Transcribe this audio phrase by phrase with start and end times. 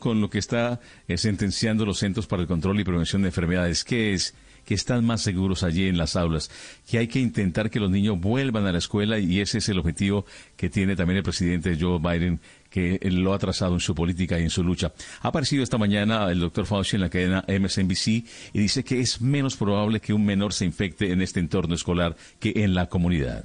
[0.00, 3.84] con lo que está eh, sentenciando los Centros para el Control y Prevención de Enfermedades,
[3.84, 6.50] que es que están más seguros allí en las aulas,
[6.90, 9.78] que hay que intentar que los niños vuelvan a la escuela y ese es el
[9.78, 10.26] objetivo
[10.56, 14.42] que tiene también el presidente Joe Biden que lo ha trazado en su política y
[14.42, 14.92] en su lucha.
[15.22, 18.24] Ha aparecido esta mañana el doctor Fauci en la cadena MSNBC y
[18.58, 22.54] dice que es menos probable que un menor se infecte en este entorno escolar que
[22.56, 23.44] en la comunidad.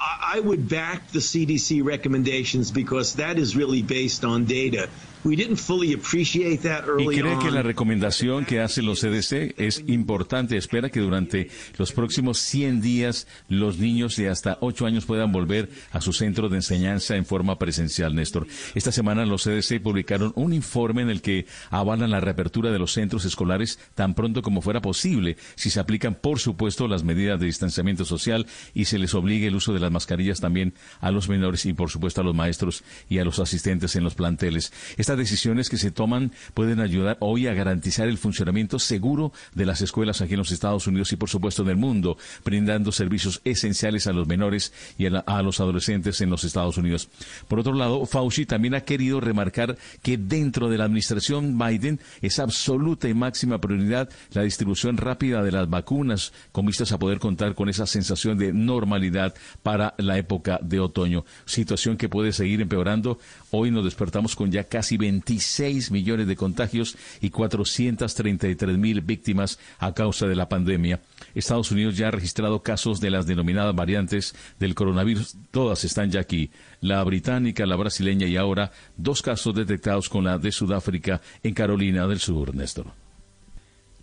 [0.00, 4.88] I would back the CDC recommendations because that is really based on data.
[5.24, 7.40] We didn't fully appreciate that early y cree on.
[7.40, 10.56] que la recomendación que hacen los CDC es importante.
[10.56, 15.70] Espera que durante los próximos 100 días los niños de hasta 8 años puedan volver
[15.90, 18.46] a su centro de enseñanza en forma presencial, Néstor.
[18.76, 22.92] Esta semana los CDC publicaron un informe en el que avalan la reapertura de los
[22.92, 27.46] centros escolares tan pronto como fuera posible, si se aplican, por supuesto, las medidas de
[27.46, 31.66] distanciamiento social y se les obligue el uso de las mascarillas también a los menores
[31.66, 34.72] y, por supuesto, a los maestros y a los asistentes en los planteles.
[34.96, 39.80] Estas decisiones que se toman pueden ayudar hoy a garantizar el funcionamiento seguro de las
[39.80, 44.06] escuelas aquí en los Estados Unidos y, por supuesto, en el mundo, brindando servicios esenciales
[44.06, 47.08] a los menores y a, la, a los adolescentes en los Estados Unidos.
[47.48, 52.38] Por otro lado, Fauci también ha querido remarcar que dentro de la administración Biden es
[52.38, 57.54] absoluta y máxima prioridad la distribución rápida de las vacunas con vistas a poder contar
[57.54, 63.18] con esa sensación de normalidad para la época de otoño, situación que puede seguir empeorando.
[63.50, 69.94] Hoy nos despertamos con ya casi 26 millones de contagios y 433 mil víctimas a
[69.94, 71.00] causa de la pandemia.
[71.34, 75.36] Estados Unidos ya ha registrado casos de las denominadas variantes del coronavirus.
[75.50, 76.50] Todas están ya aquí.
[76.80, 82.06] La británica, la brasileña y ahora dos casos detectados con la de Sudáfrica en Carolina
[82.06, 82.97] del Sur, Néstor.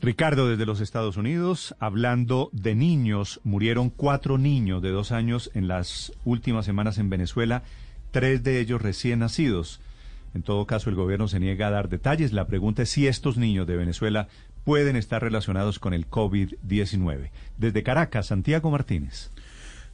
[0.01, 5.67] Ricardo, desde los Estados Unidos, hablando de niños, murieron cuatro niños de dos años en
[5.67, 7.63] las últimas semanas en Venezuela,
[8.11, 9.79] tres de ellos recién nacidos.
[10.33, 12.33] En todo caso, el gobierno se niega a dar detalles.
[12.33, 14.27] La pregunta es si estos niños de Venezuela
[14.66, 17.29] pueden estar relacionados con el COVID-19.
[17.57, 19.31] Desde Caracas, Santiago Martínez.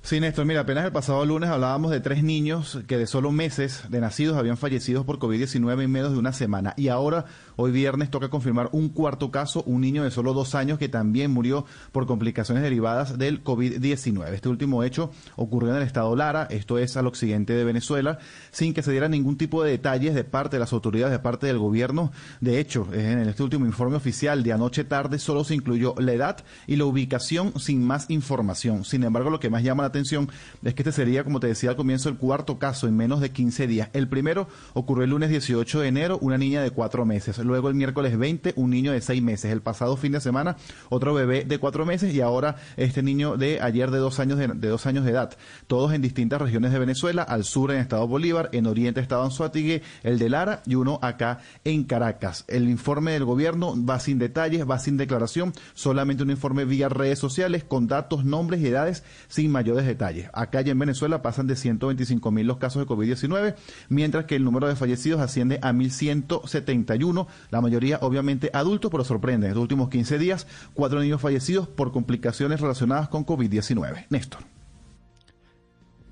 [0.03, 3.83] Sí, Néstor, mira, apenas el pasado lunes hablábamos de tres niños que de solo meses
[3.89, 6.73] de nacidos habían fallecido por COVID-19 en menos de una semana.
[6.75, 7.25] Y ahora,
[7.55, 11.29] hoy viernes, toca confirmar un cuarto caso, un niño de solo dos años que también
[11.29, 14.33] murió por complicaciones derivadas del COVID-19.
[14.33, 18.17] Este último hecho ocurrió en el estado Lara, esto es al occidente de Venezuela,
[18.49, 21.45] sin que se diera ningún tipo de detalles de parte de las autoridades, de parte
[21.45, 22.11] del gobierno.
[22.41, 26.43] De hecho, en este último informe oficial de anoche tarde solo se incluyó la edad
[26.65, 28.83] y la ubicación sin más información.
[28.83, 30.29] Sin embargo, lo que más llama la atención
[30.63, 33.31] es que este sería, como te decía al comienzo, el cuarto caso en menos de
[33.31, 33.89] 15 días.
[33.93, 37.37] El primero ocurrió el lunes 18 de enero, una niña de cuatro meses.
[37.39, 39.51] Luego el miércoles 20, un niño de seis meses.
[39.51, 40.57] El pasado fin de semana,
[40.89, 44.47] otro bebé de cuatro meses y ahora este niño de ayer de dos años de,
[44.47, 45.37] dos años de edad.
[45.67, 49.81] Todos en distintas regiones de Venezuela, al sur en Estado Bolívar, en Oriente Estado Anzuategui,
[50.03, 52.45] el de Lara y uno acá en Caracas.
[52.47, 57.19] El informe del gobierno va sin detalles, va sin declaración, solamente un informe vía redes
[57.19, 60.29] sociales con datos, nombres y edades sin mayores detalles.
[60.33, 63.55] Acá y en Venezuela pasan de 125 mil los casos de COVID-19,
[63.89, 69.47] mientras que el número de fallecidos asciende a 1.171, la mayoría obviamente adultos, pero sorprende.
[69.47, 74.05] En los últimos 15 días, cuatro niños fallecidos por complicaciones relacionadas con COVID-19.
[74.09, 74.41] Néstor.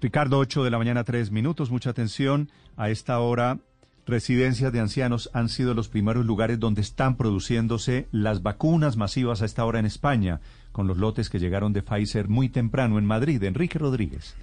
[0.01, 1.71] Ricardo, 8 de la mañana, 3 minutos.
[1.71, 2.49] Mucha atención.
[2.77, 3.59] A esta hora,
[4.05, 9.45] residencias de ancianos han sido los primeros lugares donde están produciéndose las vacunas masivas a
[9.45, 10.39] esta hora en España,
[10.79, 13.43] con los lotes que llegaron de Pfizer muy temprano en Madrid.
[13.43, 14.33] Enrique Rodríguez.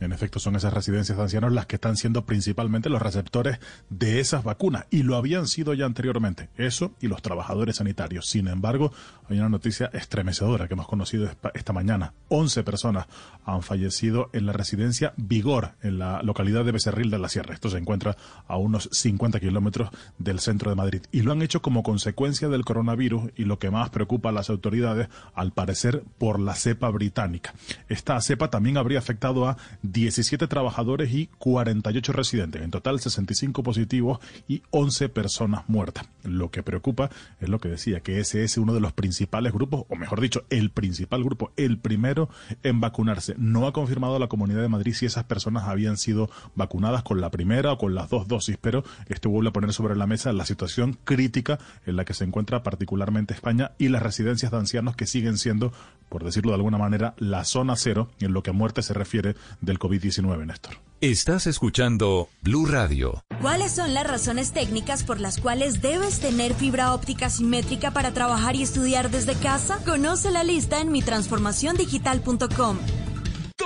[0.00, 3.58] En efecto, son esas residencias de ancianos las que están siendo principalmente los receptores
[3.90, 8.26] de esas vacunas y lo habían sido ya anteriormente, eso y los trabajadores sanitarios.
[8.28, 8.92] Sin embargo,
[9.28, 12.12] hay una noticia estremecedora que hemos conocido esta mañana.
[12.28, 13.06] 11 personas
[13.44, 17.54] han fallecido en la residencia Vigor, en la localidad de Becerril de la Sierra.
[17.54, 21.02] Esto se encuentra a unos 50 kilómetros del centro de Madrid.
[21.12, 24.50] Y lo han hecho como consecuencia del coronavirus y lo que más preocupa a las
[24.50, 27.54] autoridades, al parecer, por la cepa británica.
[27.88, 29.56] Esta cepa también habría afectado a
[29.92, 36.08] 17 trabajadores y 48 residentes, en total 65 positivos y 11 personas muertas.
[36.24, 37.10] Lo que preocupa
[37.40, 40.44] es lo que decía, que ese es uno de los principales grupos, o mejor dicho,
[40.50, 42.28] el principal grupo, el primero
[42.62, 43.34] en vacunarse.
[43.38, 47.30] No ha confirmado la Comunidad de Madrid si esas personas habían sido vacunadas con la
[47.30, 50.46] primera o con las dos dosis, pero esto vuelve a poner sobre la mesa la
[50.46, 55.06] situación crítica en la que se encuentra particularmente España y las residencias de ancianos que
[55.06, 55.72] siguen siendo,
[56.08, 59.36] por decirlo de alguna manera, la zona cero en lo que a muerte se refiere
[59.78, 60.78] COVID-19, Néstor.
[61.02, 63.22] Estás escuchando Blue Radio.
[63.42, 68.56] ¿Cuáles son las razones técnicas por las cuales debes tener fibra óptica simétrica para trabajar
[68.56, 69.78] y estudiar desde casa?
[69.84, 72.78] Conoce la lista en mitransformaciondigital.com.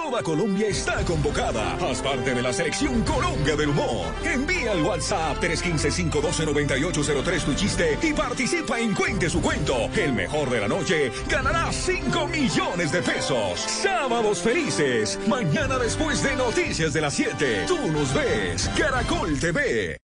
[0.03, 1.75] Toda Colombia está convocada.
[1.75, 4.07] Haz parte de la selección Colombia del Humor.
[4.25, 9.91] Envía al WhatsApp 315-512-9803 tu chiste y participa en Cuente su cuento.
[9.95, 13.61] El mejor de la noche ganará 5 millones de pesos.
[13.61, 15.19] Sábados felices.
[15.29, 17.67] Mañana después de Noticias de las 7.
[17.69, 18.71] Tú nos ves.
[18.77, 19.99] Caracol TV.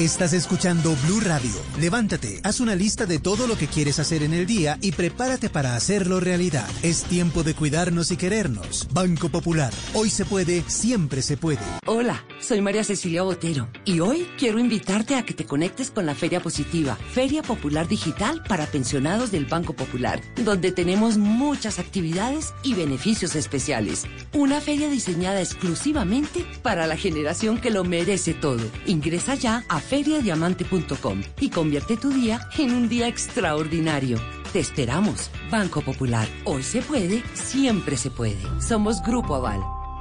[0.00, 1.50] Estás escuchando Blue Radio.
[1.78, 5.50] Levántate, haz una lista de todo lo que quieres hacer en el día y prepárate
[5.50, 6.66] para hacerlo realidad.
[6.82, 8.88] Es tiempo de cuidarnos y querernos.
[8.94, 9.70] Banco Popular.
[9.92, 11.60] Hoy se puede, siempre se puede.
[11.84, 16.14] Hola, soy María Cecilia Botero y hoy quiero invitarte a que te conectes con la
[16.14, 22.72] Feria Positiva, Feria Popular Digital para pensionados del Banco Popular, donde tenemos muchas actividades y
[22.72, 24.06] beneficios especiales.
[24.32, 28.64] Una feria diseñada exclusivamente para la generación que lo merece todo.
[28.86, 34.18] Ingresa ya a feriadiamante.com y convierte tu día en un día extraordinario.
[34.52, 35.30] Te esperamos.
[35.50, 36.28] Banco Popular.
[36.44, 38.40] Hoy se puede, siempre se puede.
[38.60, 39.60] Somos Grupo Aval.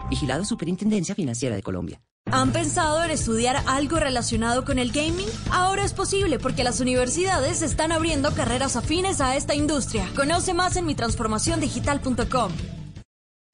[0.10, 2.00] Vigilado Superintendencia Financiera de Colombia.
[2.32, 5.28] ¿Han pensado en estudiar algo relacionado con el gaming?
[5.50, 10.08] Ahora es posible porque las universidades están abriendo carreras afines a esta industria.
[10.16, 12.52] Conoce más en mitransformaciondigital.com.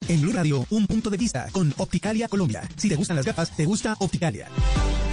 [0.08, 2.62] En Blue Radio, un punto de vista con Opticalia Colombia.
[2.76, 4.48] Si te gustan las gafas, te gusta Opticalia.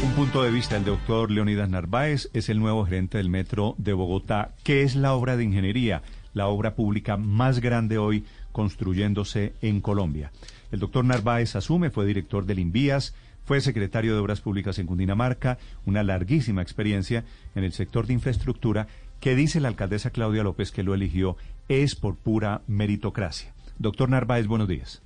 [0.04, 3.94] Un punto de vista, el doctor Leonidas Narváez es el nuevo gerente del Metro de
[3.94, 4.52] Bogotá.
[4.64, 6.02] ¿Qué es la obra de ingeniería?
[6.34, 10.34] La obra pública más grande hoy construyéndose en Colombia.
[10.74, 13.16] El doctor Narváez asume, fue director del Invías,
[13.46, 17.24] fue secretario de Obras Públicas en Cundinamarca, una larguísima experiencia
[17.56, 18.88] en el sector de infraestructura
[19.22, 21.38] que dice la alcaldesa Claudia López que lo eligió
[21.70, 23.54] es por pura meritocracia.
[23.80, 25.02] Doctor Narváez, buenos días.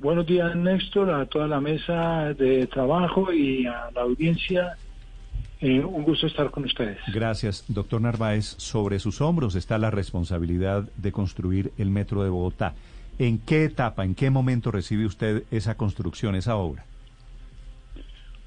[0.00, 4.76] Buenos días, Néstor, a toda la mesa de trabajo y a la audiencia.
[5.60, 6.98] Eh, un gusto estar con ustedes.
[7.12, 8.54] Gracias, doctor Narváez.
[8.58, 12.74] Sobre sus hombros está la responsabilidad de construir el metro de Bogotá.
[13.18, 16.84] ¿En qué etapa, en qué momento recibe usted esa construcción, esa obra?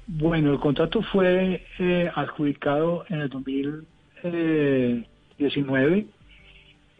[0.06, 6.06] Bueno, el contrato fue eh, adjudicado en el 2019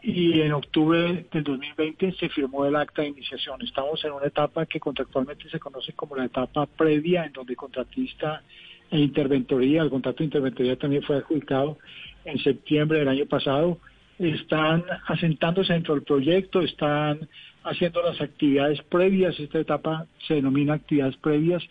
[0.03, 3.63] y en octubre del 2020 se firmó el acta de iniciación.
[3.63, 8.43] Estamos en una etapa que contractualmente se conoce como la etapa previa, en donde contratista
[8.91, 11.79] e interventoría, el contrato de interventoría también fue adjudicado
[12.25, 13.79] en septiembre del año pasado,
[14.19, 17.29] están asentándose dentro del proyecto, están
[17.63, 21.63] haciendo las actividades previas, esta etapa se denomina actividades previas,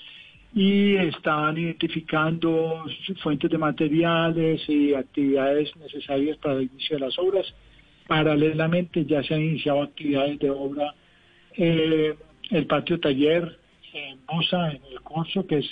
[0.53, 2.83] y están identificando
[3.21, 7.53] fuentes de materiales y actividades necesarias para el inicio de las obras
[8.11, 10.93] Paralelamente ya se han iniciado actividades de obra.
[11.55, 12.13] Eh,
[12.49, 13.57] el patio taller
[13.93, 15.69] en Mosa, en el curso, que es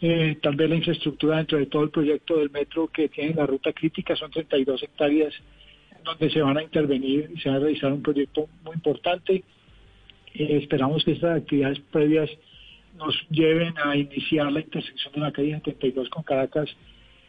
[0.00, 3.44] eh, tal vez la infraestructura dentro de todo el proyecto del metro que tiene la
[3.44, 5.34] ruta crítica, son 32 hectáreas
[6.04, 9.42] donde se van a intervenir y se va a realizar un proyecto muy importante.
[10.32, 12.30] Eh, esperamos que estas actividades previas
[12.96, 16.70] nos lleven a iniciar la intersección de la calle 72 con Caracas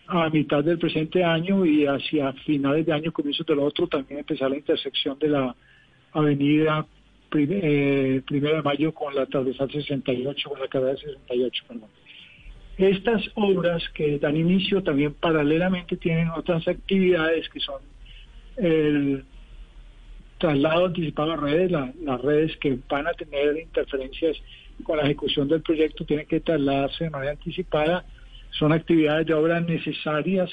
[0.08, 4.50] a mitad del presente año y hacia finales de año, comienzos del otro, también empezar
[4.50, 5.56] la intersección de la
[6.14, 6.86] avenida
[7.38, 11.90] eh, primero de mayo con la transversal 68, con la carrera 68, perdón.
[12.78, 17.82] Estas obras que dan inicio también paralelamente tienen otras actividades que son
[18.58, 19.24] el
[20.38, 24.38] traslado anticipado a redes, las redes que van a tener interferencias
[24.84, 28.06] con la ejecución del proyecto tienen que trasladarse de manera anticipada
[28.58, 30.50] son actividades de obra necesarias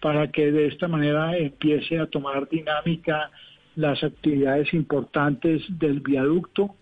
[0.00, 3.30] para que de esta manera empiece a tomar dinámica
[3.76, 6.74] las actividades importantes del viaducto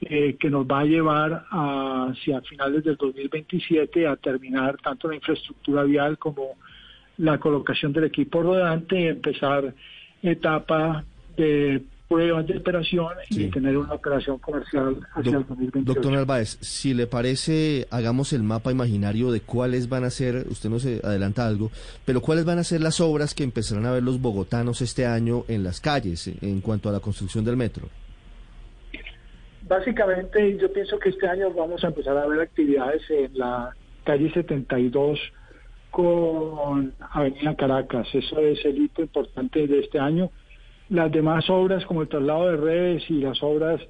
[0.00, 5.84] eh, que nos va a llevar hacia finales del 2027 a terminar tanto la infraestructura
[5.84, 6.56] vial como
[7.18, 9.74] la colocación del equipo rodante y empezar
[10.22, 11.04] etapa
[11.36, 11.82] de
[12.12, 15.94] pruebas de operación y tener una operación comercial hacia el 2028.
[15.94, 20.68] Doctor Narváez, si le parece, hagamos el mapa imaginario de cuáles van a ser, usted
[20.68, 21.70] no se adelanta algo,
[22.04, 25.44] pero cuáles van a ser las obras que empezarán a ver los bogotanos este año
[25.48, 27.88] en las calles en cuanto a la construcción del metro.
[29.66, 34.30] Básicamente, yo pienso que este año vamos a empezar a ver actividades en la calle
[34.32, 35.18] 72
[35.90, 38.06] con Avenida Caracas.
[38.12, 40.30] Eso es el hito importante de este año
[40.92, 43.80] las demás obras, como el traslado de redes y las obras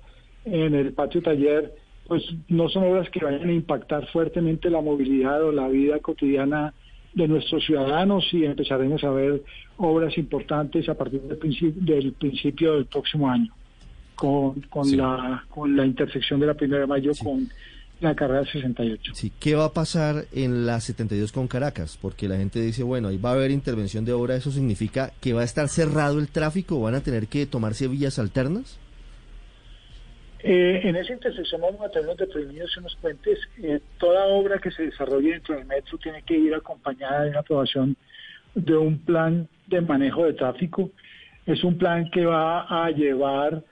[0.44, 1.74] en el patio taller,
[2.06, 6.72] pues no son obras que vayan a impactar fuertemente la movilidad o la vida cotidiana
[7.12, 9.42] de nuestros ciudadanos y empezaremos a ver
[9.78, 13.52] obras importantes a partir del principio del, principio del próximo año
[14.14, 17.48] con, con la con la intersección de la primera de mayo con
[18.02, 19.12] la carrera 68.
[19.14, 21.98] Sí, ¿qué va a pasar en la 72 con Caracas?
[22.00, 25.32] Porque la gente dice, bueno, ahí va a haber intervención de obra, ¿eso significa que
[25.32, 28.78] va a estar cerrado el tráfico van a tener que tomarse vías alternas?
[30.44, 33.38] Eh, en esa intersección vamos a tener unos deprimidos y unos puentes.
[33.62, 37.40] Eh, toda obra que se desarrolle dentro del metro tiene que ir acompañada de una
[37.40, 37.96] aprobación
[38.54, 40.90] de un plan de manejo de tráfico.
[41.46, 43.62] Es un plan que va a llevar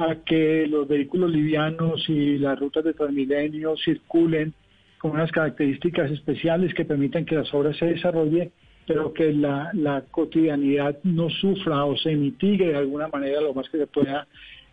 [0.00, 4.54] a que los vehículos livianos y las rutas de Transmilenio circulen
[4.98, 8.50] con unas características especiales que permitan que las obras se desarrollen,
[8.86, 13.68] pero que la, la cotidianidad no sufra o se mitigue de alguna manera lo más
[13.68, 14.26] que se pueda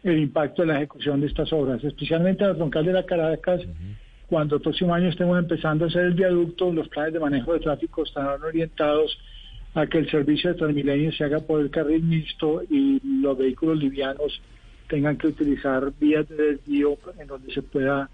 [0.04, 3.62] el impacto de la ejecución de estas obras, especialmente la troncal de la Caracas.
[4.28, 7.60] Cuando el próximo año estemos empezando a hacer el viaducto, los planes de manejo de
[7.60, 9.18] tráfico estarán orientados
[9.74, 13.78] a que el servicio de Transmilenio se haga por el carril mixto y los vehículos
[13.78, 14.42] livianos
[14.88, 18.10] tengan que utilizar vías de desvío en donde se pueda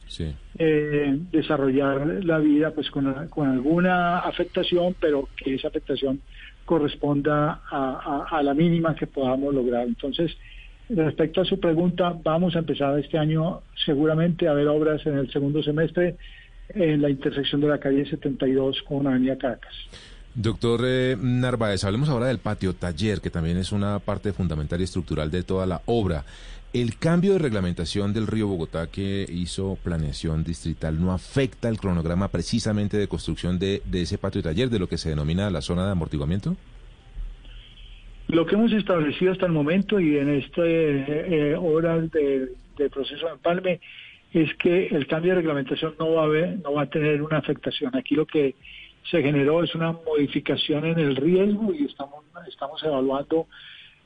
[0.57, 6.21] eh, desarrollar la vida pues con, con, alguna afectación, pero que esa afectación
[6.65, 9.85] corresponda a, a, la mínima que podamos lograr.
[9.85, 10.31] Entonces,
[10.89, 15.31] respecto a su pregunta, vamos a empezar este año seguramente a ver obras en el
[15.31, 16.15] segundo semestre
[16.69, 19.73] en la intersección de la calle 72 con avenida Caracas.
[20.35, 24.85] Doctor eh, Narváez, hablemos ahora del patio taller, que también es una parte fundamental y
[24.85, 26.25] estructural de toda la obra.
[26.73, 32.29] ¿El cambio de reglamentación del río Bogotá que hizo planeación distrital no afecta el cronograma
[32.29, 35.91] precisamente de construcción de, ese patio taller, de lo que se denomina la zona de
[35.91, 36.55] amortiguamiento?
[38.27, 42.49] Lo que hemos establecido hasta el momento y en estas eh, horas de,
[42.89, 43.79] proceso de empalme
[44.33, 47.37] es que el cambio de reglamentación no va a haber, no va a tener una
[47.37, 47.95] afectación.
[47.95, 48.55] Aquí lo que
[49.11, 53.45] se generó es una modificación en el riesgo y estamos estamos evaluando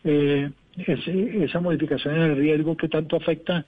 [0.04, 3.66] eh, esa modificación en el riesgo que tanto afecta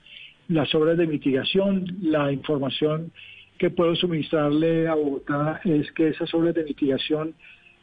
[0.48, 1.86] las obras de mitigación.
[2.02, 3.12] La información
[3.58, 7.34] que puedo suministrarle a Bogotá es que esas obras de mitigación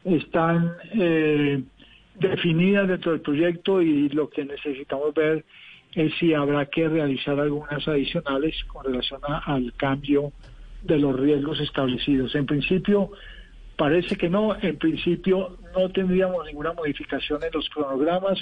[0.04, 1.62] están eh,
[2.18, 5.44] definidas dentro del proyecto y lo que necesitamos ver
[5.94, 10.32] es si habrá que realizar algunas adicionales con relación al cambio
[10.82, 12.34] de los riesgos establecidos.
[12.34, 13.10] En principio,
[13.76, 18.38] parece que no, en principio no tendríamos ninguna modificación en los cronogramas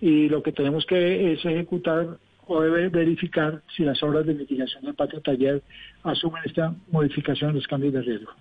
[0.00, 4.94] y lo que tenemos que es ejecutar o verificar si las obras de mitigación del
[4.94, 5.62] patio taller
[6.02, 8.32] asumen esta modificación de los cambios de riesgo.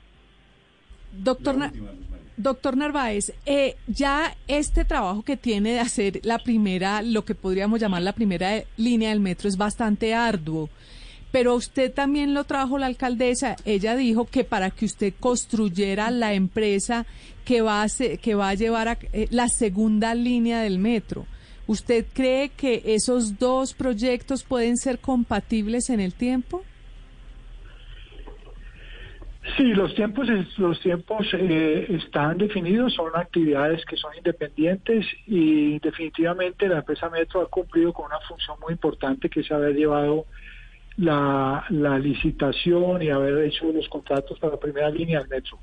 [1.12, 1.56] Doctor,
[2.38, 7.80] doctor Narváez, eh, ya este trabajo que tiene de hacer la primera, lo que podríamos
[7.80, 10.70] llamar la primera línea del metro es bastante arduo
[11.32, 13.58] pero usted también lo trajo la alcaldesa.
[13.66, 17.06] Ella dijo que para que usted construyera la empresa
[17.46, 17.88] que va a,
[18.22, 21.26] que va a llevar a, eh, la segunda línea del metro.
[21.68, 26.64] ¿Usted cree que esos dos proyectos pueden ser compatibles en el tiempo?
[29.56, 36.68] Sí, los tiempos, los tiempos eh, están definidos, son actividades que son independientes y definitivamente
[36.68, 40.26] la empresa Metro ha cumplido con una función muy importante que es haber llevado
[40.98, 45.60] la, la licitación y haber hecho los contratos para la primera línea del Metro.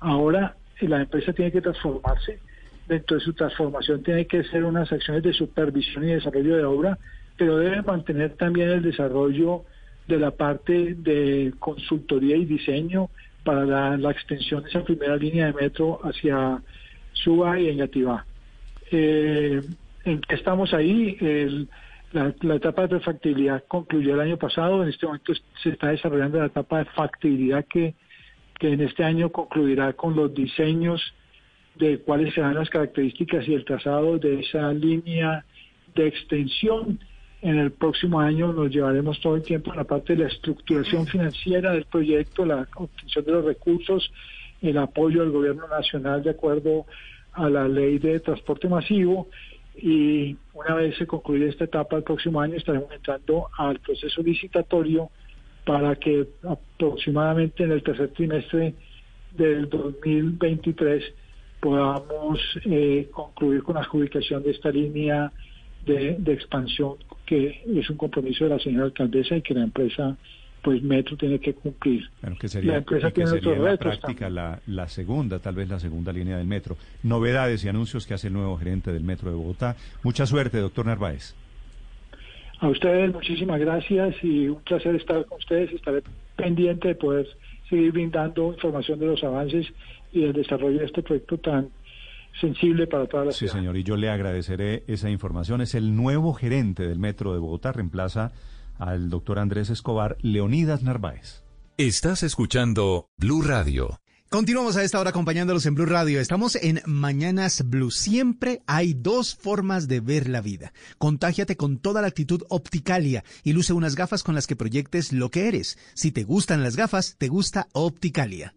[0.00, 2.40] Ahora la empresa tiene que transformarse
[2.86, 6.98] dentro de su transformación tiene que ser unas acciones de supervisión y desarrollo de obra,
[7.36, 9.64] pero debe mantener también el desarrollo
[10.06, 13.08] de la parte de consultoría y diseño
[13.44, 16.60] para la, extensión de esa primera línea de metro hacia
[17.12, 18.24] Suba y Engativá.
[18.90, 19.60] Eh,
[20.04, 21.16] ¿En qué estamos ahí?
[22.12, 26.46] la, etapa de factibilidad concluyó el año pasado, en este momento se está desarrollando la
[26.46, 27.94] etapa de factibilidad que,
[28.58, 31.14] que en este año concluirá con los diseños
[31.76, 35.44] de cuáles serán las características y el trazado de esa línea
[35.94, 36.98] de extensión.
[37.40, 41.06] En el próximo año nos llevaremos todo el tiempo a la parte de la estructuración
[41.06, 44.12] financiera del proyecto, la obtención de los recursos,
[44.60, 46.86] el apoyo del gobierno nacional de acuerdo
[47.32, 49.28] a la ley de transporte masivo
[49.74, 55.10] y una vez se concluya esta etapa el próximo año estaremos entrando al proceso licitatorio
[55.64, 58.74] para que aproximadamente en el tercer trimestre
[59.32, 61.02] del 2023
[61.62, 65.30] podamos eh, concluir con la adjudicación de esta línea
[65.86, 70.16] de, expansión que es un compromiso de la señora alcaldesa y que la empresa
[70.60, 72.08] pues Metro tiene que cumplir.
[72.20, 75.78] Bueno, que sería, la empresa tiene sería la práctica la, la, segunda, tal vez la
[75.78, 76.76] segunda línea del Metro.
[77.04, 79.76] Novedades y anuncios que hace el nuevo gerente del Metro de Bogotá.
[80.02, 81.34] Mucha suerte, doctor Narváez.
[82.58, 85.72] A ustedes muchísimas gracias y un placer estar con ustedes.
[85.72, 86.02] Estaré
[86.36, 87.26] pendiente de poder
[87.68, 89.66] seguir brindando información de los avances
[90.12, 91.70] y el desarrollo de este proyecto tan
[92.40, 93.52] sensible para toda la ciudad.
[93.52, 95.60] Sí, señor, y yo le agradeceré esa información.
[95.60, 98.32] Es el nuevo gerente del Metro de Bogotá, reemplaza
[98.78, 101.42] al doctor Andrés Escobar, Leonidas Narváez.
[101.78, 103.98] Estás escuchando Blue Radio.
[104.28, 106.18] Continuamos a esta hora acompañándolos en Blue Radio.
[106.18, 107.90] Estamos en Mañanas Blue.
[107.90, 110.72] Siempre hay dos formas de ver la vida.
[110.96, 115.30] Contágiate con toda la actitud Opticalia y luce unas gafas con las que proyectes lo
[115.30, 115.78] que eres.
[115.92, 118.54] Si te gustan las gafas, te gusta Opticalia.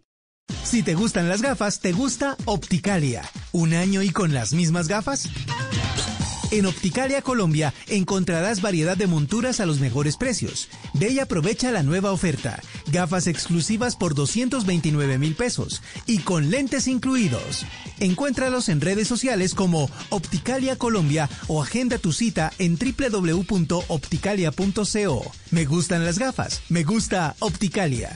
[0.75, 3.21] Si te gustan las gafas, te gusta Opticalia.
[3.53, 5.29] ¿Un año y con las mismas gafas?
[6.51, 10.67] En Opticalia Colombia encontrarás variedad de monturas a los mejores precios.
[10.93, 12.59] Ve y aprovecha la nueva oferta.
[12.87, 17.65] Gafas exclusivas por 229 mil pesos y con lentes incluidos.
[18.01, 25.31] Encuéntralos en redes sociales como Opticalia Colombia o agenda tu cita en www.opticalia.co.
[25.51, 26.63] Me gustan las gafas.
[26.67, 28.13] Me gusta Opticalia.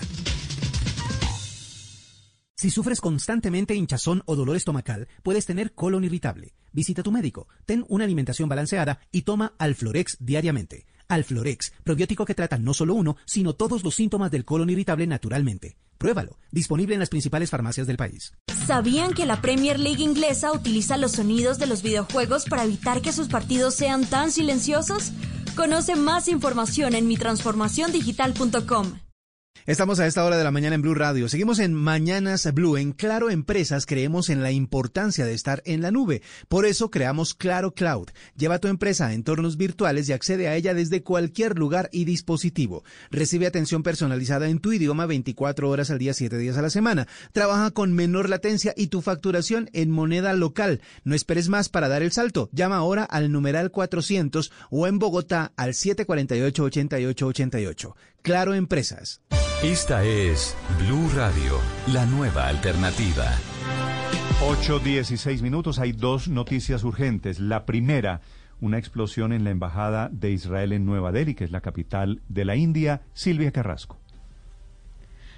[2.60, 6.56] Si sufres constantemente hinchazón o dolor estomacal, puedes tener colon irritable.
[6.74, 10.86] Visita a tu médico, ten una alimentación balanceada y toma Alflorex diariamente.
[11.08, 15.78] Alflorex, probiótico que trata no solo uno, sino todos los síntomas del colon irritable naturalmente.
[15.98, 18.34] Pruébalo, disponible en las principales farmacias del país.
[18.68, 23.14] ¿Sabían que la Premier League inglesa utiliza los sonidos de los videojuegos para evitar que
[23.14, 25.14] sus partidos sean tan silenciosos?
[25.56, 29.00] Conoce más información en mitransformaciondigital.com.
[29.66, 31.28] Estamos a esta hora de la mañana en Blue Radio.
[31.28, 32.78] Seguimos en Mañanas Blue.
[32.78, 36.22] En Claro Empresas creemos en la importancia de estar en la nube.
[36.48, 38.08] Por eso creamos Claro Cloud.
[38.38, 42.86] Lleva tu empresa a entornos virtuales y accede a ella desde cualquier lugar y dispositivo.
[43.12, 47.10] Recibe atención personalizada en tu idioma 24 horas al día, 7 días a la semana.
[47.34, 50.80] Trabaja con menor latencia y tu facturación en moneda local.
[51.04, 52.50] No esperes más para dar el salto.
[52.54, 57.94] Llama ahora al numeral 400 o en Bogotá al 748-8888.
[58.22, 59.22] Claro Empresas.
[59.64, 63.26] Esta es Blue Radio, la nueva alternativa.
[64.42, 65.80] 8.16 minutos.
[65.80, 67.40] Hay dos noticias urgentes.
[67.40, 68.22] La primera,
[68.60, 72.46] una explosión en la Embajada de Israel en Nueva Delhi, que es la capital de
[72.46, 73.02] la India.
[73.14, 73.98] Silvia Carrasco.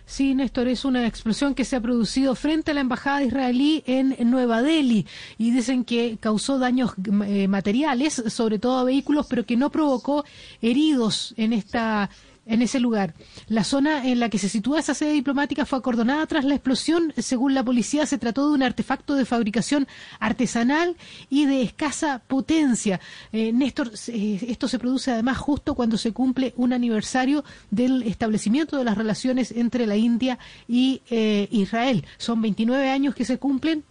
[0.05, 4.29] Sí, Néstor, es una explosión que se ha producido frente a la embajada israelí en
[4.29, 5.05] Nueva Delhi
[5.38, 6.93] y dicen que causó daños
[7.25, 10.25] eh, materiales, sobre todo a vehículos, pero que no provocó
[10.61, 12.09] heridos en esta
[12.45, 13.13] en ese lugar.
[13.48, 17.13] La zona en la que se sitúa esa sede diplomática fue acordonada tras la explosión.
[17.17, 19.88] Según la policía, se trató de un artefacto de fabricación
[20.19, 20.95] artesanal
[21.29, 23.00] y de escasa potencia.
[23.31, 28.77] Eh, Néstor, eh, esto se produce además justo cuando se cumple un aniversario del establecimiento
[28.77, 32.06] de las relaciones entre la India y eh, Israel.
[32.17, 33.84] Son 29 años que se cumplen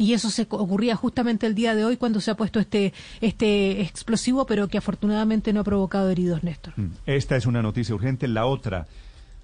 [0.00, 3.82] y eso se ocurría justamente el día de hoy cuando se ha puesto este, este
[3.82, 6.72] explosivo, pero que afortunadamente no ha provocado heridos, Néstor.
[6.78, 6.92] Mm.
[7.04, 8.26] Esta es una noticia urgente.
[8.26, 8.86] La otra,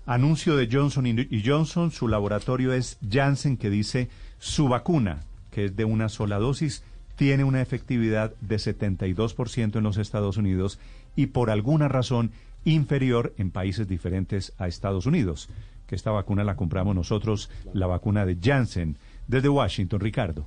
[0.07, 5.77] anuncio de Johnson y Johnson, su laboratorio es Janssen, que dice su vacuna, que es
[5.77, 6.83] de una sola dosis,
[7.17, 10.79] tiene una efectividad de 72% en los Estados Unidos
[11.17, 12.31] y por alguna razón
[12.65, 15.51] inferior en países diferentes a Estados Unidos.
[15.87, 18.97] Que esta vacuna la compramos nosotros, la vacuna de Janssen.
[19.27, 20.47] Desde Washington, Ricardo.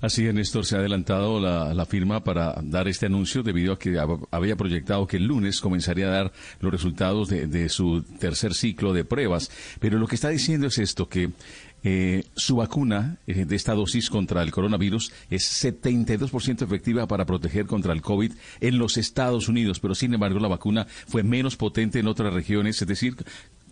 [0.00, 3.98] Así es, Néstor, se ha adelantado la, firma para dar este anuncio debido a que
[4.30, 9.04] había proyectado que el lunes comenzaría a dar los resultados de, su tercer ciclo de
[9.04, 9.50] pruebas.
[9.80, 11.30] Pero lo que está diciendo es esto, que
[11.84, 17.66] eh, su vacuna eh, de esta dosis contra el coronavirus es 72% efectiva para proteger
[17.66, 21.98] contra el COVID en los Estados Unidos, pero sin embargo la vacuna fue menos potente
[21.98, 23.16] en otras regiones, es decir,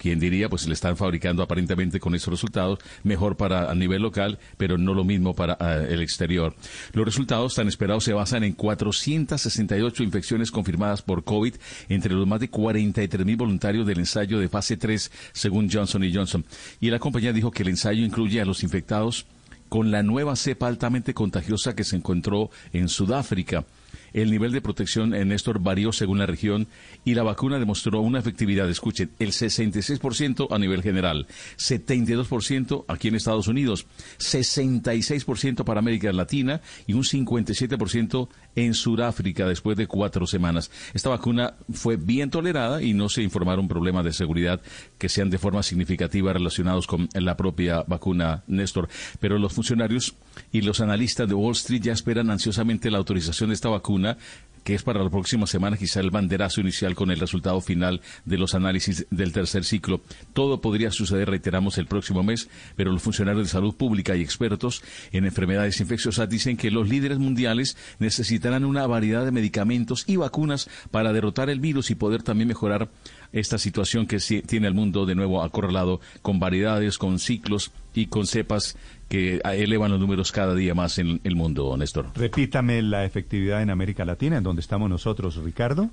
[0.00, 0.48] ¿Quién diría?
[0.48, 4.94] Pues le están fabricando aparentemente con esos resultados, mejor para a nivel local, pero no
[4.94, 6.56] lo mismo para eh, el exterior.
[6.94, 11.54] Los resultados tan esperados se basan en 468 infecciones confirmadas por COVID
[11.90, 16.46] entre los más de 43 mil voluntarios del ensayo de fase 3, según Johnson Johnson.
[16.80, 19.26] Y la compañía dijo que el ensayo incluye a los infectados
[19.68, 23.66] con la nueva cepa altamente contagiosa que se encontró en Sudáfrica.
[24.12, 26.66] El nivel de protección en Néstor varió según la región
[27.05, 33.14] y la vacuna demostró una efectividad, escuchen, el 66% a nivel general, 72% aquí en
[33.14, 33.87] Estados Unidos,
[34.18, 38.29] 66% para América Latina y un 57%
[38.64, 40.70] en Sudáfrica después de cuatro semanas.
[40.94, 44.61] Esta vacuna fue bien tolerada y no se informaron problemas de seguridad
[44.99, 48.88] que sean de forma significativa relacionados con la propia vacuna Néstor.
[49.18, 50.14] Pero los funcionarios
[50.53, 54.16] y los analistas de Wall Street ya esperan ansiosamente la autorización de esta vacuna
[54.64, 58.38] que es para la próxima semana quizá el banderazo inicial con el resultado final de
[58.38, 60.01] los análisis del tercer ciclo.
[60.33, 64.83] Todo podría suceder, reiteramos, el próximo mes, pero los funcionarios de salud pública y expertos
[65.12, 70.68] en enfermedades infecciosas dicen que los líderes mundiales necesitarán una variedad de medicamentos y vacunas
[70.90, 72.90] para derrotar el virus y poder también mejorar
[73.33, 78.27] esta situación que tiene el mundo de nuevo acorralado con variedades, con ciclos y con
[78.27, 78.77] cepas
[79.11, 82.07] que elevan los números cada día más en el mundo, Néstor.
[82.14, 85.90] Repítame la efectividad en América Latina, en donde estamos nosotros, Ricardo.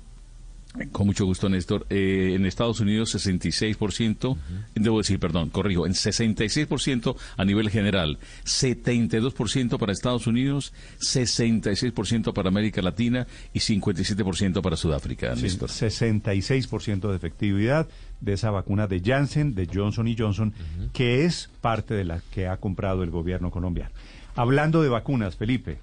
[0.92, 1.84] Con mucho gusto, Néstor.
[1.90, 4.36] Eh, en Estados Unidos, 66%,
[4.76, 12.50] debo decir, perdón, corrijo, en 66% a nivel general, 72% para Estados Unidos, 66% para
[12.50, 15.70] América Latina y 57% para Sudáfrica, Sí, Néstor.
[15.70, 17.88] 66% de efectividad
[18.20, 20.52] de esa vacuna de Janssen, de Johnson Johnson,
[20.92, 23.90] que es parte de la que ha comprado el gobierno colombiano.
[24.34, 25.78] Hablando de vacunas, Felipe.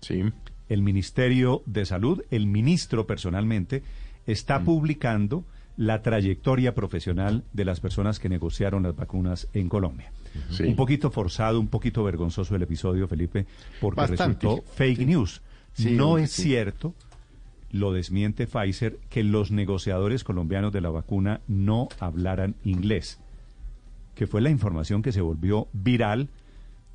[0.00, 0.24] Sí.
[0.68, 3.82] El Ministerio de Salud, el ministro personalmente,
[4.26, 5.44] está publicando
[5.76, 10.10] la trayectoria profesional de las personas que negociaron las vacunas en Colombia.
[10.50, 10.64] Sí.
[10.64, 13.46] Un poquito forzado, un poquito vergonzoso el episodio, Felipe,
[13.80, 14.46] porque Bastante.
[14.46, 15.06] resultó fake Sí.
[15.06, 15.40] news.
[15.72, 16.94] Sí, no es cierto,
[17.70, 23.18] lo desmiente Pfizer, que los negociadores colombianos de la vacuna no hablaran inglés,
[24.14, 26.28] que fue la información que se volvió viral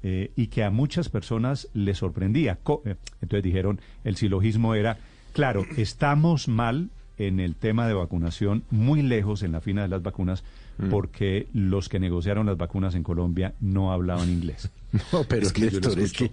[0.02, 2.58] eh, y que a muchas personas les sorprendía.
[2.64, 4.98] Co- eh, Entonces dijeron, el silogismo era,
[5.34, 10.02] claro, estamos mal en el tema de vacunación, muy lejos en la fina de las
[10.04, 10.44] vacunas,
[10.80, 10.90] Mm.
[10.90, 14.72] porque los que negociaron las vacunas en Colombia no hablaban inglés.
[15.14, 16.32] No, pero Es que yo lo Néstor, es que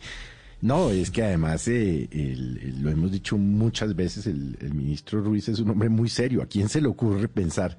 [0.62, 5.48] no, es que además eh, el- lo hemos dicho muchas veces, el, el ministro Ruiz
[5.48, 6.42] es un hombre muy serio.
[6.42, 7.76] ¿A quién se le ocurre pensar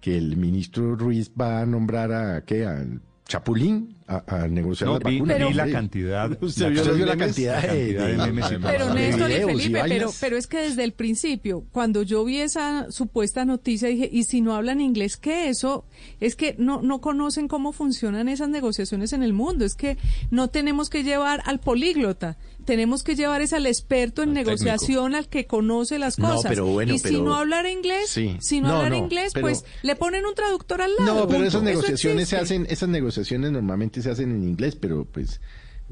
[0.00, 2.66] que el ministro Ruiz va a nombrar a qué
[3.28, 5.48] Chapulín a, a negociar No, las vi- vacunas?
[5.48, 8.52] vi la cantidad- Usted la vio, cantidad la cantidad la de, cantidad de de- memes
[8.52, 12.38] y Pero Néstor y Felipe, pero, pero es que desde el principio, cuando yo vi
[12.40, 15.48] esa supuesta noticia, dije, ¿y si no hablan inglés qué?
[15.48, 15.84] Eso
[16.20, 19.64] es que no, no conocen cómo funcionan esas negociaciones en el mundo.
[19.64, 19.98] Es que
[20.30, 25.28] no tenemos que llevar al políglota, tenemos que llevar es al experto en negociación, al
[25.28, 26.50] que conoce las No, cosas.
[26.50, 28.36] pero bueno, y si no hablar inglés, Sí.
[28.40, 31.06] si no, No, hablar no, inglés, pero- pues le ponen un traductor al lado.
[31.06, 31.44] No, pero punto.
[31.46, 35.40] esas negociaciones se hacen, esas negociaciones normalmente se hacen en inglés, pero pues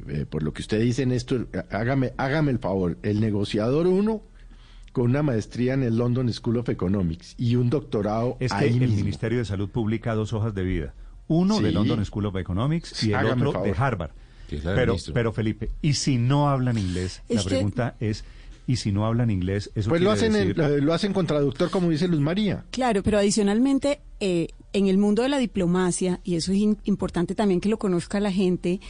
[0.09, 4.23] eh, por lo que usted dice, Néstor, hágame, hágame el favor, el negociador uno
[4.91, 8.73] con una maestría en el London School of Economics y un doctorado Es que ahí
[8.75, 8.97] el mismo.
[8.97, 10.95] Ministerio de Salud publica dos hojas de vida.
[11.29, 11.71] Uno de.
[11.73, 13.75] London School of Economics y el Hágame el otro de.
[13.77, 14.11] Harvard.
[14.49, 17.23] Pero, pero Felipe, ¿y si no hablan inglés?
[17.29, 18.25] Es la que- pregunta es,
[18.67, 19.71] ¿y si no hablan inglés?
[19.75, 22.65] Eso Pues lo hacen, decir- lo, lo hacen con traductor, como dice Luz María.
[22.71, 27.35] Claro, pero adicionalmente, eh, en el mundo de la diplomacia, y eso es in- importante
[27.35, 28.81] también que lo conozca la gente,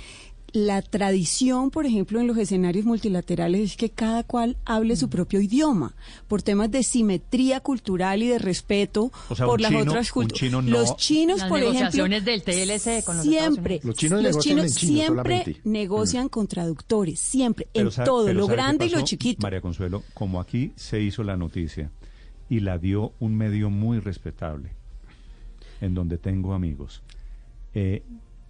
[0.55, 5.41] la tradición, por ejemplo, en los escenarios multilaterales es que cada cual hable su propio
[5.41, 5.97] idioma,
[6.29, 10.39] por temas de simetría cultural y de respeto O sea, por las chino- otras culturas.
[10.41, 13.81] chino no- Los chinos, Las por ejemplo, del TLC con los siempre.
[13.83, 15.07] Los chinos negocian en chino siempre
[15.39, 15.61] solamente.
[15.65, 19.43] negocian con traductores, siempre, Pero en sabe- todo, lo ¿sabe qué grande y lo chiquito.
[19.43, 21.91] María Consuelo, como aquí se hizo la noticia
[22.49, 24.71] y la dio un medio muy respetable,
[25.81, 27.03] en donde tengo amigos,
[27.75, 28.05] eh,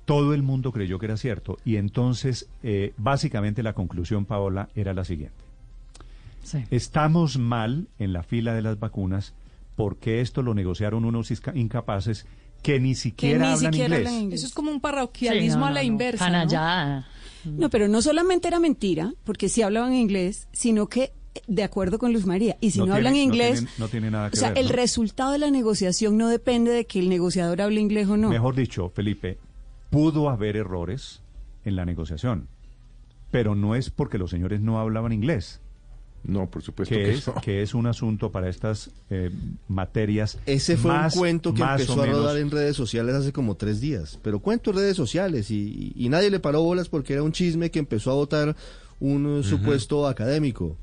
[0.04, 4.92] todo el mundo creyó que era cierto y entonces eh, básicamente la conclusión, Paola, era
[4.94, 5.34] la siguiente.
[6.70, 9.32] Estamos mal en la fila de las vacunas
[9.76, 12.26] porque esto lo negociaron unos incapaces
[12.62, 14.06] que ni siquiera, ni hablan, siquiera inglés.
[14.08, 14.40] hablan inglés.
[14.40, 16.26] Eso es como un parroquialismo Sí, no, a la no, inversa.
[16.26, 16.32] ¿no?
[16.32, 17.06] Canallada.
[17.44, 21.12] No, pero no solamente era mentira, porque sí hablaban inglés, sino que
[21.46, 24.30] de acuerdo con Luz María, y si no, tiene- hablan inglés, tiene- no tiene nada
[24.30, 24.72] que o sea, ver, el ¿no?
[24.72, 28.28] resultado de la negociación no depende de que el negociador hable inglés o no.
[28.30, 29.36] Mejor dicho, Felipe,
[29.94, 31.22] pudo haber errores
[31.64, 32.48] en la negociación,
[33.30, 35.61] pero no es porque los señores no hablaban inglés.
[36.26, 37.35] No, por supuesto que, que es, no.
[37.42, 39.30] que es un asunto para estas eh,
[39.68, 40.38] materias.
[40.46, 43.57] Ese fue más- un cuento que empezó a menos- rodar en redes sociales hace como
[43.57, 44.18] tres días.
[44.22, 47.70] Pero cuento en redes sociales y, y nadie le paró bolas porque era un chisme
[47.70, 48.57] que empezó a votar
[49.00, 50.76] un eh, supuesto académico.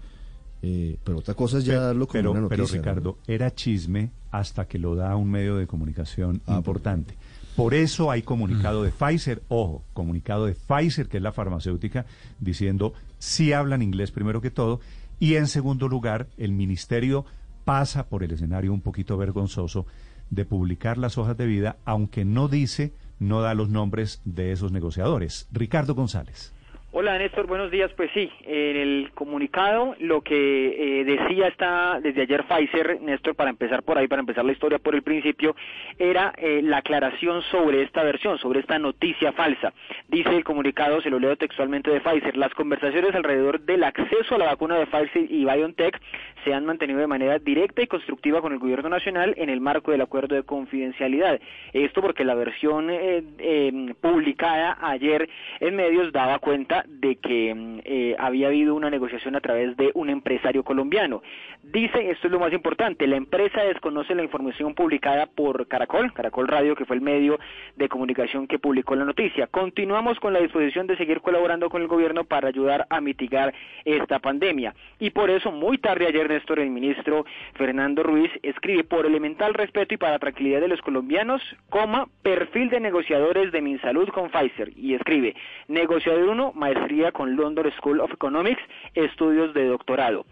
[0.62, 2.78] Eh, pero otra cosa es ya Pe- darlo como pero, una pero noticia.
[2.78, 2.84] ¿no?
[2.84, 7.16] Ricardo, era chisme hasta que lo da un medio de comunicación Ah, importante.
[7.62, 12.08] Por eso hay comunicado de Pfizer, ojo, comunicado de Pfizer, que es la farmacéutica,
[12.40, 14.80] diciendo si hablan inglés primero que todo,
[15.20, 17.24] y en segundo lugar, el ministerio
[17.64, 19.86] pasa por el escenario un poquito vergonzoso
[20.32, 24.72] de publicar las hojas de vida, aunque no dice, no da los nombres de esos
[24.72, 25.48] negociadores.
[25.52, 26.54] Ricardo González.
[26.94, 27.90] Hola Néstor, buenos días.
[27.96, 33.50] Pues sí, en el comunicado lo que eh, decía está desde ayer Pfizer, Néstor, para
[33.50, 35.56] empezar por ahí, para empezar la historia por el principio,
[35.98, 39.72] era eh, la aclaración sobre esta versión, sobre esta noticia falsa.
[40.10, 44.40] Dice el comunicado, se lo leo textualmente de Pfizer, las conversaciones alrededor del acceso a
[44.40, 45.98] la vacuna de Pfizer y BioNTech
[46.44, 49.92] se han mantenido de manera directa y constructiva con el gobierno nacional en el marco
[49.92, 51.40] del acuerdo de confidencialidad.
[51.74, 57.80] Esto porque la versión eh, eh, publicada ayer en medios daba cuenta de que mm,
[57.84, 61.22] eh, había habido una negociación a través de un empresario colombiano.
[61.64, 66.48] Dice, esto es lo más importante, la empresa desconoce la información publicada por Caracol, Caracol
[66.48, 67.40] Radio, que fue el medio
[67.76, 69.48] de comunicación que publicó la noticia.
[69.48, 73.54] Continuamos con la disposición de seguir colaborando con el gobierno para ayudar a mitigar
[73.86, 74.74] esta pandemia.
[75.00, 79.94] Y por eso, muy tarde ayer, Néstor, el ministro Fernando Ruiz escribe, por elemental respeto
[79.94, 84.72] y para tranquilidad de los colombianos, coma, perfil de negociadores de Minsalud con Pfizer.
[84.78, 85.36] Y escribe,
[85.68, 88.62] negociador 1, maestría con London School of Economics,
[88.96, 90.26] estudios de doctorado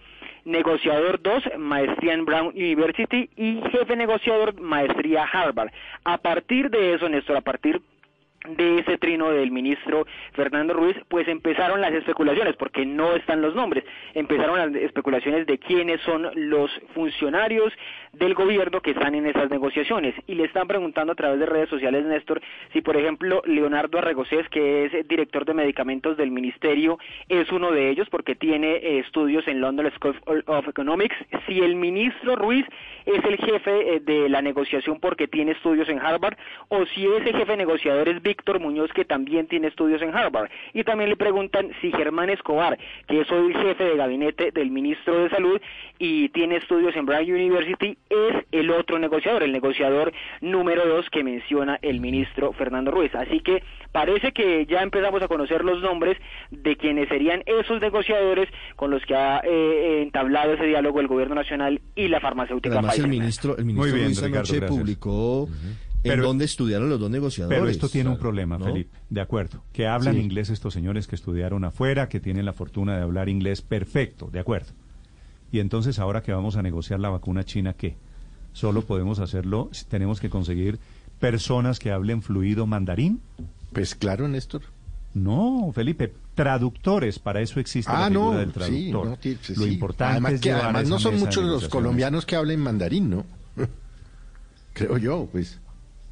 [0.46, 5.70] negociador 2, maestría en Brown University y jefe negociador, maestría Harvard.
[6.06, 7.82] A partir de eso, Néstor, a partir
[8.56, 13.56] de ese trino del ministro Fernando Ruiz, pues empezaron las especulaciones, porque no están los
[13.56, 13.84] nombres,
[14.14, 17.74] empezaron las especulaciones de quiénes son los funcionarios
[18.14, 20.16] del gobierno que están en esas negociaciones.
[20.28, 22.42] Y le están preguntando a través de redes sociales, Néstor,
[22.74, 27.90] si por ejemplo Leonardo Arregocés, que es director de medicamentos del ministerio, es uno de
[27.90, 31.16] ellos porque tiene eh, estudios en London School of Economics,
[31.48, 32.66] si el ministro Ruiz
[33.06, 36.38] es el jefe eh, de la negociación porque tiene estudios en Harvard,
[36.70, 40.49] o si ese jefe negociador es Víctor Muñoz, que también tiene estudios en Harvard.
[40.73, 44.71] Y también le preguntan si Germán Escobar, que es hoy el jefe de gabinete del
[44.71, 45.60] ministro de Salud
[45.97, 51.21] y tiene estudios en Brown University, es el otro negociador, el negociador número dos que
[51.21, 53.13] menciona el ministro Fernando Ruiz.
[53.13, 56.17] Así que parece que ya empezamos a conocer los nombres
[56.49, 58.47] de quienes serían esos negociadores
[58.78, 62.97] con los que ha eh, entablado ese diálogo el gobierno nacional y la farmacéutica Además,
[62.99, 64.80] el ministro, el ministro Muy bien, Ruiz Ricardo, anoche gracias.
[64.80, 65.49] publicó
[66.04, 67.58] Pero- dónde estudiaron los dos negociadores.
[67.60, 68.66] Pero esto tiene un problema, ¿no?
[68.66, 68.98] Felipe.
[69.10, 69.64] De acuerdo.
[69.74, 70.22] Que hablan Sí.
[70.22, 74.40] inglés estos señores que estudiaron afuera, que tienen la fortuna de hablar inglés perfecto, de
[74.40, 74.72] acuerdo.
[75.52, 77.96] Y entonces ahora que vamos a negociar la vacuna china, ¿qué?
[78.54, 80.80] Solo podemos hacerlo, si tenemos que conseguir
[81.20, 83.20] personas que hablen fluido mandarín.
[83.74, 84.62] Pues claro, Néstor.
[85.14, 89.08] No, Felipe, traductores, para eso existe la Ah, figura no, del sí, traductor.
[89.08, 92.36] no, sí, sí, Lo importante además es que además no son muchos los colombianos que
[92.36, 93.26] hablen mandarín, ¿no?
[94.74, 95.60] Creo yo, pues.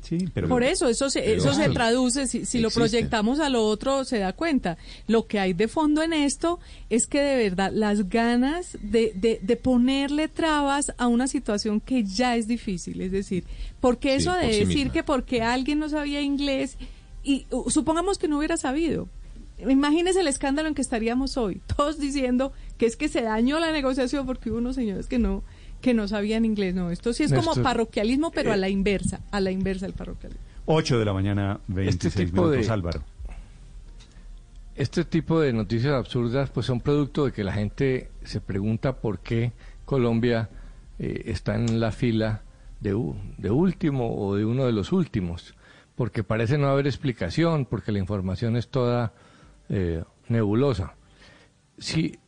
[0.08, 3.66] Sí, pero Por eso, eso se, eso se traduce, si, si lo proyectamos a lo
[3.66, 4.78] otro, se da cuenta.
[5.08, 9.40] Lo que hay de fondo en esto es que de verdad las ganas de, de,
[9.42, 13.44] de ponerle trabas a una situación que ya es difícil, es decir,
[13.82, 14.94] porque Sí, eso de por sí decir misma.
[14.94, 16.78] que porque alguien no sabía inglés
[17.24, 19.10] y uh, supongamos que no hubiera sabido.
[19.68, 23.72] Imagínese el escándalo en que estaríamos hoy, todos diciendo que es que se dañó la
[23.74, 25.44] negociación porque hubo unos señores que no
[25.82, 26.74] que no sabían inglés.
[26.76, 29.94] No, esto sí es como parroquialismo, pero a eh, la inversa, a la inversa el
[29.94, 30.44] parroquialismo.
[30.66, 33.04] 8 de la mañana, 26 Este tipo minutos, de- Álvaro.
[34.76, 39.20] Este tipo de noticias absurdas pues son producto de que la gente se pregunta por
[39.20, 39.54] qué
[39.86, 40.50] Colombia
[41.00, 42.44] eh, está en la fila
[42.80, 42.90] de,
[43.38, 45.56] de último o de uno de los últimos,
[45.96, 49.14] porque parece no haber explicación, porque la información es toda
[49.70, 50.94] eh, nebulosa.
[51.80, 52.27] Sí, ah,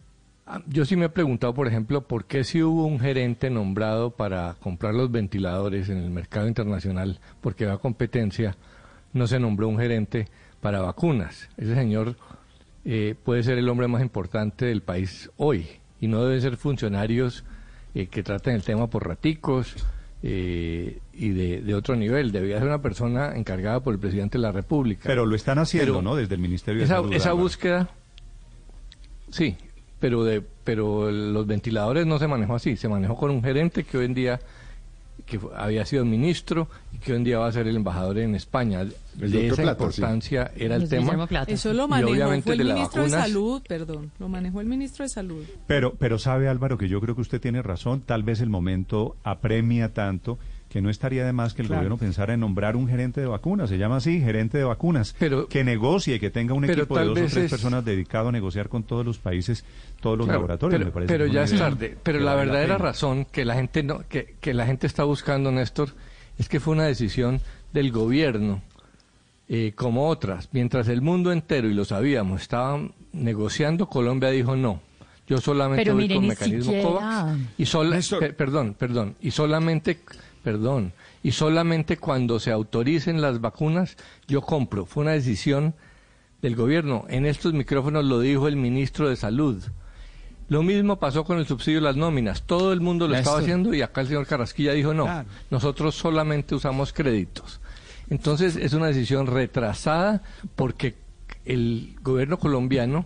[0.68, 4.56] yo sí me he preguntado, por ejemplo, por qué si hubo un gerente nombrado para
[4.60, 8.56] comprar los ventiladores en el mercado internacional, porque va competencia,
[9.14, 10.28] no se nombró un gerente
[10.62, 11.50] para vacunas.
[11.58, 12.16] Ese señor
[12.86, 15.68] eh, puede ser el hombre más importante del país hoy
[16.02, 17.44] y no deben ser funcionarios
[17.94, 19.76] eh, que traten el tema por raticos
[20.22, 22.32] eh, y de, de otro nivel.
[22.32, 25.04] Debía ser una persona encargada por el presidente de la República.
[25.06, 26.16] Pero lo están haciendo, Pero ¿no?
[26.16, 27.14] Desde el Ministerio de esa, Salud.
[27.14, 27.90] esa búsqueda,
[29.30, 29.56] sí,
[30.00, 33.98] pero de pero los ventiladores no se manejó así, se manejó con un gerente que
[33.98, 34.40] hoy en día
[35.26, 38.36] que había sido ministro y que hoy en día va a ser el embajador en
[38.36, 38.84] España.
[38.84, 41.28] de doctor esa Plata, importancia era el tema.
[41.48, 43.10] Eso lo manejó, fue el de ministro de.
[43.10, 45.44] Salud, perdón, lo manejó el ministro de Salud.
[45.68, 48.02] Pero, pero sabe Álvaro que yo creo que usted tiene razón.
[48.02, 51.80] Tal vez el momento apremia tanto que no estaría de más que el Claro.
[51.82, 53.70] gobierno pensara en nombrar un gerente de vacunas.
[53.70, 55.16] Se llama así, gerente de vacunas.
[55.50, 58.32] que negocie, que tenga un pero equipo de dos o tres es- personas dedicado a
[58.32, 59.66] negociar con todos los países,
[60.00, 60.78] todos los Claro, laboratorios.
[60.80, 61.98] Pero, me parece pero ya es tarde.
[62.04, 65.90] Pero la verdadera razón que la gente no, que, que la gente está buscando, Néstor,
[66.38, 67.42] es que fue una decisión
[67.74, 68.62] del gobierno,
[69.48, 70.50] eh, como otras.
[70.52, 74.82] Mientras el mundo entero y lo sabíamos estaban negociando, Colombia dijo no.
[75.28, 79.16] Yo solamente Pero voy mire, con ni mecanismo siquiera- COVAX y sola, per- perdón, perdón,
[79.22, 80.00] y solamente
[80.44, 83.98] perdón, y solamente cuando se autoricen las vacunas
[84.28, 84.86] yo compro.
[84.86, 85.74] Fue una decisión
[86.42, 87.06] del gobierno.
[87.10, 89.64] En estos micrófonos lo dijo el ministro de Salud.
[90.48, 92.42] Lo mismo pasó con el subsidio de las nóminas.
[92.44, 95.04] Todo el mundo lo estaba haciendo y acá el señor Carrasquilla dijo no.
[95.04, 95.30] Claro.
[95.52, 97.60] Nosotros solamente usamos créditos.
[98.10, 100.24] Entonces es una decisión retrasada
[100.56, 100.96] porque
[101.46, 103.06] el gobierno colombiano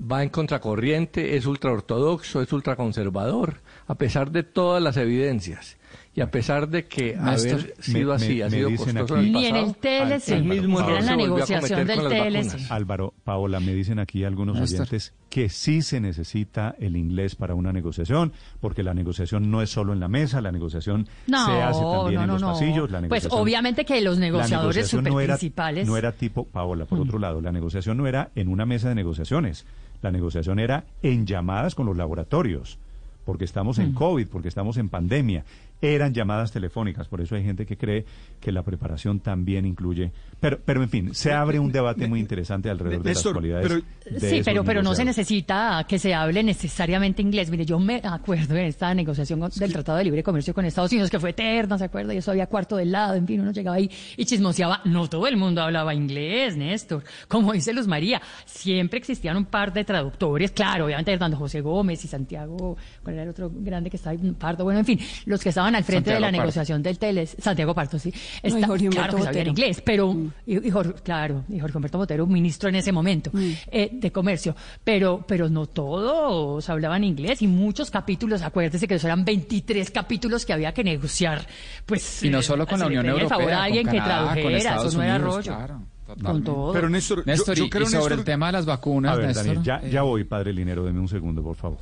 [0.00, 5.76] va en contracorriente, es ultraortodoxo, es ultraconservador, a pesar de todas las evidencias.
[6.16, 8.96] Y a pesar de que Néstor, haber sido me- así me- ha me sido dicen
[8.98, 11.16] costoso aquí- en el Ni en el pasado, TLC, el mismo era error en la
[11.16, 12.66] negociación del TLC.
[12.70, 14.82] Álvaro, Paola, me dicen aquí algunos Néstor.
[14.82, 19.70] oyentes que sí se necesita el inglés para una negociación, porque la negociación no es
[19.70, 22.52] solo en la mesa, la negociación No, se hace también no, en los no.
[22.52, 22.90] pasillos.
[22.92, 25.84] La Pues obviamente que los negociadores super no era, principales.
[25.88, 27.02] no era tipo, Paola, por Mm.
[27.02, 29.66] otro lado, la negociación no era en una mesa de negociaciones,
[30.00, 32.78] la negociación era en llamadas con los laboratorios,
[33.24, 33.94] porque estamos en Mm.
[33.94, 35.44] COVID, porque estamos en pandemia.
[35.80, 38.06] Eran llamadas telefónicas, por eso hay gente que cree
[38.40, 40.12] que la preparación también incluye.
[40.40, 43.66] Pero, pero en fin, se abre un debate muy interesante alrededor de las cualidades.
[43.68, 47.50] pero- de Sí, pero, pero no se necesita que se hable necesariamente inglés.
[47.50, 51.10] Mire, yo me acuerdo en esta negociación del Tratado de Libre Comercio con Estados Unidos,
[51.10, 52.14] que fue eterna, ¿se acuerda?
[52.14, 54.80] Y eso había cuarto del lado, en fin, uno llegaba ahí y chismoseaba.
[54.84, 57.02] No todo el mundo hablaba inglés, Néstor.
[57.28, 62.04] Como dice Luz María, siempre existían un par de traductores, claro, obviamente Hernando José Gómez
[62.04, 64.32] y Santiago, ¿cuál era el otro grande que estaba ahí?
[64.38, 64.64] Pardo?
[64.64, 66.38] Bueno, en fin, los que estaban al frente de la Pardo.
[66.40, 68.08] negociación del TLS, Santiago Parto, sí.
[68.42, 71.76] y Está- Jorge Humberto claro que sabían inglés, pero, y, y Jorge- claro, y Jorge
[71.78, 73.30] Humberto Botero, ministro en ese momento
[73.70, 79.06] eh, de comercio, pero, pero no todos hablaban inglés y muchos capítulos, acuérdese que eso
[79.06, 81.46] eran 23 capítulos que había que negociar,
[81.86, 82.22] pues.
[82.24, 84.96] Y no solo con la Unión favor Europea, a alguien con que Canadá, tradujera, eso
[84.98, 85.56] no era Unidos, rollo.
[85.56, 85.74] claro,
[86.06, 86.50] con totalmente.
[86.50, 86.72] todo.
[86.72, 89.16] Pero Néstor, Néstor, yo y, creo, y sobre Néstor- el tema de las vacunas, A
[89.16, 91.78] ver, Néstor, Daniel, ya, eh, ya voy, padre Linero, deme un segundo, por favor.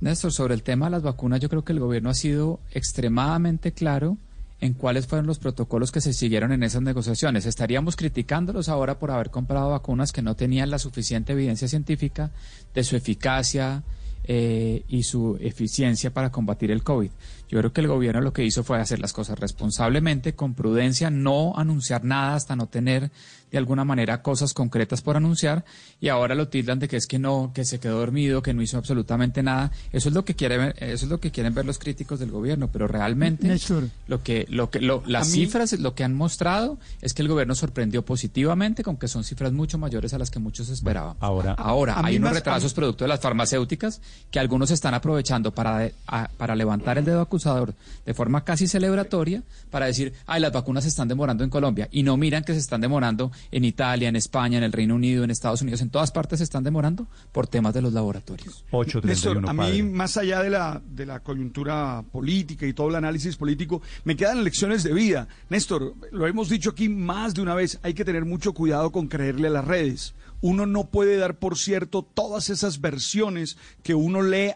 [0.00, 3.72] Néstor, sobre el tema de las vacunas, yo creo que el gobierno ha sido extremadamente
[3.72, 4.16] claro
[4.60, 7.46] en cuáles fueron los protocolos que se siguieron en esas negociaciones.
[7.46, 12.30] Estaríamos criticándolos ahora por haber comprado vacunas que no tenían la suficiente evidencia científica
[12.74, 13.82] de su eficacia
[14.24, 17.10] eh, y su eficiencia para combatir el COVID.
[17.50, 21.08] Yo creo que el gobierno lo que hizo fue hacer las cosas responsablemente, con prudencia,
[21.10, 23.10] no anunciar nada hasta no tener
[23.50, 25.64] de alguna manera cosas concretas por anunciar
[26.02, 28.60] y ahora lo tildan de que es que no, que se quedó dormido, que no
[28.60, 29.72] hizo absolutamente nada.
[29.90, 32.30] Eso es lo que quiere ver- eso es lo que quieren ver los críticos del
[32.30, 33.84] gobierno, pero realmente Néstor.
[34.06, 37.28] lo que lo que lo- las mí- cifras lo que han mostrado es que el
[37.28, 41.16] gobierno sorprendió positivamente con que son cifras mucho mayores a las que muchos esperaban.
[41.20, 45.52] ahora ahora mí hay unos más- retrasos producto de las farmacéuticas que algunos están aprovechando
[45.52, 47.72] para de- a- para levantar el dedo acusador
[48.04, 52.02] de forma casi celebratoria para decir, "Ay, las vacunas se están demorando en Colombia" y
[52.02, 55.30] no miran que se están demorando en Italia, en España, en el Reino Unido, en
[55.30, 58.64] Estados Unidos, en todas partes se están demorando por temas de los laboratorios.
[59.08, 63.36] Néstor, a mí, más allá de la, de la coyuntura política y todo el análisis
[63.36, 65.26] político, me quedan lecciones de vida.
[65.48, 69.06] Néstor, lo hemos dicho aquí más de una vez, hay que tener mucho cuidado con
[69.08, 70.14] creerle a las redes.
[70.40, 74.54] Uno no puede dar por cierto todas esas versiones que uno lee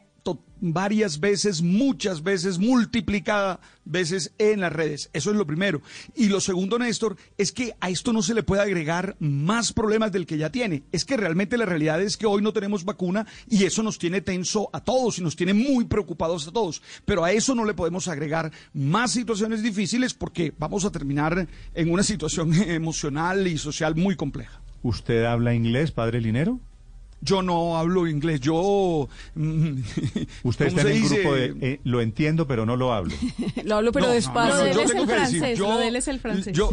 [0.62, 5.10] varias veces, muchas veces, multiplicada veces en las redes.
[5.12, 5.82] Eso es lo primero.
[6.14, 10.12] Y lo segundo, Néstor, es que a esto no se le puede agregar más problemas
[10.12, 10.84] del que ya tiene.
[10.92, 14.20] Es que realmente la realidad es que hoy no tenemos vacuna y eso nos tiene
[14.20, 16.80] tenso a todos y nos tiene muy preocupados a todos.
[17.04, 21.90] Pero a eso no le podemos agregar más situaciones difíciles porque vamos a terminar en
[21.90, 24.61] una situación emocional y social muy compleja.
[24.82, 26.58] ¿Usted habla inglés, padre Linero?
[27.24, 29.08] Yo no hablo inglés, yo...
[29.36, 29.74] mm,
[30.42, 31.14] Usted ¿cómo está en dice?
[31.20, 31.54] grupo de...
[31.60, 33.14] eh, lo entiendo, pero no lo hablo.
[33.64, 34.54] Lo hablo pero No, despacio.
[34.56, 36.18] no, no, yo es tengo el que decir, francés, yo- lo de él es el
[36.18, 36.52] francés.
[36.56, 36.70] Yo,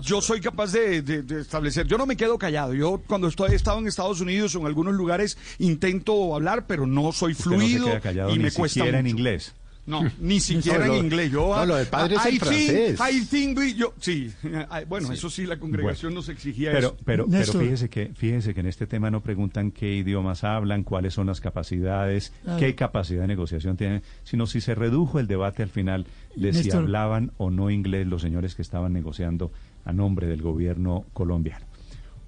[0.00, 2.74] yo soy capaz de, de- de establecer, yo no me quedo callado.
[2.74, 6.84] Yo cuando estoy, he estado en Estados Unidos o en algunos lugares intento hablar, pero
[6.84, 9.16] no soy Usted no se fluido queda callado y ni me cuesta siquiera en mucho.
[9.16, 9.54] inglés.
[9.84, 11.30] No, ni siquiera No, en lo- inglés.
[11.32, 13.00] Yo, no, lo padre es el I think- francés.
[13.12, 14.30] I think we- yo, sí,
[14.88, 16.96] bueno, eso sí, la congregación nos exigía Pero, eso.
[17.04, 21.14] pero, pero fíjese que, fíjese que en este tema no preguntan qué idiomas hablan, cuáles
[21.14, 22.58] son las capacidades, Claro.
[22.60, 26.70] qué capacidad de negociación tienen, sino si se redujo el debate al final de si
[26.70, 29.50] hablaban o no inglés los señores que estaban negociando
[29.84, 31.66] a nombre del gobierno colombiano.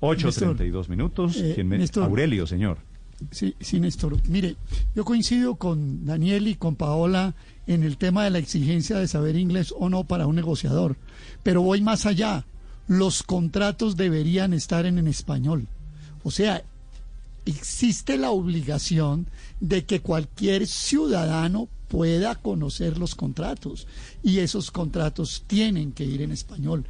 [0.01, 1.37] 8.32 minutos.
[1.37, 1.85] eh, ¿Quién me-.
[2.03, 2.79] Aurelio, señor.
[3.31, 4.17] Sí, Néstor.
[4.29, 4.57] Mire,
[4.95, 7.35] yo coincido con Daniel y con Paola
[7.67, 10.97] en el tema de la exigencia de saber inglés o no para un negociador,
[11.43, 12.47] pero voy más allá.
[12.87, 15.69] Los contratos deberían estar en, español.
[16.23, 16.63] O sea,
[17.47, 19.27] existe la obligación
[19.61, 23.87] de que cualquier ciudadano pueda conocer los contratos
[24.23, 26.85] y esos contratos tienen que ir en español.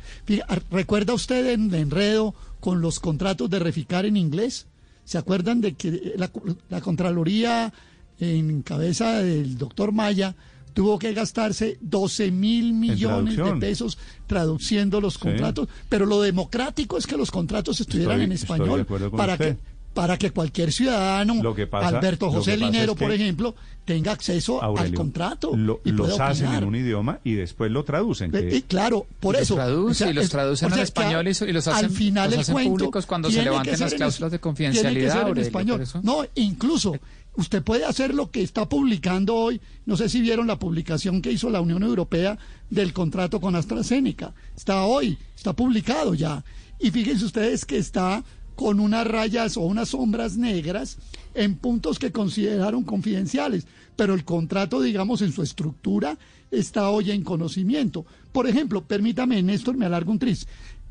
[0.70, 4.66] ¿Recuerda usted de enredo con los contratos de Reficar en inglés?
[5.04, 6.30] ¿Se acuerdan de que la,
[6.68, 7.72] la Contraloría
[8.18, 10.34] en cabeza del doctor Maya
[10.72, 15.20] tuvo que gastarse 12 mil millones de pesos traduciendo los Sí.
[15.20, 15.68] contratos?
[15.88, 18.86] Pero lo democrático es que los contratos estuvieran Estoy- en español
[19.16, 19.56] para usted.
[19.56, 23.12] que para que cualquier ciudadano, Lo que pasa- Alberto lo José Linero, es que- por
[23.12, 23.54] ejemplo,
[23.84, 25.56] tenga acceso al contrato.
[25.56, 26.62] lo- y pueda los hacen opinar.
[26.62, 28.34] en un idioma y después lo traducen.
[28.34, 29.54] Eh, que- y claro, por Y los eso.
[29.54, 32.70] traduce, y los traducen al que español y los hacen- al final los hacen cuento
[32.72, 35.80] públicos cuando se levanten las en cláusulas de confidencialidad, Tiene que ser en Aurelio, español.
[35.80, 36.00] eso.
[36.02, 36.96] No, incluso
[37.36, 39.60] usted puede hacer lo que está publicando hoy.
[39.86, 42.36] No sé si vieron la publicación que hizo la Unión Europea
[42.70, 44.34] del contrato con AstraZeneca.
[44.56, 46.44] Está hoy, está publicado ya.
[46.80, 48.24] Y fíjense ustedes que está
[48.54, 50.98] con unas rayas o unas sombras negras
[51.34, 56.18] en puntos que consideraron confidenciales, pero el contrato, digamos, en su estructura
[56.50, 58.06] está hoy en conocimiento.
[58.32, 60.46] Por ejemplo, permítame, Néstor, me alargo un tris.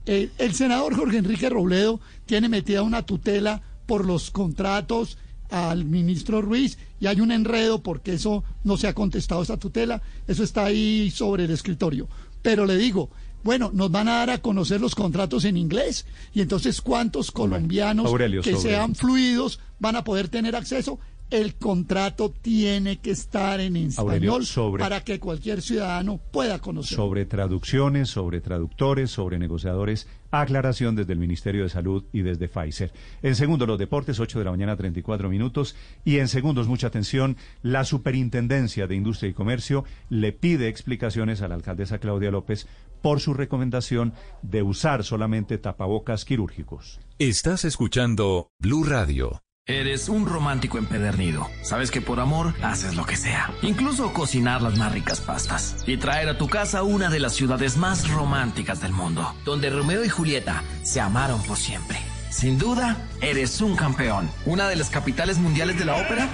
[0.06, 5.18] Eh, el senador Jorge Enrique Robledo tiene metida una tutela por los contratos
[5.50, 10.02] al ministro Ruiz y hay un enredo porque eso no se ha contestado esa tutela,
[10.28, 12.10] eso está ahí sobre el escritorio.
[12.42, 13.10] Pero le digo,
[13.44, 18.06] bueno, nos van a dar a conocer los contratos en inglés y entonces cuántos colombianos
[18.08, 21.00] Aurelio, que sobre- sean fluidos van a poder tener acceso.
[21.30, 26.96] El contrato tiene que estar en Aurelio, español sobre- para que cualquier ciudadano pueda conocer.
[26.96, 32.92] sobre traducciones, sobre traductores, sobre negociadores, aclaración desde el Ministerio de Salud y desde Pfizer.
[33.24, 35.76] En segundo, los deportes, 8 de la mañana, 34 minutos.
[36.06, 41.48] Y en segundos, mucha atención, la Superintendencia de Industria y Comercio le pide explicaciones a
[41.48, 42.68] la alcaldesa Claudia López
[43.04, 47.02] por su recomendación de usar solamente tapabocas quirúrgicos.
[47.20, 49.44] Estás escuchando Blue Radio.
[49.66, 51.48] Eres un romántico empedernido.
[51.62, 53.52] Sabes que por amor haces lo que sea.
[53.62, 55.84] Incluso cocinar las más ricas pastas.
[55.86, 59.36] Y traer a tu casa una de las ciudades más románticas del mundo.
[59.46, 61.98] Donde Romeo y Julieta se amaron por siempre.
[62.30, 64.30] Sin duda, eres un campeón.
[64.46, 66.30] Una de las capitales mundiales de la ópera.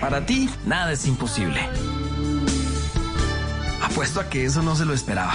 [0.00, 1.60] Para ti, nada es imposible.
[3.82, 5.34] Apuesto a que eso no se lo esperaba.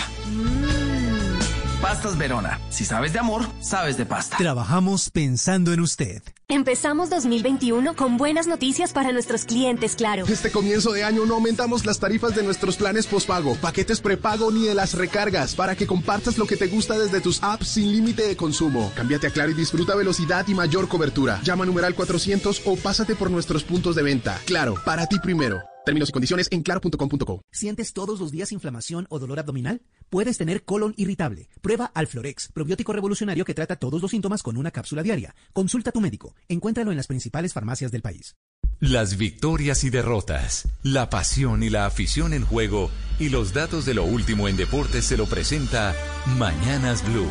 [1.81, 2.59] Pastas Verona.
[2.69, 4.37] Si sabes de amor, sabes de pasta.
[4.37, 6.23] Trabajamos pensando en usted.
[6.49, 10.25] Empezamos 2021 con buenas noticias para nuestros clientes, claro.
[10.27, 14.65] Este comienzo de año no aumentamos las tarifas de nuestros planes postpago, paquetes prepago ni
[14.65, 18.25] de las recargas para que compartas lo que te gusta desde tus apps sin límite
[18.25, 18.91] de consumo.
[18.95, 21.41] Cámbiate a Claro y disfruta velocidad y mayor cobertura.
[21.43, 24.39] Llama a numeral 400 o pásate por nuestros puntos de venta.
[24.45, 25.61] Claro, para ti primero.
[25.87, 27.41] Términos y condiciones en claro.com.co.
[27.49, 29.81] ¿Sientes todos los días inflamación o dolor abdominal?
[30.09, 31.47] Puedes tener colon irritable.
[31.61, 35.33] Prueba Alflorex, probiótico revolucionario que trata todos los síntomas con una cápsula diaria.
[35.53, 36.35] Consulta a tu médico.
[36.49, 38.35] Encuéntralo en las principales farmacias del país.
[38.81, 43.93] Las victorias y derrotas, la pasión y la afición en juego y los datos de
[43.93, 45.95] lo último en deportes se lo presenta
[46.37, 47.29] Mañanas Blue.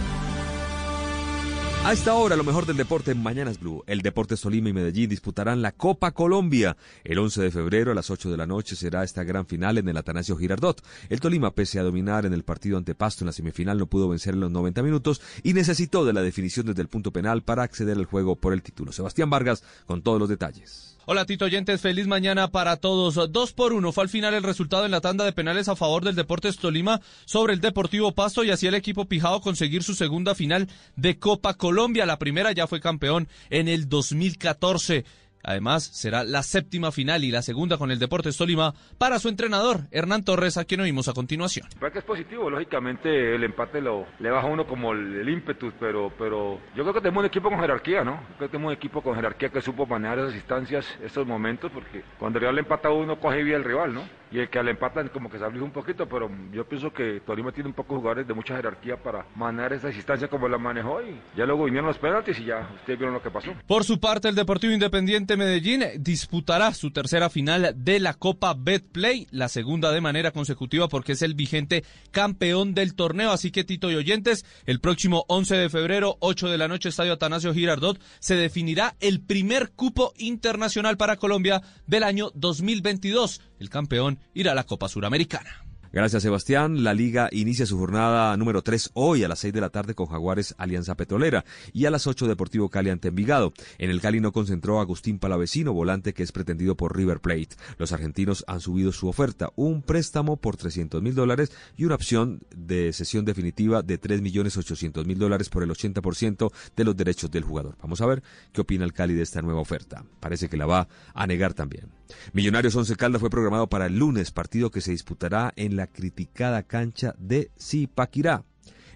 [1.87, 3.85] A esta hora, lo mejor del deporte en Mañanas Blue.
[3.87, 6.77] El Deportes Tolima y Medellín disputarán la Copa Colombia.
[7.05, 9.89] El 11 de febrero a las 8 de la noche será esta gran final en
[9.89, 10.83] el Atanasio Girardot.
[11.09, 14.09] El Tolima, pese a dominar en el partido ante Pasto en la semifinal, no pudo
[14.09, 17.63] vencer en los 90 minutos y necesitó de la definición desde el punto penal para
[17.63, 18.91] acceder al juego por el título.
[18.91, 20.96] Sebastián Vargas con todos los detalles.
[21.09, 23.31] Hola Tito Oyentes, feliz mañana para todos.
[23.31, 26.03] Dos por uno fue al final el resultado en la tanda de penales a favor
[26.03, 30.35] del Deportes Tolima sobre el Deportivo Pasto y así el equipo Pijao conseguir su segunda
[30.35, 32.07] final de Copa Colombia.
[32.07, 35.05] La primera ya fue campeón en el 2014.
[35.47, 39.83] Además, será la séptima final y la segunda con el Deportes Tolima para su entrenador,
[39.93, 41.69] Hernán Torres, a quien oímos a continuación.
[41.79, 45.29] Creo que es positivo, lógicamente el empate lo, le baja a uno como el, el
[45.29, 48.21] ímpetu, pero, pero yo creo que tenemos un equipo con jerarquía, ¿no?
[48.37, 52.03] Creo que tenemos un equipo con jerarquía que supo manejar esas instancias, estos momentos, porque
[52.19, 54.03] cuando el rival le empata a uno, coge bien el rival, ¿no?
[54.31, 57.21] Y el que le empatan como que se aflige un poquito, pero yo pienso que
[57.25, 60.59] Tolima tiene un poco de jugadores de mucha jerarquía para manejar esas instancias como la
[60.59, 63.53] manejó y ya luego vinieron los penaltis y ya ustedes vieron lo que pasó.
[63.67, 69.27] Por su parte, el Deportivo Independiente Medellín disputará su tercera final de la Copa Betplay,
[69.31, 73.31] la segunda de manera consecutiva porque es el vigente campeón del torneo.
[73.31, 77.13] Así que, Tito y oyentes, el próximo 11 de febrero, 8 de la noche, Estadio
[77.13, 83.41] Atanasio Girardot, se definirá el primer cupo internacional para Colombia del año 2022.
[83.59, 85.66] El campeón irá a la Copa Suramericana.
[85.97, 86.85] Gracias, Sebastián.
[86.85, 90.09] La liga inicia su jornada número 3 hoy a las 6 de la tarde con
[90.09, 93.55] Jaguares Alianza Petrolera y a las 8 Deportivo Cali ante Envigado.
[93.79, 97.57] En el Cali no concentró Agustín Palavecino, volante que es pretendido por River Plate.
[97.79, 102.41] Los argentinos han subido su oferta, un préstamo por 300 mil dólares y una opción
[102.55, 107.31] de sesión definitiva de 3 millones 800 mil dólares por el 80% de los derechos
[107.31, 107.75] del jugador.
[107.81, 108.23] Vamos a ver
[108.53, 110.05] qué opina el Cali de esta nueva oferta.
[110.21, 111.87] Parece que la va a negar también.
[112.35, 116.63] Millonarios Once Caldas fue programado para el lunes, partido que se disputará en la criticada
[116.63, 118.45] cancha de Zipaquirá.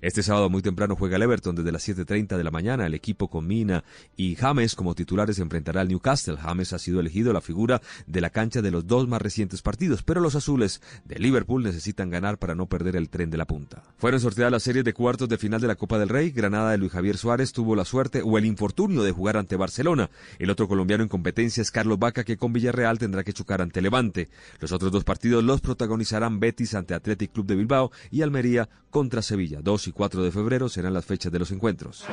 [0.02, 2.86] Este sábado muy temprano juega el Everton desde las 7.30 de la mañana.
[2.86, 3.84] El equipo con Mina
[4.16, 6.38] y James como titulares enfrentará al Newcastle.
[6.38, 10.02] James ha sido elegido la figura de la cancha de los dos más recientes partidos,
[10.02, 13.82] pero los azules de Liverpool necesitan ganar para no perder el tren de la punta.
[13.98, 16.30] Fueron sorteadas las series de cuartos de final de la Copa del Rey.
[16.30, 20.08] Granada de Luis Javier Suárez tuvo la suerte o el infortunio de jugar ante Barcelona.
[20.38, 23.82] El otro colombiano en competencia es Carlos Vaca que con Villarreal tendrá que chocar ante
[23.82, 24.30] Levante.
[24.60, 29.20] Los otros dos partidos los protagonizarán Betis ante Athletic Club de Bilbao y Almería contra
[29.20, 29.60] Sevilla.
[29.62, 32.04] 2 y 4 de febrero serán las fechas de los encuentros.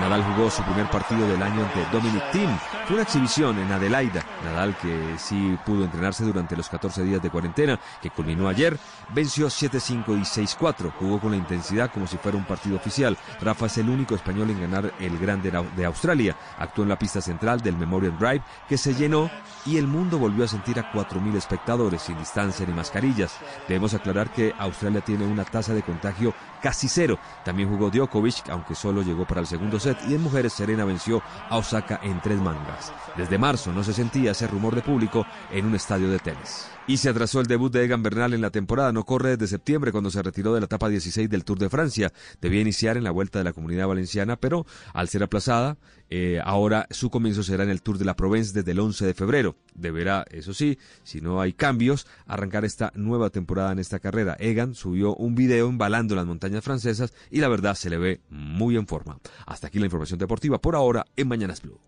[0.00, 2.50] Nadal jugó su primer partido del año ante Dominic Thiem.
[2.86, 4.24] Fue una exhibición en Adelaida.
[4.42, 8.78] Nadal, que sí pudo entrenarse durante los 14 días de cuarentena, que culminó ayer,
[9.14, 10.90] venció 7-5 y 6-4.
[10.98, 13.18] Jugó con la intensidad como si fuera un partido oficial.
[13.42, 16.34] Rafa es el único español en ganar el Grande de Australia.
[16.58, 19.30] Actuó en la pista central del Memorial Drive, que se llenó
[19.66, 23.36] y el mundo volvió a sentir a 4.000 espectadores sin distancia ni mascarillas.
[23.68, 26.32] Debemos aclarar que Australia tiene una tasa de contagio
[26.62, 27.18] casi cero.
[27.44, 31.22] También jugó Djokovic, aunque solo llegó para el segundo set y en mujeres Serena venció
[31.48, 32.92] a Osaka en tres mangas.
[33.16, 36.68] Desde marzo no se sentía ese rumor de público en un estadio de tenis.
[36.90, 38.90] Y se atrasó el debut de Egan Bernal en la temporada.
[38.90, 42.12] No corre desde septiembre cuando se retiró de la etapa 16 del Tour de Francia.
[42.40, 45.78] Debía iniciar en la Vuelta de la Comunidad Valenciana, pero al ser aplazada,
[46.08, 49.14] eh, ahora su comienzo será en el Tour de la Provence desde el 11 de
[49.14, 49.54] febrero.
[49.72, 54.36] Deberá, eso sí, si no hay cambios, arrancar esta nueva temporada en esta carrera.
[54.40, 58.76] Egan subió un video embalando las montañas francesas y la verdad se le ve muy
[58.76, 59.20] en forma.
[59.46, 61.78] Hasta aquí la información deportiva por ahora en Mañanas Blue.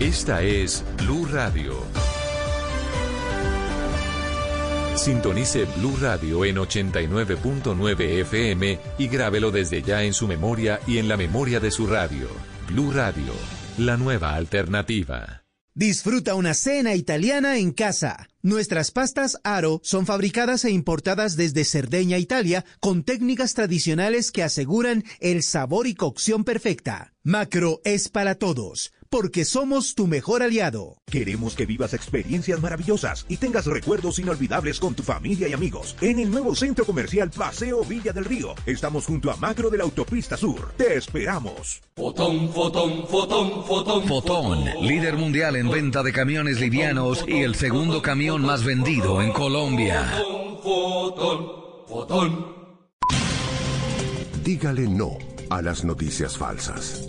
[0.00, 1.74] Esta es Blue Radio.
[4.96, 11.06] Sintonice Blue Radio en 89.9 FM y grábelo desde ya en su memoria y en
[11.06, 12.28] la memoria de su radio.
[12.68, 13.34] Blue Radio,
[13.76, 15.44] la nueva alternativa.
[15.74, 18.26] Disfruta una cena italiana en casa.
[18.40, 25.04] Nuestras pastas Aro son fabricadas e importadas desde Cerdeña, Italia, con técnicas tradicionales que aseguran
[25.20, 27.12] el sabor y cocción perfecta.
[27.22, 30.96] Macro es para todos porque somos tu mejor aliado.
[31.10, 35.96] Queremos que vivas experiencias maravillosas y tengas recuerdos inolvidables con tu familia y amigos.
[36.00, 39.84] En el nuevo centro comercial Paseo Villa del Río, estamos junto a Macro de la
[39.84, 40.72] Autopista Sur.
[40.76, 41.82] Te esperamos.
[41.96, 44.06] Fotón, fotón, fotón, fotón.
[44.06, 49.32] Fotón, líder mundial en venta de camiones livianos y el segundo camión más vendido en
[49.32, 50.22] Colombia.
[50.62, 51.46] Fotón,
[51.88, 52.60] fotón.
[54.44, 55.18] Dígale no
[55.50, 57.08] a las noticias falsas.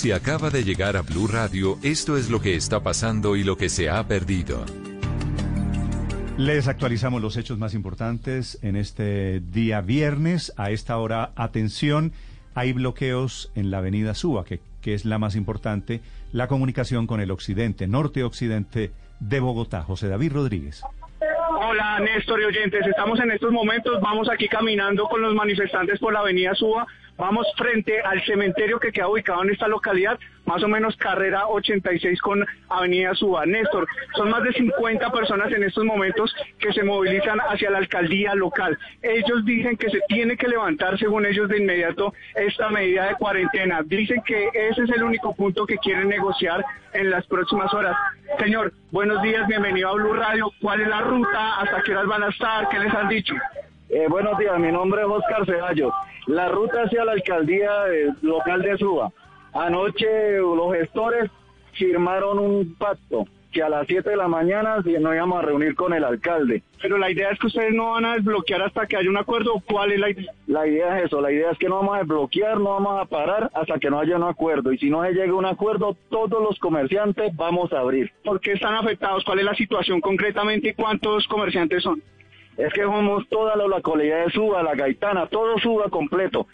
[0.00, 3.58] Si acaba de llegar a Blue Radio, esto es lo que está pasando y lo
[3.58, 4.64] que se ha perdido.
[6.38, 10.54] Les actualizamos los hechos más importantes en este día viernes.
[10.56, 12.14] A esta hora, atención,
[12.54, 16.00] hay bloqueos en la avenida Suba, que, que es la más importante,
[16.32, 19.82] la comunicación con el occidente, norte-occidente de Bogotá.
[19.82, 20.82] José David Rodríguez.
[21.62, 26.12] Hola Néstor y oyentes, estamos en estos momentos, vamos aquí caminando con los manifestantes por
[26.12, 26.86] la avenida Suba,
[27.20, 32.20] vamos frente al cementerio que queda ubicado en esta localidad, más o menos carrera 86
[32.22, 33.44] con avenida Suba.
[33.44, 38.34] Néstor, son más de 50 personas en estos momentos que se movilizan hacia la alcaldía
[38.34, 38.76] local.
[39.02, 43.82] Ellos dicen que se tiene que levantar, según ellos, de inmediato esta medida de cuarentena.
[43.84, 46.64] Dicen que ese es el único punto que quieren negociar
[46.94, 47.96] en las próximas horas.
[48.38, 50.50] Señor, buenos días, bienvenido a Blue Radio.
[50.62, 51.60] ¿Cuál es la ruta?
[51.60, 52.68] ¿Hasta qué horas van a estar?
[52.70, 53.34] ¿Qué les han dicho?
[53.92, 55.92] Eh, buenos días, mi nombre es Oscar Ceballos.
[56.28, 59.10] La ruta hacia la alcaldía eh, local de Suba.
[59.52, 61.28] Anoche los gestores
[61.72, 65.92] firmaron un pacto que a las 7 de la mañana nos íbamos a reunir con
[65.92, 66.62] el alcalde.
[66.80, 69.60] Pero la idea es que ustedes no van a desbloquear hasta que haya un acuerdo.
[69.68, 70.32] ¿Cuál es la idea?
[70.46, 73.06] La idea es eso, la idea es que no vamos a desbloquear, no vamos a
[73.06, 74.72] parar hasta que no haya un acuerdo.
[74.72, 78.12] Y si no se llega a un acuerdo, todos los comerciantes vamos a abrir.
[78.22, 79.24] ¿Por qué están afectados?
[79.24, 82.00] ¿Cuál es la situación concretamente y cuántos comerciantes son?
[82.56, 86.46] Es que somos toda la localidad de Suba, la Gaitana, todo Suba completo.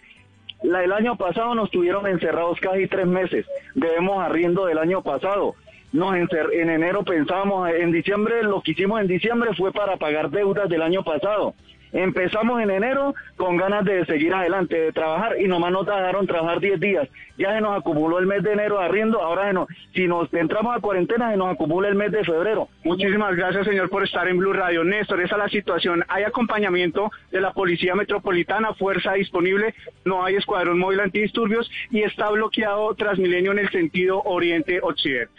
[0.63, 3.47] La, el año pasado nos tuvieron encerrados casi tres meses.
[3.75, 5.55] Debemos arriendo del año pasado.
[5.93, 10.69] Nos en enero pensábamos, en diciembre, lo que hicimos en diciembre fue para pagar deudas
[10.69, 11.55] del año pasado.
[11.97, 16.61] Empezamos en enero con ganas de seguir adelante, de trabajar y nomás nos dejaron trabajar
[16.61, 17.09] 10 días.
[17.39, 20.81] Ya se nos acumuló el mes de enero arriendo, ahora no, si nos entramos a
[20.81, 22.69] cuarentena se nos acumula el mes de febrero.
[22.85, 24.85] Muchísimas gracias señor por estar en Blue Radio.
[24.85, 26.05] Néstor, esa es la situación.
[26.09, 29.75] Hay acompañamiento de la Policía Metropolitana, fuerza disponible,
[30.05, 35.33] no hay escuadrón móvil antidisturbios y está bloqueado Transmilenio en el sentido oriente-occidente.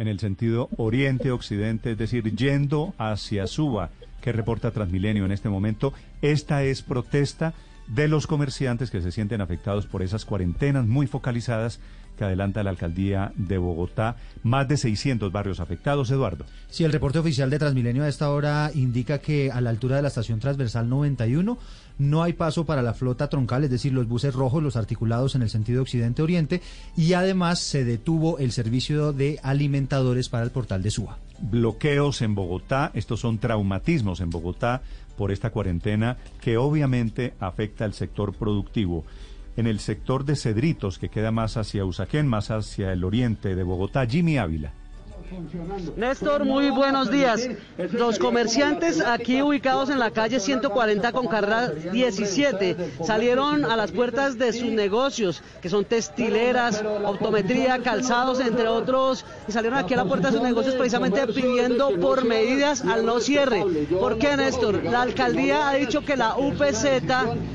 [0.00, 3.90] En el sentido oriente-occidente, es decir, yendo hacia Suba
[4.22, 5.92] que reporta Transmilenio en este momento.
[6.22, 7.52] Esta es protesta
[7.88, 11.80] de los comerciantes que se sienten afectados por esas cuarentenas muy focalizadas
[12.16, 14.16] que adelanta la alcaldía de Bogotá.
[14.42, 16.44] Más de 600 barrios afectados, Eduardo.
[16.68, 20.02] Sí, el reporte oficial de Transmilenio a esta hora indica que a la altura de
[20.02, 21.58] la estación transversal 91
[21.98, 25.42] no hay paso para la flota troncal, es decir, los buses rojos, los articulados en
[25.42, 26.62] el sentido occidente-oriente,
[26.96, 31.18] y además se detuvo el servicio de alimentadores para el portal de Suba.
[31.42, 34.82] Bloqueos en Bogotá, estos son traumatismos en Bogotá
[35.16, 39.04] por esta cuarentena que obviamente afecta al sector productivo.
[39.56, 43.62] En el sector de Cedritos, que queda más hacia Usaquén, más hacia el oriente de
[43.64, 44.72] Bogotá, Jimmy Ávila.
[45.96, 47.48] Néstor, muy buenos días.
[47.92, 54.36] Los comerciantes aquí ubicados en la calle 140 con carrera 17 salieron a las puertas
[54.36, 60.04] de sus negocios, que son textileras, optometría, calzados, entre otros, y salieron aquí a la
[60.04, 63.64] puerta de sus negocios precisamente pidiendo por medidas al no cierre.
[63.88, 64.84] ¿Por qué, Néstor?
[64.84, 66.84] La alcaldía ha dicho que la UPZ,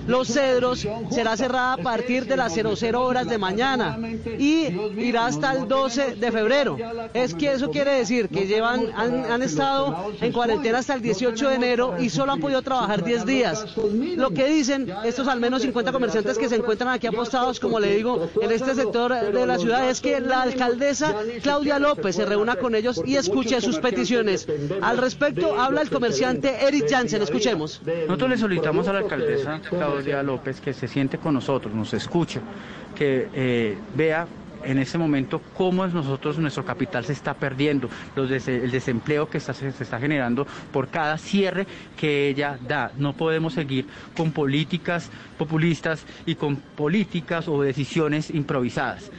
[0.07, 3.99] Los Cedros, será cerrada a partir de las 00 horas de mañana
[4.39, 4.67] y
[4.97, 6.77] irá hasta el 12 de febrero.
[7.13, 11.55] Es que eso quiere decir que llevan, han, estado en cuarentena hasta el 18 de
[11.55, 13.75] enero y solo han podido trabajar 10 días.
[14.15, 17.95] Lo que dicen estos al menos 50 comerciantes que se encuentran aquí apostados, como le
[17.95, 22.55] digo, en este sector de la ciudad, es que la alcaldesa Claudia López se reúna
[22.55, 24.47] con ellos y escuche sus peticiones.
[24.81, 27.21] Al respecto, habla el comerciante Eric Jansen.
[27.21, 27.81] Escuchemos.
[28.07, 32.39] Nosotros le solicitamos a la alcaldesa Claudia López que se siente con nosotros, nos escuche,
[32.95, 34.27] que eh, vea
[34.67, 39.99] en ese momento cómo nosotros nuestro capital se está perdiendo, el desempleo que se está
[39.99, 41.65] generando por cada cierre
[41.95, 42.91] que ella da.
[42.97, 49.09] No podemos seguir con políticas populistas y con políticas o decisiones improvisadas.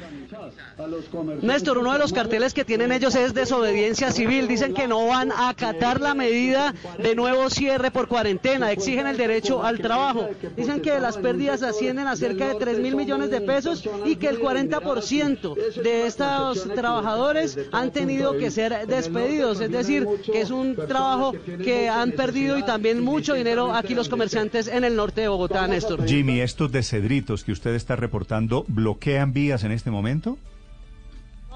[1.43, 4.47] Néstor, uno de los carteles que tienen ellos es desobediencia civil.
[4.47, 6.72] Dicen que no van a acatar la medida
[7.03, 8.70] de nuevo cierre por cuarentena.
[8.70, 10.29] Exigen el derecho al trabajo.
[10.57, 14.29] Dicen que las pérdidas ascienden a cerca de 3 mil millones de pesos y que
[14.29, 19.61] el 40% de estos trabajadores han tenido que ser despedidos.
[19.61, 24.09] Es decir, que es un trabajo que han perdido y también mucho dinero aquí los
[24.09, 26.07] comerciantes en el norte de Bogotá, Néstor.
[26.07, 30.39] Jimmy, estos de Cedritos que usted está reportando, ¿bloquean vías en este momento?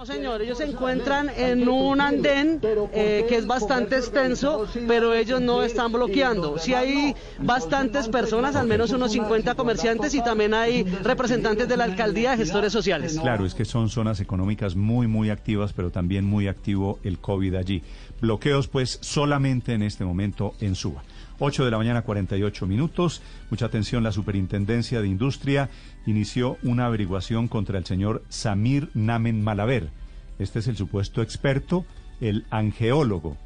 [0.03, 2.61] No, señor, ellos se encuentran en un andén
[2.93, 6.59] eh, que es bastante extenso, pero ellos no están bloqueando.
[6.59, 11.85] Sí hay bastantes personas, al menos unos 50 comerciantes y también hay representantes de la
[11.85, 13.17] alcaldía de gestores sociales.
[13.17, 17.55] Claro, es que son zonas económicas muy, muy activas, pero también muy activo el COVID
[17.55, 17.85] allí.
[18.21, 21.05] Bloqueos, pues, solamente en este momento en Suba.
[21.39, 23.23] 8 de la mañana, 48 minutos.
[23.51, 25.71] Mucha atención, la Superintendencia de Industria
[26.07, 29.91] inició una averiguación contra el señor Samir Namen Malaver.
[30.39, 31.85] Este es el supuesto experto,
[32.21, 33.37] el angeólogo,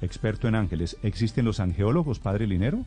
[0.00, 0.96] experto en ángeles.
[1.02, 2.84] ¿Existen los angeólogos, padre Linero?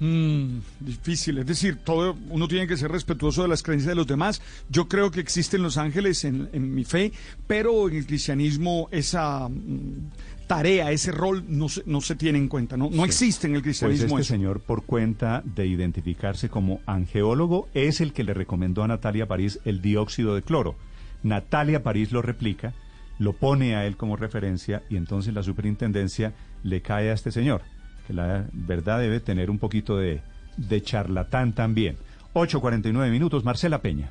[0.00, 4.08] Mm, difícil, es decir, todo uno tiene que ser respetuoso de las creencias de los
[4.08, 4.42] demás.
[4.68, 7.12] Yo creo que existen los ángeles en, mi fe,
[7.46, 10.10] pero en el cristianismo esa mm,
[10.46, 13.62] tarea, ese rol no se, no se tiene en cuenta, no, no existe en el
[13.62, 14.08] cristianismo.
[14.08, 14.20] Pues eso.
[14.20, 19.26] este señor, por cuenta de identificarse como angeólogo, es el que le recomendó a Natalia
[19.26, 20.76] París el dióxido de cloro.
[21.22, 22.74] Natalia París lo replica,
[23.18, 27.62] lo pone a él como referencia y entonces la superintendencia le cae a este señor,
[28.06, 30.20] que la verdad debe tener un poquito de,
[30.56, 31.96] de charlatán también.
[32.34, 34.10] 8.49 minutos, Marcela Peña.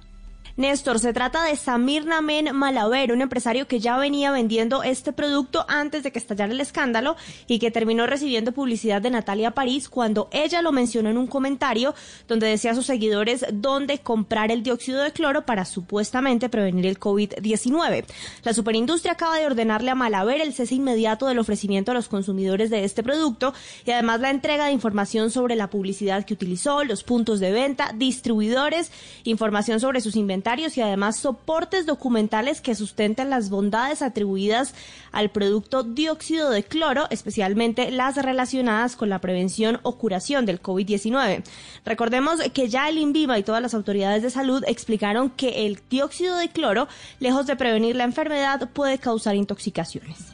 [0.55, 5.65] Néstor, se trata de Samir Namen Malaver, un empresario que ya venía vendiendo este producto
[5.67, 7.15] antes de que estallara el escándalo
[7.47, 11.95] y que terminó recibiendo publicidad de Natalia París cuando ella lo mencionó en un comentario
[12.27, 16.99] donde decía a sus seguidores dónde comprar el dióxido de cloro para supuestamente prevenir el
[16.99, 18.05] COVID-19.
[18.43, 22.69] La superindustria acaba de ordenarle a Malaver el cese inmediato del ofrecimiento a los consumidores
[22.69, 27.03] de este producto y además la entrega de información sobre la publicidad que utilizó, los
[27.03, 28.91] puntos de venta, distribuidores,
[29.23, 34.75] información sobre sus inventarios y además soportes documentales que sustenten las bondades atribuidas
[35.13, 41.43] al producto dióxido de cloro, especialmente las relacionadas con la prevención o curación del COVID-19.
[41.85, 46.35] Recordemos que ya el INVIMA y todas las autoridades de salud explicaron que el dióxido
[46.37, 46.89] de cloro,
[47.19, 50.33] lejos de prevenir la enfermedad, puede causar intoxicaciones.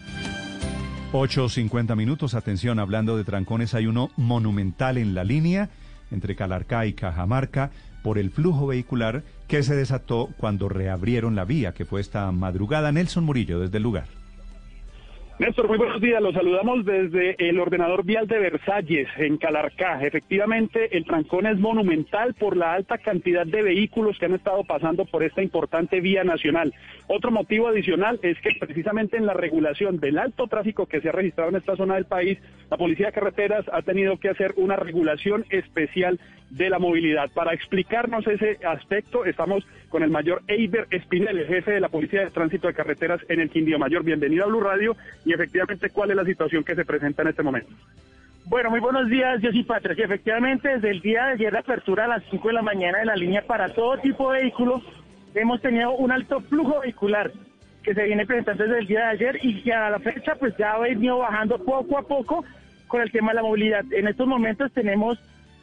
[1.14, 5.70] 8.50 minutos, atención, hablando de trancones, hay uno monumental en la línea
[6.12, 7.72] entre Calarcá y Cajamarca
[8.04, 12.92] por el flujo vehicular que se desató cuando reabrieron la vía, que fue esta madrugada.
[12.92, 14.06] Nelson Murillo, desde el lugar.
[15.40, 16.22] Néstor, muy buenos días.
[16.22, 20.04] Los saludamos desde el ordenador vial de Versalles, en Calarcá.
[20.04, 25.06] Efectivamente, el trancón es monumental por la alta cantidad de vehículos que han estado pasando
[25.06, 26.74] por esta importante vía nacional.
[27.08, 31.14] Otro motivo adicional es que precisamente en la regulación del alto tráfico que se ha
[31.14, 32.38] registrado en esta zona del país,
[32.70, 36.20] la Policía de Carreteras ha tenido que hacer una regulación especial
[36.50, 37.30] de la movilidad.
[37.34, 42.22] Para explicarnos ese aspecto, estamos con el mayor Eiber Espinel, el jefe de la Policía
[42.22, 44.04] de Tránsito de Carreteras en el Quindío Mayor.
[44.04, 44.96] Bienvenido a Blue Radio
[45.26, 47.70] y efectivamente, ¿cuál es la situación que se presenta en este momento?
[48.46, 50.06] Bueno, muy buenos días, yo soy Patricia.
[50.06, 53.06] Efectivamente, desde el día de ayer, la apertura a las 5 de la mañana de
[53.06, 54.82] la línea para todo tipo de vehículos,
[55.36, 57.32] hemos tenido un alto flujo vehicular
[57.84, 60.56] que se viene presentando desde el día de ayer y que a la fecha pues
[60.58, 62.44] ya ha venido bajando poco a poco
[62.88, 63.86] con el tema de la movilidad.
[63.92, 65.20] En estos momentos tenemos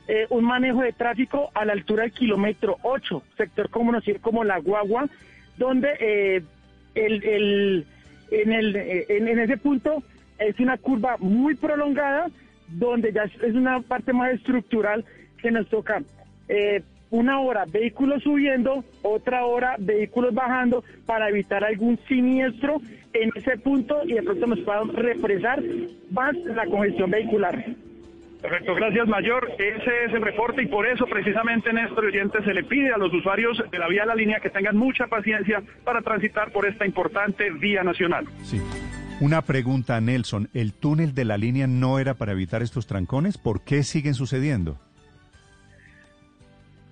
[0.08, 4.58] eh, un manejo de tráfico a la altura del kilómetro 8, sector conocido como La
[4.58, 5.08] Guagua,
[5.56, 6.42] donde eh,
[6.94, 7.86] el, el,
[8.30, 10.02] en, el, eh, en, en, ese punto
[10.38, 12.28] es una curva muy prolongada,
[12.68, 15.04] donde ya es una parte más estructural
[15.40, 16.02] que nos toca.
[16.48, 22.80] Eh, una hora vehículos subiendo, otra hora vehículos bajando para evitar algún siniestro
[23.12, 25.62] en ese punto y de pronto nos puedan represar
[26.10, 27.64] más la congestión vehicular.
[28.40, 29.50] Perfecto, gracias Mayor.
[29.58, 33.12] Ese es el reporte y por eso precisamente Néstor Oyente se le pide a los
[33.12, 36.86] usuarios de la vía de la línea que tengan mucha paciencia para transitar por esta
[36.86, 38.26] importante vía nacional.
[38.42, 38.60] Sí.
[39.18, 40.50] Una pregunta, Nelson.
[40.52, 43.38] ¿El túnel de la línea no era para evitar estos trancones?
[43.38, 44.78] ¿Por qué siguen sucediendo?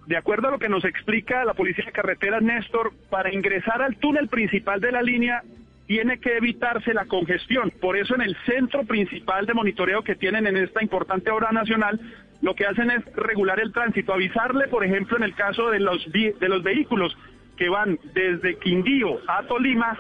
[0.07, 3.97] De acuerdo a lo que nos explica la Policía de Carreteras, Néstor, para ingresar al
[3.97, 5.43] túnel principal de la línea
[5.87, 7.71] tiene que evitarse la congestión.
[7.81, 12.01] Por eso en el centro principal de monitoreo que tienen en esta importante obra nacional,
[12.41, 16.05] lo que hacen es regular el tránsito, avisarle, por ejemplo, en el caso de los,
[16.13, 17.17] de los vehículos
[17.57, 19.97] que van desde Quindío a Tolima,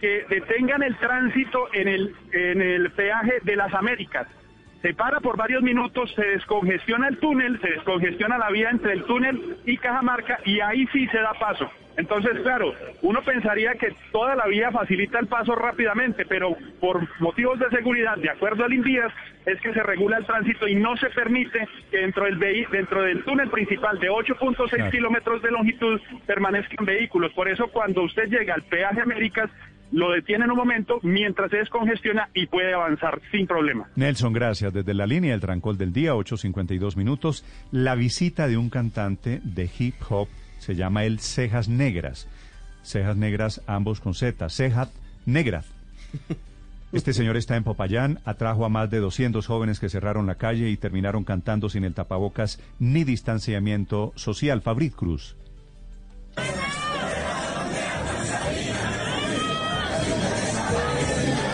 [0.00, 4.26] que detengan el tránsito en el, en el peaje de las Américas.
[4.82, 9.04] Se para por varios minutos, se descongestiona el túnel, se descongestiona la vía entre el
[9.04, 11.70] túnel y Cajamarca y ahí sí se da paso.
[11.96, 12.72] Entonces, claro,
[13.02, 18.16] uno pensaría que toda la vía facilita el paso rápidamente, pero por motivos de seguridad,
[18.16, 19.12] de acuerdo al INVIAS,
[19.44, 22.38] es que se regula el tránsito y no se permite que dentro del,
[22.70, 27.32] dentro del túnel principal de 8.6 kilómetros de longitud permanezcan vehículos.
[27.32, 29.50] Por eso, cuando usted llega al peaje Américas,
[29.92, 33.88] lo detiene en un momento mientras se descongestiona y puede avanzar sin problema.
[33.96, 34.72] Nelson, gracias.
[34.72, 39.68] Desde la línea del Trancol del Día, 8.52 minutos, la visita de un cantante de
[39.78, 40.28] hip hop
[40.58, 42.28] se llama el Cejas Negras.
[42.82, 44.48] Cejas Negras, ambos con Z.
[44.48, 44.92] Cejas
[45.26, 45.66] Negras.
[46.92, 50.70] Este señor está en Popayán, atrajo a más de 200 jóvenes que cerraron la calle
[50.70, 54.60] y terminaron cantando sin el tapabocas ni distanciamiento social.
[54.60, 55.36] Fabrit Cruz.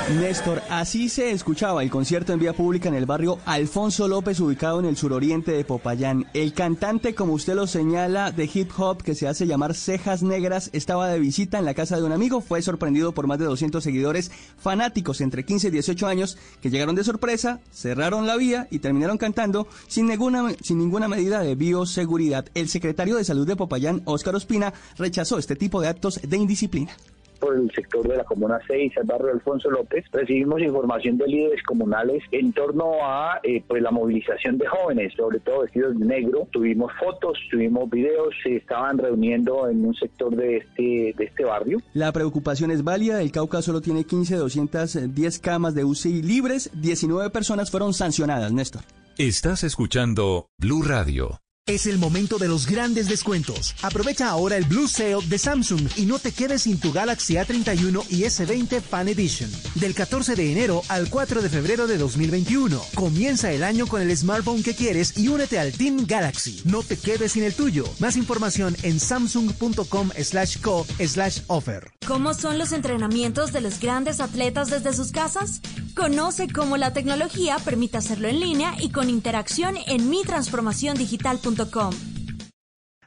[0.08, 4.78] Néstor, así se escuchaba el concierto en vía pública en el barrio Alfonso López, ubicado
[4.78, 6.26] en el suroriente de Popayán.
[6.32, 10.70] El cantante, como usted lo señala, de hip hop que se hace llamar Cejas Negras,
[10.72, 12.40] estaba de visita en la casa de un amigo.
[12.40, 16.94] Fue sorprendido por más de 200 seguidores fanáticos entre 15 y 18 años que llegaron
[16.94, 22.46] de sorpresa, cerraron la vía y terminaron cantando sin ninguna, sin ninguna medida de bioseguridad.
[22.54, 26.92] El secretario de Salud de Popayán, Óscar Ospina, rechazó este tipo de actos de indisciplina
[27.38, 31.62] por el sector de la Comuna 6, el barrio Alfonso López, recibimos información de líderes
[31.62, 36.48] comunales en torno a eh, pues la movilización de jóvenes, sobre todo vestidos de negro.
[36.50, 41.78] Tuvimos fotos, tuvimos videos, se estaban reuniendo en un sector de este, de este barrio.
[41.94, 47.30] La preocupación es válida, el Cauca solo tiene 15 210 camas de UCI libres, 19
[47.30, 48.82] personas fueron sancionadas, Néstor.
[49.18, 51.40] Estás escuchando Blue Radio.
[51.68, 53.74] Es el momento de los grandes descuentos.
[53.82, 58.04] Aprovecha ahora el Blue Sale de Samsung y no te quedes sin tu Galaxy A31
[58.08, 59.50] y S20 Fan Edition.
[59.74, 62.80] Del 14 de enero al 4 de febrero de 2021.
[62.94, 66.62] Comienza el año con el smartphone que quieres y únete al Team Galaxy.
[66.66, 67.84] No te quedes sin el tuyo.
[67.98, 71.90] Más información en samsung.com slash co slash offer.
[72.06, 75.60] ¿Cómo son los entrenamientos de los grandes atletas desde sus casas?
[75.96, 81.55] Conoce cómo la tecnología permite hacerlo en línea y con interacción en mitransformaciondigital.com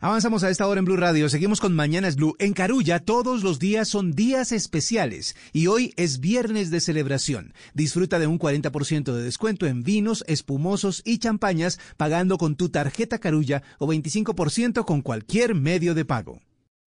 [0.02, 1.28] Avanzamos a esta hora en Blue Radio.
[1.28, 2.36] Seguimos con Mañanas Blue.
[2.40, 7.54] En Carulla todos los días son días especiales y hoy es viernes de celebración.
[7.74, 13.20] Disfruta de un 40% de descuento en vinos, espumosos y champañas pagando con tu tarjeta
[13.20, 16.40] Carulla o 25% con cualquier medio de pago.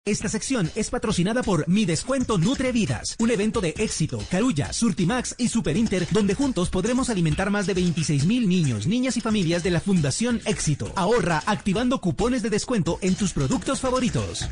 [0.10, 5.36] Esta sección es patrocinada por Mi Descuento Nutre Vidas, un evento de éxito, Carulla, Surtimax
[5.38, 9.70] y Superinter, donde juntos podremos alimentar más de 26 mil niños, niñas y familias de
[9.70, 10.91] la Fundación Éxito.
[10.95, 14.49] Ahorra activando cupones de descuento en tus productos favoritos.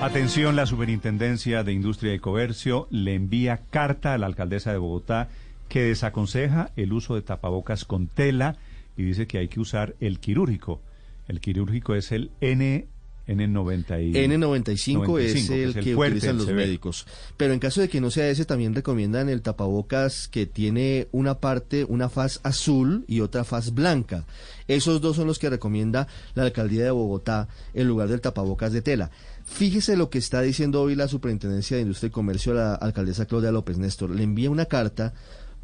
[0.00, 5.28] Atención, la Superintendencia de Industria y Comercio le envía carta a la alcaldesa de Bogotá
[5.68, 8.56] que desaconseja el uso de tapabocas con tela
[8.96, 10.80] y dice que hay que usar el quirúrgico.
[11.28, 12.88] El quirúrgico es el N
[13.26, 17.06] N90 N95 es el que utilizan los médicos.
[17.36, 21.40] Pero en caso de que no sea ese, también recomiendan el tapabocas que tiene una
[21.40, 24.26] parte, una faz azul y otra faz blanca.
[24.68, 28.82] Esos dos son los que recomienda la alcaldía de Bogotá en lugar del tapabocas de
[28.82, 29.10] tela.
[29.46, 33.26] Fíjese lo que está diciendo hoy la Superintendencia de Industria y Comercio a la alcaldesa
[33.26, 34.10] Claudia López Néstor.
[34.10, 35.14] Le envía una carta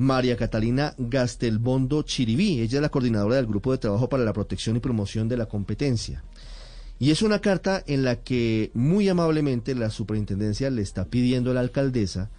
[0.01, 2.61] María Catalina Gastelbondo Chiribí.
[2.61, 5.45] Ella es la coordinadora del Grupo de Trabajo para la Protección y Promoción de la
[5.45, 6.25] Competencia.
[6.99, 11.55] Y es una carta en la que muy amablemente la superintendencia le está pidiendo a
[11.55, 12.31] la alcaldesa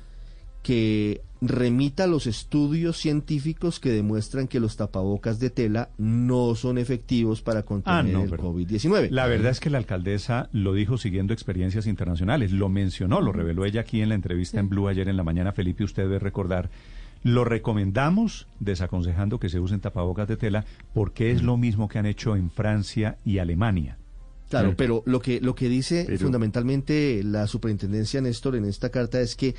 [0.64, 7.44] que remita los estudios científicos que demuestran que los tapabocas de tela no son efectivos
[7.44, 9.10] para contener ah, el COVID-19.
[9.12, 13.66] La verdad es que la alcaldesa lo dijo siguiendo experiencias internacionales, lo mencionó, lo reveló
[13.66, 15.52] ella aquí en la entrevista en Blue ayer en la mañana.
[15.52, 16.72] Felipe, usted debe recordar
[17.24, 22.06] lo recomendamos desaconsejando que se usen tapabocas de tela porque es lo mismo que han
[22.06, 23.98] hecho en Francia y Alemania.
[24.50, 29.38] Claro, pero lo que, lo que dice fundamentalmente la superintendencia Néstor en esta carta es
[29.38, 29.56] que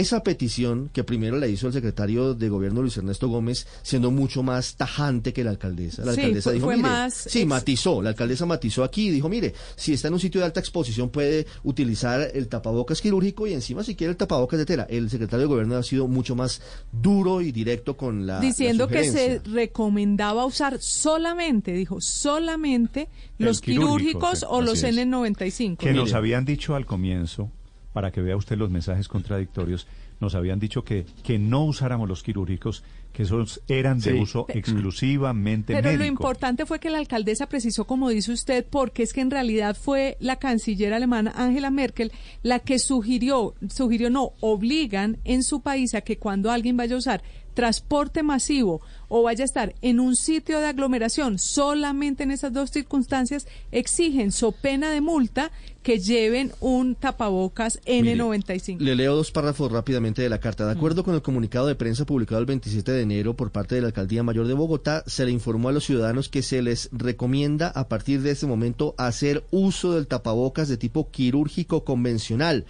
[0.00, 4.42] esa petición que primero la hizo el secretario de gobierno Luis Ernesto Gómez, siendo mucho
[4.42, 6.04] más tajante que la alcaldesa.
[6.04, 10.08] La alcaldesa dijo, mire, sí, matizó, la alcaldesa matizó aquí y dijo, mire, si está
[10.08, 14.12] en un sitio de alta exposición puede utilizar el tapabocas quirúrgico y encima si quiere
[14.12, 14.86] el tapabocas de tela.
[14.88, 19.10] El secretario de gobierno ha sido mucho más duro y directo con la Diciendo que
[19.10, 25.76] se recomendaba usar solamente, dijo, solamente los quirúrgicos o los N95.
[25.76, 27.50] Que nos habían dicho al comienzo
[27.92, 29.86] para que vea usted los mensajes contradictorios,
[30.20, 35.74] nos habían dicho que, que no usáramos los quirúrgicos, que esos eran de uso exclusivamente
[35.74, 36.02] Pero médico.
[36.02, 39.76] lo importante fue que la alcaldesa precisó, como dice usted, porque es que en realidad
[39.78, 42.12] fue la canciller alemana Angela Merkel
[42.42, 46.98] la que sugirió, sugirió no, obligan en su país a que cuando alguien vaya a
[46.98, 47.22] usar
[47.52, 48.80] transporte masivo
[49.14, 54.32] o vaya a estar en un sitio de aglomeración, solamente en esas dos circunstancias exigen,
[54.32, 55.50] so pena de multa,
[55.82, 58.78] que lleven un tapabocas N95.
[58.78, 60.64] Le leo dos párrafos rápidamente de la carta.
[60.64, 63.82] De acuerdo con el comunicado de prensa publicado el 27 de enero por parte de
[63.82, 67.68] la Alcaldía Mayor de Bogotá, se le informó a los ciudadanos que se les recomienda
[67.68, 72.64] a partir de este momento hacer uso del tapabocas de tipo quirúrgico convencional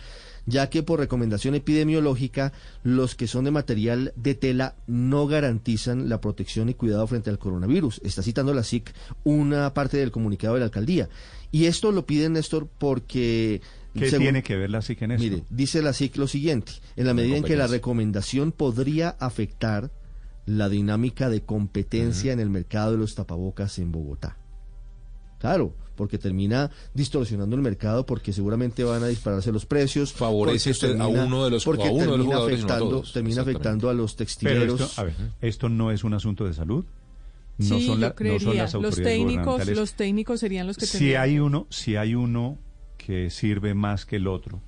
[0.46, 6.20] ya que por recomendación epidemiológica los que son de material de tela no garantizan la
[6.20, 8.00] protección y cuidado frente al coronavirus.
[8.04, 8.92] Está citando la SIC
[9.24, 11.08] una parte del comunicado de la alcaldía.
[11.50, 13.60] Y esto lo pide Néstor porque...
[13.94, 15.22] ¿Qué tiene que ver la SIC en esto?
[15.22, 19.90] Mire, dice la SIC lo siguiente, en la medida en que la recomendación podría afectar
[20.46, 24.38] la dinámica de competencia en el mercado de los tapabocas en Bogotá.
[25.38, 30.12] Claro, porque termina distorsionando el mercado porque seguramente van a dispararse los precios.
[30.12, 32.90] Favorece a uno de los porque a uno termina de los jugadores, afectando, no a
[33.00, 33.12] todos.
[33.12, 34.80] termina afectando a los Pero textileros.
[34.80, 36.84] esto, a ver, ¿esto no es un asunto de salud?
[37.58, 38.38] No sí, son, la- yo creería.
[38.38, 39.78] no son las los autoridades técnicos, gubernamentales.
[39.78, 42.58] los técnicos serían los que si tendrían- hay uno, si hay uno
[42.96, 44.60] que sirve más que el otro,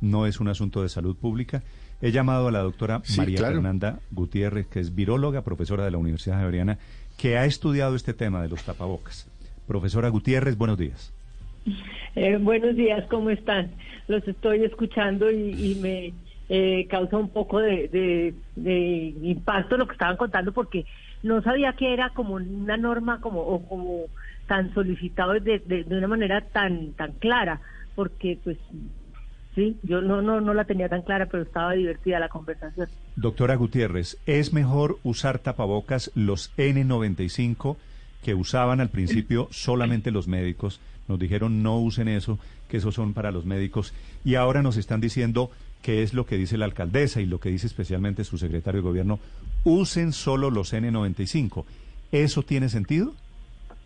[0.00, 1.62] no es un asunto de salud pública.
[2.02, 3.54] He llamado a la doctora Sí, María claro.
[3.56, 6.78] Fernanda Gutiérrez, que es viróloga, profesora de la Universidad Javeriana,
[7.18, 9.26] que ha estudiado este tema de los tapabocas.
[9.70, 11.12] Profesora Gutiérrez, buenos días.
[12.16, 13.70] Eh, buenos días, ¿cómo están?
[14.08, 16.12] Los estoy escuchando y, y me
[16.48, 20.86] eh, causa un poco de, de- de impacto lo que estaban contando porque
[21.22, 24.06] no sabía que era como una norma como o como
[24.48, 27.60] tan solicitado de, de, de una manera tan tan clara
[27.94, 28.56] porque pues
[29.54, 33.54] sí yo no no no la tenía tan clara pero estaba divertida la conversación Doctora
[33.54, 37.76] Gutiérrez, ¿es mejor usar tapabocas los N95
[38.22, 40.80] que usaban al principio solamente los médicos?
[41.08, 43.92] Nos dijeron no usen eso, que esos son para los médicos.
[44.24, 45.50] Y ahora nos están diciendo
[45.82, 48.88] que es lo que dice la alcaldesa y lo que dice especialmente su secretario de
[48.88, 49.18] gobierno,
[49.64, 51.64] usen solo los N95.
[52.12, 53.14] ¿Eso tiene sentido?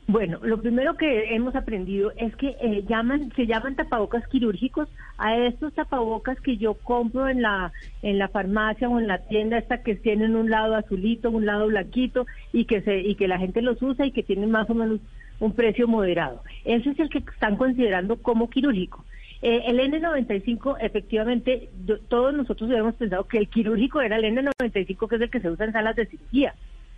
[0.07, 4.87] Bueno, lo primero que hemos aprendido es que eh, llaman, se llaman tapabocas quirúrgicos
[5.17, 9.57] a estos tapabocas que yo compro en la en la farmacia o en la tienda
[9.57, 13.39] esta que tienen un lado azulito, un lado blanquito y que se y que la
[13.39, 15.01] gente los usa y que tienen más o menos
[15.41, 16.43] un precio moderado.
[16.67, 19.07] Ese es el que están considerando como quirúrgico.
[19.41, 25.09] Eh, el N95, efectivamente, yo- todos nosotros habíamos pensado que el quirúrgico era el N95,
[25.09, 26.55] que es el que se usa en salas de cirugía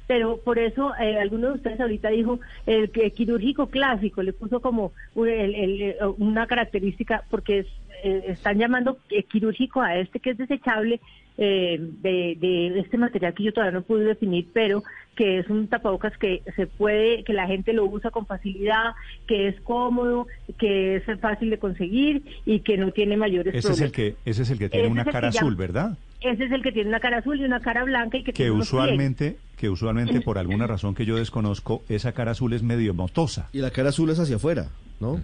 [0.06, 4.60] pero por eso eh, alguno de ustedes ahorita dijo el que quirúrgico clásico le puso
[4.60, 7.66] como un- el- el- una característica porque es,
[8.04, 11.00] eh, están llamando eh, quirúrgico a este que es desechable
[11.38, 14.82] eh, de, de este material que yo todavía no pude definir pero
[15.16, 18.94] que es un tapabocas que se puede que la gente lo usa con facilidad
[19.26, 20.26] que es cómodo
[20.58, 24.30] que es fácil de conseguir y que no tiene mayores Ese es problemas el que,
[24.30, 25.98] ese es el que tiene Ese una es el cara azul, llama- ¿verdad?
[26.20, 28.50] Ese es el que tiene una cara azul y una cara blanca y que, Que
[28.50, 33.48] usualmente, que usualmente por alguna razón que yo desconozco, esa cara azul es medio motosa.
[33.52, 34.66] Y la cara azul es hacia afuera,
[35.00, 35.20] ¿no?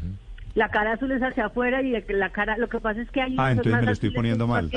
[0.55, 3.35] La cara azul es hacia afuera y la cara, lo que pasa es que hay
[3.39, 4.71] Ah, entonces más me lo estoy poniendo mal.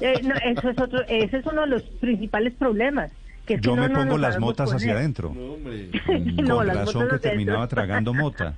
[0.00, 3.12] Eh, no, eso es otro, ese es uno de los principales problemas.
[3.44, 4.96] Que Yo me no pongo las motas hacia poner.
[4.96, 5.32] adentro.
[5.34, 8.54] No, Con razón que hacia terminaba tragando mota.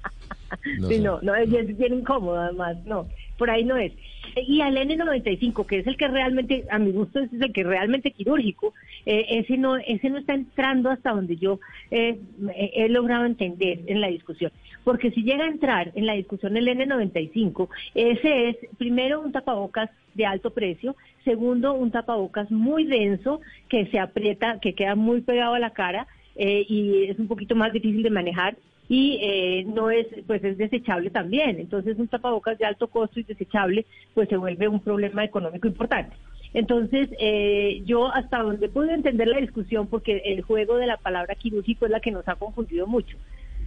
[0.78, 1.00] No sí, sé.
[1.00, 3.06] no, no, es bien incómodo además, no,
[3.38, 3.92] por ahí no es.
[4.36, 8.10] Y al N95, que es el que realmente, a mi gusto, es el que realmente
[8.10, 8.74] quirúrgico,
[9.06, 11.60] eh, ese no ese no está entrando hasta donde yo
[11.90, 12.18] eh,
[12.54, 14.52] he logrado entender en la discusión.
[14.84, 19.90] Porque si llega a entrar en la discusión el N95, ese es primero un tapabocas
[20.14, 25.54] de alto precio, segundo un tapabocas muy denso que se aprieta, que queda muy pegado
[25.54, 28.56] a la cara eh, y es un poquito más difícil de manejar
[28.88, 31.58] y eh, no es pues es desechable también.
[31.60, 33.84] Entonces un tapabocas de alto costo y desechable
[34.14, 36.16] pues se vuelve un problema económico importante.
[36.54, 41.34] Entonces eh, yo hasta donde pude entender la discusión porque el juego de la palabra
[41.34, 43.16] quirúrgico es la que nos ha confundido mucho.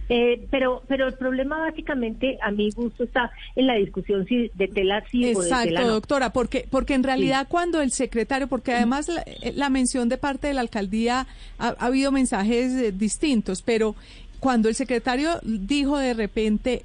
[0.08, 4.66] Eh, pero pero el problema básicamente a mi gusto está en la discusión si de
[4.66, 5.92] tela sí o de tela Exacto, no.
[5.94, 10.18] doctora, porque porque en realidad cuando el secretario, porque además la, eh, la mención de
[10.18, 13.94] parte de la alcaldía ha, ha habido mensajes eh, distintos, pero
[14.42, 16.84] cuando el secretario dijo de repente,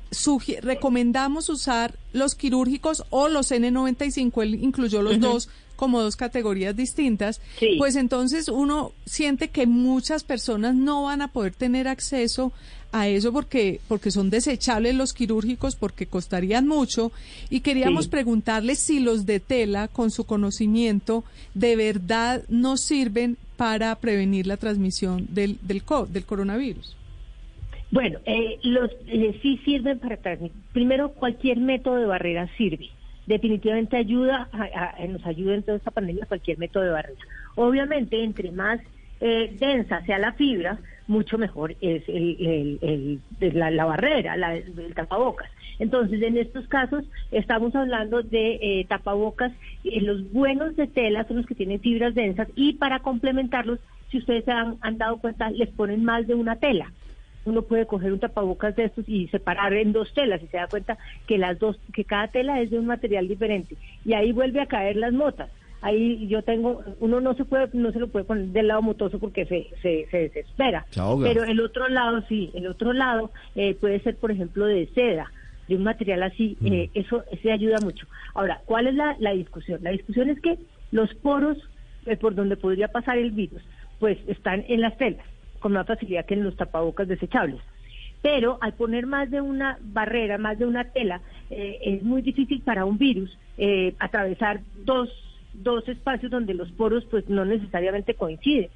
[0.62, 7.42] recomendamos usar los quirúrgicos o los N95, él incluyó los dos, como dos categorías distintas,
[7.80, 12.54] pues entonces uno siente que muchas personas no van a poder tener acceso
[12.92, 17.12] a eso porque porque son desechables los quirúrgicos porque costarían mucho.
[17.50, 21.24] Y queríamos preguntarles si los de tela con su conocimiento
[21.56, 26.98] de verdad nos sirven para prevenir la transmisión del del, del coronavirus.
[27.92, 30.18] Bueno, eh, los eh, sí sirven para.
[30.74, 32.90] Primero, cualquier método de barrera sirve.
[33.26, 34.50] Definitivamente ayuda,
[35.10, 37.20] nos ayuda en toda esta pandemia cualquier método de barrera.
[37.56, 38.80] Obviamente, entre más
[39.20, 45.50] eh, densa sea la fibra, mucho mejor es el, la, barrera, el tapabocas.
[45.80, 49.52] Entonces, en estos casos, estamos hablando de eh, tapabocas.
[49.84, 53.80] Los buenos de tela son los que tienen fibras densas y para complementarlos,
[54.10, 56.92] si ustedes se han, dado cuenta, les ponen más de una tela
[57.48, 60.68] uno puede coger un tapabocas de estos y separar en dos telas y se da
[60.68, 63.76] cuenta que las dos que cada tela es de un material diferente
[64.06, 65.50] y ahí vuelve a caer las motas
[65.82, 69.20] ahí yo tengo, uno no se puede, no se lo puede poner del lado motoso
[69.20, 70.86] porque se, se, se desespera.
[71.22, 75.32] Pero el otro lado sí, el otro lado eh, puede ser, por ejemplo, de seda,
[75.68, 76.68] de un material así, mm.
[76.68, 78.08] eh, eso se ayuda mucho.
[78.34, 79.80] Ahora, ¿cuál es la, la discusión?
[79.84, 80.58] La discusión es que
[80.92, 81.58] los poros
[82.06, 83.62] eh, por donde podría pasar el virus,
[84.00, 85.26] pues están en las telas,
[85.60, 87.62] con más facilidad que en los tapabocas desechables.
[88.22, 92.84] Pero al poner más de una barrera, más de una tela, es muy difícil para
[92.84, 93.38] un virus
[94.00, 95.10] atravesar dos
[95.54, 98.70] dos espacios donde los poros pues no necesariamente coinciden.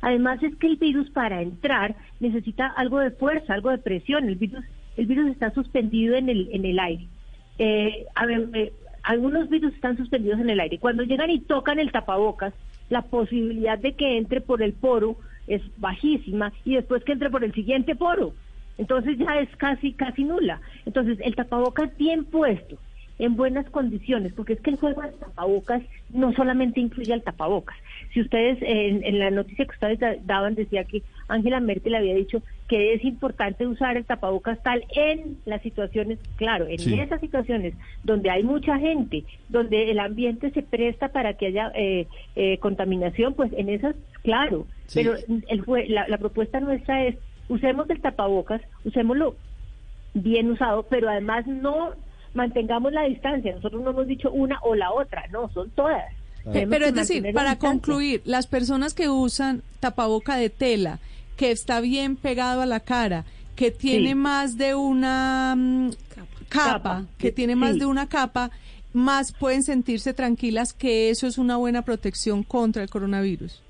[0.00, 4.28] Además es que el virus para entrar necesita algo de fuerza, algo de presión.
[4.28, 4.64] El virus,
[4.96, 7.06] el virus está suspendido en el, en el aire.
[7.58, 8.72] Eh, a ver, eh,
[9.02, 10.78] algunos virus están suspendidos en el aire.
[10.78, 12.54] Cuando llegan y tocan el tapabocas,
[12.90, 15.16] la posibilidad de que entre por el poro
[15.48, 18.34] es bajísima y después que entre por el siguiente poro.
[18.76, 20.60] Entonces ya es casi, casi nula.
[20.86, 22.78] Entonces el tapabocas bien puesto,
[23.18, 27.76] en buenas condiciones, porque es que el juego de tapabocas no solamente incluye al tapabocas.
[28.12, 32.94] Si ustedes en, la noticia que ustedes daban decía que Angela Merkel había dicho que
[32.94, 38.44] es importante usar el tapabocas tal en las situaciones, claro, en esas situaciones donde hay
[38.44, 42.06] mucha gente, donde el ambiente se presta para que haya eh,
[42.36, 47.16] eh, contaminación, pues en esas, claro, pero el, la, la propuesta nuestra es
[47.48, 49.34] usemos el tapabocas, usémoslo
[50.14, 51.94] bien usado, pero además no
[52.34, 53.54] mantengamos la distancia.
[53.54, 56.04] Nosotros no hemos dicho una o la otra, no, son todas.
[56.52, 60.98] Eh, pero es decir, para concluir, las personas que usan tapaboca de tela,
[61.36, 63.24] que está bien pegado a la cara,
[63.54, 65.90] que tiene más de una mm,
[66.48, 68.50] capa, que tiene más de una capa,
[68.92, 73.62] más pueden sentirse tranquilas que eso es una buena protección contra el coronavirus.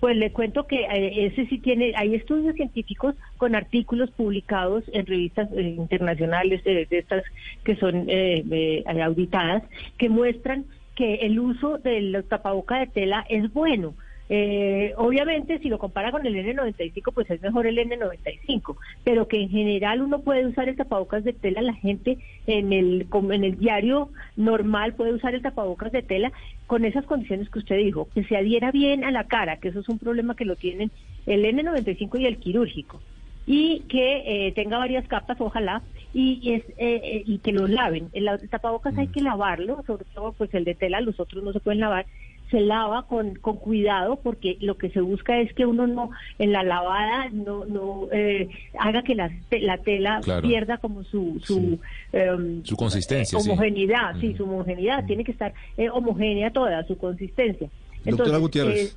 [0.00, 5.06] Pues le cuento que eh, ese sí tiene, hay estudios científicos con artículos publicados en
[5.06, 7.22] revistas eh, internacionales de, estas
[7.64, 9.62] que son eh, auditadas
[9.98, 10.64] que muestran
[10.96, 13.94] que el uso del tapaboca de tela es bueno.
[14.32, 19.42] Eh, obviamente, si lo compara con el N95, pues es mejor el N95, pero que
[19.42, 23.58] en general uno puede usar el tapabocas de tela, la gente en el, en el
[23.58, 26.32] diario normal puede usar el tapabocas de tela
[26.70, 29.80] con esas condiciones que usted dijo, que se adhiera bien a la cara, que eso
[29.80, 30.92] es un problema que lo tienen
[31.26, 33.00] el N95 y el quirúrgico
[33.44, 35.82] y que eh, tenga varias capas, ojalá,
[36.14, 38.08] y, es, eh, y que lo laven.
[38.12, 39.10] El, el tapabocas hay mm.
[39.10, 42.06] que lavarlo, sobre todo pues el de tela, los otros no se pueden lavar,
[42.50, 46.52] se lava con, con cuidado porque lo que se busca es que uno no en
[46.52, 48.48] la lavada no no eh,
[48.78, 51.78] haga que la, la tela pierda como su su,
[52.12, 55.04] em, su consistencia homogeneidad sí, su homogeneidad.
[55.06, 57.68] Tiene que estar eh, homogénea toda su consistencia.
[57.98, 58.96] Entonces, Doctora Gutiérrez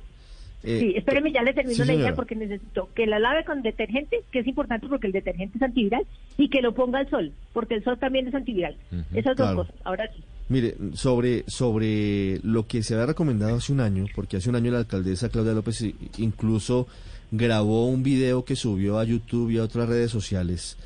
[0.64, 4.22] eh, sí, espéreme, ya le termino la idea porque necesito que la lave con detergente,
[4.30, 6.06] que es importante porque el detergente es antiviral,
[6.38, 8.74] y que lo ponga al sol, porque el sol también es antiviral.
[9.12, 9.74] Esas dos cosas.
[9.84, 10.22] Ahora sí.
[10.48, 14.70] Mire, sobre, sobre lo que se había recomendado hace un año, porque hace un año
[14.70, 15.82] la alcaldesa Claudia López
[16.18, 16.86] incluso
[17.30, 20.76] grabó un video que subió a YouTube y a otras redes sociales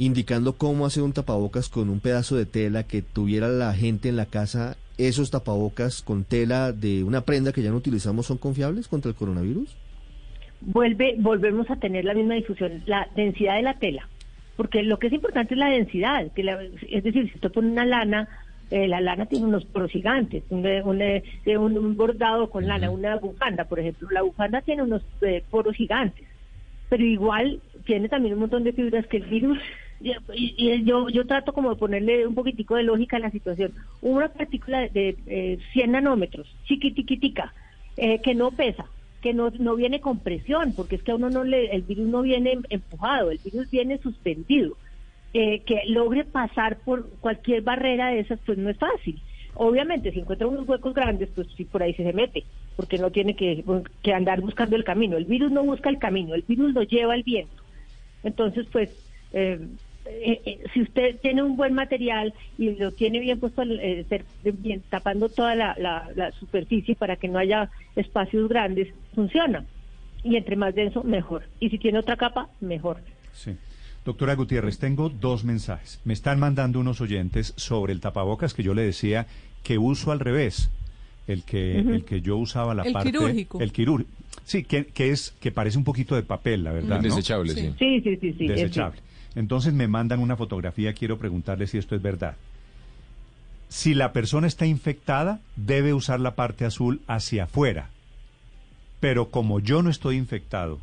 [0.00, 4.16] indicando cómo hacer un tapabocas con un pedazo de tela que tuviera la gente en
[4.16, 4.78] la casa.
[4.96, 9.14] ¿Esos tapabocas con tela de una prenda que ya no utilizamos son confiables contra el
[9.14, 9.76] coronavirus?
[10.62, 14.08] Vuelve, volvemos a tener la misma difusión, la densidad de la tela,
[14.56, 16.42] porque lo que es importante es la densidad, que
[16.90, 18.26] es decir, si usted pone una lana
[18.70, 23.80] eh, la lana tiene unos poros gigantes, un, un, bordado con lana, una bufanda, por
[23.80, 26.24] ejemplo, la bufanda tiene unos eh, poros gigantes,
[26.88, 29.58] pero igual tiene también un montón de fibras que el virus,
[30.00, 33.72] y, yo, yo trato como de ponerle un poquitico de lógica a la situación.
[34.02, 35.16] Una partícula de
[35.72, 37.52] 100 eh, nanómetros, chiquitiquitica,
[37.96, 38.86] que no pesa,
[39.20, 42.06] que no, no viene con presión, porque es que a uno no le, el virus
[42.06, 44.76] no viene empujado, el virus viene suspendido.
[45.32, 49.20] Eh, que logre pasar por cualquier barrera de esas, pues no es fácil.
[49.54, 52.44] Obviamente, si encuentra unos huecos grandes, pues sí, por ahí se, se mete,
[52.76, 53.64] porque no tiene que,
[54.02, 55.16] que andar buscando el camino.
[55.16, 57.62] El virus no busca el camino, el virus lo lleva al viento.
[58.24, 58.90] Entonces, pues,
[59.32, 59.60] eh,
[60.06, 64.04] eh, eh, si usted tiene un buen material y lo tiene bien puesto, eh,
[64.88, 69.64] tapando toda la, la, superficie para que no haya espacios grandes, funciona.
[70.22, 71.44] Y entre más denso, mejor.
[71.60, 72.98] Y si tiene otra capa, mejor.
[73.32, 73.56] Sí.
[74.10, 76.00] Doctora Gutiérrez, tengo dos mensajes.
[76.04, 79.28] Me están mandando unos oyentes sobre el tapabocas que yo le decía
[79.62, 80.68] que uso al revés.
[81.28, 83.12] El que, el que yo usaba la el parte...
[83.12, 83.60] Quirúrgico.
[83.60, 84.10] El quirúrgico.
[84.42, 86.98] Sí, que, que, es, que parece un poquito de papel, la verdad.
[86.98, 87.72] Desechable, sí.
[87.78, 88.34] Sí, sí, sí.
[88.36, 88.98] sí Desechable.
[89.36, 92.34] Entonces me mandan una fotografía, quiero preguntarle si esto es verdad.
[93.68, 97.90] Si la persona está infectada, debe usar la parte azul hacia afuera.
[98.98, 100.80] Pero como yo no estoy infectado,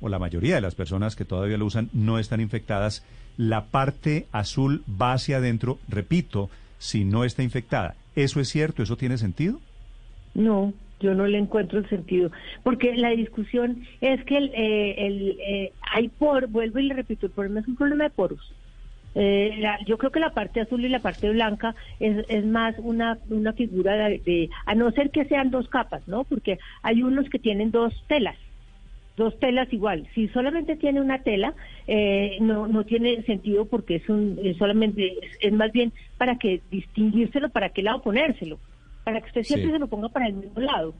[0.00, 3.04] o la mayoría de las personas que todavía lo usan no están infectadas,
[3.36, 7.94] la parte azul va hacia adentro, repito, si no está infectada.
[8.16, 8.82] ¿Eso es cierto?
[8.82, 9.60] ¿Eso tiene sentido?
[10.34, 12.30] No, yo no le encuentro el sentido,
[12.62, 17.26] porque la discusión es que el, eh, el eh, hay por, vuelvo y le repito,
[17.26, 18.52] el problema es un problema de poros.
[19.14, 23.18] Eh, yo creo que la parte azul y la parte blanca es, es más una,
[23.28, 26.24] una figura de, a no ser que sean dos capas, ¿no?
[26.24, 28.36] Porque hay unos que tienen dos telas,
[29.20, 30.08] dos telas igual.
[30.14, 31.54] Si solamente tiene una tela,
[31.86, 37.50] eh, no, no tiene sentido porque es un, solamente, es, más bien para que distinguírselo,
[37.50, 38.58] para qué lado ponérselo
[39.04, 40.94] para que usted siempre se lo ponga para el mismo lado.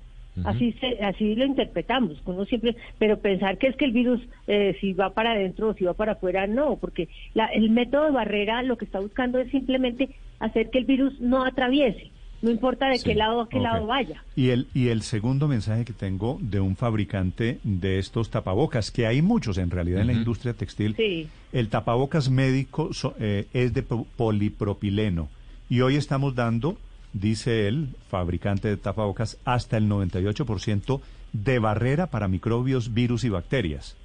[0.44, 4.74] Así se, así lo interpretamos, uno siempre, pero pensar que es que el virus eh,
[4.80, 8.12] si va para adentro o si va para afuera, no, porque la, el método de
[8.12, 12.10] barrera lo que está buscando es simplemente hacer que el virus no atraviese,
[12.42, 14.24] no importa de qué lado a qué lado vaya.
[14.36, 19.06] Y el y el segundo mensaje que tengo de un fabricante de estos tapabocas, que
[19.06, 25.28] hay muchos en realidad en la industria textil, el tapabocas médico eh, es de polipropileno
[25.68, 26.76] y hoy estamos dando
[27.12, 31.00] dice él, fabricante de tapabocas, hasta el 98%
[31.32, 33.96] de barrera para microbios, virus y bacterias.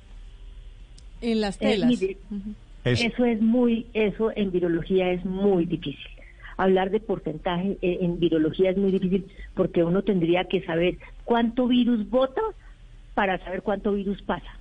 [1.21, 1.99] En las eh, telas.
[2.83, 6.14] eso es muy, eso en virología es muy difícil.
[6.57, 12.09] Hablar de porcentaje en virología es muy difícil porque uno tendría que saber cuánto virus
[12.09, 12.41] vota
[13.13, 14.59] para saber cuánto virus pasa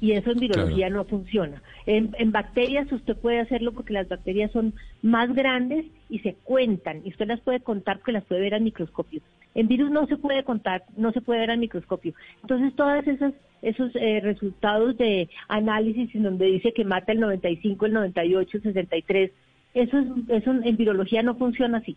[0.00, 1.62] y eso en virología no funciona.
[1.86, 7.10] En, bacterias usted puede hacerlo porque las bacterias son más grandes y se cuentan, y
[7.10, 9.20] usted las puede contar porque las puede ver al microscopio.
[9.54, 12.14] En virus no se puede contar, no se puede ver al microscopio.
[12.42, 17.84] Entonces, todas esas esos eh, resultados de análisis en donde dice que mata el 95,
[17.84, 19.30] el 98, el 63,
[19.74, 21.96] eso, es, eso en virología no funciona así,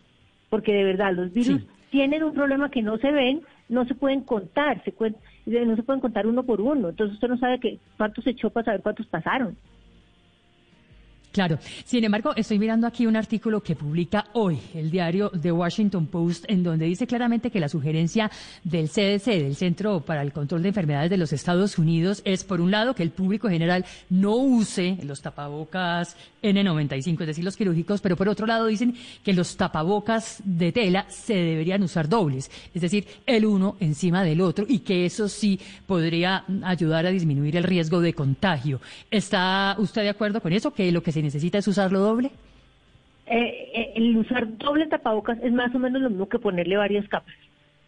[0.49, 4.21] porque de verdad los virus tienen un problema que no se ven, no se pueden
[4.21, 4.93] contar, se
[5.45, 6.89] no se pueden contar uno por uno.
[6.89, 9.55] Entonces usted no sabe que, cuántos echó para saber cuántos pasaron.
[11.33, 11.57] Claro.
[11.83, 16.45] Sin embargo, estoy mirando aquí un artículo que publica hoy el diario The Washington Post,
[16.47, 18.29] en donde dice claramente que la sugerencia
[18.63, 22.61] del CDC, del Centro para el Control de Enfermedades de los Estados Unidos, es, por
[22.61, 27.99] un lado, que el público general no use los tapabocas N95, es decir, los quirúrgicos,
[27.99, 28.93] pero por otro lado dicen
[29.23, 34.39] que los tapabocas de tela se deberían usar dobles, es decir, el uno encima del
[34.39, 38.81] otro, y que eso sí podría ayudar a disminuir el riesgo de contagio.
[39.09, 40.71] ¿Está usted de acuerdo con eso?
[40.71, 42.31] Que lo que se necesita es usarlo doble?
[43.25, 47.07] Eh, eh, el usar doble tapabocas es más o menos lo mismo que ponerle varias
[47.07, 47.33] capas,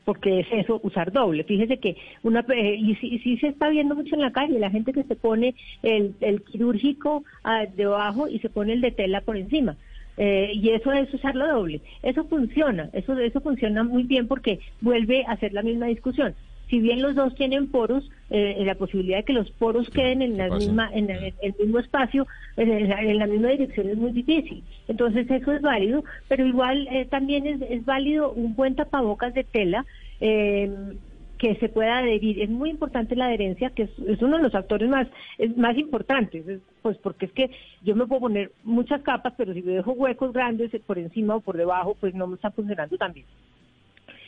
[0.06, 1.44] porque es eso, usar doble.
[1.44, 4.94] Fíjese que una, eh, y si, se está viendo mucho en la calle, la gente
[4.94, 5.53] que se pone
[5.84, 9.76] el, el quirúrgico ah, debajo y se pone el de tela por encima.
[10.18, 11.82] y eso es usarlo doble.
[12.02, 16.34] Eso funciona, eso, eso funciona muy bien porque vuelve a ser la misma discusión
[16.76, 20.35] si bien los dos tienen poros, eh, la posibilidad de que los poros queden en
[20.35, 22.27] la misma, en el, mismo espacio,
[22.57, 24.61] en la, misma dirección es muy difícil.
[24.89, 29.45] Entonces eso es válido, pero igual eh, también es, es, válido un buen tapabocas de
[29.45, 29.85] tela.
[30.19, 30.69] Eh,
[31.38, 32.41] que se pueda adherir.
[32.41, 35.06] Es muy importante la adherencia, que es, uno de los factores más,
[35.57, 36.45] más importantes,
[36.81, 37.52] pues porque es que
[37.84, 41.41] yo me puedo poner muchas capas, pero si me dejo huecos grandes por encima o
[41.41, 43.26] por debajo, pues no me está funcionando tan bien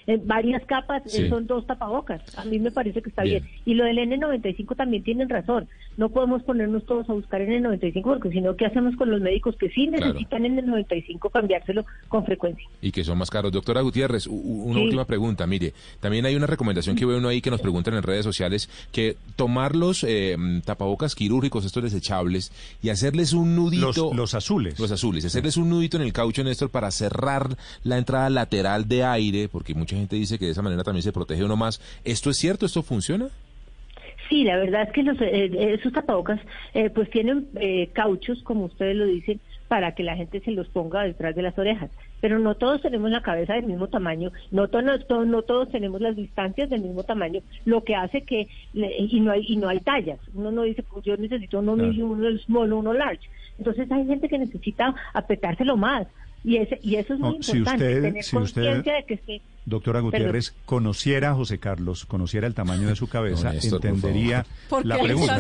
[0.07, 2.21] en varias capas, eh, son dos tapabocas.
[2.37, 3.43] A mí me parece que está bien.
[3.65, 5.67] Y lo del N95 también tienen razón.
[5.97, 9.55] No podemos ponernos todos a buscar N95 porque si no, ¿qué hacemos con los médicos
[9.57, 12.63] que sí necesitan N95 cambiárselo con frecuencia?
[12.81, 13.51] Y que son más caros.
[13.51, 15.47] Doctora Gutiérrez, una última pregunta.
[15.47, 18.69] Mire, también hay una recomendación que veo uno ahí que nos preguntan en redes sociales
[18.91, 22.51] que tomar los eh, tapabocas quirúrgicos, estos desechables,
[22.81, 24.13] y hacerles un nudito.
[24.13, 24.79] Los, azules.
[24.79, 25.25] Los azules.
[25.25, 29.73] Hacerles un nudito en el caucho, Néstor, para cerrar la entrada lateral de aire, porque
[29.73, 31.81] mucha gente dice que de esa manera también se protege uno más.
[32.03, 32.67] ¿Esto es cierto?
[32.67, 33.29] ¿Esto funciona?
[34.29, 36.39] Sí, la verdad es que los, eh, esos tapabocas
[36.73, 40.67] eh, pues tienen eh, cauchos, como ustedes lo dicen, para que la gente se los
[40.67, 41.89] ponga detrás de las orejas.
[42.19, 46.15] pero no todos tenemos la cabeza del mismo tamaño, no, todos, no todos tenemos las
[46.15, 50.19] distancias del mismo tamaño, lo que hace que, y no hay, y no hay tallas,
[50.33, 54.27] uno no dice, pues yo necesito uno medium, uno small, uno large, entonces hay gente
[54.29, 56.07] que necesita apretárselo más,
[56.43, 61.33] y, ese, y eso es muy importante, tener conciencia de que doctora Gutiérrez, conociera a
[61.35, 64.45] José Carlos, conociera el tamaño de su cabeza, entendería
[64.83, 65.37] la pregunta.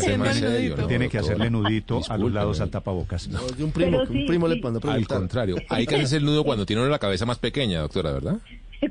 [0.87, 3.29] Tiene que hacerle nudito a los lados al tapabocas.
[3.29, 6.65] No, un primo, un primo le pone Al contrario, hay que hacerse el nudo cuando
[6.65, 8.37] tiene la cabeza más pequeña, doctora, ¿verdad?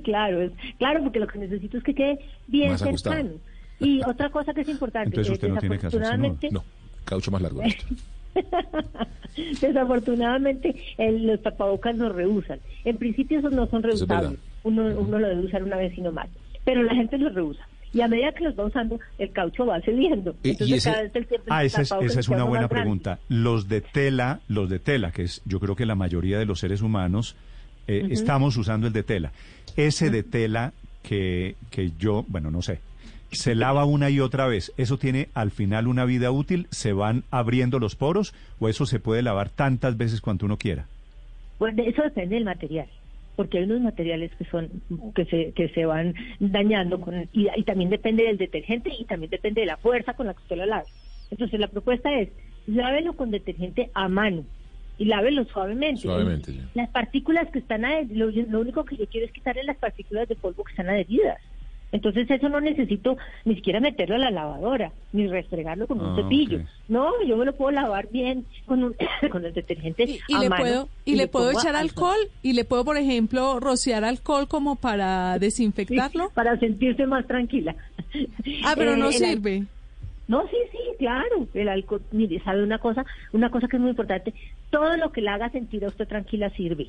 [0.02, 2.18] Claro, es, claro, porque lo que necesito es que quede
[2.48, 3.30] bien cercano.
[3.78, 6.38] Y otra cosa que es importante, Entonces usted no tiene que hacerse nudo.
[6.50, 6.64] No,
[7.04, 7.60] caucho más largo.
[9.60, 12.58] Desafortunadamente, los tapabocas nos rehusan.
[12.84, 14.38] En principio, esos no son reusables.
[14.66, 16.28] Uno, uno lo debe usar una vez y no más.
[16.64, 17.66] Pero la gente los rehúsa.
[17.92, 20.34] Y a medida que los va usando, el caucho va cediendo.
[20.42, 23.20] Entonces, cada vez el ah, esa es, esa es una buena pregunta.
[23.28, 26.58] Los de tela, los de tela, que es yo creo que la mayoría de los
[26.58, 27.36] seres humanos
[27.86, 29.32] eh, estamos usando el de tela.
[29.76, 30.72] Ese de tela
[31.02, 32.80] que, que yo, bueno, no sé,
[33.30, 36.66] se lava una y otra vez, ¿eso tiene al final una vida útil?
[36.70, 40.86] ¿Se van abriendo los poros o eso se puede lavar tantas veces cuanto uno quiera?
[41.58, 42.88] Pues eso depende del material,
[43.36, 44.68] porque hay unos materiales que son
[45.14, 49.60] que se que se van dañando con, y, también depende del detergente y también depende
[49.60, 50.86] de la fuerza con la que usted lo lave.
[51.30, 52.30] Entonces la propuesta es
[52.66, 54.44] lávelo con detergente a mano
[54.98, 56.02] y lávelo suavemente.
[56.02, 56.52] Suavemente.
[56.74, 60.36] Las partículas que están lo, lo único que yo quiero es quitarle las partículas de
[60.36, 61.38] polvo que están adheridas.
[61.92, 66.16] Entonces eso no necesito ni siquiera meterlo a la lavadora, ni restregarlo con un ah,
[66.16, 66.60] cepillo.
[66.88, 68.96] No, yo me lo puedo lavar bien con, un,
[69.30, 72.96] con el detergente y, le puedo y, le, puedo echar alcohol y le puedo, por
[72.96, 76.30] ejemplo, rociar alcohol como para desinfectarlo.
[76.30, 77.76] para sentirse más tranquila.
[78.64, 79.64] Ah, pero no sirve.
[80.28, 81.46] No, sí, sí, claro.
[81.54, 84.34] El alcohol, mire, sabe una cosa, una cosa que es muy importante.
[84.70, 86.88] Todo lo que le haga sentir a usted tranquila sirve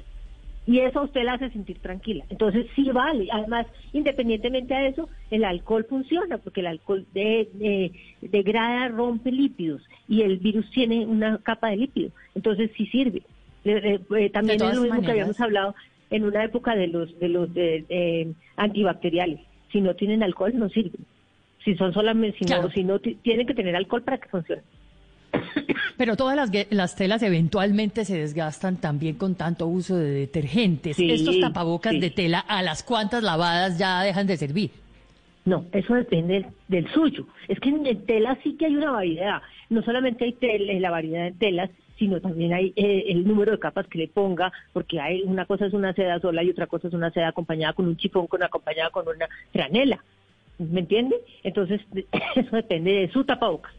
[0.67, 2.25] y eso a usted la hace sentir tranquila.
[2.29, 3.29] Entonces sí vale.
[3.31, 10.23] Además, independientemente de eso, el alcohol funciona porque el alcohol de, degrada, rompe lípidos y
[10.23, 12.11] el virus tiene una capa de lípido.
[12.35, 13.23] Entonces sí sirve.
[13.63, 15.73] Eh, también es lo mismo que habíamos hablado
[16.09, 17.49] en una época de los de los
[18.57, 19.39] antibacteriales.
[19.71, 21.05] Si no tienen alcohol no sirven.
[21.63, 24.63] Si son solamente, si no, si no tienen que tener alcohol para que funcione.
[25.97, 30.97] Pero todas las, las, telas eventualmente se desgastan también con tanto uso de detergentes.
[30.99, 34.71] Estos tapabocas de tela, ¿a las cuantas lavadas ya dejan de servir?
[35.45, 37.25] No, eso depende del, suyo.
[37.47, 39.41] Es que en tela sí que hay una variedad.
[39.69, 43.59] No solamente hay eh, la variedad de telas, sino también hay eh, el número de
[43.59, 46.89] capas que le ponga, porque hay una cosa es una seda sola y otra cosa
[46.89, 50.03] es una seda acompañada con un chifón, con acompañada con una franela.
[50.59, 51.15] ¿Me entiende?
[51.43, 51.79] Entonces,
[52.35, 53.73] eso depende de su tapabocas.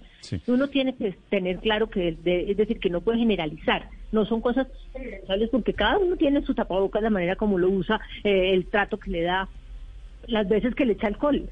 [0.47, 3.89] Uno tiene que tener claro que, es decir, que no puede generalizar.
[4.12, 8.01] No son cosas generalizables porque cada uno tiene su tapabocas, la manera como lo usa,
[8.24, 9.49] eh, el trato que le da,
[10.27, 11.49] las veces que le echa alcohol.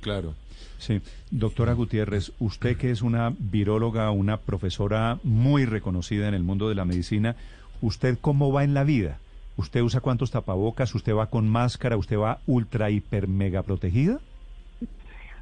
[0.00, 0.34] Claro.
[0.78, 1.00] Sí,
[1.30, 6.74] doctora Gutiérrez, usted que es una viróloga, una profesora muy reconocida en el mundo de
[6.74, 7.36] la medicina,
[7.80, 9.18] ¿usted cómo va en la vida?
[9.56, 10.94] ¿Usted usa cuántos tapabocas?
[10.94, 11.96] ¿Usted va con máscara?
[11.96, 14.18] ¿Usted va ultra, hiper, mega protegida?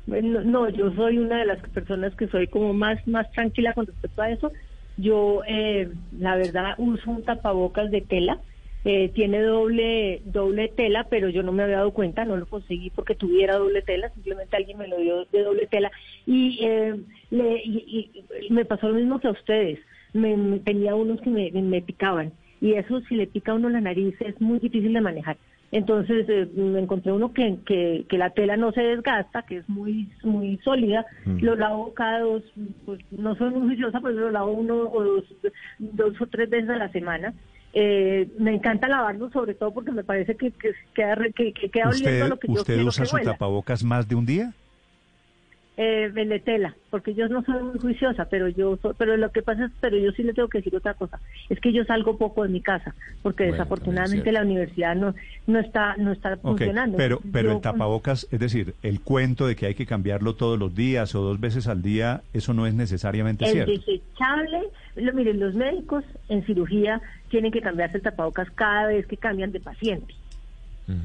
[0.07, 4.23] No, yo soy una de las personas que soy como más, más tranquila con respecto
[4.23, 4.53] a eso.
[4.97, 8.41] Yo, eh, la verdad, uso un tapabocas de tela.
[8.83, 12.89] Eh, tiene doble doble tela, pero yo no me había dado cuenta, no lo conseguí
[12.89, 15.93] porque tuviera doble tela, simplemente alguien me lo dio de doble tela
[16.25, 16.97] y, eh,
[17.29, 17.63] le,
[18.49, 19.81] me pasó lo mismo que a ustedes,
[20.15, 24.15] me, tenía unos que me, me picaban y eso si le pica uno la nariz
[24.21, 25.37] es muy difícil de manejar.
[25.73, 30.11] Entonces eh, me encontré uno que, que, la tela no se desgasta, que es muy
[30.25, 31.07] muy sólida.
[31.25, 31.39] Mm.
[31.45, 32.43] Lo lavo cada dos,
[32.85, 35.25] pues no soy muy juiciosa, pero lo lavo uno o dos,
[35.79, 37.35] dos o tres veces a la semana.
[37.73, 42.29] Eh, me encanta lavarlo, sobre todo porque me parece que, que queda, que, queda oliendo
[42.29, 44.53] lo que yo ¿Usted usa su tapabocas más de un día?
[45.83, 49.65] Eh, de tela, porque yo no soy muy juiciosa, pero yo pero lo que pasa
[49.65, 52.43] es, pero yo sí le tengo que decir otra cosa, es que yo salgo poco
[52.43, 55.15] de mi casa, porque desafortunadamente la universidad no
[55.47, 56.99] no está no está funcionando.
[56.99, 60.75] Pero pero el tapabocas, es decir, el cuento de que hay que cambiarlo todos los
[60.75, 63.73] días o dos veces al día, eso no es necesariamente el cierto.
[63.73, 64.61] desechable,
[64.97, 67.01] lo, miren, los médicos en cirugía
[67.31, 70.13] tienen que cambiarse el tapabocas cada vez que cambian de paciente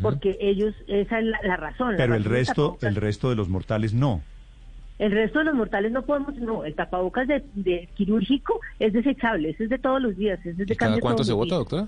[0.02, 1.94] porque ellos esa es la, razón.
[1.96, 4.22] Pero el resto, el resto de los mortales no.
[4.98, 9.66] El resto de los mortales no podemos, no, el tapabocas de, quirúrgico es desechable, ese
[9.66, 11.88] es de todos los días, es de ¿Y cada cuánto se vota, doctora?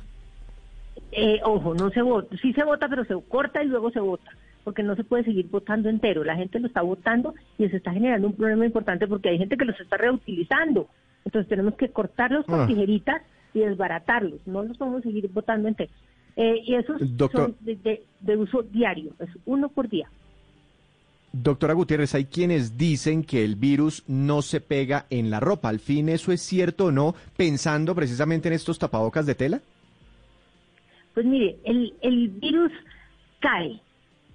[1.13, 4.29] Eh, ojo, no se vota, sí se vota, pero se corta y luego se vota,
[4.65, 7.93] porque no se puede seguir votando entero, la gente lo está votando y se está
[7.93, 10.89] generando un problema importante porque hay gente que los está reutilizando,
[11.23, 12.67] entonces tenemos que cortarlos con ah.
[12.67, 13.21] tijeritas
[13.53, 15.95] y desbaratarlos, no los podemos seguir votando enteros.
[16.35, 17.01] Eh, y esos
[17.31, 20.07] son de, uso diario, es uno por día.
[21.43, 25.69] Doctora Gutiérrez, hay quienes dicen que el virus no se pega en la ropa.
[25.69, 29.61] ¿Al fin eso es cierto o no, pensando precisamente en estos tapabocas de tela?
[31.13, 32.71] Pues mire, el, el virus
[33.39, 33.79] cae.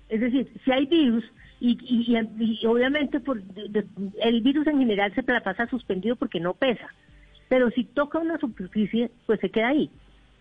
[0.09, 1.24] Es decir, si hay virus,
[1.61, 3.41] y, y, obviamente por,
[4.23, 6.87] el virus en general se la pasa suspendido porque no pesa.
[7.49, 9.91] Pero si toca una superficie, pues se queda ahí.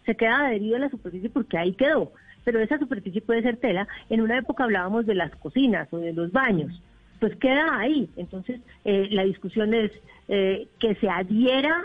[0.05, 2.11] Se queda adherido a la superficie porque ahí quedó.
[2.43, 3.87] Pero esa superficie puede ser tela.
[4.09, 6.81] En una época hablábamos de las cocinas o de los baños.
[7.19, 8.09] Pues queda ahí.
[8.17, 9.91] Entonces, eh, la discusión es
[10.27, 11.83] eh, que se adhiera.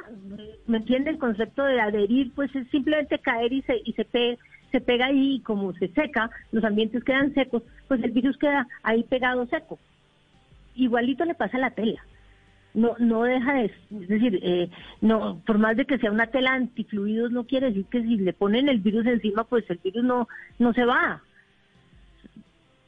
[0.66, 2.32] ¿Me entiende el concepto de adherir?
[2.34, 4.06] Pues es simplemente caer y se, y se,
[4.72, 8.66] se pega ahí y como se seca, los ambientes quedan secos, pues el virus queda
[8.82, 9.78] ahí pegado seco.
[10.74, 12.02] Igualito le pasa a la tela.
[12.76, 14.68] No, no deja de, es decir, eh,
[15.00, 18.34] no, por más de que sea una tela antifluidos, no quiere decir que si le
[18.34, 20.28] ponen el virus encima, pues el virus no,
[20.58, 21.22] no se va.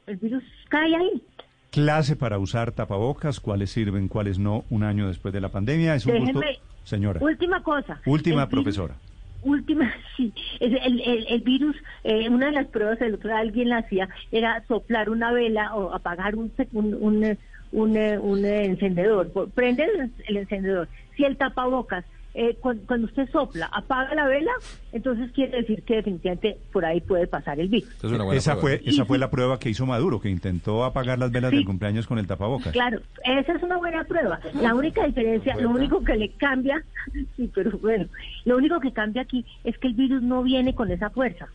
[0.06, 1.22] El virus cae ahí.
[1.70, 5.94] Clase para usar tapabocas, cuáles sirven, cuáles no, un año después de la pandemia.
[5.94, 6.42] Es un gusto,
[6.84, 7.20] señora.
[7.22, 7.98] Última cosa.
[8.04, 8.94] Última, profesora
[9.42, 13.78] última, sí, el, el, el virus, eh, una de las pruebas, el otro alguien la
[13.78, 17.38] hacía, era soplar una vela o apagar un, un, un,
[17.72, 19.86] un, un encendedor, prende
[20.26, 20.88] el encendedor.
[21.16, 22.04] Si el tapabocas
[22.40, 24.52] eh, cuando, usted sopla, apaga la vela,
[24.92, 27.88] entonces quiere decir que definitivamente por ahí puede pasar el virus.
[28.32, 31.64] esa fue, esa fue la prueba que hizo Maduro, que intentó apagar las velas del
[31.64, 32.72] cumpleaños con el tapabocas.
[32.72, 34.38] Claro, esa es una buena prueba.
[34.54, 36.84] La única diferencia, lo único que le cambia,
[37.36, 38.06] sí, pero bueno,
[38.44, 41.48] lo único que cambia aquí es que el virus no viene con esa fuerza.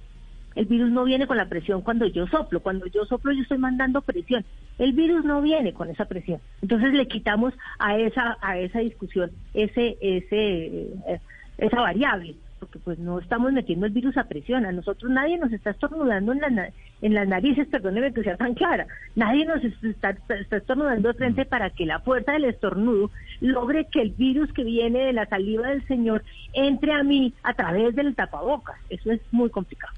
[0.56, 2.62] El virus no viene con la presión cuando yo soplo.
[2.62, 4.46] Cuando yo soplo yo estoy mandando presión.
[4.78, 6.40] El virus no viene con esa presión.
[6.62, 11.20] Entonces le quitamos a esa a esa discusión ese ese eh,
[11.58, 14.66] esa variable porque pues no estamos metiendo el virus a presión.
[14.66, 16.70] A nosotros nadie nos está estornudando en, la,
[17.02, 18.88] en las narices, perdóneme que sea tan clara.
[19.16, 20.16] Nadie nos está,
[20.50, 23.12] estornudando de frente para que la fuerza del estornudo
[23.42, 26.24] logre que el virus que viene de la saliva del Señor
[26.54, 28.78] entre a mí a través del tapabocas.
[28.90, 29.94] Eso es muy complicado.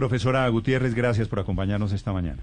[0.00, 2.42] Profesora Gutiérrez, gracias por acompañarnos esta mañana.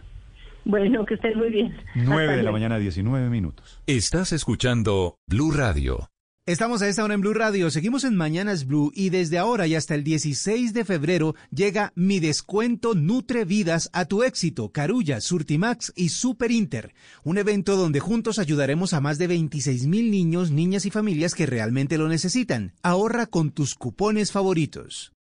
[0.64, 1.76] Bueno, que estén muy bien.
[1.96, 3.82] 9 de la mañana, 19 minutos.
[3.88, 6.08] Estás escuchando Blue Radio.
[6.46, 9.74] Estamos a esta hora en Blue Radio, seguimos en Mañanas Blue y desde ahora y
[9.74, 15.94] hasta el 16 de febrero llega mi descuento Nutre Vidas a tu éxito, Carulla, Surtimax
[15.96, 16.94] y Super Inter,
[17.24, 21.48] un evento donde juntos ayudaremos a más de 26 mil niños, niñas y familias que
[21.48, 22.74] realmente lo necesitan.
[22.84, 25.17] Ahorra con tus cupones favoritos.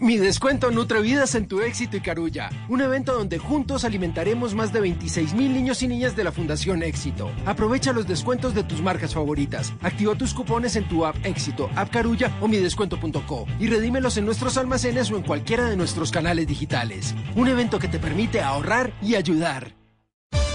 [0.00, 0.70] Mi descuento
[1.02, 2.50] Vidas en tu éxito y Carulla.
[2.68, 6.82] Un evento donde juntos alimentaremos más de 26 mil niños y niñas de la Fundación
[6.82, 7.30] Éxito.
[7.46, 9.72] Aprovecha los descuentos de tus marcas favoritas.
[9.82, 14.56] Activa tus cupones en tu app Éxito, app Carulla o midescuento.co y redímelos en nuestros
[14.56, 17.14] almacenes o en cualquiera de nuestros canales digitales.
[17.34, 19.74] Un evento que te permite ahorrar y ayudar.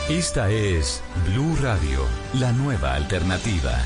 [0.10, 2.00] Esta es Blue Radio,
[2.34, 3.78] la nueva alternativa.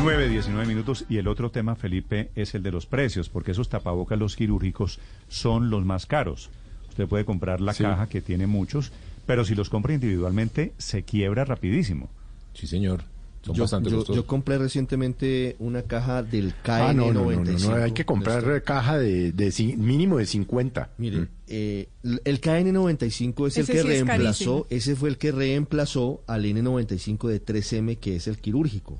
[0.00, 3.68] 9, 19 minutos y el otro tema, Felipe, es el de los precios, porque esos
[3.68, 4.98] tapabocas los quirúrgicos
[5.28, 6.50] son los más caros.
[6.90, 8.92] Usted puede comprar la caja que tiene muchos,
[9.26, 12.10] pero si los compra individualmente se quiebra rapidísimo.
[12.52, 13.04] Sí, señor.
[13.42, 16.64] Son yo, bastante yo, yo, compré recientemente una caja del KN95.
[16.66, 20.90] Ah, no, no, no, hay que comprar caja de, de, mínimo de 50.
[20.96, 21.28] Mire, mm.
[21.48, 21.88] eh,
[22.24, 27.98] el KN95 es el que reemplazó, ese fue el que reemplazó al N95 de 3M,
[27.98, 28.98] que es el quirúrgico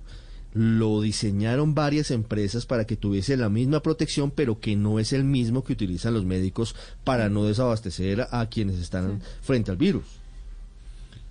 [0.54, 5.24] lo diseñaron varias empresas para que tuviese la misma protección, pero que no es el
[5.24, 10.04] mismo que utilizan los médicos para no desabastecer a quienes están frente al virus.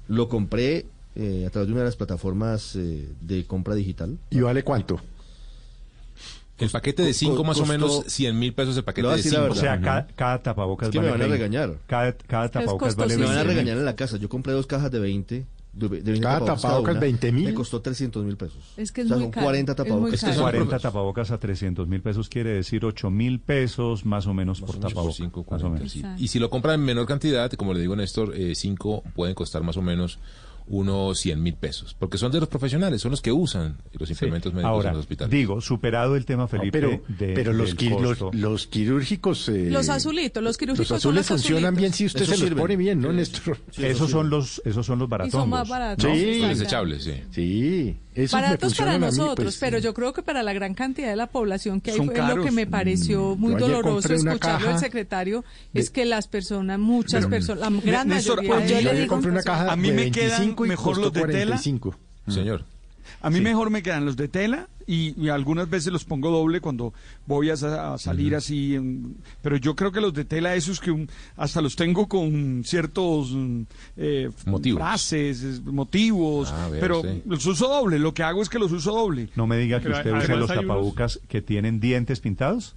[0.10, 0.86] Lo compré
[1.16, 4.18] eh, a través de una de las plataformas eh, de compra digital.
[4.30, 5.00] ¿Y vale cuánto?
[6.58, 9.42] El paquete de 5 más o menos 100 mil pesos el paquete de 5.
[9.50, 11.78] O sea, cada, cada tapabocas es que me van a regañar.
[11.88, 14.18] Cada, cada tapabocas vale Me van a regañar en la casa.
[14.18, 15.46] Yo compré dos cajas de 20 de,
[16.22, 17.46] Cada tapabocas 20 mil.
[17.46, 18.74] Me costó 300 mil pesos.
[18.78, 20.14] Es que es muy son 40 tapabocas.
[20.14, 24.34] Es, que 40 tapabocas a 300 mil pesos quiere decir 8 mil pesos más o
[24.34, 25.20] menos por tapabocas.
[26.18, 29.64] Y si lo compran en menor cantidad, como le digo Néstor, 5 eh, pueden costar
[29.64, 30.20] más o menos
[30.68, 34.54] unos 100 mil pesos, porque son de los profesionales, son los que usan los implementos
[34.54, 35.32] médicos Ahora, en los hospitales.
[35.32, 36.72] Digo, superado el tema, Felipe.
[36.72, 37.76] pero, pero los,
[38.34, 39.50] los, quirúrgicos.
[39.50, 40.90] Eh, los azulitos, los quirúrgicos.
[40.90, 43.58] Los azules funcionan bien si usted se los pone bien, ¿no, Néstor?
[43.78, 45.34] esos, son los, esos son los baratones.
[45.34, 46.04] son más baratos.
[46.04, 47.14] Sí, desechables, sí.
[47.32, 47.98] Sí.
[48.32, 51.82] Baratos para nosotros, pues, pero yo creo que para la gran cantidad de la población
[51.82, 56.06] que hay fue lo que me pareció mm, muy doloroso escucharlo el secretario, es que
[56.06, 60.12] las personas, muchas personas, la gran mayoría yo le compré una caja a mí me
[60.12, 61.60] quedan mejor los de tela.
[62.28, 62.66] Señor.
[63.22, 66.94] A mí mejor me quedan los de tela y, algunas veces los pongo doble cuando
[67.26, 67.58] voy a,
[67.98, 68.78] salir así.
[69.42, 71.08] pero yo creo que los de tela, esos que
[71.38, 73.34] hasta los tengo con ciertos
[73.98, 74.80] eh, motivos.
[74.80, 78.00] frases, motivos, pero los uso doble.
[78.00, 79.30] Lo que hago es que los uso doble.
[79.36, 82.76] No me diga que usted usa los tapabocas que tienen dientes pintados.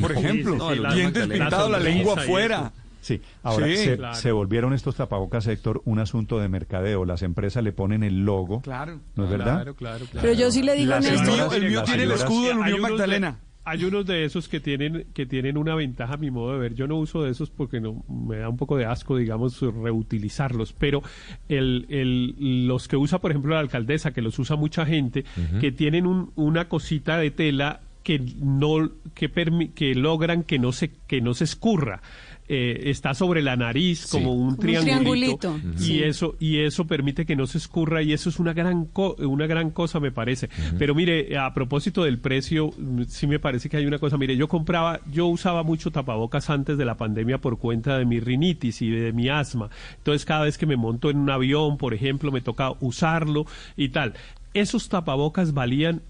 [0.00, 0.58] Por ejemplo,
[0.92, 2.72] dientes pintados, la lengua afuera.
[3.04, 7.04] Sí, ahora se, volvieron estos tapabocas, Héctor, un asunto de mercadeo.
[7.04, 8.62] Las empresas le ponen el logo.
[8.62, 8.98] Claro.
[9.14, 9.56] ¿No es verdad?
[9.56, 11.54] Claro, claro, Pero yo sí le digo a Néstor.
[11.54, 13.40] El mío, tiene el escudo de la Unión Magdalena.
[13.66, 16.74] hay unos de esos que tienen que tienen una ventaja a mi modo de ver.
[16.74, 20.72] Yo no uso de esos porque no me da un poco de asco, digamos, reutilizarlos.
[20.72, 21.02] Pero
[21.50, 25.26] el, el, los que usa, por ejemplo, la alcaldesa, que los usa mucha gente,
[25.60, 29.30] que tienen un, una cosita de tela que no que,
[29.74, 32.02] que logran que no se que no se escurra
[32.46, 37.46] eh, está sobre la nariz como un triangulito, y eso y eso permite que no
[37.46, 38.88] se escurra y eso es una gran
[39.18, 40.50] una gran cosa me parece.
[40.78, 42.70] Pero mire a propósito del precio
[43.08, 44.18] sí me parece que hay una cosa.
[44.18, 48.20] Mire yo compraba yo usaba mucho tapabocas antes de la pandemia por cuenta de mi
[48.20, 49.70] rinitis y de mi asma.
[49.96, 53.46] Entonces cada vez que me monto en un avión por ejemplo me toca usarlo
[53.76, 54.14] y tal.
[54.52, 56.02] Esos tapabocas valían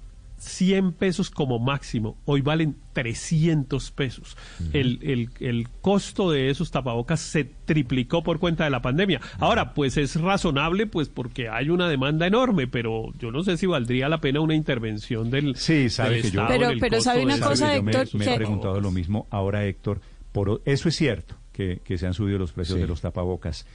[0.45, 4.37] 100 pesos como máximo, hoy valen 300 pesos.
[4.73, 9.21] el, el, el, costo de esos tapabocas se triplicó por cuenta de la pandemia.
[9.39, 13.66] Ahora, pues es razonable, pues porque hay una demanda enorme, pero yo no sé si
[13.66, 17.75] valdría la pena una intervención del, sí, sabe que yo, Pero, pero sabe una cosa,
[17.77, 18.09] Héctor.
[18.15, 19.27] Me, he preguntado lo mismo.
[19.31, 20.01] Ahora, Héctor,
[20.33, 23.66] por, eso es cierto, que, que se han subido los precios de los tapabocas.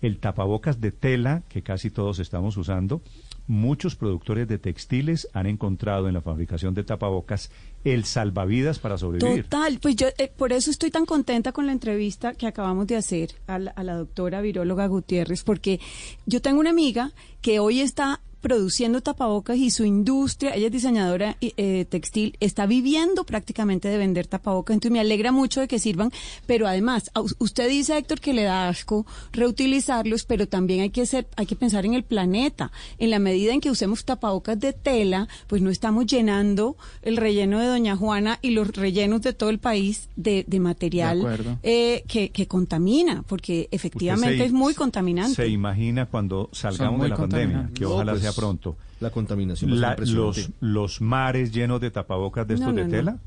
[0.00, 3.00] El tapabocas de tela, que casi todos estamos usando,
[3.46, 7.50] muchos productores de textiles han encontrado en la fabricación de tapabocas
[7.84, 9.44] el salvavidas para sobrevivir.
[9.44, 12.96] Total, pues yo eh, por eso estoy tan contenta con la entrevista que acabamos de
[12.96, 15.80] hacer a la, a la doctora viróloga Gutiérrez, porque
[16.26, 17.12] yo tengo una amiga
[17.42, 23.24] que hoy está produciendo tapabocas y su industria, ella es diseñadora eh, textil, está viviendo
[23.24, 24.74] prácticamente de vender tapabocas.
[24.74, 26.12] Entonces me alegra mucho de que sirvan,
[26.44, 31.26] pero además, usted dice, Héctor, que le da asco reutilizarlos, pero también hay que ser,
[31.36, 32.70] hay que pensar en el planeta.
[32.98, 37.60] En la medida en que usemos tapabocas de tela, pues no estamos llenando el relleno
[37.60, 42.46] de Doña Juana y los rellenos de todo el país de, material eh, que, que,
[42.46, 45.34] contamina, porque efectivamente es muy contaminante.
[45.34, 47.70] ¿Se imagina cuando salgamos de la pandemia?
[47.74, 48.76] Que ojalá pues, sea pronto.
[49.00, 49.80] La contaminación.
[49.80, 53.18] los, los mares llenos de tapabocas de estos de tela.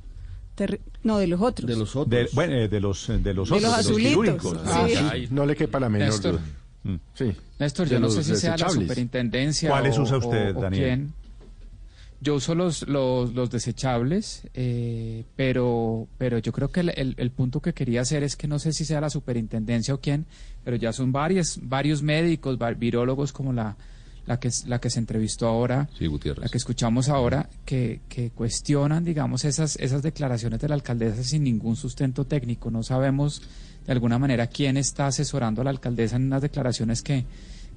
[1.03, 1.69] no, de los otros.
[1.69, 2.09] De los otros.
[2.09, 3.73] De, bueno, eh, de los, de los otros.
[3.73, 4.55] azulitos.
[4.65, 4.87] Ah,
[5.29, 6.39] no le quepa la menor Néstor,
[6.83, 6.95] mm.
[7.13, 7.33] Sí.
[7.59, 11.07] Néstor, yo no sé si sea la superintendencia ¿Cuáles usa usted, Daniel?
[12.19, 17.61] Yo uso los, los, los desechables, eh, pero, pero yo creo que el, el, punto
[17.61, 20.25] que quería hacer es que no sé si sea la superintendencia o quién,
[20.63, 23.77] pero ya son varios, varios médicos, virólogos como la
[24.27, 29.45] la que, la que se entrevistó ahora, la que escuchamos ahora, que, que cuestionan, digamos,
[29.45, 32.69] esas, esas declaraciones de la alcaldesa sin ningún sustento técnico.
[32.69, 33.41] No sabemos
[33.85, 37.23] de alguna manera quién está asesorando a la alcaldesa en unas declaraciones que,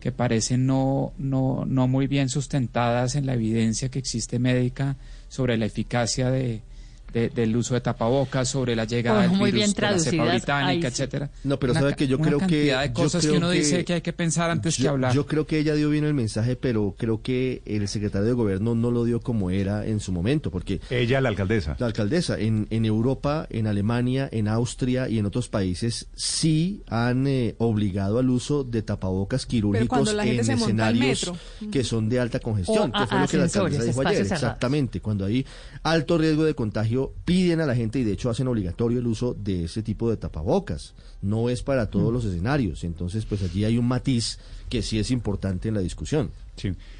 [0.01, 4.97] que parecen no, no, no muy bien sustentadas en la evidencia que existe médica
[5.29, 6.63] sobre la eficacia de,
[7.13, 11.31] del uso de tapabocas, sobre la llegada del virus de la cepa británica, etcétera.
[11.45, 14.13] No, pero sabe que yo creo que de cosas que uno dice que hay que
[14.13, 15.15] pensar antes que hablar.
[15.15, 18.75] Yo creo que ella dio bien el mensaje, pero creo que el secretario de gobierno
[18.75, 21.77] no lo dio como era en su momento, porque ella la alcaldesa.
[21.79, 27.27] La alcaldesa en, en Europa, en Alemania, en Austria y en otros países sí han
[27.27, 31.33] eh, obligado al uso de tapabocas quirúrgicos en escenarios
[31.71, 35.25] que son de alta congestión, que fue lo que la alcaldesa dijo ayer, exactamente, cuando
[35.25, 35.47] hay
[35.83, 39.35] alto riesgo de contagio piden a la gente y de hecho hacen obligatorio el uso
[39.35, 40.95] de ese tipo de tapabocas.
[41.23, 42.15] No es para todos mm.
[42.15, 42.85] los escenarios.
[42.85, 44.39] Entonces, pues allí hay un matiz
[44.71, 46.31] que sí es importante en la discusión.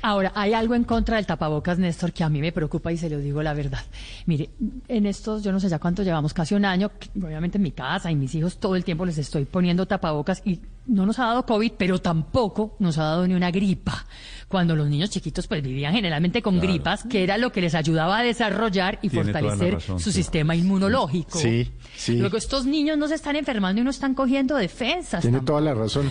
[0.03, 3.11] Ahora, hay algo en contra del tapabocas, Néstor, que a mí me preocupa y se
[3.11, 3.85] lo digo la verdad.
[4.27, 4.51] Mire,
[4.89, 6.91] en estos, yo no sé ya cuánto llevamos, casi un año,
[7.23, 10.61] obviamente en mi casa y mis hijos todo el tiempo les estoy poniendo tapabocas y
[10.87, 14.07] no nos ha dado COVID, pero tampoco nos ha dado ni una gripa
[14.49, 18.19] cuando los niños chiquitos pues vivían generalmente con gripas, que era lo que les ayudaba
[18.19, 21.39] a desarrollar y fortalecer su sistema inmunológico.
[21.39, 22.17] Sí, sí.
[22.17, 25.23] Luego estos niños no se están enfermando y no están cogiendo defensas.
[25.23, 26.11] Tiene toda la razón.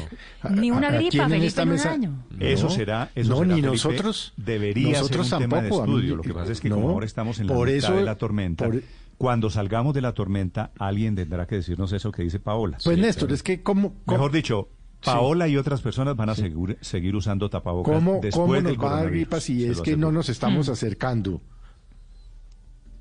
[0.52, 2.26] Ni una gripa, Felipe, un año.
[2.40, 4.34] Eso será, eso no, ni nosotros.
[4.38, 6.16] Debería nosotros ser un tampoco, tema de estudio.
[6.16, 8.70] lo que pasa es que como ahora estamos en la mitad de la tormenta,
[9.18, 12.78] cuando salgamos de la tormenta, alguien tendrá que decirnos eso que dice Paola.
[12.84, 13.94] Pues Néstor, es que como...
[14.06, 14.70] Mejor dicho,
[15.04, 19.02] Paola y otras personas van a seguir, usando tapabocas ¿Cómo, después ¿cómo nos va a
[19.02, 20.72] dar gripa si es que no nos estamos mm.
[20.72, 21.42] acercando?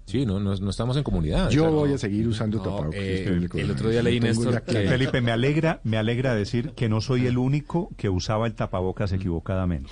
[0.09, 1.51] Sí, no, no, estamos en comunidad.
[1.51, 2.95] Yo voy a seguir usando tapabocas.
[2.95, 4.89] Eh, el otro día leí Néstor que...
[4.89, 9.13] Felipe, me alegra, me alegra decir que no soy el único que usaba el tapabocas
[9.13, 9.91] equivocadamente.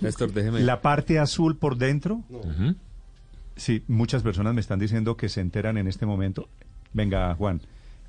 [0.00, 0.60] Néstor, déjeme...
[0.60, 2.22] La parte azul por dentro
[3.56, 6.48] Sí, muchas personas me están diciendo que se enteran en este momento.
[6.92, 7.62] Venga, Juan.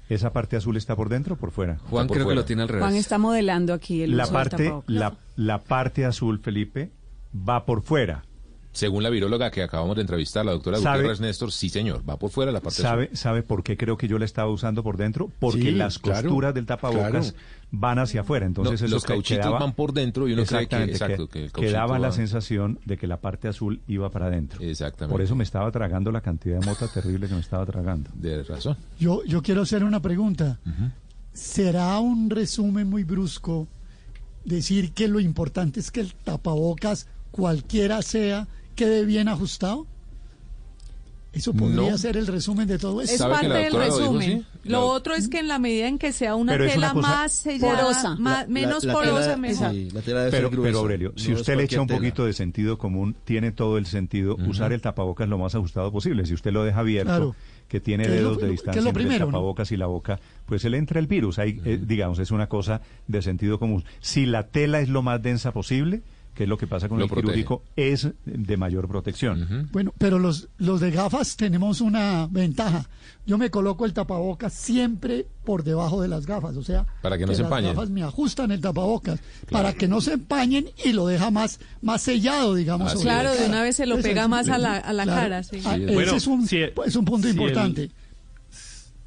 [0.10, 1.80] ¿Esa parte azul está por dentro o por fuera?
[1.90, 2.84] Juan creo que lo tiene al revés.
[2.84, 6.92] Juan está modelando aquí el la uso parte, la, la parte azul, Felipe,
[7.34, 8.24] va por fuera.
[8.78, 12.30] Según la viróloga que acabamos de entrevistar, la doctora Gutiérrez Néstor, sí señor, va por
[12.30, 13.18] fuera la parte ¿Sabe, azul.
[13.18, 15.32] ¿Sabe por qué creo que yo la estaba usando por dentro?
[15.40, 17.34] Porque Sí, las claro, costuras del tapabocas
[17.72, 18.46] van hacia afuera.
[18.46, 21.28] Entonces No, eso los que cauchitos quedaba- van por dentro y uno cree que- exacto,
[21.28, 24.62] que el que daba cauchito la sensación de que la parte azul iba para adentro.
[24.62, 25.12] Exactamente.
[25.12, 28.12] Por eso me estaba tragando la cantidad de mota terrible que me estaba tragando.
[28.14, 28.78] De razón.
[29.00, 30.60] Yo, yo quiero hacer una pregunta.
[31.34, 33.68] ¿Será un resumen muy brusco
[34.46, 38.48] decir que lo importante es que el tapabocas, cualquiera sea,
[38.78, 39.86] quede bien ajustado?
[41.34, 41.98] ¿Eso podría No.
[42.00, 43.14] ser el resumen de todo esto?
[43.14, 44.46] Es parte del resumen.
[44.64, 47.80] Lo otro es que en la medida en que sea una tela una más sellada,
[47.82, 48.10] Porosa.
[48.12, 49.72] La- más- menos la porosa, tela- mejor.
[49.72, 52.00] sí, la tela debe Pero, pero Aurelio, si no usted le echa un tela.
[52.00, 56.26] poquito de sentido común, tiene todo el sentido usar el tapabocas lo más ajustado posible.
[56.26, 57.36] Si usted lo deja abierto, Claro.
[57.68, 59.38] que tiene lo- dedos de distancia lo entre primero, el ¿no?
[59.38, 61.38] tapabocas y la boca, pues se le entra el virus.
[61.40, 63.84] Ahí, eh, digamos, es una cosa de sentido común.
[64.00, 66.02] Si la tela es lo más densa posible,
[66.38, 67.34] que es lo que pasa con Lo el protege.
[67.44, 69.68] quirúrgico, es de mayor protección.
[69.72, 72.88] Bueno, pero los, los de gafas tenemos una ventaja.
[73.26, 77.26] Yo me coloco el tapabocas siempre por debajo de las gafas, o sea, Para que
[77.26, 77.74] no se las empañen.
[77.74, 79.20] gafas me ajustan el tapabocas
[79.50, 82.94] para que no se empañen y lo deja más, más sellado, digamos.
[83.02, 85.06] Claro, la de una vez se lo Ese pega es- más a la- a la
[85.06, 85.60] cara, sí.
[85.66, 87.90] Ah, Sí, ese bueno, es, un, si- es un punto si el- importante.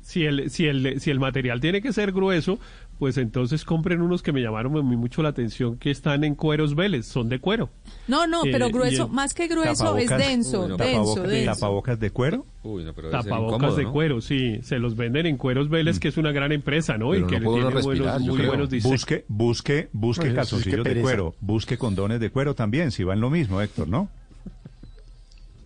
[0.02, 2.58] Si el, si, el, si el material tiene que ser grueso,
[3.00, 6.34] pues entonces compren unos que me llamaron a mí mucho la atención que están en
[6.34, 7.70] cueros Vélez, son de cuero.
[8.06, 11.28] No, no, Eh, pero grueso, el- más que grueso, es denso, Uy, no, denso, tapabocas,
[11.30, 11.52] denso.
[11.54, 12.46] tapabocas de cuero.
[12.62, 13.92] Uy, no, pero Tapabocas incómodo, de ¿no?
[13.92, 17.10] cuero, sí, se los venden en cueros Vélez, que es una gran empresa, ¿no?
[17.10, 18.48] Pero y que tiene respirar, buenos, muy creo.
[18.48, 18.92] buenos diseños.
[19.00, 23.30] Busque, busque, busque Ay, calzoncillos de cuero, busque condones de cuero también, si van lo
[23.30, 24.10] mismo, Héctor, ¿no?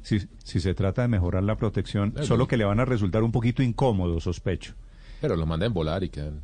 [0.02, 2.26] Si, si se trata de mejorar la protección, Claro.
[2.26, 4.74] solo que le van a resultar un poquito incómodos, sospecho.
[5.20, 6.40] Pero lo manda a volar y quedan.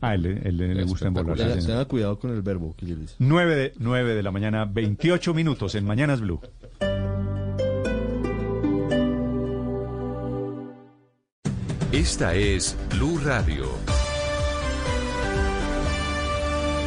[0.00, 1.66] Ah, él, él- él le gusta embolarse.
[1.66, 3.14] Tenga, cuidado con el verbo que yo le dice.
[3.18, 6.40] 9 de, 9 de la mañana, 28 minutos en Mañanas Blue.
[11.92, 13.66] Esta es Blue Radio.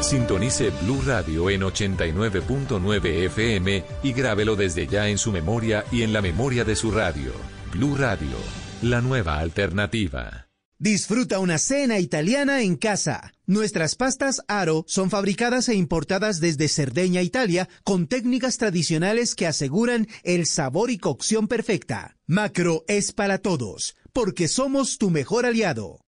[0.02, 6.14] Sintonice Blue Radio en 89.9 FM y grábelo desde ya en su memoria y en
[6.14, 7.32] la memoria de su radio.
[7.72, 8.38] Blue Radio,
[8.82, 10.43] la nueva alternativa.
[10.84, 13.32] Disfruta una cena italiana en casa.
[13.46, 20.10] Nuestras pastas Aro son fabricadas e importadas desde Cerdeña, Italia, con técnicas tradicionales que aseguran
[20.24, 22.18] el sabor y cocción perfecta.
[22.28, 26.02] Macro es para todos, porque somos tu mejor aliado.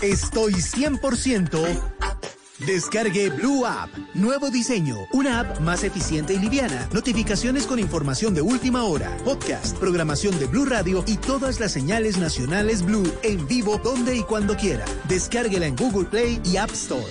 [0.00, 2.15] Estoy 100%.
[2.64, 3.90] Descargue Blue App.
[4.14, 4.96] Nuevo diseño.
[5.12, 6.88] Una app más eficiente y liviana.
[6.92, 9.14] Notificaciones con información de última hora.
[9.24, 14.22] Podcast, programación de Blue Radio y todas las señales nacionales Blue en vivo donde y
[14.22, 14.84] cuando quiera.
[15.08, 17.04] Descárguela en Google Play y App Store.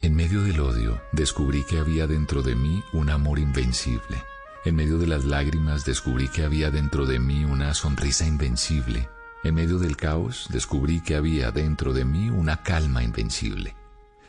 [0.00, 4.22] En medio del odio, descubrí que había dentro de mí un amor invencible.
[4.64, 9.08] En medio de las lágrimas, descubrí que había dentro de mí una sonrisa invencible.
[9.42, 13.74] En medio del caos, descubrí que había dentro de mí una calma invencible.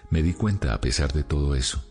[0.09, 1.83] Me di cuenta a pesar de todo eso.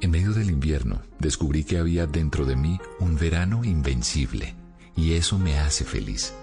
[0.00, 4.56] En medio del invierno, descubrí que había dentro de mí un verano invencible.
[4.96, 6.34] Y eso me hace feliz.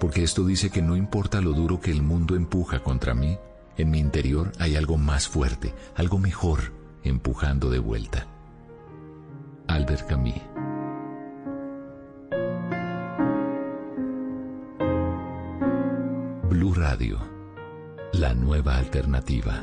[0.00, 3.38] Porque esto dice que no importa lo duro que el mundo empuja contra mí,
[3.76, 6.72] en mi interior hay algo más fuerte, algo mejor,
[7.04, 8.26] empujando de vuelta.
[9.68, 10.34] Albert Camus.
[16.48, 17.18] Blue Radio,
[18.12, 19.62] la nueva alternativa.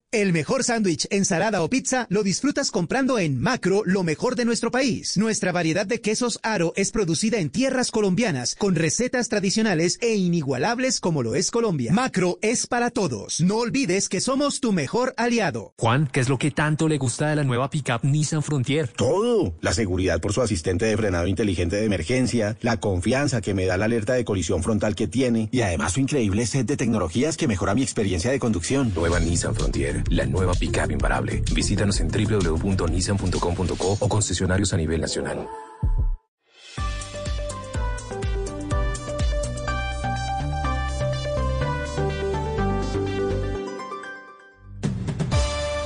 [0.13, 4.69] El mejor sándwich, ensalada o pizza lo disfrutas comprando en Macro, lo mejor de nuestro
[4.69, 5.15] país.
[5.15, 10.99] Nuestra variedad de quesos Aro es producida en tierras colombianas, con recetas tradicionales e inigualables
[10.99, 11.93] como lo es Colombia.
[11.93, 13.39] Macro es para todos.
[13.39, 15.73] No olvides que somos tu mejor aliado.
[15.77, 18.89] Juan, ¿qué es lo que tanto le gusta de la nueva pickup Nissan Frontier?
[18.89, 19.55] Todo.
[19.61, 23.77] La seguridad por su asistente de frenado inteligente de emergencia, la confianza que me da
[23.77, 27.47] la alerta de colisión frontal que tiene y además su increíble set de tecnologías que
[27.47, 28.91] mejora mi experiencia de conducción.
[28.93, 31.43] Nueva Nissan Frontier, la nueva pickup imparable.
[31.53, 35.47] Visítanos en www.nissan.com.co o concesionarios a nivel nacional.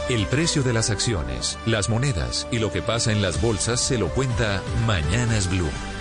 [0.08, 3.98] El precio de las acciones, las monedas y lo que pasa en las bolsas se
[3.98, 5.95] lo cuenta Mañanas Blue.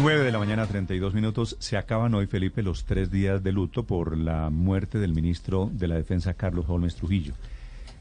[0.00, 1.56] 9 de la mañana, 32 minutos.
[1.58, 5.88] Se acaban hoy, Felipe, los tres días de luto por la muerte del ministro de
[5.88, 7.34] la Defensa, Carlos Holmes Trujillo.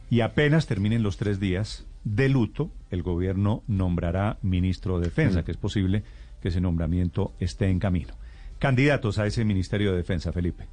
[0.09, 5.43] Y apenas terminen los tres días de luto, el gobierno nombrará ministro de Defensa, Mm.
[5.43, 6.03] que es posible
[6.41, 8.13] que ese nombramiento esté en camino.
[8.59, 10.65] Candidatos a ese Ministerio de Defensa, Felipe.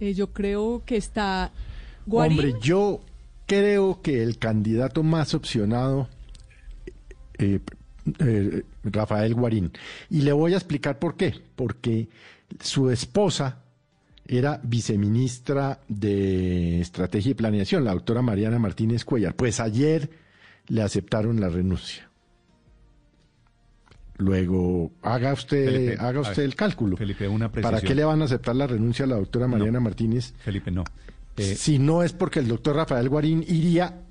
[0.00, 1.50] Eh, yo creo que está
[2.04, 2.38] Guarín.
[2.38, 3.00] Hombre, yo
[3.46, 6.08] creo que el candidato más opcionado,
[7.38, 7.60] eh,
[8.18, 9.72] eh, Rafael Guarín.
[10.10, 11.34] Y le voy a explicar por qué.
[11.54, 12.08] Porque
[12.60, 13.62] su esposa
[14.26, 19.34] era viceministra de Estrategia y Planeación, la doctora Mariana Martínez Cuellar.
[19.34, 20.10] Pues ayer
[20.68, 22.10] le aceptaron la renuncia.
[24.18, 26.96] Luego, haga usted, Felipe, haga usted ver, el cálculo.
[26.96, 27.88] Felipe, una ¿Para precisión.
[27.88, 30.32] qué le van a aceptar la renuncia a la doctora Mariana Martínez?
[30.38, 30.84] Felipe, no.
[31.36, 34.05] Eh, si no es porque el doctor Rafael Guarín iría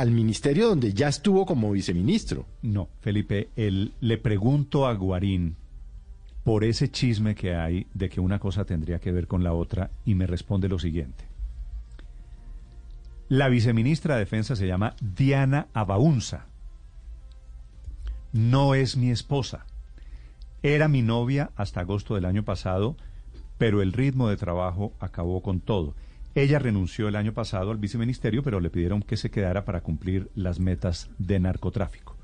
[0.00, 2.46] al ministerio donde ya estuvo como viceministro.
[2.62, 5.56] No, Felipe, el- le pregunto a Guarín
[6.44, 9.90] por ese chisme que hay de que una cosa tendría que ver con la otra
[10.04, 11.24] y me responde lo siguiente.
[13.28, 16.46] La viceministra de Defensa se llama Diana Abaunza.
[18.32, 19.66] No es mi esposa.
[20.62, 22.96] Era mi novia hasta agosto del año pasado,
[23.58, 25.94] pero el ritmo de trabajo acabó con todo.
[26.34, 30.30] Ella renunció el año pasado al viceministerio, pero le pidieron que se quedara para cumplir
[30.34, 32.16] las metas de narcotráfico.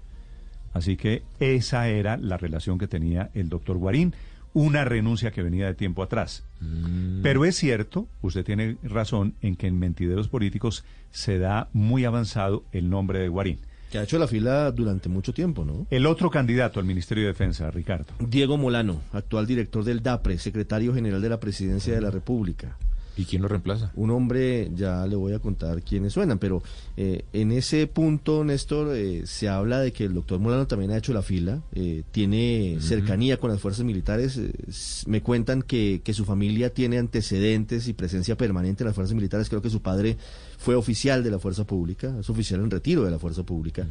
[0.73, 4.15] Así que esa era la relación que tenía el doctor Guarín,
[4.55, 6.45] una renuncia que venía de tiempo atrás.
[7.23, 12.65] Pero es cierto, usted tiene razón, en que en mentideros políticos se da muy avanzado
[12.73, 13.61] el nombre de Guarín.
[13.91, 15.87] Que ha hecho la fila durante mucho tiempo, ¿no?
[15.91, 18.13] El otro candidato al Ministerio de Defensa, Ricardo.
[18.21, 22.77] Diego Molano, actual director del DAPRE, secretario general de la Presidencia de la República.
[23.19, 23.91] ¿Y quién lo reemplaza?
[23.97, 26.63] Un hombre, ya le voy a contar quiénes suenan, pero
[26.97, 30.97] eh, en ese punto, Néstor, eh, se habla de que el doctor Molano también ha
[30.97, 34.53] hecho la fila, eh, tiene cercanía con las fuerzas militares, eh,
[35.07, 39.49] me cuentan que, que su familia tiene antecedentes y presencia permanente en las fuerzas militares,
[39.49, 40.17] creo que su padre
[40.57, 43.85] fue oficial de la fuerza pública, es oficial en retiro de la fuerza pública,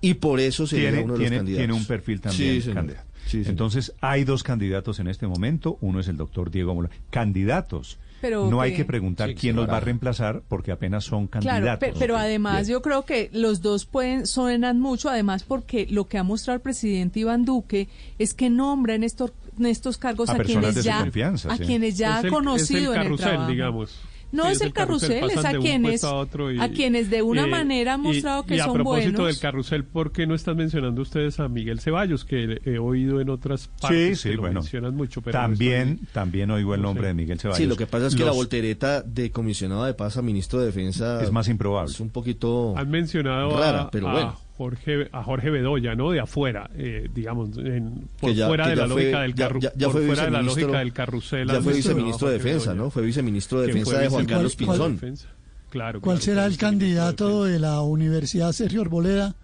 [0.00, 1.60] y por eso sería Tiene, uno de tiene- los candidatos.
[1.60, 3.06] tiene un perfil también Sí, candidato.
[3.26, 3.42] Sí.
[3.46, 5.78] Entonces, hay dos candidatos en este momento.
[5.80, 6.92] Uno es el doctor Diego Molano.
[7.10, 7.98] Candidatos.
[8.22, 11.46] Pero no hay que- preguntar Sí, quién los va a reemplazar porque apenas son Claro,
[11.48, 11.88] candidatos.
[11.90, 16.16] pe- pero además yo creo que los dos pueden suenan mucho, además porque lo que
[16.16, 17.88] ha mostrado el presidente Iván Duque
[18.18, 21.64] es que nombra en estos en estos cargos A quienes ya confianza, a sí.
[21.64, 23.50] quienes ya Es ha el- conocido es el en el trabajo.
[23.50, 24.00] digamos.
[24.32, 27.44] No es el carrusel, es pasan a quienes a otro y- a quienes de una
[27.44, 29.26] eh, manera han y- mostrado que y a son propósito buenos.
[29.34, 33.28] del carrusel, ¿por qué no están mencionando ustedes a Miguel Ceballos, que he oído en
[33.30, 34.60] otras partes Sí, sí, que lo bueno.
[34.60, 35.20] mencionan mucho?
[35.22, 37.08] Pero no también, estoy- también oigo el no nombre sé.
[37.08, 37.58] de Miguel Ceballos.
[37.58, 40.60] Sí, lo que pasa es que la Los- voltereta de comisionado de paz a ministro
[40.60, 41.90] de defensa Es más improbable.
[41.92, 44.38] Es un poquito Han mencionado rara, a, pero a bueno.
[44.62, 46.10] Jorge, a Jorge Bedoya, ¿no?
[46.12, 49.60] De afuera, eh, digamos, en- por ya- fuera de la fue- lógica del ya- carru-
[49.60, 51.48] ya- ya por fue fuera de la viceministro- lógica del carrusel.
[51.48, 52.84] Ya fue viceministro de defensa, Bedoya.
[52.84, 52.90] ¿no?
[52.90, 55.28] Fue viceministro de defensa de Juan Carlos ¿cuál- cuál Pinzón.
[55.70, 59.34] Claro, ¿Cuál claro, será el candidato de la Universidad Sergio Arboleda?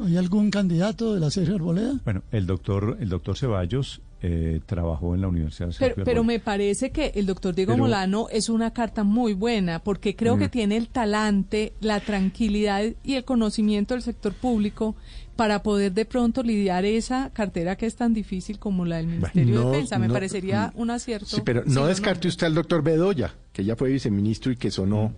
[0.00, 1.94] ¿Hay algún candidato de la Sergio Arboleda?
[2.04, 6.20] Bueno, el doctor, el doctor Ceballos eh, trabajó en la Universidad de Pero, Sergio pero
[6.20, 6.38] Arboleda.
[6.38, 10.36] me parece que el doctor Diego Pero- Molano es una carta muy buena porque creo
[10.36, 10.38] Mm.
[10.38, 14.94] que tiene el talante, la tranquilidad y el conocimiento del sector público
[15.34, 19.54] para poder de pronto lidiar esa cartera que es tan difícil como la del Ministerio
[19.56, 19.98] no, de Defensa.
[19.98, 21.26] Me no, parecería mm, un acierto.
[21.26, 24.70] Sí, pero ¿sí no descarte usted al doctor Bedoya, que ya fue viceministro y que
[24.70, 25.14] sonó Mm.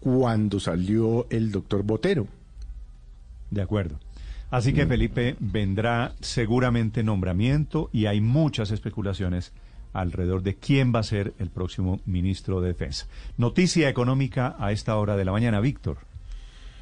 [0.00, 2.26] cuando salió el doctor Botero.
[3.50, 3.98] De acuerdo.
[4.50, 9.52] Así que Felipe vendrá seguramente nombramiento y hay muchas especulaciones
[9.92, 13.06] alrededor de quién va a ser el próximo ministro de Defensa.
[13.36, 16.09] Noticia económica a esta hora de la mañana, Víctor.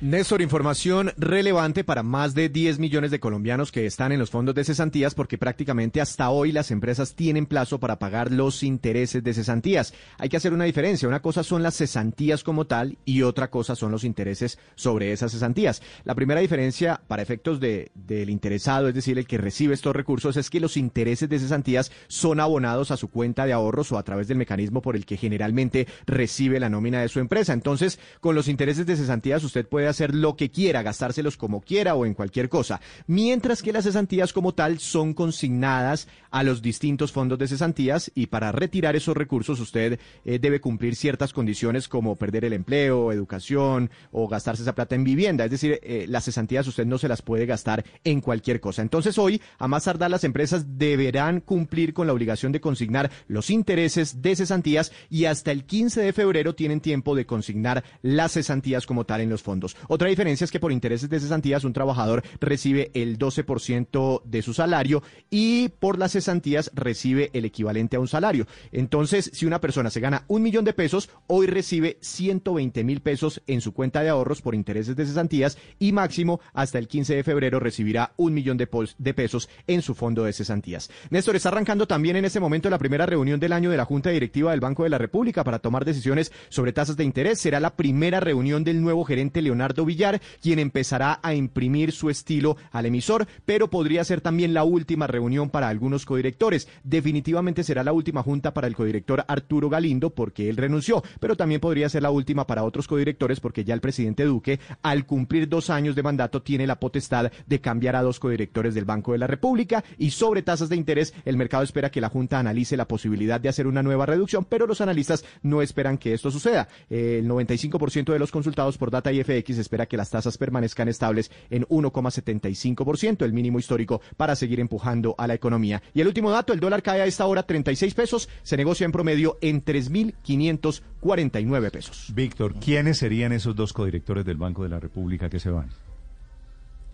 [0.01, 4.55] Néstor, información relevante para más de 10 millones de colombianos que están en los fondos
[4.55, 9.35] de cesantías porque prácticamente hasta hoy las empresas tienen plazo para pagar los intereses de
[9.35, 9.93] cesantías.
[10.17, 11.09] Hay que hacer una diferencia.
[11.09, 15.33] Una cosa son las cesantías como tal y otra cosa son los intereses sobre esas
[15.33, 15.83] cesantías.
[16.05, 20.37] La primera diferencia para efectos de, del interesado, es decir, el que recibe estos recursos,
[20.37, 24.05] es que los intereses de cesantías son abonados a su cuenta de ahorros o a
[24.05, 27.53] través del mecanismo por el que generalmente recibe la nómina de su empresa.
[27.53, 32.07] Entonces, con los intereses de cesantías usted hacer lo que quiera, gastárselos como quiera o
[32.07, 37.39] en cualquier cosa, mientras que las cesantías como tal son consignadas a los distintos fondos
[37.39, 42.45] de cesantías y para retirar esos recursos usted eh, debe cumplir ciertas condiciones como perder
[42.45, 45.45] el empleo, educación o gastarse esa plata en vivienda.
[45.45, 48.83] Es decir, eh, las cesantías usted no se las puede gastar en cualquier cosa.
[48.83, 53.51] Entonces hoy, a más tardar, las empresas deberán cumplir con la obligación de consignar los
[53.51, 58.87] intereses de cesantías y hasta el 15 de febrero tienen tiempo de consignar las cesantías
[58.87, 59.77] como tal en los fondos.
[59.87, 64.55] Otra diferencia es que por intereses de cesantías un trabajador recibe el 12% de su
[64.55, 68.47] salario y por las cesantías recibe el equivalente a un salario.
[68.73, 73.43] Entonces, si una persona se gana un millón de pesos, hoy recibe 120 mil pesos
[73.47, 77.25] en su cuenta de ahorros por intereses de cesantías y máximo hasta el 15 de
[77.25, 78.69] febrero recibirá un millón de,
[78.99, 80.91] de pesos en su fondo de cesantías.
[81.11, 84.11] Néstor, está arrancando también en este momento la primera reunión del año de la Junta
[84.11, 87.41] Directiva del Banco de la República para tomar decisiones sobre tasas de interés.
[87.41, 92.57] Será la primera reunión del nuevo gerente Leonardo Villar, quien empezará a imprimir su estilo
[92.71, 96.69] al emisor, pero podría ser también la última reunión para algunos codirectores.
[96.85, 101.61] Definitivamente será la última junta para el codirector Arturo Galindo porque él renunció, pero también
[101.61, 105.71] podría ser la última para otros codirectores porque ya el presidente Duque, al cumplir dos
[105.71, 109.27] años de mandato, tiene la potestad de cambiar a dos codirectores del Banco de la
[109.27, 113.41] República y sobre tasas de interés, el mercado espera que la Junta analice la posibilidad
[113.41, 116.69] de hacer una nueva reducción, pero los analistas no esperan que esto suceda.
[116.89, 121.67] El 95% de los consultados por Data IFX espera que las tasas permanezcan estables en
[121.67, 125.83] 1,75%, el mínimo histórico para seguir empujando a la economía.
[125.95, 128.93] Y el último dato, el dólar cae a esta hora 36 pesos, se negocia en
[128.93, 132.13] promedio en 3.549 pesos.
[132.15, 135.69] Víctor, ¿quiénes serían esos dos codirectores del Banco de la República que se van?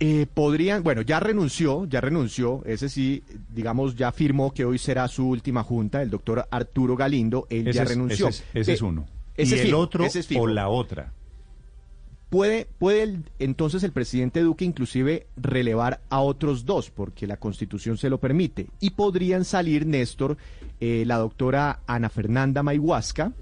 [0.01, 3.23] Eh, podrían, bueno, ya renunció, ya renunció, ese sí,
[3.55, 7.85] digamos, ya firmó que hoy será su última junta, el doctor Arturo Galindo, él ya
[7.85, 8.29] renunció.
[8.29, 9.07] Ese es, ese es uno.
[9.37, 11.13] Ese ¿Y el otro o la otra?
[12.35, 18.11] Puede, puede entonces el presidente Duque inclusive relevar a otros dos, porque la constitución se
[18.11, 18.67] lo permite.
[18.81, 20.37] Y podrían salir, Néstor,
[20.81, 23.33] eh, la doctora Ana Fernanda Mayhuasca,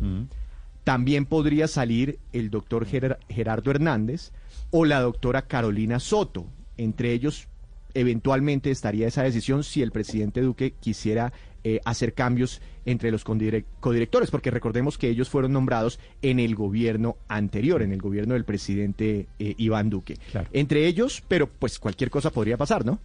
[0.84, 4.30] también podría salir el doctor Gerardo Hernández
[4.70, 6.44] o la doctora Carolina Soto.
[6.76, 7.48] Entre ellos,
[7.94, 11.32] eventualmente estaría esa decisión si el presidente Duque quisiera
[11.64, 17.16] eh, hacer cambios entre los codirectores, porque recordemos que ellos fueron nombrados en el gobierno
[17.28, 20.18] anterior, en el gobierno del presidente eh, Iván Duque.
[20.52, 22.98] Entre ellos, pero pues cualquier cosa podría pasar, ¿no?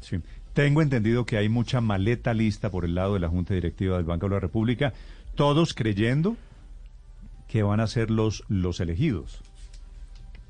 [0.00, 0.18] Sí.
[0.54, 4.06] Tengo entendido que hay mucha maleta lista por el lado de la Junta Directiva del
[4.06, 4.92] Banco de la República,
[5.34, 6.36] todos creyendo
[7.46, 9.40] que van a ser los, los elegidos.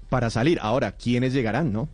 [0.09, 0.59] Para salir.
[0.63, 1.89] Ahora, ¿quiénes llegarán, no?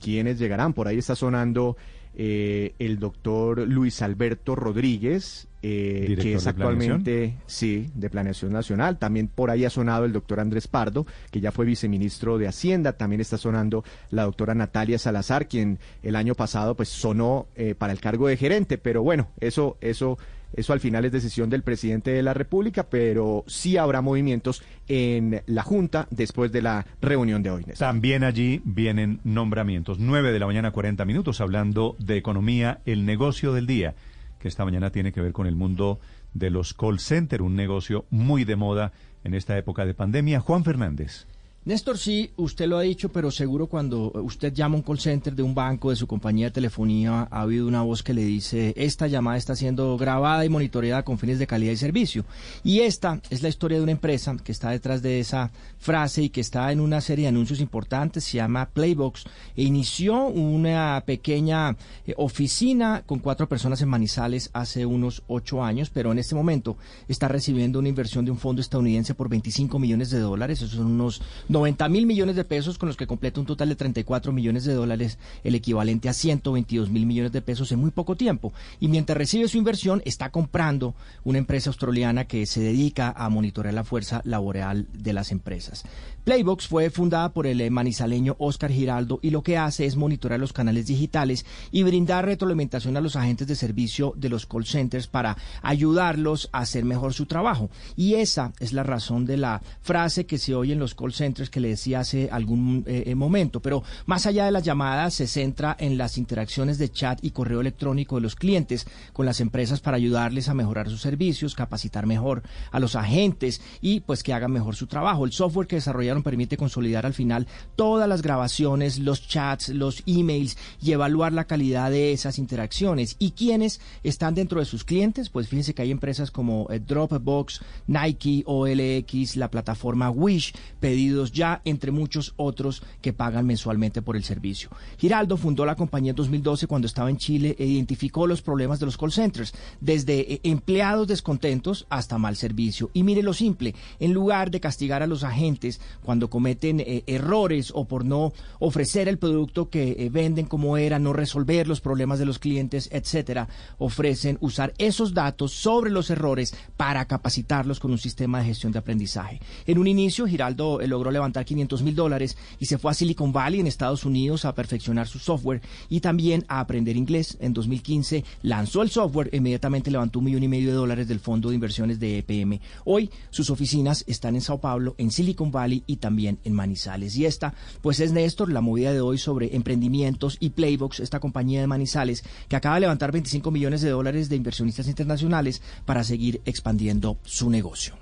[0.00, 0.72] ¿Quiénes llegarán?
[0.72, 1.76] Por ahí está sonando
[2.14, 8.98] eh, el doctor Luis Alberto Rodríguez, eh, que es actualmente, sí, de Planeación Nacional.
[8.98, 12.94] También por ahí ha sonado el doctor Andrés Pardo, que ya fue viceministro de Hacienda.
[12.94, 17.92] También está sonando la doctora Natalia Salazar, quien el año pasado pues sonó eh, para
[17.92, 18.76] el cargo de gerente.
[18.76, 20.18] Pero bueno, eso, eso
[20.54, 25.42] eso al final es decisión del presidente de la República, pero sí habrá movimientos en
[25.46, 27.64] la Junta después de la reunión de hoy.
[27.78, 29.98] También allí vienen nombramientos.
[29.98, 33.94] 9 de la mañana, 40 minutos, hablando de economía, el negocio del día,
[34.38, 36.00] que esta mañana tiene que ver con el mundo
[36.34, 38.92] de los call center, un negocio muy de moda
[39.24, 40.40] en esta época de pandemia.
[40.40, 41.26] Juan Fernández.
[41.64, 45.32] Néstor, sí, usted lo ha dicho, pero seguro cuando usted llama a un call center
[45.32, 48.74] de un banco, de su compañía de telefonía, ha habido una voz que le dice,
[48.76, 52.24] esta llamada está siendo grabada y monitoreada con fines de calidad y servicio.
[52.64, 56.30] Y esta es la historia de una empresa que está detrás de esa frase y
[56.30, 59.22] que está en una serie de anuncios importantes, se llama Playbox,
[59.54, 61.76] e inició una pequeña
[62.08, 66.76] eh, oficina con cuatro personas en Manizales hace unos ocho años, pero en este momento
[67.06, 70.86] está recibiendo una inversión de un fondo estadounidense por 25 millones de dólares, esos son
[70.86, 71.22] unos
[71.52, 74.74] 90 mil millones de pesos con los que completa un total de 34 millones de
[74.74, 78.52] dólares, el equivalente a 122 mil millones de pesos en muy poco tiempo.
[78.80, 83.74] Y mientras recibe su inversión, está comprando una empresa australiana que se dedica a monitorear
[83.74, 85.84] la fuerza laboral de las empresas.
[86.24, 90.38] Playbox fue fundada por el eh, manizaleño Oscar Giraldo y lo que hace es monitorear
[90.38, 95.08] los canales digitales y brindar retroalimentación a los agentes de servicio de los call centers
[95.08, 97.70] para ayudarlos a hacer mejor su trabajo.
[97.96, 101.41] Y esa es la razón de la frase que se oye en los call centers
[101.50, 103.60] que le decía hace algún eh, eh, momento.
[103.60, 107.60] Pero más allá de las llamadas, se centra en las interacciones de chat y correo
[107.60, 112.42] electrónico de los clientes con las empresas para ayudarles a mejorar sus servicios, capacitar mejor
[112.70, 115.24] a los agentes y pues que hagan mejor su trabajo.
[115.24, 117.46] El software que desarrolla permite consolidar al final
[117.76, 123.16] todas las grabaciones, los chats, los emails y evaluar la calidad de esas interacciones.
[123.18, 125.30] ¿Y quiénes están dentro de sus clientes?
[125.30, 131.62] Pues fíjense que hay empresas como eh, Dropbox, Nike, OLX, la plataforma Wish, Pedidos Ya,
[131.64, 134.70] entre muchos otros que pagan mensualmente por el servicio.
[134.98, 138.86] Giraldo fundó la compañía en 2012 cuando estaba en Chile e identificó los problemas de
[138.86, 142.90] los call centers, desde eh, empleados descontentos hasta mal servicio.
[142.92, 147.72] Y mire lo simple, en lugar de castigar a los agentes cuando cometen eh, errores
[147.74, 152.18] o por no ofrecer el producto que eh, venden como era, no resolver los problemas
[152.18, 153.48] de los clientes, etcétera,
[153.78, 158.78] ofrecen usar esos datos sobre los errores para capacitarlos con un sistema de gestión de
[158.78, 159.40] aprendizaje.
[159.66, 163.60] En un inicio, Giraldo logró levantar 500 mil dólares y se fue a Silicon Valley
[163.60, 167.36] en Estados Unidos a perfeccionar su software y también a aprender inglés.
[167.40, 171.48] En 2015 lanzó el software, inmediatamente levantó un millón y medio de dólares del fondo
[171.48, 172.60] de inversiones de EPM.
[172.84, 177.16] Hoy sus oficinas están en Sao Paulo, en Silicon Valley y también en Manizales.
[177.16, 181.60] Y esta, pues es Néstor, la movida de hoy sobre emprendimientos y Playbox, esta compañía
[181.60, 186.40] de Manizales, que acaba de levantar 25 millones de dólares de inversionistas internacionales para seguir
[186.44, 188.01] expandiendo su negocio.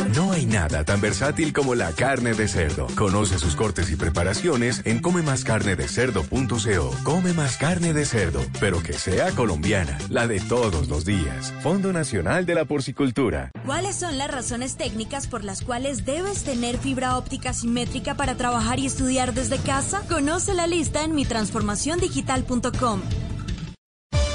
[0.31, 2.87] No hay nada tan versátil como la carne de cerdo.
[2.95, 6.95] Conoce sus cortes y preparaciones en comemascarnedecerdo.co.
[7.03, 11.53] Come más carne de cerdo, pero que sea colombiana, la de todos los días.
[11.61, 13.51] Fondo Nacional de la Porcicultura.
[13.65, 18.79] ¿Cuáles son las razones técnicas por las cuales debes tener fibra óptica simétrica para trabajar
[18.79, 20.01] y estudiar desde casa?
[20.07, 23.01] Conoce la lista en mitransformaciondigital.com.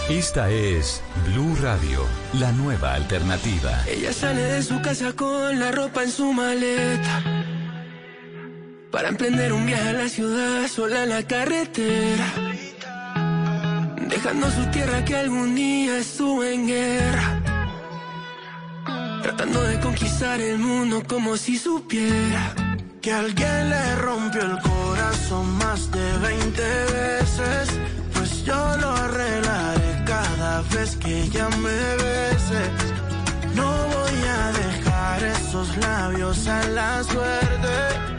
[0.08, 3.82] Esta es Blue Radio, la nueva alternativa.
[3.88, 7.24] Ella sale de su casa con la ropa en su maleta.
[8.92, 12.24] Para emprender un viaje a la ciudad, sola en la carretera.
[14.08, 17.42] Dejando su tierra que algún día estuvo en guerra.
[19.24, 22.54] Tratando de conquistar el mundo como si supiera.
[23.02, 27.70] Que alguien le rompió el corazón más de 20 veces.
[28.14, 29.45] Pues yo lo arreglaré
[30.56, 32.62] cada vez que ella me bese.
[33.54, 37.68] No voy a dejar esos labios a la suerte.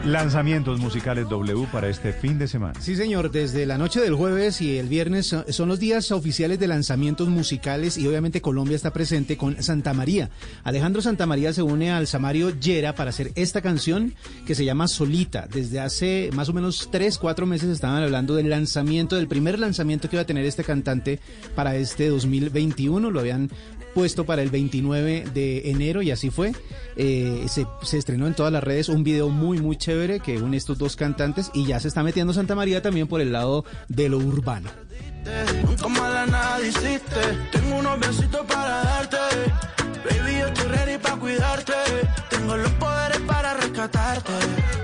[0.04, 2.80] Lanzamientos musicales W para este fin de semana.
[2.80, 6.58] Sí, señor, desde la noche del jueves y el viernes son- son los días oficiales
[6.58, 10.30] de lanzamientos musicales y obviamente Colombia está presente con Santa María.
[10.64, 14.14] Alejandro Santa María se une al Samario Yera para hacer esta canción
[14.46, 15.46] que se llama Solita.
[15.52, 20.08] Desde hace más o menos tres, cuatro meses estaban hablando del lanzamiento, del primer lanzamiento
[20.08, 21.20] que iba a tener este cantante
[21.54, 23.10] para este 2021.
[23.10, 23.50] Lo habían
[23.98, 26.52] puesto para el 29 de enero y así fue.
[26.94, 30.56] Eh, se, se estrenó en todas las redes un video muy muy chévere que une
[30.56, 34.08] estos dos cantantes y ya se está metiendo Santa María también por el lado de
[34.08, 34.70] lo urbano.
[35.24, 35.52] Nada.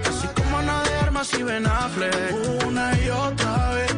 [0.09, 2.67] Así como Ana de Armas y Ben Affleck.
[2.67, 3.94] Una y otra vez.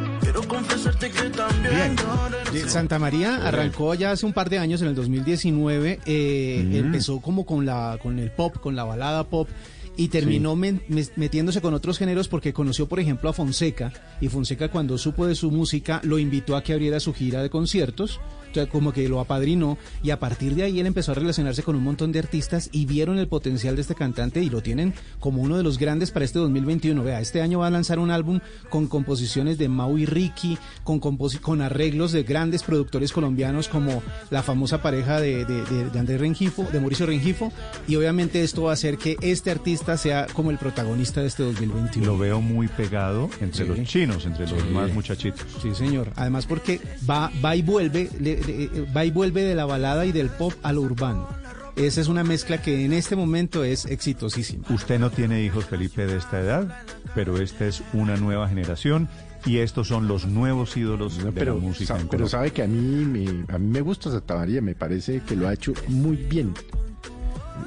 [2.68, 6.74] Santa María arrancó ya hace un par de años, en el 2019, eh, Mm.
[6.76, 9.48] empezó como con la con el pop, con la balada pop
[9.96, 14.98] y terminó metiéndose con otros géneros porque conoció, por ejemplo, a Fonseca y Fonseca cuando
[14.98, 18.20] supo de su música lo invitó a que abriera su gira de conciertos.
[18.64, 21.84] Como que lo apadrinó y a partir de ahí él empezó a relacionarse con un
[21.84, 25.56] montón de artistas y vieron el potencial de este cantante y lo tienen como uno
[25.56, 27.02] de los grandes para este 2021.
[27.02, 30.98] Vea, este año va a lanzar un álbum con composiciones de Mau y Ricky, con,
[31.00, 36.20] con arreglos de grandes productores colombianos como la famosa pareja de, de, de- de Andrés
[36.20, 37.52] Rengifo, de Mauricio Rengifo,
[37.86, 41.42] y obviamente esto va a hacer que este artista sea como el protagonista de este
[41.42, 42.06] 2021.
[42.06, 43.68] Lo veo muy pegado entre Sí.
[43.68, 44.68] los chinos, entre los Sí.
[44.72, 45.44] más muchachitos.
[45.62, 46.10] Sí, señor.
[46.16, 50.12] Además porque va, va y vuelve, le- le- va y vuelve de la balada y
[50.12, 51.28] del pop a lo urbano.
[51.76, 54.64] Esa es una mezcla que en este momento es exitosísima.
[54.70, 56.82] Usted no tiene hijos, Felipe, de esta edad,
[57.14, 59.08] pero esta es una nueva generación
[59.44, 61.98] y estos son los nuevos ídolos de la música.
[62.10, 65.36] pero sabe que a mí, me, a mí me gusta Santa María, me parece que
[65.36, 66.54] lo ha hecho muy bien.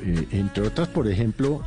[0.03, 1.61] Eh, entre otras, por ejemplo,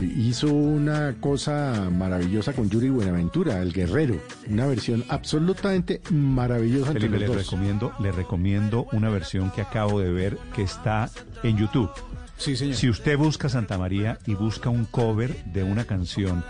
[0.00, 4.16] hizo una cosa maravillosa con Yuri Buenaventura, el guerrero,
[4.48, 6.92] una versión absolutamente maravillosa.
[6.92, 11.10] Felipe, le recomiendo, le recomiendo una versión que acabo de ver que está
[11.42, 11.90] en YouTube.
[12.36, 12.76] Sí, señor.
[12.76, 16.44] Si usted busca Santa María y busca un cover de una canción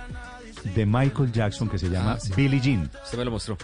[0.75, 2.91] de Michael Jackson que se llama ah, Billie Jean.
[3.05, 3.59] Usted me lo mostró.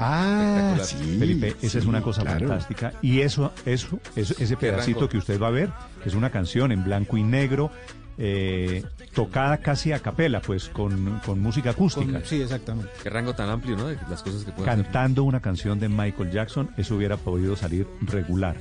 [0.00, 2.92] Ah, sí, Felipe, esa es una cosa fantástica.
[3.02, 5.70] Y eso, eso, eso ese pedacito que usted va a ver,
[6.02, 7.72] que es una canción en blanco y negro,
[8.18, 8.84] eh,
[9.14, 12.20] tocada casi a capela, pues con, música acústica.
[12.24, 12.90] sí, exactamente.
[13.02, 13.86] Qué rango tan amplio, ¿no?
[13.86, 17.86] De las cosas que pueden Cantando una canción de Michael Jackson, eso hubiera podido salir
[18.00, 18.56] regular.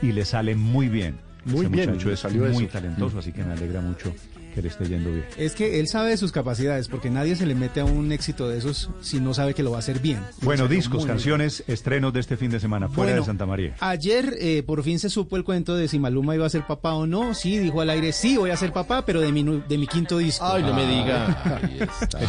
[0.00, 1.18] Y le sale muy bien.
[1.44, 4.14] Muy bien, muchacho es muy talentoso, así que me alegra mucho
[4.52, 5.24] que le esté yendo bien.
[5.36, 8.48] Es que él sabe de sus capacidades, porque nadie se le mete a un éxito
[8.48, 10.20] de esos si no sabe que lo va a hacer bien.
[10.42, 13.74] Bueno, discos, canciones, estrenos de este fin de semana, fuera de Santa María.
[13.80, 16.94] Ayer eh, por fin se supo el cuento de si Maluma iba a ser papá
[16.94, 17.34] o no.
[17.34, 20.18] Sí, dijo al aire, sí, voy a ser papá, pero de mi, de mi quinto
[20.18, 20.44] disco.
[20.44, 21.60] Ay, no me diga.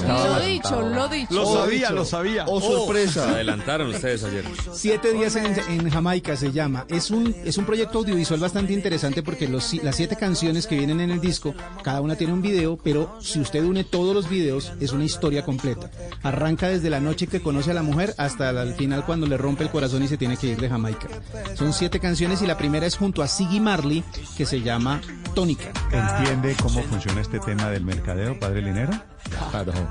[0.08, 1.34] lo dicho, lo dicho.
[1.34, 2.46] Lo sabía, lo sabía.
[2.48, 3.30] Oh, sorpresa.
[3.30, 4.46] adelantaron ustedes ayer.
[4.74, 6.86] Siete días en, Jamaica se llama.
[6.88, 11.00] Es un, es un proyecto audiovisual bastante interesante porque los, las siete canciones que vienen
[11.02, 14.74] en el disco, cada una tiene un video, pero si usted une todos los videos,
[14.80, 15.90] es una historia completa.
[16.24, 19.64] Arranca desde la noche que conoce a la mujer hasta el final cuando le rompe
[19.64, 21.08] el corazón y se tiene que ir de Jamaica.
[21.56, 24.04] Son siete canciones y la primera es junto a Siggy Marley,
[24.38, 25.02] que se llama
[25.34, 25.72] Tónica.
[25.92, 28.94] ¿Entiende cómo funciona este tema del mercadeo, padre Linero?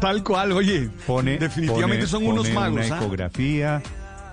[0.00, 0.90] Tal cual, oye.
[1.06, 2.86] Pone, definitivamente son unos magos.
[2.86, 2.98] Una ¿ah?
[2.98, 3.82] ecografía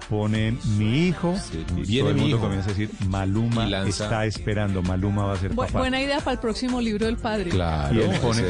[0.10, 1.36] ponen mi hijo
[1.78, 5.80] y todo el mundo comienza a decir Maluma está esperando, Maluma va a ser papá.
[5.80, 7.52] Buena idea para el próximo libro del padre.
[7.52, 7.96] Claro.
[7.96, 8.42] Y él pone,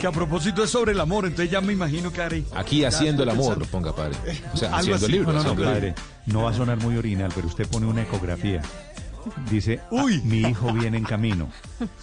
[0.00, 2.44] Que a propósito es sobre el amor, entonces ya me imagino que haré.
[2.54, 4.16] Aquí haciendo el amor, lo ponga padre.
[4.52, 5.32] O sea, haciendo el libro.
[5.32, 5.94] No, no, padre,
[6.26, 8.60] no va a sonar muy original, pero usted pone una ecografía
[9.50, 10.20] dice, Uy.
[10.22, 11.48] mi hijo viene en camino.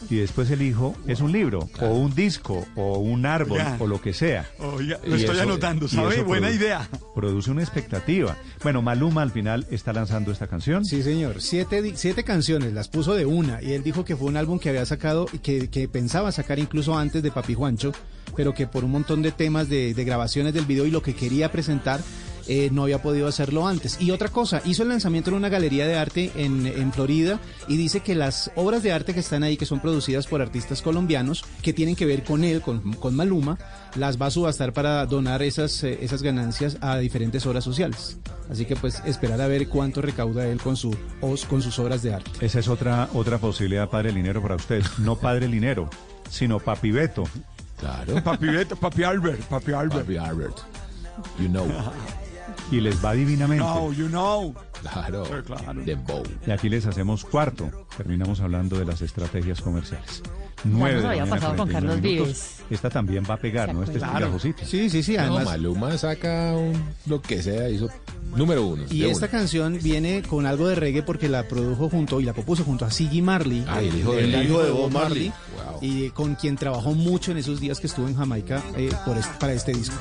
[0.09, 4.01] Y después el hijo es un libro, o un disco, o un árbol, o lo
[4.01, 4.49] que sea.
[4.59, 6.21] lo estoy anotando, ¿sabe?
[6.21, 6.87] Buena idea.
[7.15, 8.37] Produce una expectativa.
[8.63, 10.85] Bueno, Maluma al final está lanzando esta canción.
[10.85, 11.41] Sí, señor.
[11.41, 13.61] Siete, siete canciones, las puso de una.
[13.61, 16.59] Y él dijo que fue un álbum que había sacado, y que, que pensaba sacar
[16.59, 17.91] incluso antes de Papi Juancho,
[18.35, 21.15] pero que por un montón de temas de, de grabaciones del video y lo que
[21.15, 22.01] quería presentar,
[22.47, 23.99] eh, no había podido hacerlo antes.
[23.99, 28.01] Y otra cosa, hizo el lanzamiento en una galería de arte en, Florida y dice
[28.01, 31.73] que las obras de arte que están ahí, que son producidas por artistas colombianos, que
[31.73, 33.57] tienen que ver con él, con, Maluma,
[33.95, 38.17] las va a subastar para donar esas, eh, esas ganancias a diferentes obras sociales.
[38.49, 42.13] Así que pues esperar a ver cuánto recauda él con, su, con sus obras de
[42.13, 42.45] arte.
[42.45, 44.83] Esa es otra, otra posibilidad, Padre Linero, para usted.
[44.97, 45.89] No Padre Linero,
[46.29, 47.23] sino Papi Beto.
[47.79, 48.21] Claro.
[48.23, 50.05] Papi Beto, Papi Albert, Papi Albert.
[50.05, 50.57] Papi Albert.
[51.39, 51.67] You know.
[52.71, 53.63] y les va divinamente.
[53.63, 54.55] No, you know.
[54.81, 55.81] Claro, claro.
[56.45, 57.69] Y aquí les hacemos cuarto.
[57.97, 60.23] Terminamos hablando de las estrategias comerciales.
[60.63, 61.05] Nueve.
[61.05, 62.57] había pasado con Carlos Vives.
[62.69, 63.83] Esta también va a pegar, ¿no?
[63.83, 64.65] Este es pegajosito.
[64.65, 65.17] Sí, sí, sí.
[65.17, 66.73] Además, Maluma saca un,
[67.05, 67.89] lo que sea, hizo
[68.35, 68.83] número uno.
[68.89, 72.63] Y esta canción viene con algo de reggae porque la produjo junto y la propuso
[72.63, 73.65] junto a Siggy Marley.
[73.67, 75.33] Ah, el hijo, de Bob Marley.
[75.81, 79.53] Y con quien trabajó mucho en esos días que estuvo en Jamaica eh, por para
[79.53, 79.95] este disco.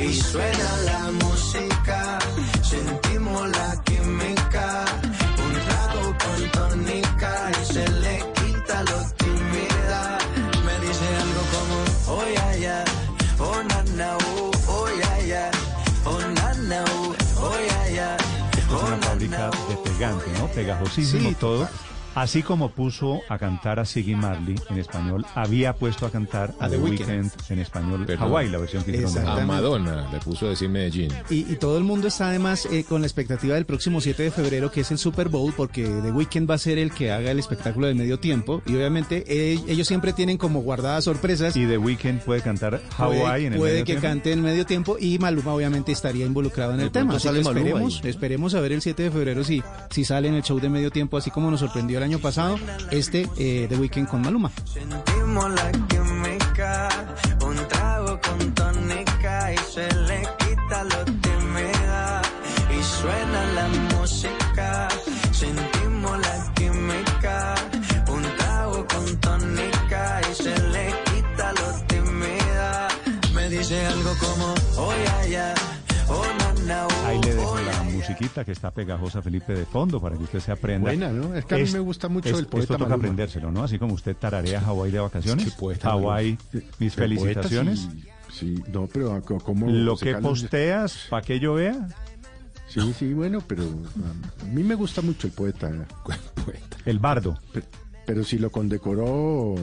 [0.00, 2.18] Y suena la música,
[2.62, 4.37] sentimos la química.
[19.84, 20.46] Pegante, ¿no?
[20.48, 21.68] Pegajosísimo todo.
[22.14, 26.68] Así como puso a cantar a Siggy Marley en español, había puesto a cantar a,
[26.68, 30.68] The, Weeknd en español Hawaii, la versión que hicieron A Madonna le puso a decir
[30.68, 31.12] Medellín.
[31.30, 34.70] Y, todo el mundo está además eh, con la expectativa del próximo 7 de febrero,
[34.70, 37.38] que es el Super Bowl, porque The Weeknd va a ser el que haga el
[37.38, 38.62] espectáculo de medio tiempo.
[38.66, 41.56] Y obviamente eh, ellos siempre tienen como guardadas sorpresas.
[41.56, 45.18] Y The Weeknd puede cantar Hawaii en el Puede que cante en medio tiempo y
[45.18, 47.16] Maluma obviamente estaría involucrado en el tema.
[47.16, 50.42] Así que esperemos, esperemos a ver el 7 de febrero si, si sale en el
[50.42, 52.58] show de medio tiempo, así como nos sorprendió el año pasado,
[52.90, 54.50] este eh, The Weeknd con Maluma.
[78.18, 80.90] Musiquita que está pegajosa, Felipe, de fondo, para que usted se aprenda.
[80.90, 81.34] Buena, ¿no?
[81.34, 82.96] Es que a mí me gusta mucho el poeta Esto toca Maluma.
[82.96, 83.62] aprendérselo, ¿no?
[83.62, 85.44] Así como usted tararea Hawái de vacaciones.
[85.44, 86.38] Sí, poeta Hawái,
[86.78, 87.88] mis poeta, felicitaciones.
[88.30, 91.88] sí, sí, no, pero ¿cómo Lo que posteas, para que yo vea.
[92.66, 95.70] Sí, sí, bueno, pero a mí me gusta mucho el poeta.
[96.84, 97.38] El bardo.
[97.52, 97.66] Pero,
[98.06, 99.54] pero si lo condecoró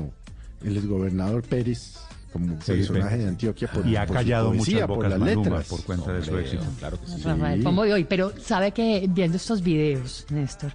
[0.64, 1.98] el exgobernador Pérez
[2.36, 5.10] como Sí, personaje de Antioquia por, Y ha por su callado poesía, muchas por bocas
[5.12, 5.68] las Maluma letras.
[5.70, 6.64] por cuenta de su éxito.
[6.80, 7.22] Claro que sí.
[7.24, 10.74] Rafael Pombo de hoy, pero sabe que viendo estos videos, Néstor,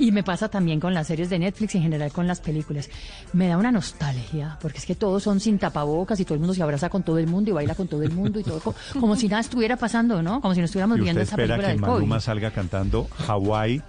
[0.00, 2.88] y me pasa también con las series de Netflix y en general con las películas,
[3.32, 6.54] me da una nostalgia, porque es que todos son sin tapabocas y todo el mundo
[6.54, 8.74] se abraza con todo el mundo y baila con todo el mundo y todo co-
[8.98, 10.40] como, si nada estuviera pasando, ¿no?
[10.40, 12.24] Como si no estuviéramos Y viendo usted esa espera película que del Maluma COVID.
[12.24, 13.82] salga cantando Hawái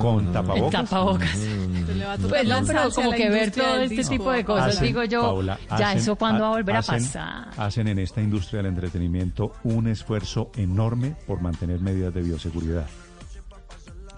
[0.00, 0.70] con En tapabocas.
[0.88, 1.30] tapabocas.
[2.28, 5.42] Pues no, pero como que ver todo este tipo de cosas, Hacen, digo yo,
[5.78, 7.50] ya eso cuando va a volver a pasar.
[7.56, 12.86] Hacen en esta industria del entretenimiento un esfuerzo enorme por mantener medidas de bioseguridad.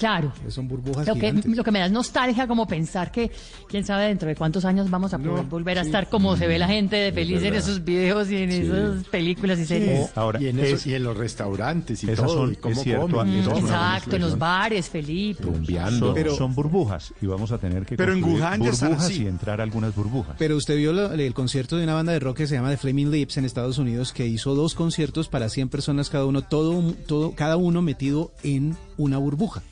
[0.01, 0.33] Claro.
[0.49, 1.57] Son burbujas Lo que, gigantes.
[1.57, 3.31] lo que me da es nostalgia como pensar que,
[3.69, 5.89] quién sabe, dentro de cuántos años vamos a poder volver a sí.
[5.89, 8.59] estar como se ve la gente de Es feliz en esos videos y en Sí.
[8.63, 10.11] esas películas y series.
[10.17, 12.75] Ahora, y, en eso- es- y en los restaurantes y esas todo, son- y cómo
[12.75, 13.57] es cierto, comen, y esas todo.
[13.61, 15.45] son- Exacto, en los bares, Felipe.
[15.45, 19.11] Son, Pero- son burbujas y vamos a tener que Pero en Wuhan ya están burbujas
[19.11, 19.25] así.
[19.25, 20.37] y entrar algunas burbujas.
[20.39, 22.79] Pero usted vio lo- el concierto de una banda de rock que se llama The
[22.79, 26.95] Flaming Lips en Estados Unidos, que hizo dos conciertos para 100 personas cada uno, todo,
[27.07, 29.63] todo, cada uno metido en una burbuja.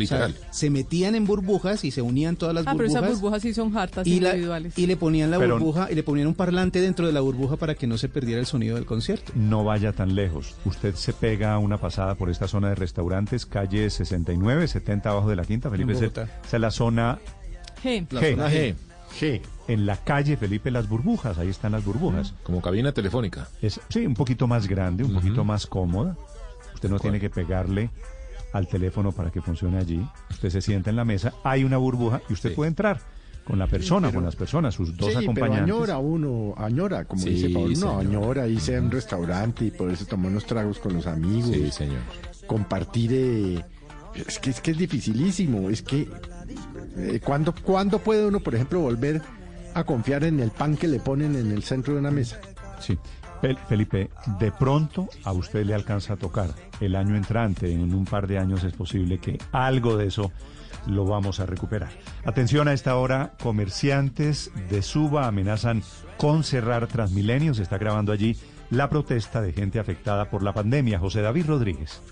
[0.00, 0.30] Literal.
[0.32, 3.02] O sea, se metían en burbujas y se unían todas las Ah, pero burbujas.
[3.04, 4.78] esas burbujas sí son hartas y, la- individuales.
[4.78, 7.56] y le ponían la Pero- burbuja y le ponían un parlante dentro de la burbuja
[7.56, 9.32] para que no se perdiera el sonido del concierto.
[9.34, 10.54] No vaya tan lejos.
[10.64, 15.36] Usted se pega una pasada por esta zona de restaurantes, calle 69, 70 abajo de
[15.36, 15.92] la quinta, Felipe.
[15.92, 17.18] Esa es la zona
[17.82, 18.06] G.
[18.08, 18.30] G.
[18.34, 18.74] zona G.
[19.20, 19.42] G.
[19.68, 22.34] En la calle Felipe Las Burbujas, ahí están las burbujas.
[22.42, 23.48] Como cabina telefónica.
[23.62, 26.16] Es, sí, un poquito más grande, un poquito más cómoda.
[26.74, 27.90] Usted no tiene que pegarle
[28.52, 30.04] al teléfono para que funcione allí.
[30.30, 32.56] Usted se sienta en la mesa, hay una burbuja y usted Sí.
[32.56, 33.00] puede entrar
[33.44, 35.62] con la persona, pero- con las personas, sus dos sí, pero acompañantes.
[35.74, 40.04] añora uno, añora, como Sí, dice Pablo, no, añora irse a un restaurante y poderse
[40.04, 42.00] tomar unos tragos con los amigos, Sí, señor.
[42.46, 43.64] compartir, eh,
[44.14, 46.08] es que es que es dificilísimo, es que
[46.96, 49.22] eh, ¿cuándo, ¿cuándo puede uno, por ejemplo, volver
[49.74, 52.38] a confiar en el pan que le ponen en el centro de una mesa?
[52.80, 52.98] Sí.
[53.40, 56.50] Fel- Felipe, de pronto a usted le alcanza a tocar.
[56.80, 60.32] El año entrante, en un par de años, es posible que algo de eso
[60.86, 61.90] lo vamos a recuperar.
[62.24, 65.82] Atención a esta hora, comerciantes de Suba amenazan
[66.16, 67.54] con cerrar Transmilenio.
[67.54, 68.36] Se está grabando allí
[68.70, 70.98] la protesta de gente afectada por la pandemia.
[70.98, 72.02] José David Rodríguez.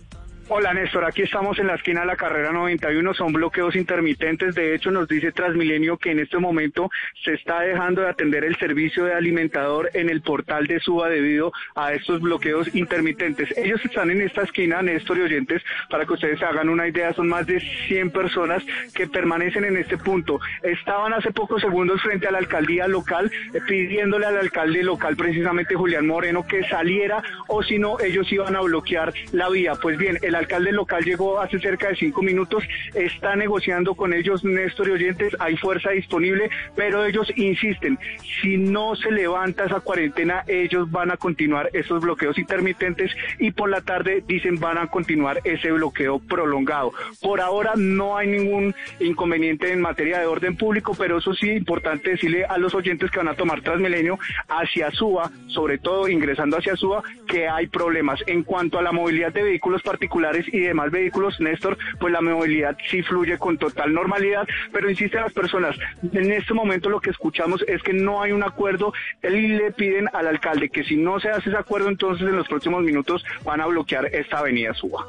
[0.50, 4.74] Hola Néstor, aquí estamos en la esquina de la carrera 91, son bloqueos intermitentes, de
[4.74, 6.88] hecho nos dice Transmilenio que en este momento
[7.22, 11.52] se está dejando de atender el servicio de alimentador en el portal de Suba debido
[11.74, 13.54] a estos bloqueos intermitentes.
[13.58, 17.12] Ellos están en esta esquina, Néstor y oyentes, para que ustedes se hagan una idea,
[17.12, 18.62] son más de 100 personas
[18.94, 20.40] que permanecen en este punto.
[20.62, 25.74] Estaban hace pocos segundos frente a la alcaldía local eh, pidiéndole al alcalde local, precisamente
[25.74, 29.74] Julián Moreno, que saliera o si no ellos iban a bloquear la vía.
[29.74, 34.44] Pues bien, el alcalde local llegó hace cerca de cinco minutos, está negociando con ellos,
[34.44, 37.98] Néstor y oyentes, hay fuerza disponible, pero ellos insisten,
[38.40, 43.68] si no se levanta esa cuarentena, ellos van a continuar esos bloqueos intermitentes y por
[43.68, 46.92] la tarde dicen van a continuar ese bloqueo prolongado.
[47.20, 52.10] Por ahora no hay ningún inconveniente en materia de orden público, pero eso sí importante
[52.10, 56.76] decirle a los oyentes que van a tomar Transmilenio hacia Suba, sobre todo ingresando hacia
[56.76, 58.20] Suba, que hay problemas.
[58.26, 62.76] En cuanto a la movilidad de vehículos particulares y demás vehículos, Néstor, pues la movilidad
[62.88, 65.76] sí fluye con total normalidad, pero insisten las personas,
[66.12, 68.92] en este momento lo que escuchamos es que no hay un acuerdo
[69.22, 72.48] y le piden al alcalde que si no se hace ese acuerdo, entonces en los
[72.48, 75.06] próximos minutos van a bloquear esta avenida Suba.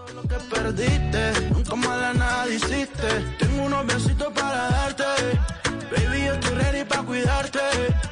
[2.15, 2.45] nada.
[3.37, 5.03] Tengo unos besitos para darte.
[5.91, 7.59] Baby, yo estoy ready para cuidarte.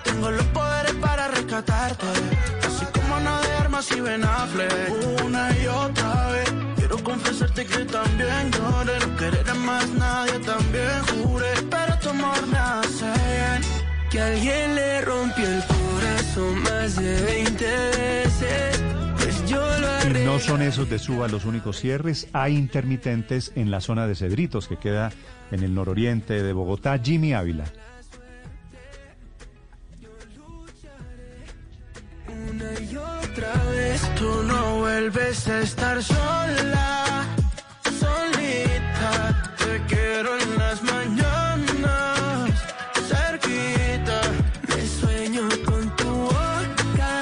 [0.03, 2.05] Tengo los poderes para rescatarte.
[2.65, 5.23] Así como Ana de Armas y Ben Affleck.
[5.23, 6.46] Una y otra vez.
[6.97, 8.99] Quiero confesarte que también lloré.
[8.99, 11.53] No querer a más nadie, también juré.
[11.69, 13.61] Pero tu amor me hace bien.
[14.09, 18.83] Que alguien le rompió el corazón más de 20 veces.
[19.17, 23.71] Pues yo lo Y no son esos de Suba los únicos cierres, hay intermitentes en
[23.71, 25.11] la zona de Cedritos, que queda
[25.51, 26.99] en el nororiente de Bogotá.
[26.99, 27.65] Jimmy Ávila.
[32.27, 33.66] Una y otra
[34.87, 37.25] vuelves a estar sola,
[38.03, 39.11] solita.
[39.61, 42.51] Te quiero en las mañanas,
[43.11, 44.19] cerquita.
[44.69, 47.13] Me sueño con tu boca,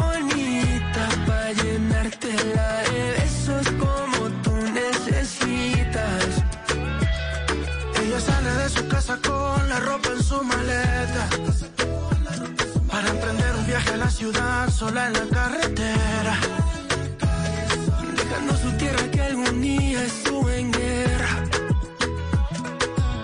[0.00, 1.04] bonita.
[1.26, 6.30] Para llenarte la de besos como tú necesitas.
[8.00, 11.28] Ella sale de su casa con la ropa en su maleta
[14.70, 16.38] sola en la carretera.
[18.16, 21.44] Dejando su tierra que algún día estuvo en guerra.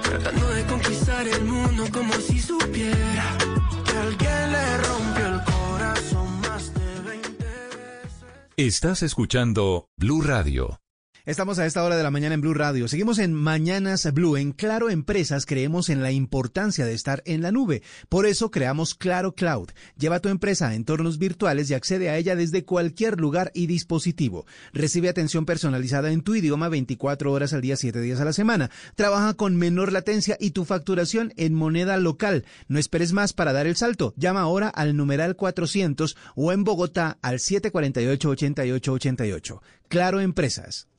[0.02, 3.36] Tratando de conquistar el mundo como si supiera
[3.84, 8.24] que alguien le rompió el corazón más de 20 veces.
[8.56, 10.79] Estás escuchando Blue Radio.
[11.26, 12.88] Estamos a esta hora de la mañana en Blue Radio.
[12.88, 14.38] Seguimos en Mañanas Blue.
[14.38, 17.82] En Claro Empresas creemos en la importancia de estar en la nube.
[18.08, 19.68] Por eso creamos Claro Cloud.
[19.98, 24.46] Lleva tu empresa a entornos virtuales y accede a ella desde cualquier lugar y dispositivo.
[24.72, 28.70] Recibe atención personalizada en tu idioma 24 horas al día, 7 días a la semana.
[28.94, 32.46] Trabaja con menor latencia y tu facturación en moneda local.
[32.66, 34.14] No esperes más para dar el salto.
[34.16, 39.60] Llama ahora al numeral 400 o en Bogotá al 748-8888.
[39.88, 40.89] Claro Empresas.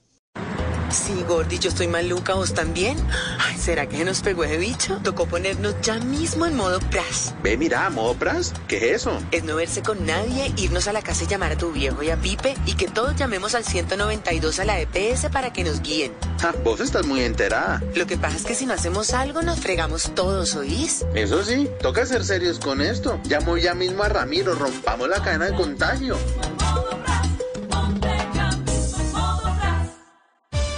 [0.92, 2.98] Sí, Gordy, yo estoy maluca, ¿vos también?
[3.40, 5.00] Ay, ¿será que se nos pegó ese bicho?
[5.04, 7.34] Tocó ponernos ya mismo en modo pras.
[7.42, 9.18] Ve, mira, modo pras, ¿qué es eso?
[9.32, 12.10] Es no verse con nadie, irnos a la casa y llamar a tu viejo y
[12.10, 16.12] a Pipe y que todos llamemos al 192 a la EPS para que nos guíen.
[16.42, 17.82] Ja, vos estás muy enterada.
[17.96, 21.06] Lo que pasa es que si no hacemos algo nos fregamos todos, ¿oís?
[21.16, 23.18] Eso sí, toca ser serios con esto.
[23.24, 26.18] Llamo ya mismo a Ramiro, rompamos la cadena de contagio.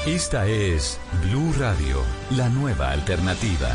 [0.06, 3.70] Esta es Blue Radio, la nueva alternativa.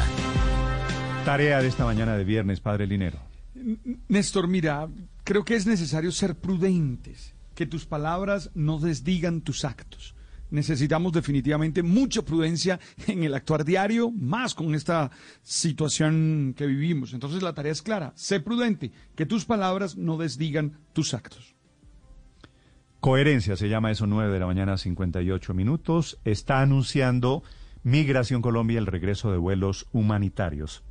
[1.25, 3.19] Tarea de esta mañana de viernes, Padre Linero.
[4.09, 4.91] Néstor, mira,
[5.25, 10.15] creo que es necesario ser prudentes, que tus palabras no desdigan tus actos.
[10.51, 15.11] Necesitamos definitivamente mucha prudencia en el actuar diario, más con esta
[15.43, 17.15] situación que vivimos.
[17.15, 21.55] Entonces la tarea es clara, sé prudente, que tus palabras no desdigan tus actos.
[23.01, 26.19] Coherencia se llama eso, 9 de la mañana, 58 minutos.
[26.25, 27.45] Está anunciando
[27.85, 30.83] Migración Colombia el regreso de vuelos humanitarios.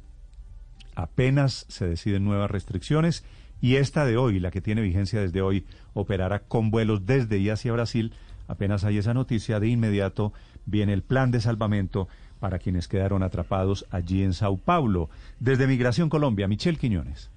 [0.96, 3.26] Apenas se deciden nuevas restricciones
[3.60, 7.50] y esta de hoy, la que tiene vigencia desde hoy, operará con vuelos desde y
[7.50, 8.14] hacia Brasil.
[8.48, 10.32] Apenas hay esa noticia, de inmediato
[10.66, 12.08] viene el plan de salvamento
[12.40, 15.10] para quienes quedaron atrapados allí en Sao Paulo.
[15.42, 17.30] Desde Migración Colombia, Michelle Quiñones.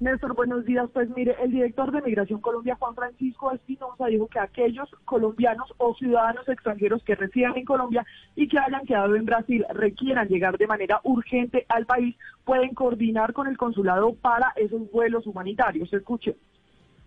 [0.00, 0.88] Néstor, buenos días.
[0.94, 5.94] Pues mire, el director de Migración Colombia, Juan Francisco Espinosa, dijo que aquellos colombianos o
[5.94, 10.66] ciudadanos extranjeros que residan en Colombia y que hayan quedado en Brasil requieran llegar de
[10.66, 12.16] manera urgente al país,
[12.46, 15.92] pueden coordinar con el consulado para esos vuelos humanitarios.
[15.92, 16.34] Escuche.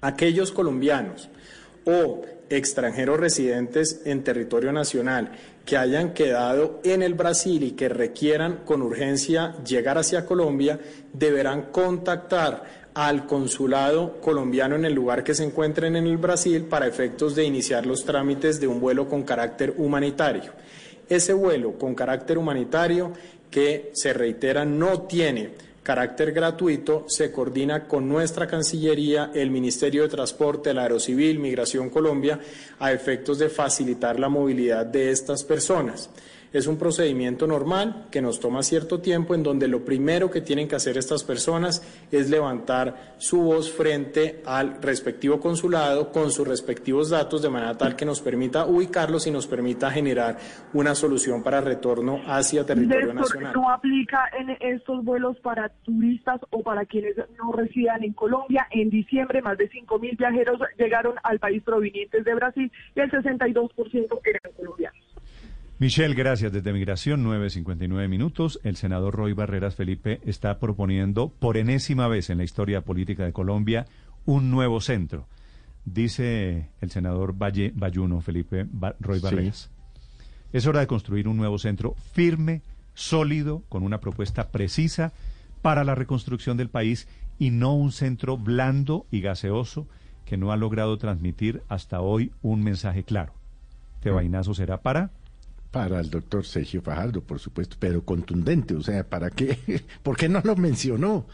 [0.01, 1.31] Aquellos colombianos
[1.85, 5.31] o extranjeros residentes en territorio nacional
[5.65, 10.79] que hayan quedado en el Brasil y que requieran con urgencia llegar hacia Colombia
[11.13, 16.87] deberán contactar al consulado colombiano en el lugar que se encuentren en el Brasil para
[16.87, 20.51] efectos de iniciar los trámites de un vuelo con carácter humanitario.
[21.09, 23.13] Ese vuelo con carácter humanitario
[23.49, 25.51] que se reitera no tiene
[25.83, 32.39] carácter gratuito, se coordina con nuestra Cancillería, el Ministerio de Transporte, el Aerocivil, Migración Colombia,
[32.79, 36.09] a efectos de facilitar la movilidad de estas personas.
[36.53, 40.67] Es un procedimiento normal que nos toma cierto tiempo en donde lo primero que tienen
[40.67, 41.81] que hacer estas personas
[42.11, 47.95] es levantar su voz frente al respectivo consulado con sus respectivos datos de manera tal
[47.95, 50.37] que nos permita ubicarlos y nos permita generar
[50.73, 53.53] una solución para retorno hacia territorio nacional.
[53.55, 58.67] ¿No aplica en estos vuelos para turistas o para quienes no residan en Colombia?
[58.69, 63.09] En diciembre más de 5 mil viajeros llegaron al país provenientes de Brasil y el
[63.09, 65.02] 62% eran colombianos.
[65.83, 66.53] Michelle, gracias.
[66.53, 68.57] Desde Migración, 9.59 minutos.
[68.63, 73.33] El senador Roy Barreras Felipe está proponiendo por enésima vez en la historia política de
[73.33, 73.85] Colombia
[74.25, 75.27] un nuevo centro.
[75.83, 78.65] Dice el senador Valle, Bayuno Felipe
[79.01, 79.71] Roy Barreras.
[80.53, 82.61] Es hora de construir un nuevo centro firme,
[82.93, 85.11] sólido, con una propuesta precisa
[85.61, 89.89] para la reconstrucción del país y no un centro blando y gaseoso
[90.23, 93.33] que no ha logrado transmitir hasta hoy un mensaje claro.
[93.95, 95.11] Este vainazo será para
[95.73, 99.57] para el doctor Sergio Fajardo, por supuesto, pero contundente, o sea, ¿para qué?
[100.03, 101.25] ¿Por qué no lo mencionó?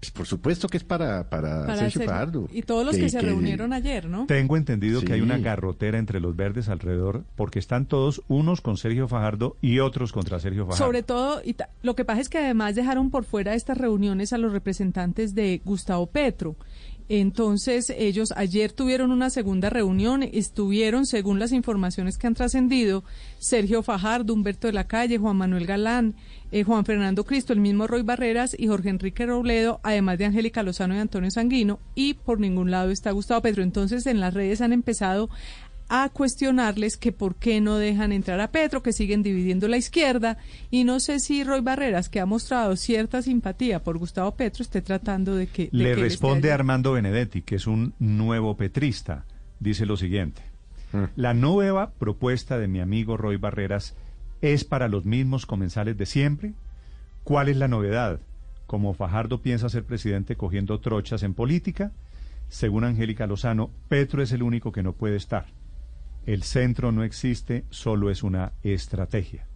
[0.00, 2.48] Pues por supuesto que es para, para, Sergio Fajardo.
[2.50, 4.24] Y todos los que, se reunieron ayer, ¿no?
[4.26, 8.78] Tengo entendido que hay una garrotera entre los verdes alrededor, porque están todos unos con
[8.78, 10.84] Sergio Fajardo y otros contra Sergio Fajardo.
[10.84, 14.32] Sobre todo, y lo que pasa es que además dejaron por fuera de estas reuniones
[14.32, 16.56] a los representantes de Gustavo Petro.
[17.14, 23.04] Entonces, ellos ayer tuvieron una segunda reunión, estuvieron, según las informaciones que han trascendido,
[23.38, 26.14] Sergio Fajardo, Humberto de la Calle, Juan Manuel Galán,
[26.52, 30.62] eh, Juan Fernando Cristo, el mismo Roy Barreras y Jorge Enrique Robledo, además de Angélica
[30.62, 33.62] Lozano y Antonio Sanguino, y por ningún lado está Gustavo Petro.
[33.62, 35.28] Entonces, en las redes han empezado
[35.94, 40.38] a cuestionarles que por qué no dejan entrar a Petro, que siguen dividiendo la izquierda.
[40.70, 44.80] Y no sé si Roy Barreras, que ha mostrado cierta simpatía por Gustavo Petro, esté
[44.80, 45.68] tratando de que...
[45.70, 49.26] Le responde Armando Benedetti, que es un nuevo petrista.
[49.60, 50.40] Dice lo siguiente.
[50.92, 51.04] Mm.
[51.14, 53.94] La nueva propuesta de mi amigo Roy Barreras
[54.40, 56.54] es para los mismos comensales de siempre.
[57.22, 58.18] ¿Cuál es la novedad?
[58.66, 61.92] Como Fajardo piensa ser presidente cogiendo trochas en política,
[62.48, 65.44] según Angélica Lozano, Petro es el único que no puede estar.
[66.26, 69.46] El centro no existe, solo es una estrategia.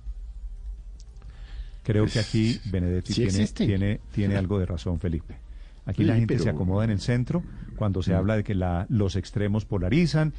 [1.84, 3.14] Creo que aquí Benedetti
[3.54, 5.36] tiene, tiene, algo de razón, Felipe.
[5.84, 7.44] Aquí la gente se acomoda en el centro
[7.76, 10.32] cuando se habla de que la, los extremos polarizan.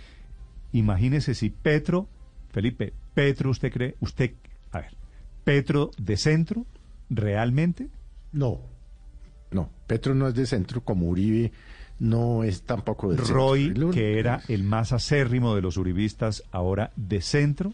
[0.74, 2.10] Imagínese si Petro,
[2.52, 3.96] Felipe, Petro, ¿usted cree?
[4.02, 4.34] ¿Usted,
[4.72, 4.98] a ver,
[5.46, 6.66] Petro de centro,
[7.10, 7.88] realmente?
[8.34, 8.60] No,
[9.52, 11.54] no, Petro no es de centro como Uribe
[12.00, 17.22] no es tampoco de Roy, que era el más acérrimo de los uribistas, ahora de
[17.22, 17.74] centro.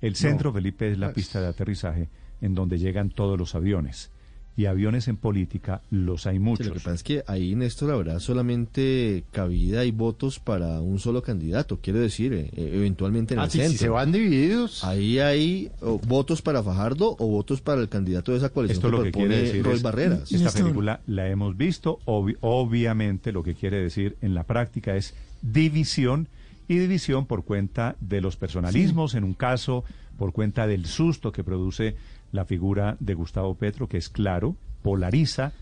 [0.00, 2.08] El centro, Felipe, es la pista de aterrizaje
[2.40, 4.10] en donde llegan todos los aviones
[4.56, 6.66] y aviones en política los hay muchos.
[6.66, 11.22] lo que pasa es que ahí, Néstor, habrá solamente cabida y votos para un solo
[11.22, 13.72] candidato, quiero decir, eh, eh, eventualmente en ah, el centro.
[13.72, 14.84] Si se van divididos.
[14.84, 15.70] Ahí hay
[16.06, 19.42] votos para Fajardo o votos para el candidato de esa coalición Esto lo que quiere
[19.42, 20.30] decir Roy Barreras.
[20.30, 26.28] Esta película la hemos visto, obviamente lo que quiere decir en la práctica es división
[26.68, 29.84] y división por cuenta de los personalismos, en un caso
[30.16, 31.96] por cuenta del susto que produce
[32.32, 35.52] la figura de Gustavo Petro, que es claro, polariza,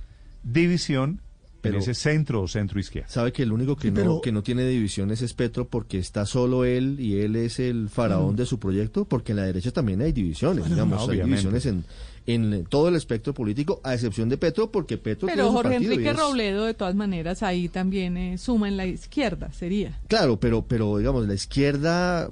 [0.42, 1.20] división
[1.62, 3.08] pero, en ese centro o centro izquierda.
[3.08, 6.64] Sabe que el único que, no, que no tiene divisiones es Petro porque está solo
[6.64, 10.12] él y él es el faraón de su proyecto, porque en la derecha también hay
[10.12, 11.84] divisiones, digamos, hay divisiones en,
[12.26, 16.64] en todo el espectro político, a excepción de Petro, porque Petro Pero Jorge Enrique Robledo,
[16.64, 20.00] de todas maneras, ahí también eh, suma en la izquierda, sería.
[20.08, 22.28] Claro, pero, pero digamos, la izquierda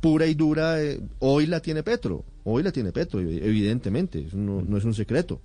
[0.00, 4.76] pura y dura, eh, hoy la tiene Petro, hoy la tiene Petro, evidentemente, no, no
[4.76, 5.40] es un secreto.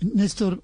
[0.00, 0.62] Néstor,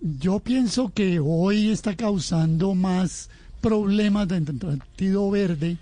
[0.00, 3.30] yo pienso que hoy está causando más
[3.60, 5.78] problemas dentro del Partido Verde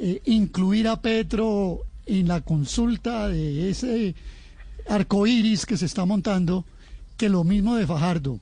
[0.00, 4.14] eh, incluir a Petro en la consulta de ese
[4.88, 6.64] arco iris que se está montando
[7.16, 8.38] que lo mismo de Fajardo.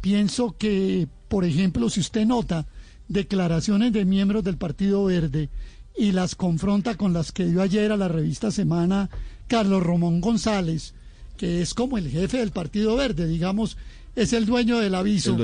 [0.00, 2.66] Pienso que, por ejemplo, si usted nota,
[3.08, 5.48] declaraciones de miembros del Partido Verde
[5.96, 9.10] y las confronta con las que dio ayer a la revista Semana
[9.46, 10.94] Carlos Romón González,
[11.36, 13.76] que es como el jefe del Partido Verde, digamos,
[14.16, 15.36] es el dueño del aviso,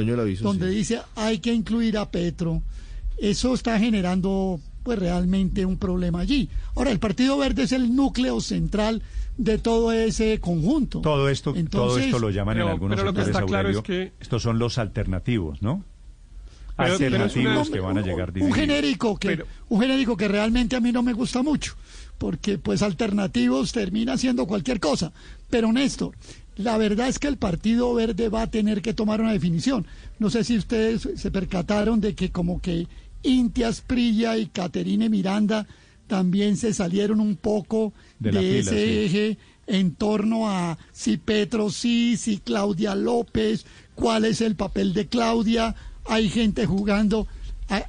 [0.43, 2.62] donde dice hay que incluir a Petro.
[3.19, 6.49] Eso está generando pues realmente un problema allí.
[6.74, 9.03] Ahora, el Partido Verde es el núcleo central
[9.37, 11.01] de todo ese conjunto.
[11.01, 14.12] Todo esto, todo esto lo llaman en algunos sectores, claro que...
[14.20, 15.85] estos son los alternativos, ¿no?
[16.77, 21.03] Alternativos que van a llegar un genérico que un genérico que realmente a mí no
[21.03, 21.75] me gusta mucho
[22.19, 25.11] porque pues alternativos termina siendo cualquier cosa.
[25.49, 26.15] Pero Néstor
[26.57, 29.87] la verdad es que el Partido Verde va a tener que tomar una definición.
[30.19, 32.87] No sé si ustedes se percataron de que como que
[33.23, 35.67] Intias Prilla y Caterine Miranda
[36.07, 42.39] también se salieron un poco de, ese eje en torno a si Petro sí, si
[42.39, 43.65] Claudia López,
[43.95, 45.77] cuál es el papel de Claudia,
[46.11, 47.27] hay gente jugando.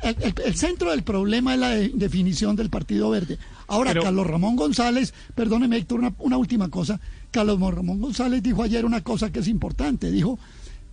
[0.03, 3.39] El, centro del problema es la definición del Partido Verde.
[3.67, 6.99] Ahora, Carlos Ramón González, perdóneme Héctor, una, última cosa.
[7.31, 10.11] Carlos Ramón González dijo ayer una cosa que es importante.
[10.11, 10.37] Dijo,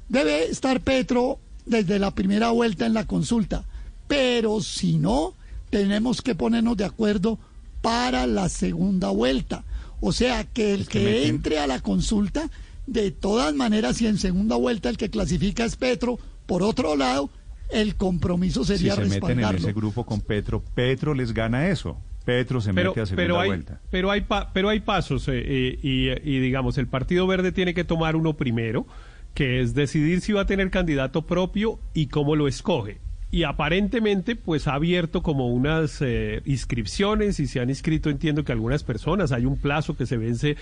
[0.08, 3.64] debe estar Petro desde la primera vuelta en la consulta,
[4.06, 5.34] pero si no,
[5.68, 7.38] tenemos que ponernos de acuerdo
[7.82, 9.64] para la segunda vuelta.
[10.00, 12.48] O sea, que el que entre a la consulta,
[12.86, 16.18] de todas maneras, si en segunda vuelta el que clasifica es Petro,
[16.48, 17.28] por otro lado,
[17.70, 21.98] el compromiso sería si se meten en ese grupo con Petro, Petro les gana eso.
[22.24, 23.80] Petro se mete a segunda pero hay, vuelta.
[23.90, 27.84] Pero hay, pero hay pasos eh, eh, y, y, digamos, el Partido Verde tiene que
[27.84, 28.86] tomar uno primero,
[29.34, 32.98] que es decidir si va a tener candidato propio y cómo lo escoge
[33.30, 38.52] y aparentemente pues ha abierto como unas eh, inscripciones y se han inscrito entiendo que
[38.52, 40.56] algunas personas hay un plazo que se vence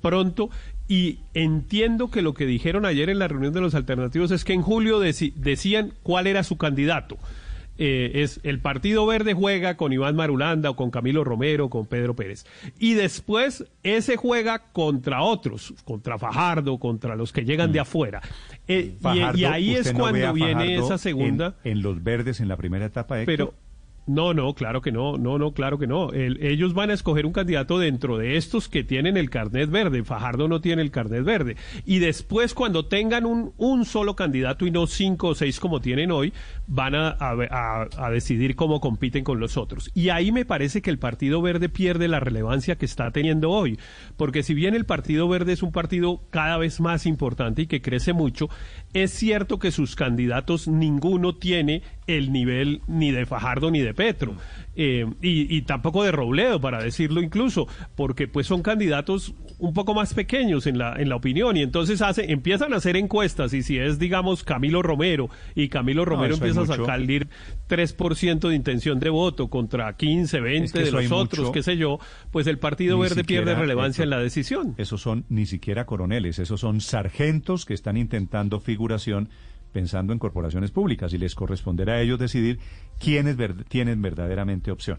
[0.00, 0.50] pronto
[0.88, 4.52] y entiendo que lo que dijeron ayer en la reunión de los alternativos es que
[4.52, 7.18] en julio decían cuál era su candidato
[7.78, 12.14] eh, es el Partido Verde juega con Iván Marulanda o con Camilo Romero, con Pedro
[12.14, 12.44] Pérez.
[12.78, 17.82] Y después ese juega contra otros, contra Fajardo, contra los que llegan de mm.
[17.82, 18.20] afuera.
[18.68, 18.94] Eh,
[19.34, 21.56] y, ahí es cuando viene esa segunda.
[21.64, 23.54] En, los verdes en la primera etapa, Pero
[24.04, 26.12] No, no, claro que no, no, no, claro que no.
[26.12, 30.02] ellos van a escoger un candidato dentro de estos que tienen el carnet verde.
[30.02, 31.56] Fajardo no tiene el carnet verde.
[31.86, 36.10] Y después, cuando tengan un, un solo candidato y no cinco o seis como tienen
[36.10, 36.32] hoy,
[36.74, 39.90] van a, a, decidir cómo compiten con los otros.
[39.92, 43.78] Y ahí me parece que el Partido Verde pierde la relevancia que está teniendo hoy.
[44.16, 47.82] Porque si bien el Partido Verde es un partido cada vez más importante y que
[47.82, 48.48] crece mucho,
[48.94, 54.34] es cierto que sus candidatos ninguno tiene el nivel ni de Fajardo ni de Petro.
[54.74, 60.14] Eh, y, tampoco de Robledo, para decirlo incluso, porque pues son candidatos un poco más
[60.14, 63.78] pequeños en la, en la opinión y entonces hace, empiezan a hacer encuestas y si
[63.78, 67.28] es, digamos, Camilo Romero y Camilo Romero empieza a salir
[67.68, 71.98] 3% de intención de voto contra 15, 20 de los otros, qué sé yo,
[72.30, 74.74] pues el Partido Verde pierde relevancia en la decisión.
[74.78, 79.28] Esos son ni siquiera coroneles, esos son sargentos que están intentando figuración
[79.72, 82.58] pensando en corporaciones públicas y les corresponderá a ellos decidir
[83.02, 83.36] quiénes
[83.68, 84.98] tienen verdaderamente opción.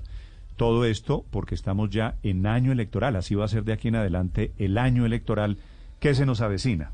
[0.58, 3.96] Todo esto porque estamos ya en año electoral, así va a ser de aquí en
[3.96, 5.58] adelante el año electoral
[6.00, 6.92] que se nos avecina.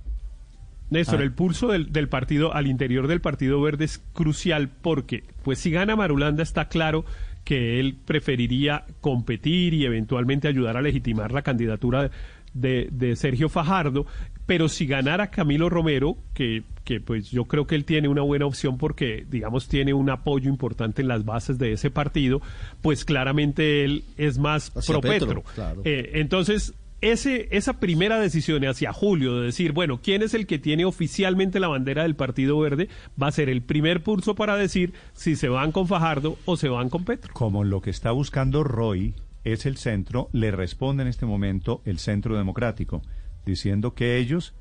[0.89, 1.23] Néstor, ah.
[1.23, 5.71] el pulso del, del, partido al interior del Partido Verde es crucial porque, pues si
[5.71, 7.05] gana Marulanda está claro
[7.43, 12.09] que él preferiría competir y eventualmente ayudar a legitimar la candidatura
[12.53, 14.05] de, de Sergio Fajardo,
[14.45, 18.47] pero si ganara Camilo Romero, que, que pues yo creo que él tiene una buena
[18.47, 22.41] opción porque, digamos, tiene un apoyo importante en las bases de ese partido,
[22.81, 25.43] pues claramente él es más pro Petro.
[25.83, 30.57] Eh, entonces, ese, esa primera decisión hacia julio de decir, bueno, ¿quién es el que
[30.57, 32.89] tiene oficialmente la bandera del Partido Verde?
[33.21, 36.69] Va a ser el primer pulso para decir si se van con Fajardo o se
[36.69, 37.31] van con Petro.
[37.35, 39.13] Como lo que está buscando Roy
[39.43, 43.03] es el centro, le responde en este momento el centro democrático
[43.45, 44.55] diciendo que ellos,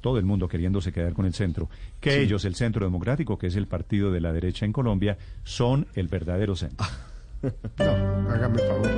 [0.00, 1.68] todo el mundo queriéndose quedar con el centro,
[2.00, 5.86] que ellos, el Centro Democrático, que es el partido de la derecha en Colombia, son
[5.94, 6.86] el verdadero centro.
[7.78, 8.90] no, hágame favor.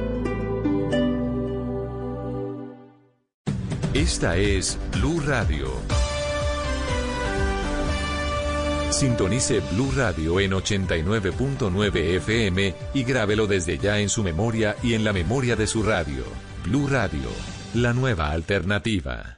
[3.95, 5.73] Esta es Blue Radio.
[8.91, 15.05] Sintonice Blue Radio en 89.9 FM y grábelo desde ya en su memoria y en
[15.05, 16.25] la memoria de su radio.
[16.65, 17.29] Blue Radio
[17.75, 19.38] la nueva alternativa.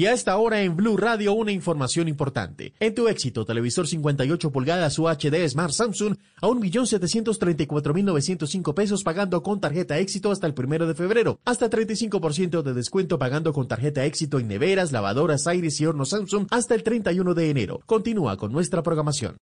[0.00, 2.72] Y a esta hora en Blue Radio una información importante.
[2.80, 9.98] En tu éxito, televisor 58 pulgadas UHD Smart Samsung a 1.734.905 pesos pagando con tarjeta
[9.98, 11.38] éxito hasta el primero de febrero.
[11.44, 16.46] Hasta 35% de descuento pagando con tarjeta éxito en neveras, lavadoras, aires y hornos Samsung
[16.50, 17.80] hasta el 31 de enero.
[17.84, 19.36] Continúa con nuestra programación.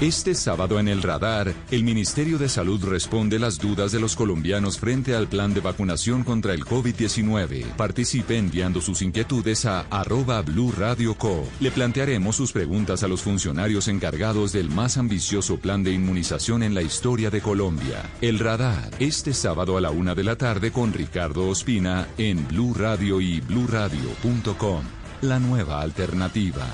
[0.00, 4.78] Este sábado en el radar, el Ministerio de Salud responde las dudas de los colombianos
[4.78, 7.64] frente al plan de vacunación contra el COVID-19.
[7.74, 11.44] Participe enviando sus inquietudes a arroba Blue Radio Co.
[11.58, 16.74] Le plantearemos sus preguntas a los funcionarios encargados del más ambicioso plan de inmunización en
[16.74, 18.08] la historia de Colombia.
[18.20, 22.72] El radar, este sábado a la una de la tarde con Ricardo Ospina en Blue
[22.72, 24.84] Radio y bluradio.com.
[25.22, 26.64] La nueva alternativa.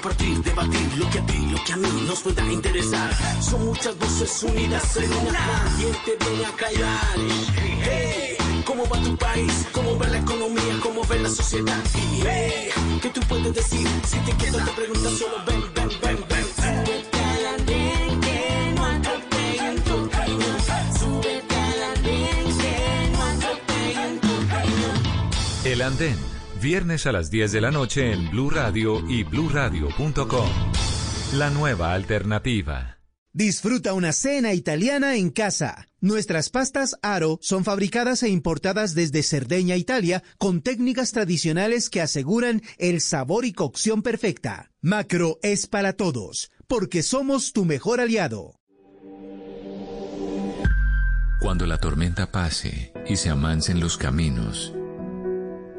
[0.00, 3.10] Debatir lo que a ti, lo que a mí nos pueda interesar.
[3.42, 5.74] Son muchas voces unidas en una.
[5.76, 7.16] ¿Quién te viene a callar?
[7.82, 9.66] Hey, ¿Cómo va tu país?
[9.72, 10.80] ¿Cómo va la economía?
[10.82, 11.82] ¿Cómo ve la sociedad?
[12.24, 12.70] Hey,
[13.02, 13.86] ¿Qué tú puedes decir?
[14.06, 16.46] Si te quedo te preguntas solo ven, ven, ven, ven.
[16.56, 20.46] Súbete al andén que no atropellen tu camino.
[20.98, 24.88] Súbete que no atropellen tu camino.
[25.64, 30.50] El andén Viernes a las 10 de la noche en Blue Radio y bluradio.com.
[31.32, 32.98] La nueva alternativa.
[33.32, 35.86] Disfruta una cena italiana en casa.
[36.00, 42.60] Nuestras pastas Aro son fabricadas e importadas desde Cerdeña, Italia, con técnicas tradicionales que aseguran
[42.76, 44.70] el sabor y cocción perfecta.
[44.82, 48.60] Macro es para todos, porque somos tu mejor aliado.
[51.40, 54.74] Cuando la tormenta pase y se amancen los caminos,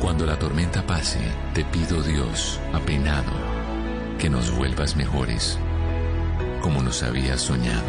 [0.00, 1.18] Cuando la tormenta pase,
[1.54, 3.32] te pido Dios, apenado,
[4.18, 5.58] que nos vuelvas mejores,
[6.62, 7.82] como nos habías soñado.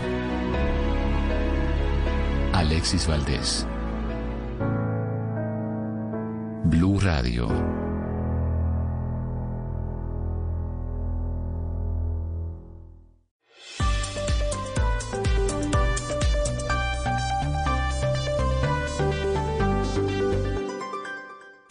[2.53, 3.67] Alexis Valdés.
[6.65, 7.78] Blue Radio.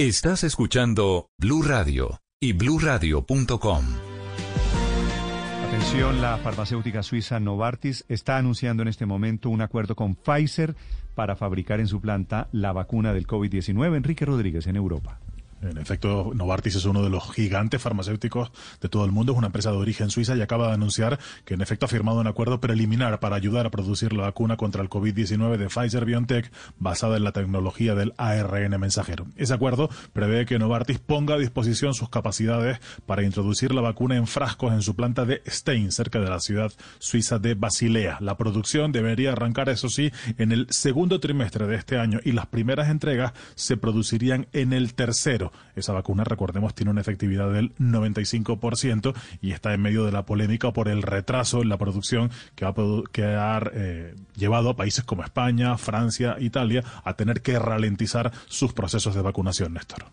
[0.01, 3.85] Estás escuchando Blue Radio y bluradio.com.
[5.67, 10.77] Atención, la farmacéutica suiza Novartis está anunciando en este momento un acuerdo con Pfizer
[11.17, 13.97] para fabricar en su planta la vacuna del COVID-19.
[13.97, 15.19] Enrique Rodríguez en Europa.
[15.61, 19.49] En efecto, Novartis es uno de los gigantes farmacéuticos de todo el mundo, es una
[19.49, 22.61] empresa de origen suiza y acaba de anunciar que en efecto ha firmado un acuerdo
[22.61, 27.25] preliminar para ayudar a producir la vacuna contra el COVID-19 de Pfizer BioNTech basada en
[27.25, 29.27] la tecnología del ARN mensajero.
[29.37, 34.29] Ese acuerdo prevé que Novartis ponga a disposición sus capacidades para introducir la vacuna en
[34.29, 38.19] frascos en su planta de Stein, cerca de la ciudad suiza de Basilea.
[38.21, 42.47] La producción debería arrancar, eso sí, en el segundo trimestre de este año y las
[42.47, 49.15] primeras entregas se producirían en el tercero esa vacuna, recordemos, tiene una efectividad del 95%
[49.41, 52.75] y está en medio de la polémica por el retraso en la producción que ha,
[53.13, 58.73] que ha eh, llevado a países como España, Francia, Italia a tener que ralentizar sus
[58.73, 60.07] procesos de vacunación, Néstor.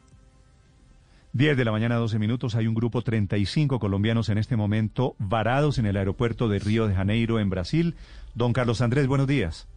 [1.35, 2.55] 10 de la mañana, 12 minutos.
[2.55, 6.95] Hay un grupo 35 colombianos en este momento varados en el aeropuerto de Río de
[6.95, 7.95] Janeiro, en Brasil.
[8.35, 9.67] Don Carlos Andrés, buenos días.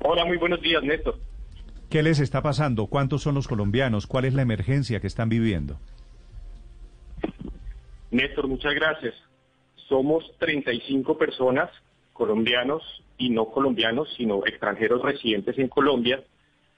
[0.00, 1.18] Hola, muy buenos días, Néstor.
[1.90, 2.86] ¿Qué les está pasando?
[2.86, 4.06] ¿Cuántos son los colombianos?
[4.06, 5.78] ¿Cuál es la emergencia que están viviendo?
[8.10, 9.14] Néstor, muchas gracias.
[9.88, 11.70] Somos 35 personas,
[12.12, 12.82] colombianos
[13.18, 16.24] y no colombianos, sino extranjeros residentes en Colombia,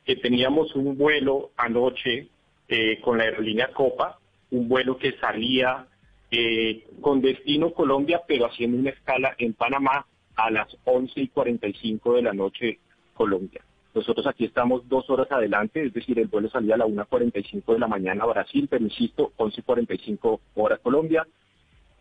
[0.05, 2.29] que teníamos un vuelo anoche
[2.69, 4.19] eh, con la aerolínea Copa,
[4.51, 5.87] un vuelo que salía
[6.31, 10.07] eh, con destino Colombia, pero haciendo una escala en Panamá
[10.37, 12.79] a las 11 y 45 de la noche
[13.15, 13.63] Colombia.
[13.99, 17.81] Nosotros aquí estamos dos horas adelante, es decir, el vuelo salía a la 1.45 de
[17.81, 21.27] la mañana a Brasil, pero insisto, 11.45 horas Colombia.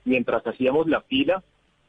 [0.06, 1.44] Mientras hacíamos la fila,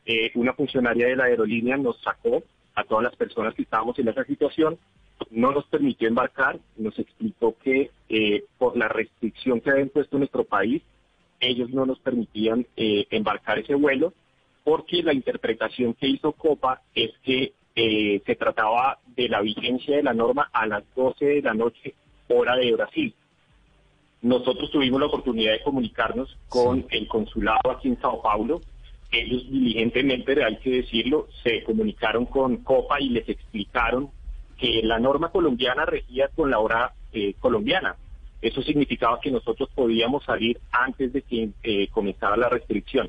[0.06, 2.42] eh, una funcionaria de la aerolínea nos sacó
[2.74, 4.78] a todas las personas que estábamos en esa situación,
[5.30, 10.44] no nos permitió embarcar, nos explicó que eh, por la restricción que había impuesto nuestro
[10.44, 10.82] país,
[11.38, 14.14] ellos no nos permitían eh, embarcar ese vuelo,
[14.64, 20.02] porque la interpretación que hizo Copa es que eh, se trataba de la vigencia de
[20.02, 21.94] la norma a las 12 de la noche,
[22.28, 23.14] hora de Brasil.
[24.20, 28.60] Nosotros tuvimos la oportunidad de comunicarnos con el consulado aquí en Sao Paulo.
[29.12, 34.10] Ellos diligentemente, hay que decirlo, se comunicaron con COPA y les explicaron
[34.58, 37.94] que la norma colombiana regía con la hora eh, colombiana.
[38.42, 43.08] Eso significaba que nosotros podíamos salir antes de que eh, comenzara la restricción.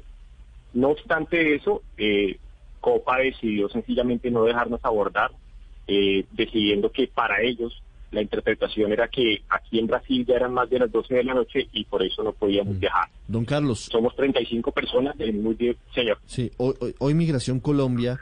[0.74, 2.38] No obstante eso, eh,
[2.80, 5.32] Copa decidió sencillamente no dejarnos abordar,
[5.88, 7.82] eh, decidiendo que para ellos
[8.12, 11.34] la interpretación era que aquí en Brasil ya eran más de las 12 de la
[11.34, 12.80] noche y por eso no podíamos mm.
[12.80, 13.10] viajar.
[13.28, 13.88] Don Carlos.
[13.92, 16.18] Somos 35 personas, en muy bien, señor.
[16.26, 18.20] Sí, hoy, Migración Colombia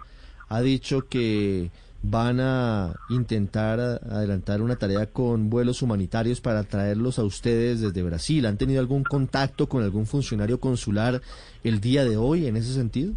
[0.50, 1.70] ha dicho que
[2.04, 8.46] van a intentar adelantar una tarea con vuelos humanitarios para traerlos a ustedes desde Brasil.
[8.46, 11.22] ¿Han tenido algún contacto con algún funcionario consular
[11.64, 13.14] el día de hoy en ese sentido?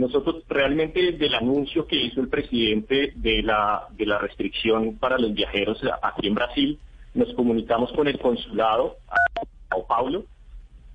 [0.00, 5.34] Nosotros realmente del anuncio que hizo el presidente de la, de la restricción para los
[5.34, 6.78] viajeros aquí en Brasil,
[7.12, 10.24] nos comunicamos con el consulado a Sao Paulo.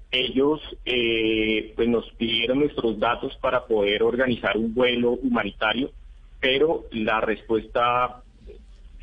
[0.09, 5.91] Ellos eh, pues nos pidieron nuestros datos para poder organizar un vuelo humanitario,
[6.39, 8.23] pero la respuesta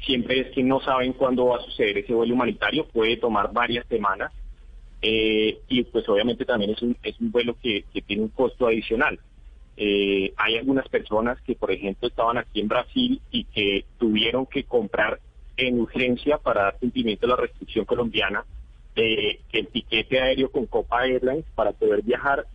[0.04, 3.86] siempre es que no saben cuándo va a suceder ese vuelo humanitario, puede tomar varias
[3.86, 4.32] semanas.
[5.00, 9.20] Eh, y pues obviamente también es un, es un vuelo que tiene un costo adicional.
[9.76, 14.64] Eh, hay algunas personas que, por ejemplo, estaban aquí en Brasil y que tuvieron que
[14.64, 15.20] comprar
[15.56, 18.44] en urgencia para dar cumplimiento a la restricción colombiana
[18.94, 22.46] el tiquete aéreo con Copa Airlines para poder viajar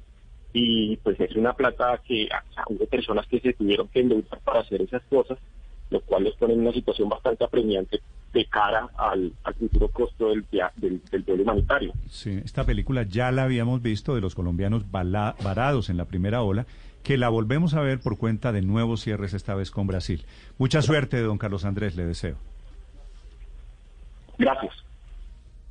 [0.53, 2.30] y pues es una plata que
[2.69, 5.38] hubo personas que se tuvieron que endeudar para hacer esas cosas,
[5.89, 7.99] lo cual les pone en una situación bastante apremiante
[8.34, 10.45] de cara al, futuro costo del,
[10.76, 11.94] del, del humanitario.
[12.10, 16.65] Sí, esta película ya la habíamos visto de los colombianos varados en la primera ola
[17.07, 20.25] que la volvemos a ver por cuenta de nuevos cierres, esta vez con Brasil.
[20.57, 22.35] Mucha suerte, don Carlos Andrés, le deseo.
[24.38, 24.73] Gracias.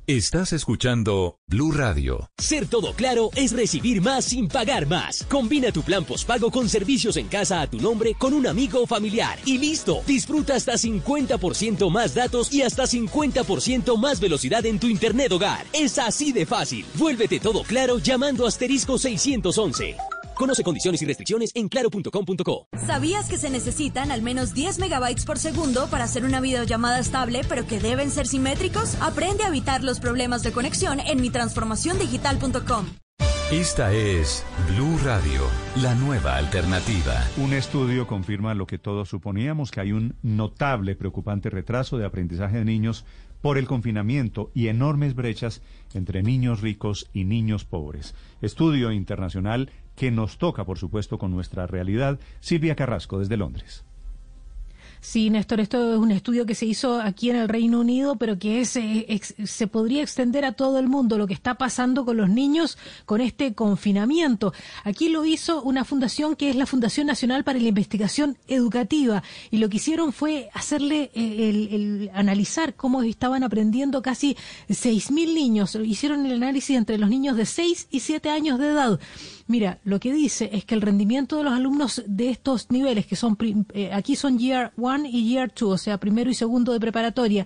[0.07, 2.31] Estás escuchando Blue Radio.
[2.39, 5.25] Ser todo claro es recibir más sin pagar más.
[5.29, 8.87] Combina tu plan postpago con servicios en casa a tu nombre con un amigo o
[8.87, 9.37] familiar.
[9.45, 15.31] Y listo, disfruta hasta 50% más datos y hasta 50% más velocidad en tu internet
[15.33, 15.67] hogar.
[15.71, 16.83] Es así de fácil.
[16.95, 19.97] Vuélvete todo claro llamando asterisco 611.
[20.37, 22.67] Conoce condiciones y restricciones en claro.com.co.
[22.85, 27.41] ¿Sabías que se necesitan al menos 10 megabytes por segundo para hacer una videollamada estable,
[27.49, 28.95] pero que deben ser simétricos?
[29.01, 32.85] Aprende a evitar los problemas de conexión en mitransformaciondigital.com.
[33.51, 35.41] Esta es Blue Radio,
[35.81, 37.15] la nueva alternativa.
[37.37, 42.57] Un estudio confirma lo que todos suponíamos, que hay un notable, preocupante retraso de aprendizaje
[42.57, 43.05] de niños
[43.41, 45.61] por el confinamiento y enormes brechas
[45.93, 48.15] entre niños ricos y niños pobres.
[48.41, 52.19] Estudio internacional que nos toca, por supuesto, con nuestra realidad.
[52.39, 53.83] Silvia Carrasco, desde Londres.
[54.99, 58.39] Sí, Néstor, esto es un estudio que se hizo aquí en el Reino Unido, pero
[58.39, 62.17] que es, eh, se podría extender a todo el mundo lo que está pasando con
[62.17, 64.53] los niños con este confinamiento.
[64.83, 69.57] Aquí lo hizo una fundación que es la Fundación Nacional para la Investigación Educativa y
[69.57, 74.35] lo que hicieron fue hacerle eh, el, analizar cómo estaban aprendiendo casi
[74.67, 75.75] 6.000 niños.
[75.75, 78.99] Hicieron el análisis entre los niños de 6 y 7 años de edad.
[79.47, 83.15] Mira, lo que dice es que el rendimiento de los alumnos de estos niveles, que
[83.15, 83.37] son
[83.73, 87.45] eh, aquí son Year 1 y Year 2, o sea, primero y segundo de preparatoria,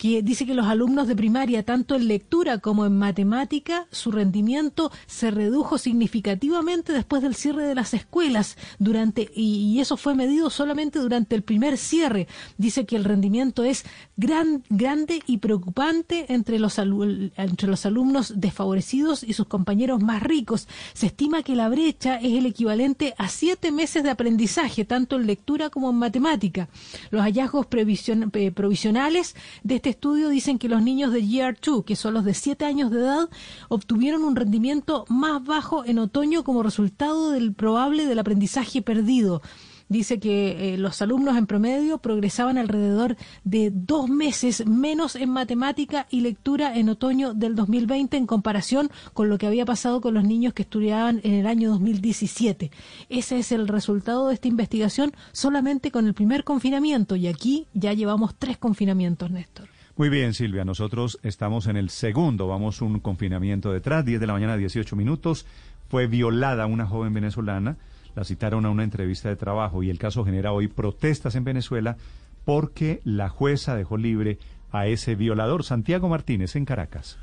[0.00, 4.90] que dice que los alumnos de primaria, tanto en lectura como en matemática, su rendimiento
[5.06, 11.00] se redujo significativamente después del cierre de las escuelas durante y, eso fue medido solamente
[11.00, 12.28] durante el primer cierre.
[12.56, 13.84] Dice que el rendimiento es
[14.16, 20.66] gran, grande y preocupante entre los, entre los alumnos desfavorecidos y sus compañeros más ricos.
[20.94, 25.26] Se estima que la brecha es el equivalente a siete meses de aprendizaje, tanto en
[25.26, 26.70] lectura como en matemática.
[27.10, 31.96] Los hallazgos eh, provisionales de este estudio dicen que los niños de Year 2, que
[31.96, 33.28] son los de 7 años de edad,
[33.68, 39.42] obtuvieron un rendimiento más bajo en otoño como resultado del probable del aprendizaje perdido
[39.90, 46.06] dice que eh, los alumnos en promedio progresaban alrededor de dos meses menos en matemática
[46.10, 50.24] y lectura en otoño del 2020 en comparación con lo que había pasado con los
[50.24, 52.70] niños que estudiaban en el año 2017.
[53.08, 57.92] Ese es el resultado de esta investigación solamente con el primer confinamiento y aquí ya
[57.92, 59.79] llevamos tres confinamientos, Néstor.
[60.00, 60.64] Muy bien, Silvia.
[60.64, 62.48] Nosotros estamos en el segundo.
[62.48, 64.02] Vamos un confinamiento detrás.
[64.02, 65.44] 10 de la mañana, 18 minutos.
[65.90, 67.76] Fue violada una joven venezolana.
[68.16, 71.98] La citaron a una entrevista de trabajo y el caso genera hoy protestas en Venezuela
[72.46, 74.38] porque la jueza dejó libre
[74.72, 77.18] a ese violador, Santiago Martínez, en Caracas.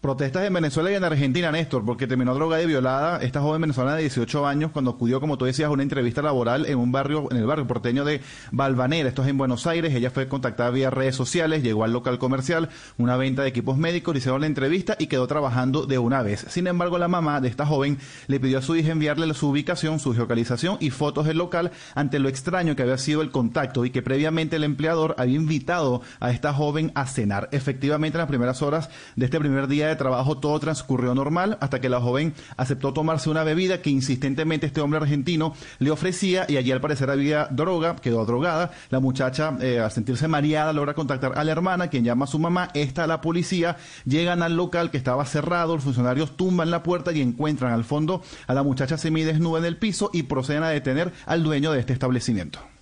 [0.00, 3.96] Protestas en Venezuela y en Argentina, Néstor, porque terminó drogada y violada esta joven venezolana
[3.96, 7.28] de 18 años cuando acudió, como tú decías, a una entrevista laboral en un barrio,
[7.30, 8.20] en el barrio porteño de
[8.52, 9.08] Valvanera.
[9.08, 9.94] Esto es en Buenos Aires.
[9.94, 12.68] Ella fue contactada vía redes sociales, llegó al local comercial,
[12.98, 16.46] una venta de equipos médicos, le hicieron la entrevista y quedó trabajando de una vez.
[16.50, 19.98] Sin embargo, la mamá de esta joven le pidió a su hija enviarle su ubicación,
[19.98, 23.90] su geocalización y fotos del local ante lo extraño que había sido el contacto y
[23.90, 27.48] que previamente el empleador había invitado a esta joven a cenar.
[27.50, 31.80] Efectivamente, en las primeras horas de este primer día de trabajo todo transcurrió normal hasta
[31.80, 36.56] que la joven aceptó tomarse una bebida que insistentemente este hombre argentino le ofrecía y
[36.56, 38.70] allí al parecer había droga, quedó drogada.
[38.90, 42.38] La muchacha, eh, al sentirse mareada, logra contactar a la hermana, quien llama a su
[42.38, 47.12] mamá, esta la policía, llegan al local que estaba cerrado, los funcionarios tumban la puerta
[47.12, 51.12] y encuentran al fondo a la muchacha semidesnuda en el piso y proceden a detener
[51.26, 52.75] al dueño de este establecimiento.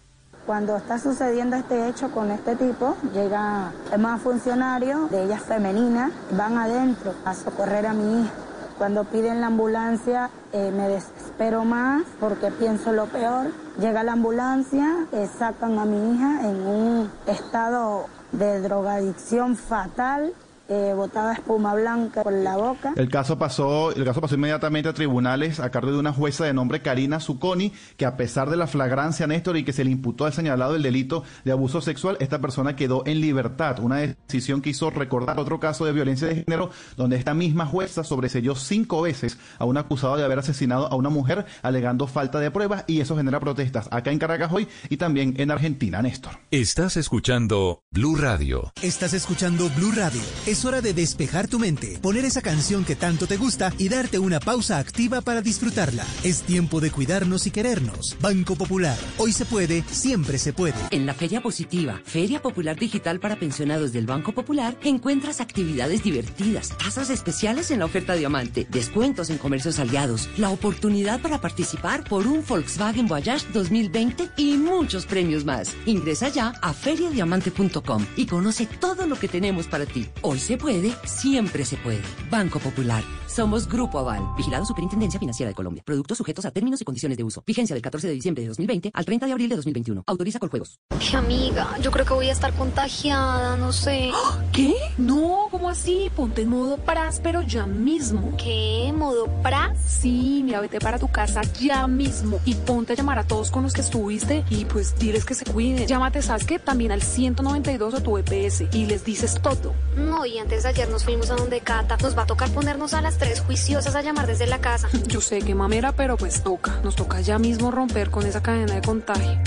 [0.46, 6.58] Cuando está sucediendo este hecho con este tipo, llega más funcionario de ellas femeninas, van
[6.58, 8.32] adentro a socorrer a mi hija.
[8.76, 13.52] Cuando piden la ambulancia eh, me desespero más porque pienso lo peor.
[13.78, 20.34] Llega la ambulancia, eh, sacan a mi hija en un estado de drogadicción fatal
[20.68, 22.92] eh, botada espuma blanca por la boca.
[22.96, 26.54] El caso pasó, el caso pasó inmediatamente a tribunales a cargo de una jueza de
[26.54, 30.24] nombre Karina Zucconi, que a pesar de la flagrancia Néstor y que se le imputó
[30.24, 33.78] al señalado el delito de abuso sexual, esta persona quedó en libertad.
[33.80, 38.04] Una decisión que hizo recordar otro caso de violencia de género, donde esta misma jueza
[38.04, 42.50] sobreselló cinco veces a un acusado de haber asesinado a una mujer alegando falta de
[42.50, 46.38] pruebas y eso genera protestas acá en Caracas hoy y también en Argentina, Néstor.
[46.50, 48.72] Estás escuchando Blue Radio.
[48.82, 50.22] Estás escuchando Blue Radio.
[50.46, 54.18] Es hora de despejar tu mente, poner esa canción que tanto te gusta y darte
[54.18, 56.04] una pausa activa para disfrutarla.
[56.22, 58.16] Es tiempo de cuidarnos y querernos.
[58.20, 58.98] Banco Popular.
[59.16, 60.76] Hoy se puede, siempre se puede.
[60.90, 66.76] En la Feria Positiva, Feria Popular Digital para pensionados del Banco Popular, encuentras actividades divertidas,
[66.76, 72.26] tasas especiales en la oferta Diamante, descuentos en comercios aliados, la oportunidad para participar por
[72.26, 75.74] un Volkswagen Voyage 2020 y muchos premios más.
[75.86, 80.06] Ingresa ya a feriadiamante.com y conoce todo lo que tenemos para ti.
[80.20, 82.02] Hoy se puede, siempre se puede.
[82.30, 83.02] Banco Popular.
[83.26, 85.82] Somos Grupo Aval, vigilado Superintendencia Financiera de Colombia.
[85.84, 87.42] Productos sujetos a términos y condiciones de uso.
[87.44, 90.04] Vigencia del 14 de diciembre de 2020 al 30 de abril de 2021.
[90.06, 90.78] Autoriza con juegos.
[91.00, 94.12] Qué amiga, yo creo que voy a estar contagiada, no sé.
[94.52, 94.74] ¿Qué?
[94.98, 96.10] No, ¿cómo así?
[96.14, 96.78] Ponte en modo
[97.22, 98.36] pero ya mismo.
[98.36, 98.92] ¿Qué?
[98.96, 99.76] ¿Modo pras?
[99.84, 103.64] Sí, mira, vete para tu casa ya mismo y ponte a llamar a todos con
[103.64, 105.86] los que estuviste y pues diles que se cuiden.
[105.86, 106.58] Llámate, ¿sabes qué?
[106.58, 109.74] También al 192 a tu EPS y les dices todo.
[109.96, 111.96] No, y antes de ayer nos fuimos a donde Cata.
[112.02, 114.88] Nos va a tocar ponernos a las tres juiciosas a llamar desde la casa.
[115.06, 116.80] Yo sé que mamera, pero pues toca.
[116.82, 119.40] Nos toca ya mismo romper con esa cadena de contagio.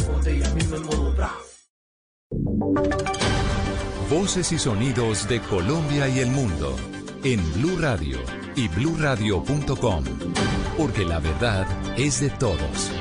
[4.10, 6.76] Voces y sonidos de Colombia y el mundo
[7.24, 8.20] en Blue Radio
[8.56, 10.04] y bluradio.com,
[10.78, 11.68] porque la verdad
[11.98, 12.92] es de todos.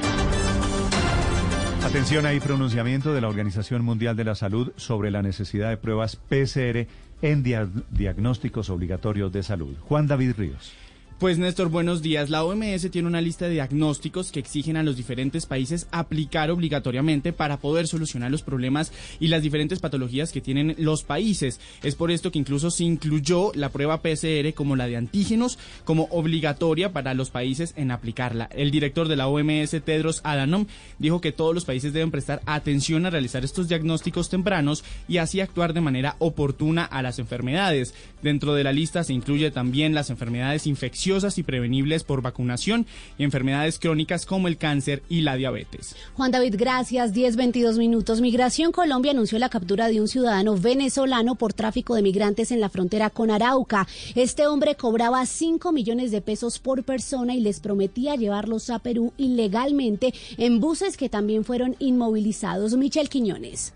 [1.84, 6.16] Atención, hay pronunciamiento de la Organización Mundial de la Salud sobre la necesidad de pruebas
[6.16, 6.88] PCR
[7.22, 7.42] en
[7.90, 9.74] diagnósticos obligatorios de salud.
[9.80, 10.72] Juan David Ríos.
[11.18, 12.28] Pues Néstor, buenos días.
[12.28, 17.32] La OMS tiene una lista de diagnósticos que exigen a los diferentes países aplicar obligatoriamente
[17.32, 21.58] para poder solucionar los problemas y las diferentes patologías que tienen los países.
[21.82, 26.06] Es por esto que incluso se incluyó la prueba PCR como la de antígenos como
[26.10, 28.50] obligatoria para los países en aplicarla.
[28.52, 30.66] El director de la OMS, Tedros Adhanom,
[30.98, 35.40] dijo que todos los países deben prestar atención a realizar estos diagnósticos tempranos y así
[35.40, 37.94] actuar de manera oportuna a las enfermedades.
[38.20, 42.84] Dentro de la lista se incluye también las enfermedades infecciosas y prevenibles por vacunación
[43.16, 45.94] y enfermedades crónicas como el cáncer y la diabetes.
[46.14, 47.14] Juan David, gracias.
[47.14, 48.20] 10-22 minutos.
[48.20, 52.68] Migración Colombia anunció la captura de un ciudadano venezolano por tráfico de migrantes en la
[52.68, 53.86] frontera con Arauca.
[54.16, 59.12] Este hombre cobraba 5 millones de pesos por persona y les prometía llevarlos a Perú
[59.16, 62.76] ilegalmente en buses que también fueron inmovilizados.
[62.76, 63.75] Michel Quiñones.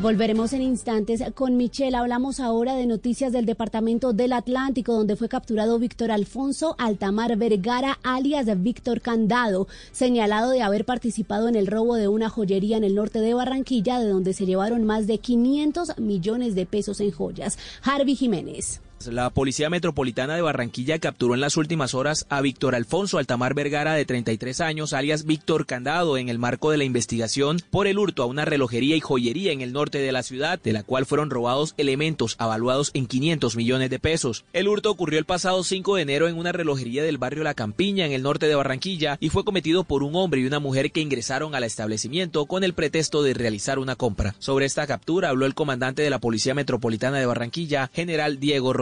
[0.00, 1.96] Volveremos en instantes con Michelle.
[1.96, 7.98] Hablamos ahora de noticias del Departamento del Atlántico, donde fue capturado Víctor Alfonso Altamar Vergara,
[8.02, 12.96] alias Víctor Candado, señalado de haber participado en el robo de una joyería en el
[12.96, 17.56] norte de Barranquilla, de donde se llevaron más de 500 millones de pesos en joyas.
[17.82, 18.80] Harvey Jiménez.
[19.10, 23.92] La Policía Metropolitana de Barranquilla capturó en las últimas horas a Víctor Alfonso Altamar Vergara,
[23.92, 28.22] de 33 años, alias Víctor Candado, en el marco de la investigación por el hurto
[28.22, 31.28] a una relojería y joyería en el norte de la ciudad, de la cual fueron
[31.28, 34.46] robados elementos avaluados en 500 millones de pesos.
[34.54, 38.06] El hurto ocurrió el pasado 5 de enero en una relojería del barrio La Campiña,
[38.06, 41.00] en el norte de Barranquilla, y fue cometido por un hombre y una mujer que
[41.00, 44.34] ingresaron al establecimiento con el pretexto de realizar una compra.
[44.38, 48.72] Sobre esta captura habló el comandante de la Policía Metropolitana de Barranquilla, general Diego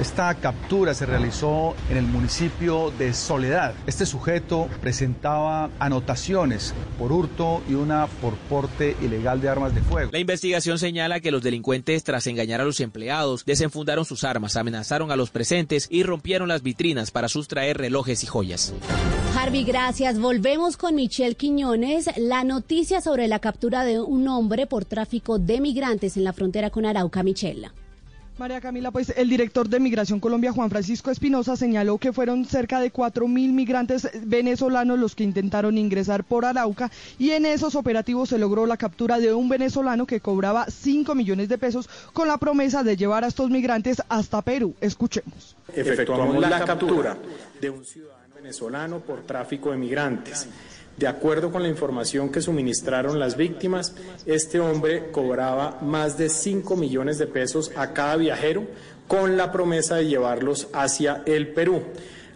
[0.00, 3.74] Esta captura se realizó en el municipio de Soledad.
[3.86, 10.10] Este sujeto presentaba anotaciones por hurto y una por porte ilegal de armas de fuego.
[10.12, 15.12] La investigación señala que los delincuentes, tras engañar a los empleados, desenfundaron sus armas, amenazaron
[15.12, 18.74] a los presentes y rompieron las vitrinas para sustraer relojes y joyas.
[19.36, 20.18] Harvey, gracias.
[20.18, 22.10] Volvemos con Michelle Quiñones.
[22.16, 26.70] La noticia sobre la captura de un hombre por tráfico de migrantes en la frontera
[26.70, 27.70] con Arauca, Michelle.
[28.38, 32.80] María Camila, pues el director de Migración Colombia, Juan Francisco Espinosa, señaló que fueron cerca
[32.80, 38.28] de cuatro mil migrantes venezolanos los que intentaron ingresar por Arauca y en esos operativos
[38.28, 42.36] se logró la captura de un venezolano que cobraba 5 millones de pesos con la
[42.36, 44.74] promesa de llevar a estos migrantes hasta Perú.
[44.82, 45.56] Escuchemos.
[45.74, 47.16] Efectuamos la captura
[47.58, 50.46] de un ciudadano venezolano por tráfico de migrantes.
[50.96, 53.94] De acuerdo con la información que suministraron las víctimas,
[54.24, 58.64] este hombre cobraba más de 5 millones de pesos a cada viajero
[59.06, 61.82] con la promesa de llevarlos hacia el Perú.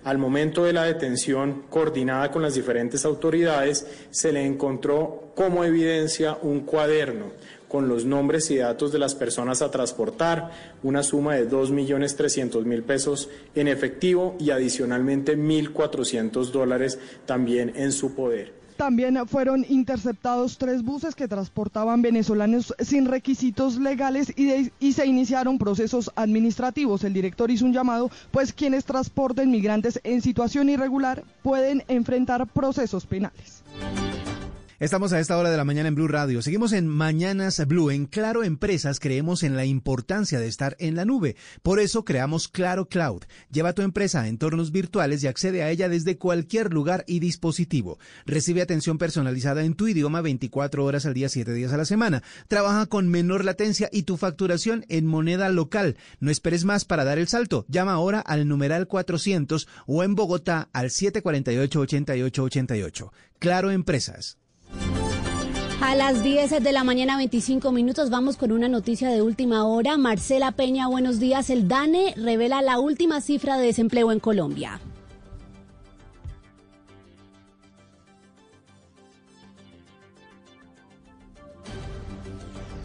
[0.04, 6.36] Al momento de la detención coordinada con las diferentes autoridades, se le encontró como evidencia
[6.42, 7.32] un cuaderno
[7.70, 10.50] con los nombres y datos de las personas a transportar,
[10.82, 18.60] una suma de 2.300.000 pesos en efectivo y adicionalmente 1.400 dólares también en su poder.
[18.76, 26.10] También fueron interceptados tres buses que transportaban venezolanos sin requisitos legales y, se iniciaron procesos
[26.16, 27.04] administrativos.
[27.04, 33.04] El director hizo un llamado, pues quienes transporten migrantes en situación irregular pueden enfrentar procesos
[33.04, 33.62] penales.
[34.80, 36.40] Estamos a esta hora de la mañana en Blue Radio.
[36.40, 37.90] Seguimos en Mañanas Blue.
[37.90, 41.36] En Claro Empresas creemos en la importancia de estar en la nube.
[41.62, 43.24] Por eso creamos Claro Cloud.
[43.52, 47.98] Lleva tu empresa a entornos virtuales y accede a ella desde cualquier lugar y dispositivo.
[48.24, 52.22] Recibe atención personalizada en tu idioma 24 horas al día, 7 días a la semana.
[52.48, 55.98] Trabaja con menor latencia y tu facturación en moneda local.
[56.20, 57.66] No esperes más para dar el salto.
[57.68, 63.10] Llama ahora al numeral 400 o en Bogotá al 748-8888.
[63.38, 64.38] Claro Empresas.
[65.80, 69.96] A las 10 de la mañana, 25 minutos, vamos con una noticia de última hora.
[69.96, 71.50] Marcela Peña, buenos días.
[71.50, 74.80] El DANE revela la última cifra de desempleo en Colombia.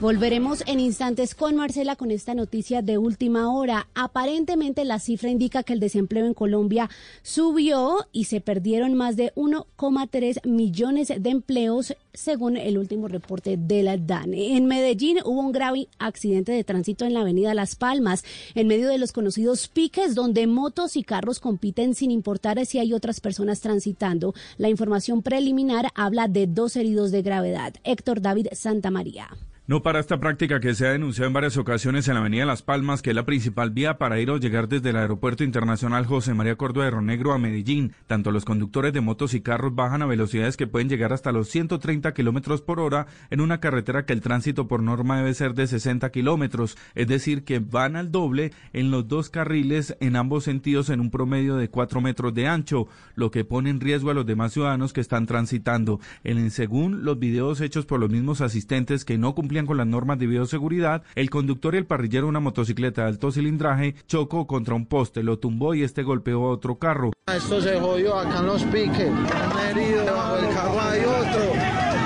[0.02, 3.88] Volveremos en instantes con Marcela con esta noticia de última hora.
[3.96, 6.90] Aparentemente la cifra indica que el desempleo en Colombia
[7.24, 13.84] subió y se perdieron más de 1,3 millones de empleos según el último reporte de
[13.84, 14.58] la DANE.
[14.58, 18.90] En Medellín hubo un grave accidente de tránsito en la avenida Las Palmas, en medio
[18.90, 23.62] de los conocidos piques donde motos y carros compiten sin importar si hay otras personas
[23.62, 24.34] transitando.
[24.58, 27.76] La información preliminar habla de dos heridos de gravedad.
[27.86, 29.30] Héctor David Santamaría.
[29.68, 32.62] No para esta práctica que se ha denunciado en varias ocasiones en la Avenida Las
[32.62, 36.36] Palmas, que es la principal vía para ir o llegar desde el Aeropuerto Internacional José
[36.36, 37.94] María Córdoba de Ronegro a Medellín.
[38.06, 41.50] Tanto los conductores de motos y carros bajan a velocidades que pueden llegar hasta los
[41.50, 45.66] 130 kilómetros por hora en una carretera que el tránsito por norma debe ser de
[45.66, 50.92] 60 kilómetros, es decir, que van al doble en los dos carriles en ambos sentidos
[50.92, 54.28] en un promedio de 4 metros de ancho, lo que pone en riesgo a los
[54.28, 56.00] demás ciudadanos que están transitando.
[56.24, 60.20] En, según los videos hechos por los mismos asistentes que no cumplían con las normas
[60.20, 64.76] de bioseguridad, el conductor y el parrillero de una motocicleta de alto cilindraje chocó contra
[64.76, 67.12] un poste, lo tumbó y este golpeó a otro carro.
[67.28, 71.54] Esto se jodió acá en los piques, un herido debajo del carro hay otro,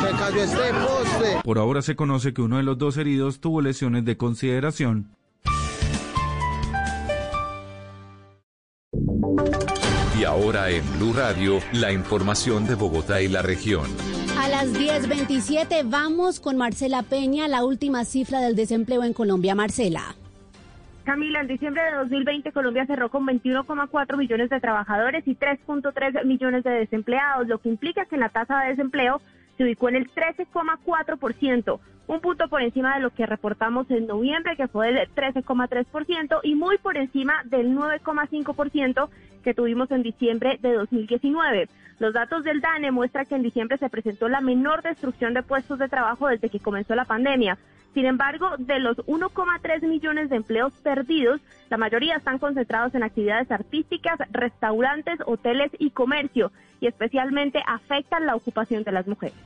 [0.02, 1.42] se cayó este poste.
[1.44, 5.16] Por ahora se conoce que uno de los dos heridos tuvo lesiones de consideración.
[10.20, 13.88] Y ahora en Blue Radio, la información de Bogotá y la región.
[14.40, 19.54] A las 10.27 vamos con Marcela Peña, la última cifra del desempleo en Colombia.
[19.54, 20.16] Marcela.
[21.04, 26.64] Camila, en diciembre de 2020 Colombia cerró con 21,4 millones de trabajadores y 3.3 millones
[26.64, 29.20] de desempleados, lo que implica que la tasa de desempleo
[29.60, 34.56] se ubicó en el 13,4%, un punto por encima de lo que reportamos en noviembre,
[34.56, 39.10] que fue del 13,3%, y muy por encima del 9,5%
[39.44, 41.68] que tuvimos en diciembre de 2019.
[42.00, 45.78] Los datos del DANE muestran que en diciembre se presentó la menor destrucción de puestos
[45.78, 47.58] de trabajo desde que comenzó la pandemia.
[47.94, 53.52] Sin embargo, de los 1,3 millones de empleos perdidos, la mayoría están concentrados en actividades
[53.52, 56.52] artísticas, restaurantes, hoteles y comercio,
[56.82, 59.38] y especialmente afectan la ocupación de las mujeres.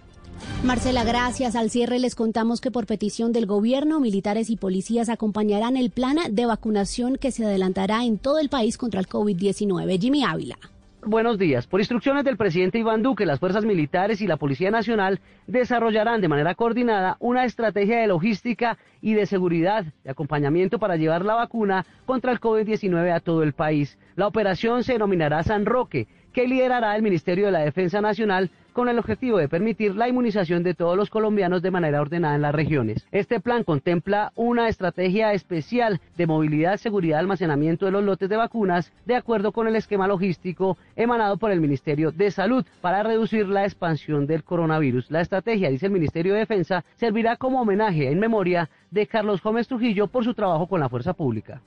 [0.63, 1.55] Marcela, gracias.
[1.55, 6.17] Al cierre les contamos que por petición del gobierno, militares y policías acompañarán el plan
[6.31, 9.99] de vacunación que se adelantará en todo el país contra el COVID-19.
[9.99, 10.57] Jimmy Ávila.
[11.05, 11.67] Buenos días.
[11.67, 16.29] Por instrucciones del presidente Iván Duque, las fuerzas militares y la Policía Nacional desarrollarán de
[16.29, 21.85] manera coordinada una estrategia de logística y de seguridad, de acompañamiento para llevar la vacuna
[22.05, 23.99] contra el COVID-19 a todo el país.
[24.15, 28.89] La operación se denominará San Roque, que liderará el Ministerio de la Defensa Nacional con
[28.89, 32.55] el objetivo de permitir la inmunización de todos los colombianos de manera ordenada en las
[32.55, 33.07] regiones.
[33.11, 38.91] Este plan contempla una estrategia especial de movilidad, seguridad, almacenamiento de los lotes de vacunas
[39.05, 43.63] de acuerdo con el esquema logístico emanado por el Ministerio de Salud para reducir la
[43.63, 45.09] expansión del coronavirus.
[45.11, 49.67] La estrategia, dice el Ministerio de Defensa, servirá como homenaje en memoria de Carlos Gómez
[49.67, 51.61] Trujillo por su trabajo con la fuerza pública.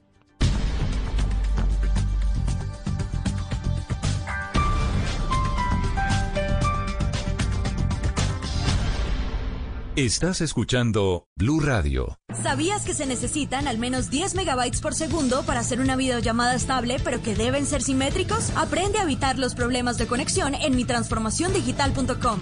[9.97, 12.19] Estás escuchando Blue Radio.
[12.43, 16.99] ¿Sabías que se necesitan al menos 10 megabytes por segundo para hacer una videollamada estable,
[17.03, 18.51] pero que deben ser simétricos?
[18.57, 22.41] Aprende a evitar los problemas de conexión en mitransformaciondigital.com.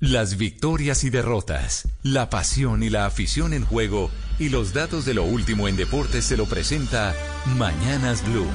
[0.00, 5.12] Las victorias y derrotas, la pasión y la afición en juego y los datos de
[5.12, 7.14] lo último en deportes se lo presenta
[7.58, 8.48] Mañanas Blue.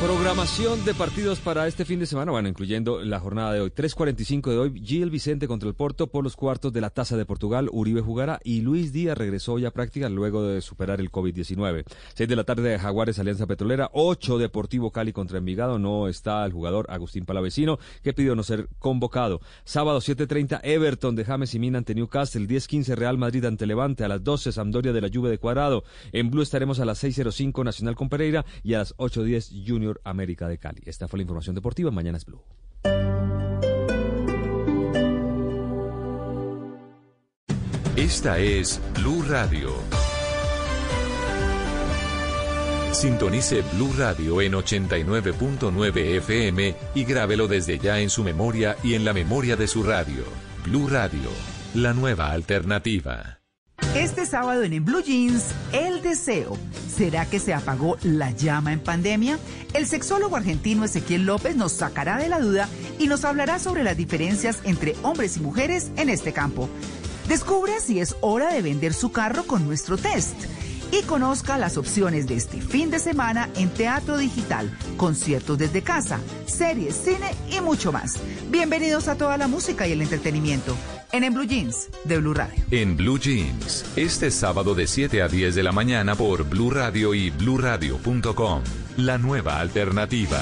[0.00, 3.70] Programación de partidos para este fin de semana, bueno, incluyendo la jornada de hoy.
[3.70, 7.24] 3.45 de hoy, Gil Vicente contra el Porto por los cuartos de la Taza de
[7.24, 7.70] Portugal.
[7.72, 11.84] Uribe jugará y Luis Díaz regresó ya a práctica luego de superar el COVID-19.
[12.12, 13.88] 6 de la tarde de Jaguares Alianza Petrolera.
[13.94, 15.78] 8 Deportivo Cali contra Envigado.
[15.78, 19.40] No está el jugador Agustín Palavecino, que pidió no ser convocado.
[19.64, 22.46] Sábado 7.30 Everton de James y Mina ante Newcastle.
[22.46, 24.04] 10.15 Real Madrid ante Levante.
[24.04, 25.84] A las 12 Sampdoria de la Juve de Cuadrado.
[26.12, 30.48] En Blue estaremos a las 6.05 Nacional con Pereira y a las 8.10 Junior América
[30.48, 30.82] de Cali.
[30.86, 31.90] Esta fue la información deportiva.
[31.90, 32.42] Mañana es Blue.
[37.96, 39.70] Esta es Blue Radio.
[42.92, 49.04] Sintonice Blue Radio en 89.9 FM y grábelo desde ya en su memoria y en
[49.04, 50.24] la memoria de su radio.
[50.64, 51.30] Blue Radio,
[51.74, 53.40] la nueva alternativa.
[53.94, 56.56] Este sábado en, en Blue Jeans, el deseo.
[56.94, 59.38] ¿Será que se apagó la llama en pandemia?
[59.74, 63.96] El sexólogo argentino Ezequiel López nos sacará de la duda y nos hablará sobre las
[63.96, 66.68] diferencias entre hombres y mujeres en este campo.
[67.28, 70.36] Descubre si es hora de vender su carro con nuestro test
[70.92, 76.20] y conozca las opciones de este fin de semana en Teatro Digital, conciertos desde casa,
[76.46, 78.18] series, cine y mucho más.
[78.50, 80.76] Bienvenidos a toda la música y el entretenimiento
[81.12, 82.62] en En Blue Jeans de Blue Radio.
[82.70, 87.14] En Blue Jeans, este sábado de 7 a 10 de la mañana por Blue Radio
[87.14, 88.62] y bluradio.com.
[88.96, 90.40] La nueva alternativa.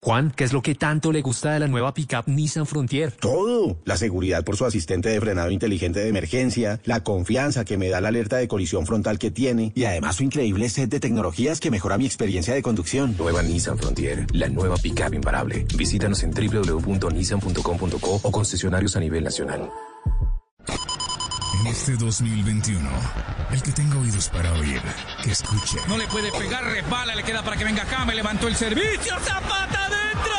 [0.00, 3.10] Juan, ¿qué es lo que tanto le gusta de la nueva pickup Nissan Frontier?
[3.12, 3.78] Todo.
[3.84, 8.00] La seguridad por su asistente de frenado inteligente de emergencia, la confianza que me da
[8.00, 11.72] la alerta de colisión frontal que tiene y además su increíble set de tecnologías que
[11.72, 13.16] mejora mi experiencia de conducción.
[13.18, 15.66] Nueva Nissan Frontier, la nueva pickup imparable.
[15.76, 19.68] Visítanos en www.nissan.com.co o concesionarios a nivel nacional.
[21.60, 22.88] En este 2021,
[23.50, 24.80] el que tenga oídos para oír,
[25.22, 25.78] que escuche.
[25.88, 29.18] No le puede pegar, resbala, le queda para que venga acá, me levantó el servicio,
[29.20, 30.34] Zapata adentro.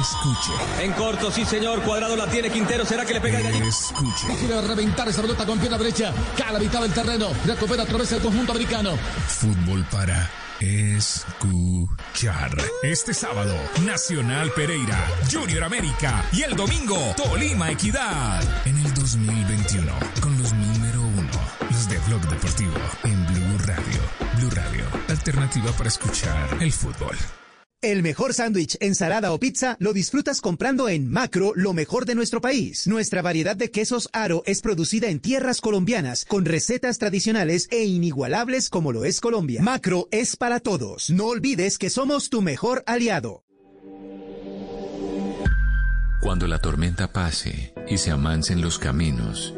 [0.00, 0.84] Escuche.
[0.84, 3.62] En corto, sí señor, cuadrado la tiene Quintero, ¿será que le pega el?
[3.62, 4.26] Escuche.
[4.38, 7.86] Quiere reventar esa pelota con pierna derecha, cae a la mitad del terreno, recupera a
[7.86, 8.96] través del conjunto americano.
[9.28, 10.28] Fútbol para
[10.60, 12.50] escuchar.
[12.82, 13.54] Este sábado,
[13.84, 14.98] Nacional Pereira,
[15.30, 18.42] Junior América y el domingo, Tolima Equidad.
[18.66, 21.30] En el 2021, con los número uno,
[21.70, 24.00] los de Blog Deportivo, en Blue Radio.
[24.36, 27.16] Blue Radio, alternativa para escuchar el fútbol.
[27.82, 32.40] El mejor sándwich, ensalada o pizza lo disfrutas comprando en Macro, lo mejor de nuestro
[32.40, 32.86] país.
[32.86, 38.70] Nuestra variedad de quesos Aro es producida en tierras colombianas, con recetas tradicionales e inigualables
[38.70, 39.60] como lo es Colombia.
[39.62, 41.10] Macro es para todos.
[41.10, 43.44] No olvides que somos tu mejor aliado.
[46.22, 49.54] Cuando la tormenta pase y se amancen los caminos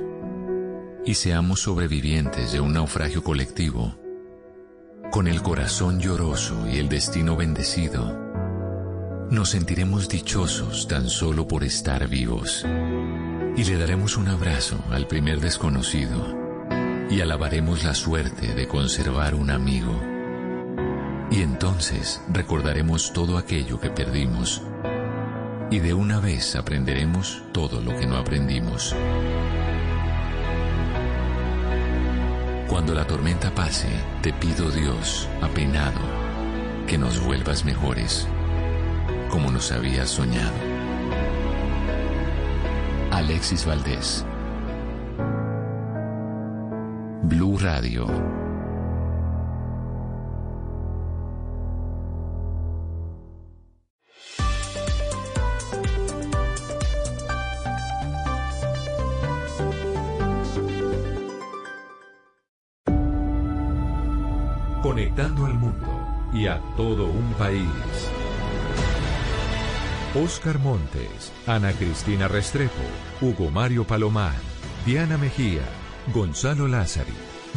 [1.06, 3.97] y seamos sobrevivientes de un naufragio colectivo,
[5.10, 8.28] con el corazón lloroso y el destino bendecido,
[9.30, 12.64] nos sentiremos dichosos tan solo por estar vivos
[13.56, 16.36] y le daremos un abrazo al primer desconocido
[17.10, 19.98] y alabaremos la suerte de conservar un amigo.
[21.30, 24.62] Y entonces recordaremos todo aquello que perdimos
[25.70, 28.94] y de una vez aprenderemos todo lo que no aprendimos.
[32.68, 33.88] Cuando la tormenta pase,
[34.20, 36.00] te pido Dios, apenado,
[36.86, 38.28] que nos vuelvas mejores,
[39.30, 40.52] como nos habías soñado.
[43.10, 44.24] Alexis Valdés.
[47.22, 48.38] Blue Radio.
[70.24, 72.72] Oscar Montes, Ana Cristina Restrepo,
[73.20, 74.34] Hugo Mario Palomar,
[74.84, 75.62] Diana Mejía,
[76.12, 77.12] Gonzalo Lázari,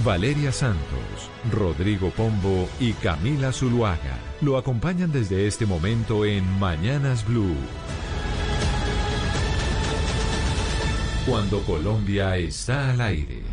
[0.05, 7.55] Valeria Santos, Rodrigo Pombo y Camila Zuluaga lo acompañan desde este momento en Mañanas Blue.
[11.25, 13.50] Cuando Colombia está al aire.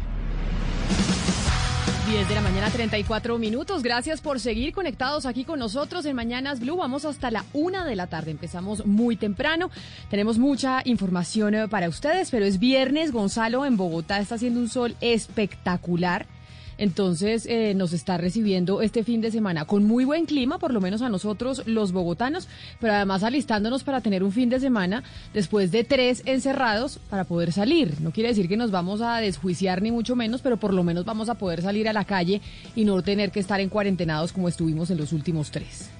[2.08, 3.82] 10 de la mañana, 34 minutos.
[3.82, 6.78] Gracias por seguir conectados aquí con nosotros en Mañanas Blue.
[6.78, 8.30] Vamos hasta la una de la tarde.
[8.30, 9.70] Empezamos muy temprano.
[10.08, 13.12] Tenemos mucha información eh, para ustedes, pero es viernes.
[13.12, 16.26] Gonzalo en Bogotá está haciendo un sol espectacular.
[16.78, 20.80] Entonces eh, nos está recibiendo este fin de semana con muy buen clima, por lo
[20.80, 22.48] menos a nosotros los bogotanos,
[22.80, 25.02] pero además alistándonos para tener un fin de semana
[25.34, 27.94] después de tres encerrados para poder salir.
[28.00, 31.04] No quiere decir que nos vamos a desjuiciar ni mucho menos, pero por lo menos
[31.04, 32.40] vamos a poder salir a la calle
[32.74, 35.90] y no tener que estar en cuarentenados como estuvimos en los últimos tres.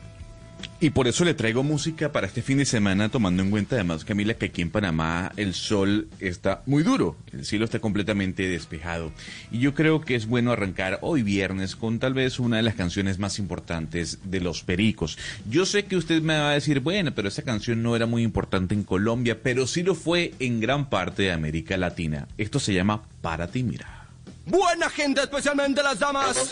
[0.81, 4.05] Y por eso le traigo música para este fin de semana, tomando en cuenta además,
[4.05, 9.11] Camila, que aquí en Panamá el sol está muy duro, el cielo está completamente despejado.
[9.51, 12.77] Y yo creo que es bueno arrancar hoy viernes con tal vez una de las
[12.77, 15.19] canciones más importantes de los Pericos.
[15.51, 18.23] Yo sé que usted me va a decir, bueno, pero esa canción no era muy
[18.23, 22.29] importante en Colombia, pero sí lo fue en gran parte de América Latina.
[22.39, 24.07] Esto se llama Para ti, mira.
[24.47, 26.49] Buena gente, especialmente las damas.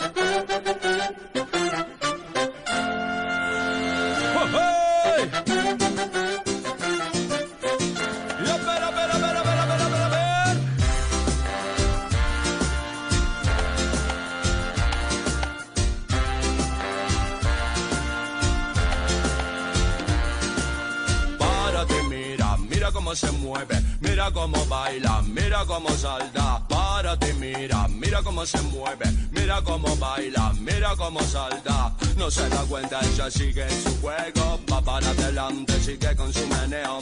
[21.39, 26.61] Para qué mira, mira cómo se mueve mira cómo baila, mira cómo salta.
[26.67, 31.93] Para ti, mira, mira cómo se mueve, mira cómo baila, mira cómo salta.
[32.17, 36.45] No se da cuenta, ella sigue en su juego, va para adelante, sigue con su
[36.47, 36.99] meneo.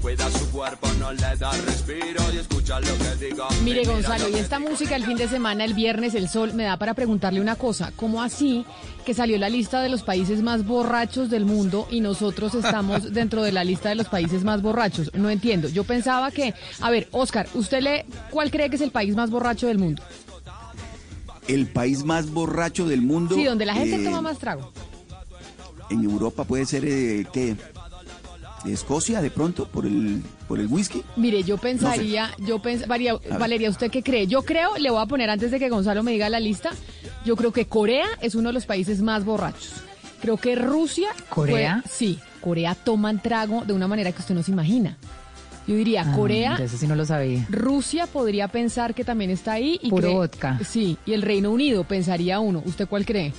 [0.00, 3.48] Cuida su cuerpo, no le da respiro y escucha lo que diga.
[3.64, 6.64] Mire, Gonzalo, lo y esta música el fin de semana, el viernes, el sol, me
[6.64, 7.92] da para preguntarle una cosa.
[7.96, 8.64] ¿Cómo así
[9.04, 13.42] que salió la lista de los países más borrachos del mundo y nosotros estamos dentro
[13.42, 15.10] de la lista de los países más borrachos?
[15.14, 15.68] No entiendo.
[15.68, 16.54] Yo pensaba que...
[16.80, 18.06] A ver, Oscar, ¿usted le...
[18.30, 20.02] ¿Cuál cree que es el país más borracho del mundo?
[21.48, 23.34] El país más borracho del mundo.
[23.34, 24.72] Sí, donde la gente eh, toma más trago.
[25.90, 27.56] En Europa puede ser, eh, ¿qué?
[28.72, 31.02] Escocia, de pronto, por el, por el whisky.
[31.16, 33.14] Mire, yo pensaría, yo pensaría.
[33.38, 34.26] Valeria, ¿usted qué cree?
[34.26, 36.70] Yo creo, le voy a poner antes de que Gonzalo me diga la lista,
[37.24, 39.72] yo creo que Corea es uno de los países más borrachos.
[40.20, 41.08] Creo que Rusia.
[41.28, 41.80] ¿Corea?
[41.84, 44.96] fue- sí, Corea toman trago de una manera que usted no se imagina.
[45.66, 47.46] Yo diría, Ah, Corea, Eso sí no lo sabía.
[47.50, 49.78] Rusia podría pensar que también está ahí.
[49.82, 50.58] Y Puro cree- vodka.
[50.66, 52.62] Sí, y el Reino Unido pensaría uno.
[52.64, 53.34] ¿Usted cuál cree?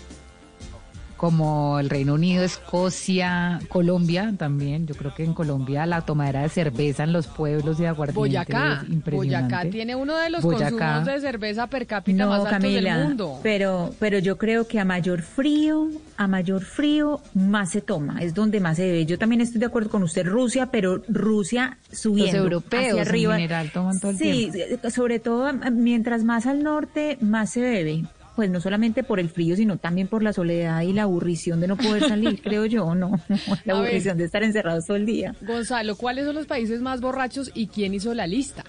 [1.20, 4.88] Como el Reino Unido, Escocia, Colombia también.
[4.88, 8.20] Yo creo que en Colombia la tomadera de cerveza en los pueblos y de aguardiente
[8.20, 8.82] Boyacá.
[8.84, 9.56] es impresionante.
[9.56, 10.70] Boyacá tiene uno de los Boyacá.
[10.70, 13.40] consumos de cerveza per cápita No, más altos Camila, del mundo.
[13.44, 18.34] pero pero yo creo que a mayor frío, a mayor frío más se toma, es
[18.34, 19.06] donde más se bebe.
[19.06, 23.08] Yo también estoy de acuerdo con usted Rusia, pero Rusia subiendo Los europeos hacia en
[23.10, 23.36] arriba.
[23.36, 24.52] general toman todo el sí,
[24.90, 28.06] sobre todo mientras más al norte más se bebe.
[28.40, 31.68] Pues no solamente por el frío, sino también por la soledad y la aburrición de
[31.68, 33.20] no poder salir, creo yo, no,
[33.66, 35.36] la aburrición de estar encerrados todo el día.
[35.42, 38.64] Gonzalo, ¿cuáles son los países más borrachos y quién hizo la lista?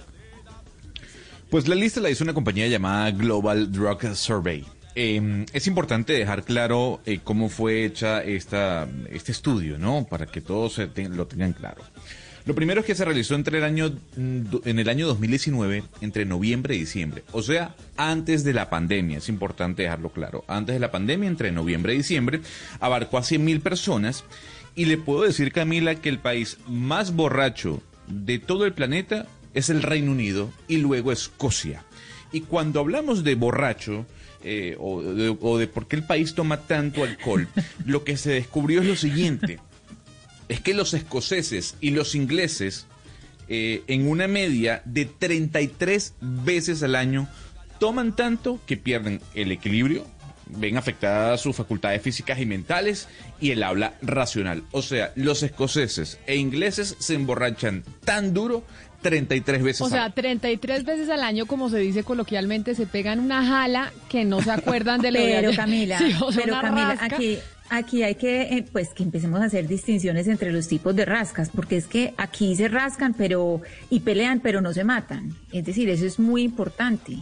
[1.51, 4.65] Pues la lista la hizo una compañía llamada Global Drug Survey.
[4.97, 10.05] Eh, es importante dejar claro eh, cómo fue hecha esta, este estudio, ¿no?
[10.11, 11.85] Para que todos lo tengan claro.
[12.51, 16.25] Lo primero es que se realizó entre el año, mm, en el año 2019, entre
[16.25, 17.23] noviembre y diciembre.
[17.31, 20.45] O sea, antes de la pandemia, es importante dejarlo claro.
[20.49, 22.41] Antes de la pandemia, entre noviembre y diciembre,
[22.81, 24.25] abarcó a 100.000 personas.
[24.75, 29.71] Y le puedo decir, Camila, que el país más borracho de todo el planeta es
[29.71, 31.85] el Reino Unido y luego Escocia.
[32.33, 34.07] Y cuando hablamos de borracho,
[34.43, 37.47] eh, o, de, o de por qué el país toma tanto alcohol,
[37.87, 39.61] lo que se descubrió es lo siguiente.
[40.51, 42.87] Es que los escoceses y los ingleses,
[43.49, 47.29] eh, en una media de 33 veces al año,
[47.79, 50.05] toman tanto que pierden el equilibrio,
[50.47, 53.07] ven afectadas sus facultades físicas y mentales
[53.41, 54.65] y el habla racional.
[54.73, 58.65] O sea, los escoceses e ingleses se emborrachan tan duro
[59.03, 60.15] 33 veces O sea, año.
[60.15, 64.51] 33 veces al año, como se dice coloquialmente, se pegan una jala que no se
[64.51, 65.55] acuerdan de de Pero.
[65.55, 67.17] Camila, Sí, o sea, pero Camila, rasca.
[67.17, 67.39] aquí,
[67.71, 71.49] aquí hay que, eh, pues, que empecemos a hacer distinciones entre los tipos de rascas,
[71.49, 75.35] porque es que aquí se rascan, pero y pelean, pero no se matan.
[75.53, 77.17] Es decir, eso es muy importante.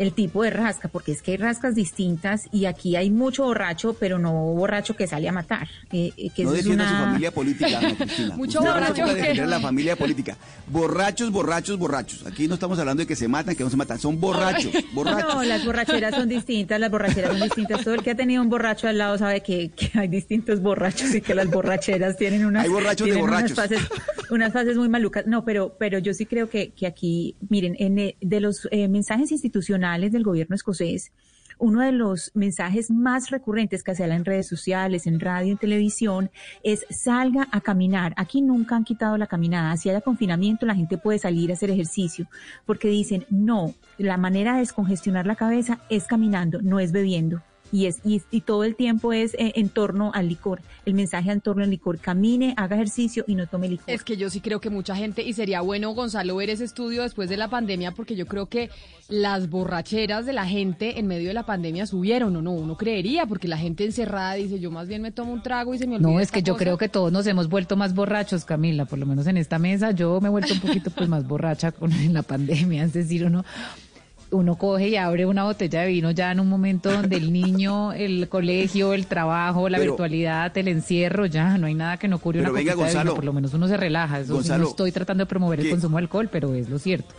[0.00, 3.92] El tipo de rasca, porque es que hay rascas distintas y aquí hay mucho borracho,
[4.00, 5.68] pero no borracho que sale a matar.
[5.92, 6.98] eh, eh, que no defienda una...
[6.98, 8.34] su familia política, Ana Cristina.
[8.36, 10.36] Mucho Usted no borracho que- defender la familia política.
[10.68, 12.26] Borrachos, borrachos, borrachos.
[12.26, 13.98] Aquí no estamos hablando de que se matan, que no se matan.
[13.98, 15.34] Son borrachos, borrachos.
[15.34, 17.84] No, las borracheras son distintas, las borracheras son distintas.
[17.84, 21.14] Todo el que ha tenido un borracho al lado sabe que, que hay distintos borrachos
[21.14, 23.80] y que las borracheras tienen unas, Hay borrachos de unas fases,
[24.30, 25.26] unas fases muy malucas.
[25.26, 28.88] No, pero, pero yo sí creo que, que aquí, miren, en, eh, de los eh,
[28.88, 31.12] mensajes institucionales del gobierno escocés,
[31.60, 35.58] uno de los mensajes más recurrentes que se habla en redes sociales, en radio, en
[35.58, 36.30] televisión,
[36.62, 38.14] es salga a caminar.
[38.16, 39.76] Aquí nunca han quitado la caminada.
[39.76, 42.26] Si haya confinamiento, la gente puede salir a hacer ejercicio,
[42.64, 47.42] porque dicen, no, la manera de descongestionar la cabeza es caminando, no es bebiendo.
[47.72, 50.60] Y, es, y, y todo el tiempo es eh, en torno al licor.
[50.84, 51.98] El mensaje en torno al licor.
[51.98, 53.88] Camine, haga ejercicio y no tome licor.
[53.88, 57.02] Es que yo sí creo que mucha gente, y sería bueno, Gonzalo, ver ese estudio
[57.02, 58.70] después de la pandemia, porque yo creo que
[59.08, 63.26] las borracheras de la gente en medio de la pandemia subieron, o no, uno creería,
[63.26, 65.96] porque la gente encerrada dice, yo más bien me tomo un trago y se me
[65.96, 66.08] olvida.
[66.08, 66.64] No, es esta que yo cosa".
[66.64, 69.90] creo que todos nos hemos vuelto más borrachos, Camila, por lo menos en esta mesa.
[69.92, 73.24] Yo me he vuelto un poquito pues más borracha con en la pandemia, es decir,
[73.24, 73.44] uno
[74.32, 77.92] uno coge y abre una botella de vino ya en un momento donde el niño,
[77.92, 82.18] el colegio, el trabajo, la Pero- virtualidad, el encierro, ya no hay nada que no
[82.18, 83.14] cure una venga, copita de vino, Gonzalo.
[83.16, 84.18] por lo menos uno se relaja.
[84.20, 86.78] Eso sí, Gonzalo, no estoy tratando de promover el consumo de alcohol, pero es lo
[86.78, 87.12] cierto.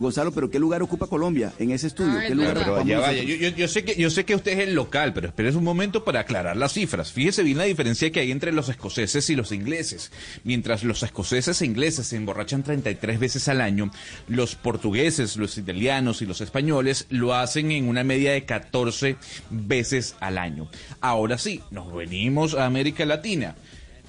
[0.00, 2.18] Gonzalo, pero ¿qué lugar ocupa Colombia en ese estudio?
[2.26, 3.38] ¿Qué lugar Pero ocupamos ya vaya, nosotros?
[3.40, 5.64] yo, yo- yo sé que, yo sé que usted es el local, pero espérese un
[5.64, 7.12] momento para aclarar las cifras.
[7.12, 10.10] Fíjese bien la diferencia que hay entre los escoceses y los ingleses.
[10.42, 13.90] Mientras los escoceses e ingleses se emborrachan 33 veces al año,
[14.28, 19.16] los portugueses, los italianos y los españoles lo hacen en una media de 14
[19.50, 20.68] veces al año.
[21.00, 23.54] Ahora sí, nos venimos a América Latina.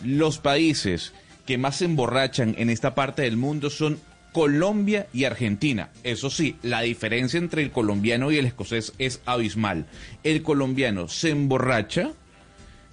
[0.04, 1.14] Los países
[1.46, 4.00] que más se emborrachan en esta parte del mundo son
[4.36, 5.92] Colombia y Argentina.
[6.04, 9.86] Eso sí, la diferencia entre el colombiano y el escocés es abismal.
[10.26, 12.12] El colombiano se emborracha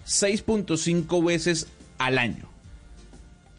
[0.06, 1.66] 6.5 veces
[1.98, 2.48] al año.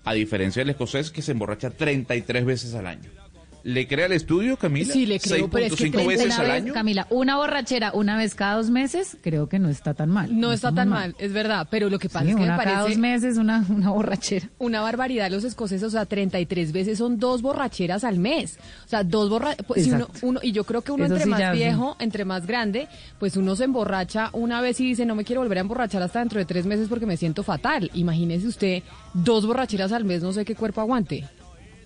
[0.06, 3.23] A diferencia del escocés que se emborracha 33 veces al año.
[3.64, 4.92] ¿Le crea el estudio, Camila?
[4.92, 6.74] Sí, le creo, pero es que 6.5 veces Una al vez, año.
[6.74, 10.38] Camila, una borrachera una vez cada dos meses, creo que no está tan mal.
[10.38, 12.58] No está tan mal, es verdad, pero lo que pasa Sí, es que me una
[12.58, 14.50] cada parece dos meses una, una borrachera.
[14.60, 18.60] una barbaridad los escoceses, o sea, 33 veces son dos borracheras al mes.
[18.86, 20.28] O sea, dos borracheras, si uno, Exacto.
[20.28, 23.38] uno, y yo creo que uno Eso entre sí más viejo, entre más grande, pues
[23.38, 26.38] uno se emborracha una vez y dice, no me quiero volver a emborrachar hasta dentro
[26.40, 27.90] de tres meses porque me siento fatal.
[27.94, 28.84] Imagínese usted
[29.14, 31.24] dos borracheras al mes, no sé qué cuerpo aguante.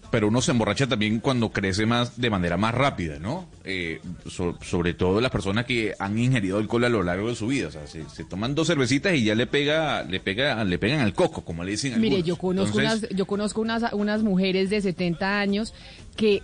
[0.10, 3.48] Pero uno se emborracha también cuando crece más de manera más rápida, ¿no?
[3.66, 7.48] Eh, so- sobre todo las personas que han ingerido alcohol a lo largo de su
[7.48, 7.68] vida.
[7.68, 11.02] O sea, se, se toman dos cervecitas y ya le pega, le pega, le pegan
[11.02, 12.26] al coco, como le dicen Mire, algunos.
[12.27, 15.74] yo conozco Entonces, unas, yo conozco unas, unas mujeres de 70 años
[16.16, 16.42] que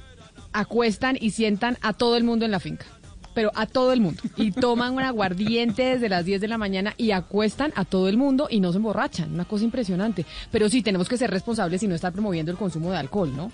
[0.52, 2.86] acuestan y sientan a todo el mundo en la finca.
[3.34, 4.22] Pero a todo el mundo.
[4.38, 8.18] Y toman un aguardiente desde las 10 de la mañana y acuestan a todo el
[8.18, 9.34] mundo y no se emborrachan.
[9.34, 10.26] Una cosa impresionante.
[10.52, 13.52] Pero sí, tenemos que ser responsables y no estar promoviendo el consumo de alcohol, ¿no?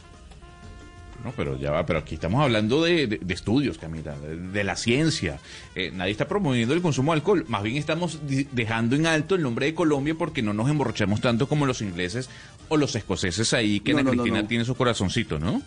[1.24, 4.64] No, pero ya va, pero aquí estamos hablando de, de- de estudios, Camila, de, de
[4.64, 5.38] la ciencia.
[5.75, 7.43] Eh, nadie está promoviendo el consumo de alcohol.
[7.49, 8.19] Más bien estamos
[8.53, 12.30] dejando en alto el nombre de Colombia porque no nos emborrachamos tanto como los ingleses
[12.69, 14.45] o los escoceses ahí, que No, no.
[14.48, 15.61] tiene su corazoncito, ¿no?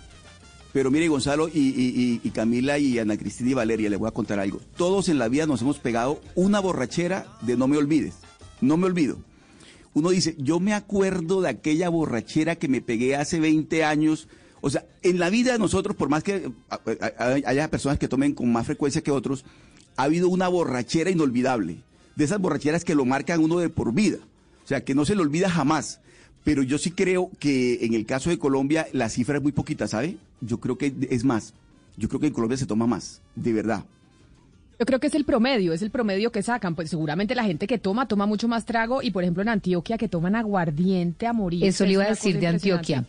[0.72, 4.38] Pero mire, Gonzalo y, y- Camila y Ana Cristina y Valeria, les voy a contar
[4.38, 4.60] algo.
[4.76, 8.14] Todos en la vida nos hemos pegado una borrachera de no me olvides.
[8.62, 9.18] No me olvido.
[9.92, 14.28] Uno dice, yo me acuerdo de aquella borrachera que me pegué hace 20 años.
[14.62, 16.50] O sea, en la vida de nosotros, por más que
[17.44, 19.44] haya personas que tomen con más frecuencia que otros,
[19.96, 21.82] ha habido una borrachera inolvidable.
[22.16, 24.18] De esas borracheras que lo marcan uno de por vida.
[24.64, 26.00] O sea, que no se le olvida jamás.
[26.44, 29.86] Pero yo sí creo que en el caso de Colombia la cifra es muy poquita,
[29.86, 30.16] ¿sabe?
[30.40, 31.54] Yo creo que es más.
[31.96, 33.84] Yo creo que en Colombia se toma más, de verdad.
[34.78, 36.74] Yo creo que es el promedio, es el promedio que sacan.
[36.74, 39.02] Pues seguramente la gente que toma, toma mucho más trago.
[39.02, 41.64] Y por ejemplo en Antioquia que toman aguardiente a morir.
[41.64, 42.48] Eso le iba a decir de.
[42.48, 43.04] Antioquia.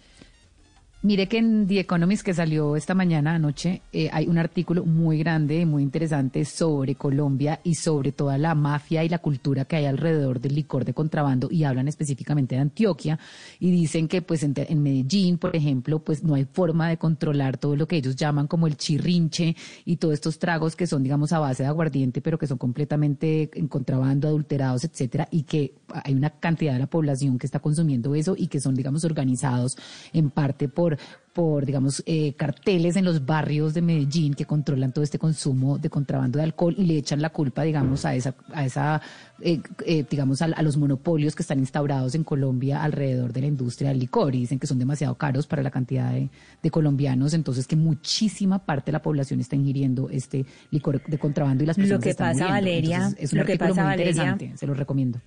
[1.05, 5.17] Mire que en The Economist que salió esta mañana anoche eh, hay un artículo muy
[5.17, 9.75] grande y muy interesante sobre Colombia y sobre toda la mafia y la cultura que
[9.75, 13.19] hay alrededor del licor de contrabando y hablan específicamente de Antioquia
[13.59, 17.57] y dicen que pues en, en Medellín, por ejemplo, pues no hay forma de controlar
[17.57, 21.33] todo lo que ellos llaman como el chirrinche y todos estos tragos que son digamos
[21.33, 25.73] a base de aguardiente pero que son completamente en contrabando, adulterados, etcétera y que
[26.05, 29.75] hay una cantidad de la población que está consumiendo eso y que son digamos organizados
[30.13, 30.92] en parte por
[31.33, 35.89] por, digamos, eh, carteles en los barrios de Medellín que controlan todo este consumo de
[35.89, 39.01] contrabando de alcohol y le echan la culpa, digamos, a esa, a esa,
[39.41, 43.47] eh, eh, digamos, a, a los monopolios que están instaurados en Colombia alrededor de la
[43.47, 46.29] industria del licor y dicen que son demasiado caros para la cantidad de,
[46.61, 51.63] de colombianos, entonces que muchísima parte de la población está ingiriendo este licor de contrabando
[51.63, 52.61] y las Lo personas que están pasa, muriendo.
[52.61, 55.19] Valeria, Entonces, es un lo que pasa, muy Valeria, interesante, se lo recomiendo.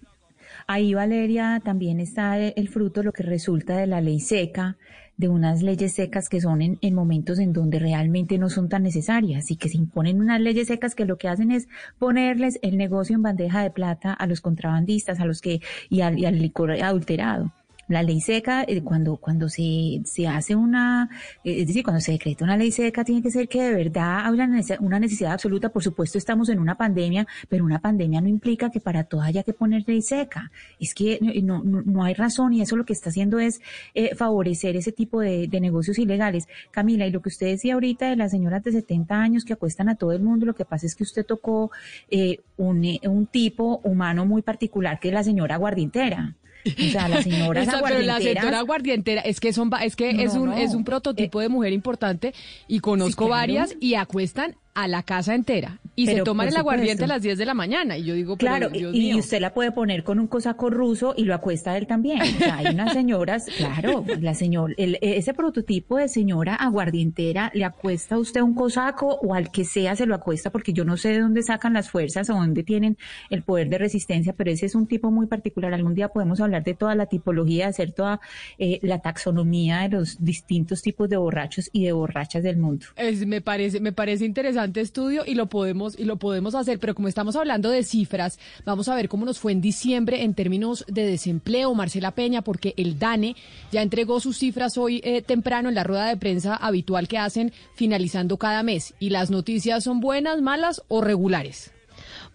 [0.69, 4.77] Ahí, Valeria, también está el fruto, lo que resulta de la ley seca,
[5.17, 8.83] de unas leyes secas que son en, en momentos en donde realmente no son tan
[8.83, 12.77] necesarias y que se imponen unas leyes secas que lo que hacen es ponerles el
[12.77, 16.39] negocio en bandeja de plata a los contrabandistas, a los que y al, y al
[16.39, 17.53] licor adulterado.
[17.89, 21.09] La ley seca, eh, cuando, cuando se, se hace una,
[21.45, 24.27] eh, es decir, cuando se decreta una ley seca, tiene que ser que de verdad
[24.27, 25.69] haya una nece- una necesidad absoluta.
[25.71, 29.43] Por supuesto, estamos en una pandemia, pero una pandemia no implica que para todo haya
[29.43, 30.51] que poner ley seca.
[30.81, 33.61] Es que no, no, no hay razón y eso lo que está haciendo es
[33.95, 36.49] eh, favorecer ese tipo de, negocios ilegales.
[36.71, 39.89] Camila, y lo que usted decía ahorita de las señoras de 70 años que acuestan
[39.89, 41.71] a todo el mundo, lo que pasa es que usted tocó
[42.11, 46.35] eh, un, un tipo humano muy particular que es la señora guardientera.
[46.67, 50.23] O sea, las señoras Esa, pero la señora aguardientera es que son es que No,
[50.23, 50.57] es un no.
[50.57, 52.35] es un prototipo de mujer importante
[52.69, 53.31] y conozco Sí, claro.
[53.31, 57.07] varias y acuestan a la casa entera y se Pero, toman por el aguardiente a
[57.07, 59.17] las 10 de la mañana y yo digo, pero, Claro, Dios y, mío.
[59.17, 62.21] y usted la puede poner con un cosaco ruso y lo acuesta a él también.
[62.21, 67.65] O sea, hay unas señoras, claro, la señor, el- ese prototipo de señora aguardientera le
[67.65, 70.97] acuesta a usted un cosaco o al que sea se lo acuesta porque yo no
[70.97, 72.97] sé de dónde sacan las fuerzas o dónde tienen
[73.31, 75.73] el poder de resistencia, pero ese es un tipo muy particular.
[75.73, 78.21] Algún día podemos hablar de toda la tipología, hacer toda
[78.59, 82.87] eh, la taxonomía de los distintos tipos de borrachos y de borrachas del mundo.
[82.97, 86.95] Es- me parece me parece interesante estudio y lo podemos y lo podemos hacer, pero
[86.95, 90.85] como estamos hablando de cifras, vamos a ver cómo nos fue en diciembre en términos
[90.89, 93.37] de desempleo, Marcela Peña, porque el DANE
[93.71, 97.53] ya entregó sus cifras hoy eh, temprano en la rueda de prensa habitual que hacen
[97.75, 101.73] finalizando cada mes y las noticias son buenas, malas o regulares.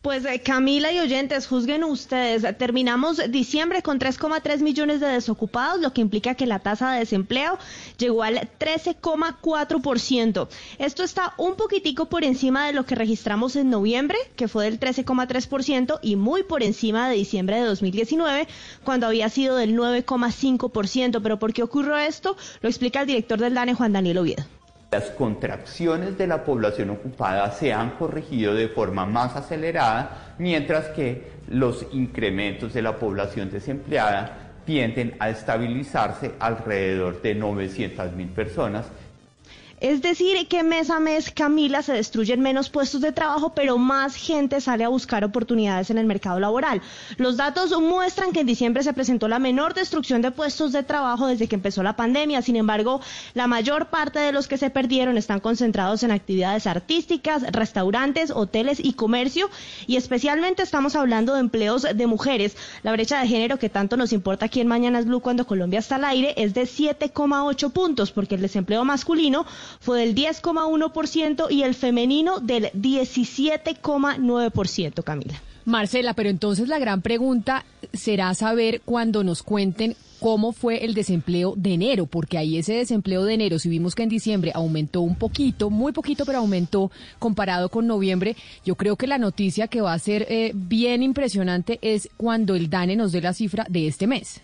[0.02, 2.58] Pues eh, Camila y oyentes, juzguen ustedes.
[2.58, 7.60] Terminamos diciembre con 3,3 millones de desocupados, lo que implica que la tasa de desempleo
[8.00, 10.48] llegó al 13,4%.
[10.80, 14.80] Esto está un poquitico por encima de lo que registramos en noviembre, que fue del
[14.80, 18.48] 13,3%, y muy por encima de diciembre de 2019,
[18.84, 21.22] cuando había sido del 9,5%.
[21.22, 22.36] Pero ¿por qué ocurrió esto?
[22.62, 24.61] Lo explica el director del DANE, Juan Daniel Oviedo.
[24.94, 31.32] Las contracciones de la población ocupada se han corregido de forma más acelerada, mientras que
[31.48, 38.88] los incrementos de la población desempleada tienden a estabilizarse alrededor de 900 mil personas
[39.82, 44.16] es decir, que mes a mes, Camila, se destruyen menos puestos de trabajo, pero más
[44.16, 46.84] gente sale a buscar oportunidades en el mercado laboral.
[47.18, 51.26] Los datos muestran que en diciembre se presentó la menor destrucción de puestos de trabajo
[51.26, 52.44] desde que empezó la pandemia.
[52.44, 53.02] Sin embargo,
[53.34, 58.80] la mayor parte de los que se perdieron están concentrados en actividades artísticas, restaurantes, hoteles
[58.80, 59.50] y comercio.
[59.88, 62.56] Y especialmente estamos hablando de empleos de mujeres.
[62.84, 65.96] La brecha de género que tanto nos importa aquí en Mañanas Blue cuando Colombia está
[65.96, 69.48] al aire es de 7,8 puntos, porque el desempleo masculino
[69.80, 75.42] fue del 10,1% y el femenino del 17,9%, Camila.
[75.66, 81.56] Marcela, pero entonces la gran pregunta será saber cuando nos cuenten cómo fue el desempleo
[81.58, 85.16] de enero, porque ahí ese desempleo de enero, si vimos que en diciembre aumentó un
[85.16, 89.94] poquito, muy poquito, pero aumentó comparado con noviembre, yo creo que la noticia que va
[89.94, 94.06] a ser eh, bien impresionante es cuando el DANE nos dé la cifra de este
[94.06, 94.42] mes.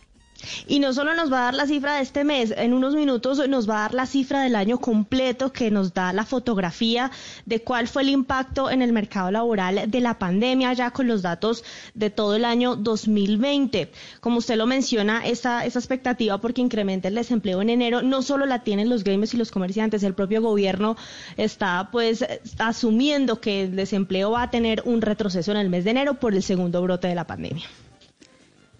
[0.67, 3.47] Y no solo nos va a dar la cifra de este mes, en unos minutos
[3.47, 7.11] nos va a dar la cifra del año completo que nos da la fotografía
[7.45, 11.21] de cuál fue el impacto en el mercado laboral de la pandemia ya con los
[11.21, 13.91] datos de todo el año 2020.
[14.19, 18.45] Como usted lo menciona, esa, esa expectativa porque incrementa el desempleo en enero no solo
[18.45, 20.95] la tienen los gremios y los comerciantes, el propio gobierno
[21.37, 22.25] está pues
[22.57, 26.33] asumiendo que el desempleo va a tener un retroceso en el mes de enero por
[26.33, 27.67] el segundo brote de la pandemia.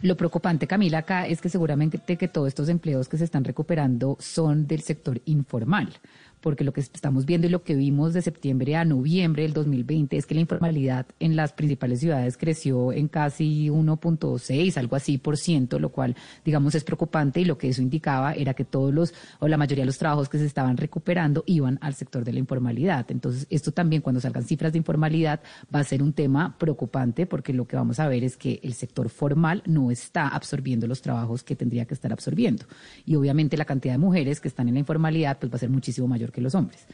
[0.02, 4.16] Lo preocupante, Camila, acá es que seguramente que todos estos empleos que se están recuperando
[4.20, 5.90] son del sector informal
[6.42, 10.18] porque lo que estamos viendo y lo que vimos de septiembre a noviembre del 2020
[10.18, 15.38] es que la informalidad en las principales ciudades creció en casi 1.6, algo así por
[15.38, 19.14] ciento, lo cual, digamos, es preocupante y lo que eso indicaba era que todos los
[19.40, 22.40] o la mayoría de los trabajos que se estaban recuperando iban al sector de la
[22.40, 23.06] informalidad.
[23.10, 25.42] Entonces, esto también cuando salgan cifras de informalidad
[25.74, 28.74] va a ser un tema preocupante porque lo que vamos a ver es que el
[28.74, 32.66] sector formal no está absorbiendo los trabajos que tendría que estar absorbiendo.
[33.06, 35.70] Y obviamente la cantidad de mujeres que están en la informalidad pues va a ser
[35.70, 36.86] muchísimo mayor los hombres.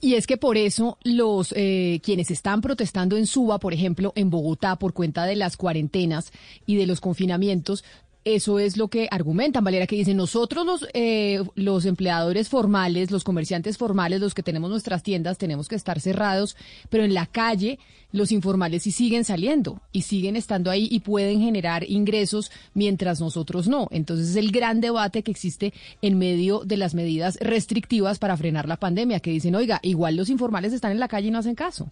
[0.00, 4.30] Y es que por eso los eh, quienes están protestando en Suba, por ejemplo, en
[4.30, 6.32] Bogotá, por cuenta de las cuarentenas
[6.66, 7.84] y de los confinamientos,
[8.24, 13.24] eso es lo que argumentan, Valera, que dicen nosotros los, eh, los empleadores formales, los
[13.24, 16.56] comerciantes formales, los que tenemos nuestras tiendas, tenemos que estar cerrados,
[16.90, 17.78] pero en la calle
[18.12, 23.68] los informales sí siguen saliendo y siguen estando ahí y pueden generar ingresos mientras nosotros
[23.68, 23.88] no.
[23.90, 25.72] Entonces es el gran debate que existe
[26.02, 30.30] en medio de las medidas restrictivas para frenar la pandemia, que dicen, oiga, igual los
[30.30, 31.90] informales están en la calle y no hacen caso.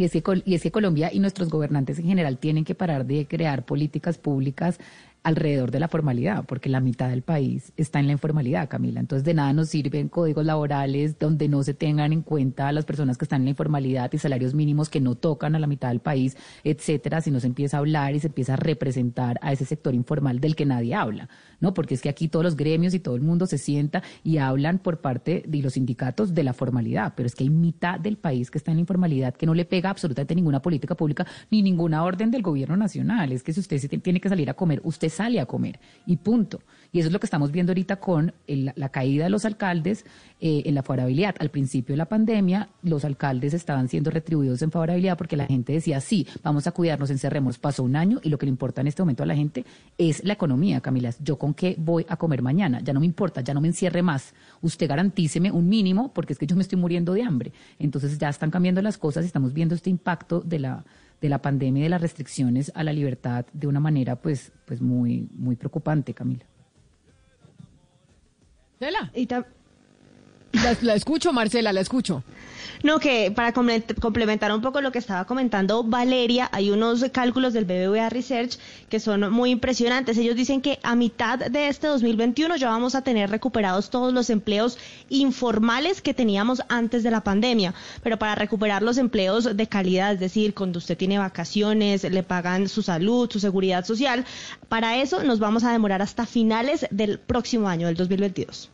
[0.00, 3.66] Y es, que, y Colombia y nuestros gobernantes en general tienen que parar de crear
[3.66, 4.78] políticas públicas
[5.22, 9.00] alrededor de la formalidad, porque la mitad del país está en la informalidad, Camila.
[9.00, 12.84] Entonces, de nada nos sirven códigos laborales donde no se tengan en cuenta a las
[12.84, 15.88] personas que están en la informalidad y salarios mínimos que no tocan a la mitad
[15.88, 19.52] del país, etcétera, si no se empieza a hablar y se empieza a representar a
[19.52, 21.28] ese sector informal del que nadie habla,
[21.60, 21.74] ¿no?
[21.74, 24.78] Porque es que aquí todos los gremios y todo el mundo se sienta y hablan
[24.78, 28.50] por parte de los sindicatos de la formalidad, pero es que hay mitad del país
[28.50, 32.04] que está en la informalidad que no le pega absolutamente ninguna política pública ni ninguna
[32.04, 33.32] orden del gobierno nacional.
[33.32, 36.60] Es que si usted tiene que salir a comer, usted sale a comer y punto.
[36.92, 40.04] Y eso es lo que estamos viendo ahorita con la caída de los alcaldes
[40.40, 41.36] eh, en la favorabilidad.
[41.38, 45.72] Al principio de la pandemia, los alcaldes estaban siendo retribuidos en favorabilidad porque la gente
[45.72, 47.58] decía, sí, vamos a cuidarnos, encerremos.
[47.58, 49.64] Pasó un año y lo que le importa en este momento a la gente
[49.98, 51.14] es la economía, Camila.
[51.20, 54.02] Yo con qué voy a comer mañana, ya no me importa, ya no me encierre
[54.02, 54.34] más.
[54.60, 57.52] Usted garantíceme un mínimo porque es que yo me estoy muriendo de hambre.
[57.78, 60.84] Entonces ya están cambiando las cosas y estamos viendo este impacto de la
[61.20, 64.80] de la pandemia y de las restricciones a la libertad de una manera pues, pues
[64.80, 66.44] muy, muy preocupante, Camila.
[70.52, 72.24] La, escucho, Marcela, la escucho.
[72.82, 77.66] No, que para complementar un poco lo que estaba comentando Valeria, hay unos cálculos del
[77.66, 80.18] BBVA Research que son muy impresionantes.
[80.18, 84.28] Ellos dicen que a mitad de este 2021 ya vamos a tener recuperados todos los
[84.28, 87.74] empleos informales que teníamos antes de la pandemia.
[88.02, 92.68] Pero para recuperar los empleos de calidad, es decir, cuando usted tiene vacaciones, le pagan
[92.68, 94.24] su salud, su seguridad social,
[94.68, 98.70] para eso nos vamos a demorar hasta finales del próximo año, del 2022.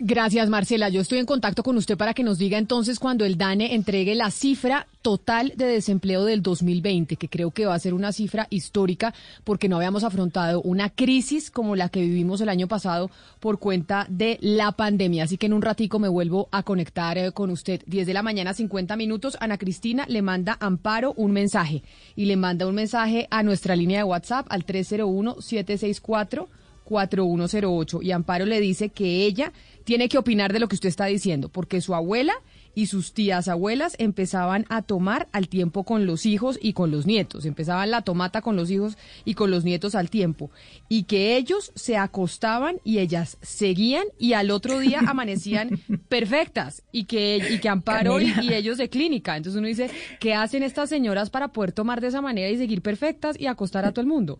[0.00, 0.90] Gracias, Marcela.
[0.90, 4.14] Yo estoy en contacto con usted para que nos diga entonces cuando el DANE entregue
[4.14, 8.46] la cifra total de desempleo del 2020, que creo que va a ser una cifra
[8.48, 9.12] histórica
[9.42, 13.10] porque no habíamos afrontado una crisis como la que vivimos el año pasado
[13.40, 15.24] por cuenta de la pandemia.
[15.24, 17.82] Así que en un ratico me vuelvo a conectar eh, con usted.
[17.86, 19.36] 10 de la mañana, 50 minutos.
[19.40, 21.82] Ana Cristina le manda Amparo un mensaje
[22.14, 26.48] y le manda un mensaje a nuestra línea de WhatsApp al 301 764
[26.88, 29.52] 4108 y Amparo le dice que ella
[29.88, 32.34] tiene que opinar de lo que usted está diciendo, porque su abuela
[32.74, 37.06] y sus tías abuelas empezaban a tomar al tiempo con los hijos y con los
[37.06, 40.50] nietos, empezaban la tomata con los hijos y con los nietos al tiempo,
[40.90, 47.04] y que ellos se acostaban y ellas seguían y al otro día amanecían perfectas y
[47.04, 49.38] que, y que Amparo y, y ellos de clínica.
[49.38, 52.82] Entonces uno dice, ¿qué hacen estas señoras para poder tomar de esa manera y seguir
[52.82, 54.38] perfectas y acostar a todo el mundo?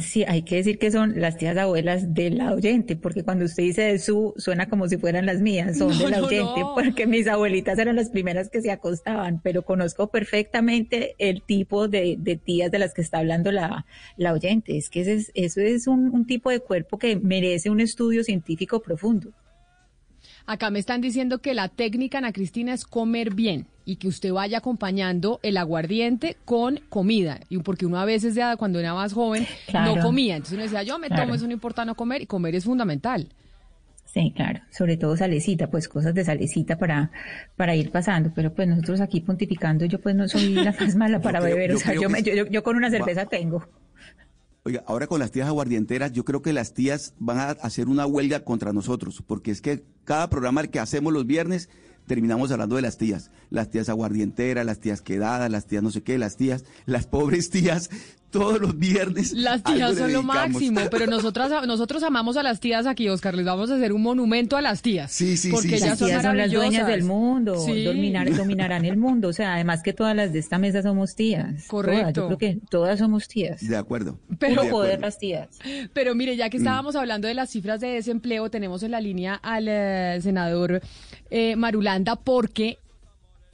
[0.00, 3.82] Sí, hay que decir que son las tías abuelas del oyente, porque cuando usted dice
[3.82, 6.74] de su, suena como si fueran las mías, son No, del no, oyente, no.
[6.74, 12.16] porque mis abuelitas eran las primeras que se acostaban, pero conozco perfectamente el tipo de,
[12.18, 13.84] de tías de las que está hablando la,
[14.16, 14.78] la oyente.
[14.78, 18.24] Es que ese es, eso es un, un tipo de cuerpo que merece un estudio
[18.24, 19.34] científico profundo.
[20.46, 24.32] Acá me están diciendo que la técnica, Ana Cristina, es comer bien y que usted
[24.32, 27.40] vaya acompañando el aguardiente con comida.
[27.48, 29.96] Y porque uno a veces, ya cuando era más joven, Claro.
[29.96, 30.36] no comía.
[30.36, 31.22] Entonces uno decía, yo me Claro.
[31.24, 33.28] tomo, eso no importa no comer, y comer es fundamental.
[34.04, 37.10] Sí, claro, sobre todo salecita, pues cosas de salecita para,
[37.56, 41.20] para ir pasando, pero pues nosotros aquí pontificando, yo pues no soy la más mala
[41.20, 43.66] para creo- beber, yo o sea, yo, me- yo, yo- con una va- cerveza tengo.
[44.64, 48.06] Oiga, ahora con las tías aguardienteras, yo creo que las tías van a hacer una
[48.06, 51.68] huelga contra nosotros, porque es que cada programa que hacemos los viernes
[52.06, 53.30] terminamos hablando de las tías.
[53.50, 57.50] Las tías aguardienteras, las tías quedadas, las tías no sé qué, las tías, las pobres
[57.50, 57.90] tías,
[58.30, 59.32] todos los viernes.
[59.34, 63.34] Las tías son lo máximo, pero nosotras, nosotros amamos a las tías aquí, Oscar.
[63.34, 65.12] Les vamos a hacer un monumento a las tías.
[65.12, 67.84] Sí, sí, porque sí, ellas Las son tías son las dueñas del mundo, Sí.
[67.84, 71.66] dominar, dominarán el mundo, o sea, además que todas las de esta mesa somos tías.
[71.66, 72.12] Correcto.
[72.12, 73.68] Todas, yo creo que todas somos tías.
[73.68, 74.18] De acuerdo.
[74.40, 75.58] Puro De poder las tías.
[75.92, 76.62] Pero mire, ya que Mm.
[76.62, 80.80] estábamos hablando de las cifras de desempleo, tenemos en la línea al eh, senador
[81.32, 82.76] eh, Marulanda porque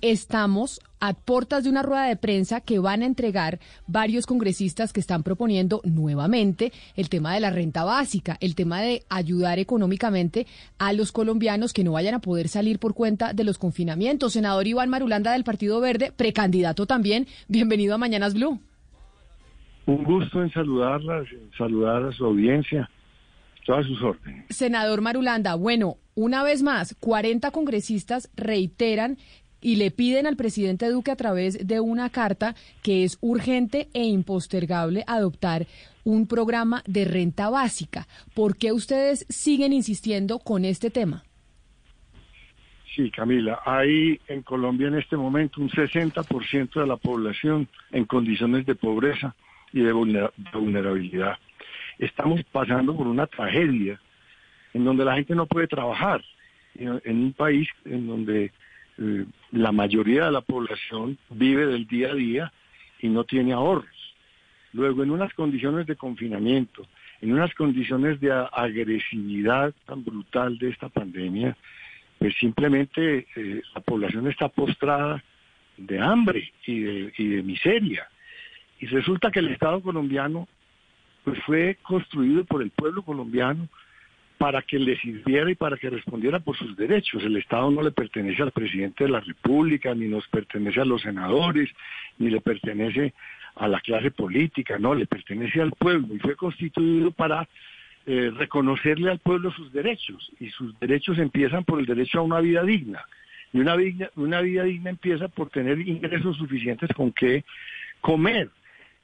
[0.00, 4.98] estamos a puertas de una rueda de prensa que van a entregar varios congresistas que
[4.98, 10.48] están proponiendo nuevamente el tema de la renta básica, el tema de ayudar económicamente
[10.78, 14.32] a los colombianos que no vayan a poder salir por cuenta de los confinamientos.
[14.32, 18.60] Senador Iván Marulanda del Partido Verde, precandidato también, bienvenido a Mañanas Blue.
[19.86, 22.90] Un gusto en saludarlas, en saludar a su audiencia,
[23.64, 24.46] todas sus órdenes.
[24.50, 29.18] Senador Marulanda, bueno, una vez más, 40 congresistas reiteran
[29.60, 34.02] y le piden al presidente Duque a través de una carta que es urgente e
[34.04, 35.68] impostergable adoptar
[36.02, 38.08] un programa de renta básica.
[38.34, 41.22] ¿Por qué ustedes siguen insistiendo con este tema?
[42.96, 48.66] Sí, Camila, hay en Colombia en este momento un 60% de la población en condiciones
[48.66, 49.36] de pobreza
[49.72, 51.36] y de vulnera- de vulnerabilidad.
[52.00, 54.00] Estamos pasando por una tragedia
[54.74, 56.22] en donde la gente no puede trabajar,
[56.74, 58.52] en un país en donde
[58.98, 62.52] eh, la mayoría de la población vive del día a día
[63.00, 63.86] y no tiene ahorros.
[64.72, 66.86] Luego, en unas condiciones de confinamiento,
[67.20, 71.56] en unas condiciones de agresividad tan brutal de esta pandemia,
[72.18, 75.22] pues simplemente eh, la población está postrada
[75.76, 78.08] de hambre y de, y de miseria.
[78.80, 80.48] Y resulta que el Estado colombiano
[81.24, 83.68] pues fue construido por el pueblo colombiano
[84.38, 87.22] para que le sirviera y para que respondiera por sus derechos.
[87.24, 91.02] El Estado no le pertenece al presidente de la República, ni nos pertenece a los
[91.02, 91.68] senadores,
[92.18, 93.12] ni le pertenece
[93.56, 97.48] a la clase política, no, le pertenece al pueblo y fue constituido para
[98.06, 100.30] eh, reconocerle al pueblo sus derechos.
[100.38, 103.04] Y sus derechos empiezan por el derecho a una vida digna.
[103.52, 107.44] Y una vida, una vida digna empieza por tener ingresos suficientes con que
[108.00, 108.50] comer.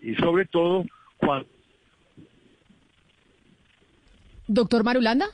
[0.01, 1.49] Y sobre todo cuando
[4.47, 5.27] Doctor Marulanda.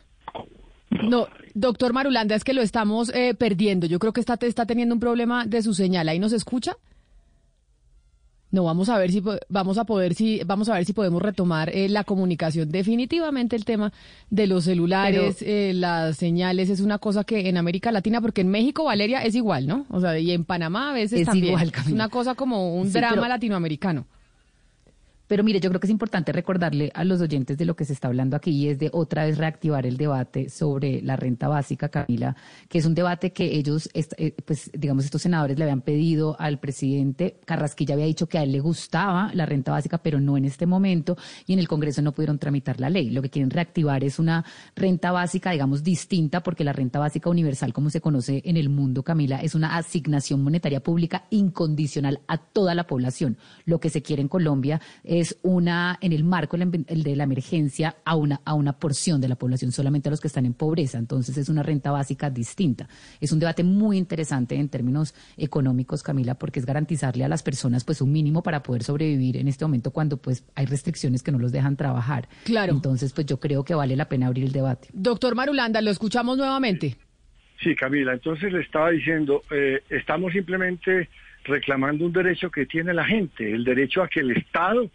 [0.91, 3.87] No, doctor Marulanda, es que lo estamos eh, perdiendo.
[3.87, 6.09] Yo creo que está, está teniendo un problema de su señal.
[6.09, 6.77] ¿Ahí nos escucha?
[8.53, 11.69] No, vamos a ver si vamos a poder si vamos a ver si podemos retomar
[11.71, 12.69] eh, la comunicación.
[12.69, 13.93] Definitivamente el tema
[14.29, 18.49] de los celulares, eh, las señales es una cosa que en América Latina, porque en
[18.49, 19.87] México Valeria es igual, ¿no?
[19.91, 21.47] O sea, y en Panamá a veces Es también.
[21.53, 24.07] igual, es una cosa como un Sí, drama latinoamericano.
[25.31, 27.93] Pero mire, yo creo que es importante recordarle a los oyentes de lo que se
[27.93, 31.89] está hablando aquí y es de otra vez reactivar el debate sobre la renta básica,
[31.89, 32.35] Camila,
[32.69, 36.59] que es un debate que ellos, eh, pues digamos, estos senadores le habían pedido al
[36.59, 37.39] presidente.
[37.45, 40.67] Carrasquilla había dicho que a él le gustaba la renta básica, pero no en este
[40.67, 43.11] momento, y en el Congreso no pudieron tramitar la ley.
[43.11, 44.45] Lo que quieren reactivar es una
[44.75, 49.05] renta básica, digamos, distinta, porque la renta básica universal, como se conoce en el mundo,
[49.05, 53.37] Camila, es una asignación monetaria pública incondicional a toda la población.
[53.65, 58.17] Lo que se quiere en Colombia es una, en el marco de la emergencia, a
[58.17, 60.99] una, a una porción de la población, solamente a los que están en pobreza.
[60.99, 62.89] Entonces es una renta básica distinta.
[63.21, 67.85] Es un debate muy interesante en términos económicos, Camila, porque es garantizarle a las personas
[67.85, 71.39] pues un mínimo para poder sobrevivir en este momento cuando pues hay restricciones que no
[71.39, 72.29] los dejan trabajar.
[72.45, 72.73] Claro.
[72.73, 74.89] Entonces pues yo creo que vale la pena abrir el debate.
[74.93, 76.97] Doctor Marulanda, lo escuchamos nuevamente.
[77.63, 81.11] Sí, Camila, entonces le estaba diciendo, eh, estamos simplemente
[81.45, 84.91] reclamando un derecho que tiene la gente, el derecho a que el Estado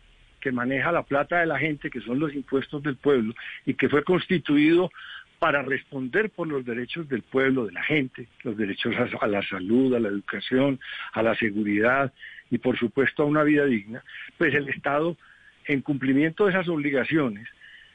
[0.46, 3.34] que maneja la plata de la gente, que son los impuestos del pueblo,
[3.66, 4.92] y que fue constituido
[5.40, 9.96] para responder por los derechos del pueblo, de la gente, los derechos a, la salud,
[9.96, 10.80] a la educación,
[11.14, 12.14] a la seguridad
[12.52, 14.04] y por supuesto a una vida digna,
[14.38, 15.18] pues el Estado,
[15.66, 17.48] en cumplimiento de esas obligaciones,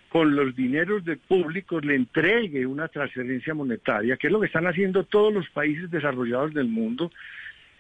[0.09, 4.67] con los dineros del público le entregue una transferencia monetaria, que es lo que están
[4.67, 7.13] haciendo todos los países desarrollados del mundo,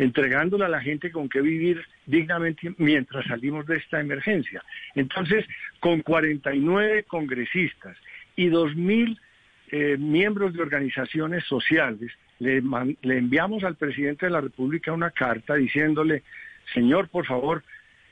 [0.00, 4.64] entregándole a la gente con qué vivir dignamente mientras salimos de esta emergencia.
[4.94, 5.44] Entonces,
[5.78, 7.98] con 49 congresistas
[8.34, 9.18] y 2.000
[9.72, 12.62] eh, miembros de organizaciones sociales, le,
[13.02, 16.22] le enviamos al presidente de la República una carta diciéndole,
[16.72, 17.62] señor, por favor,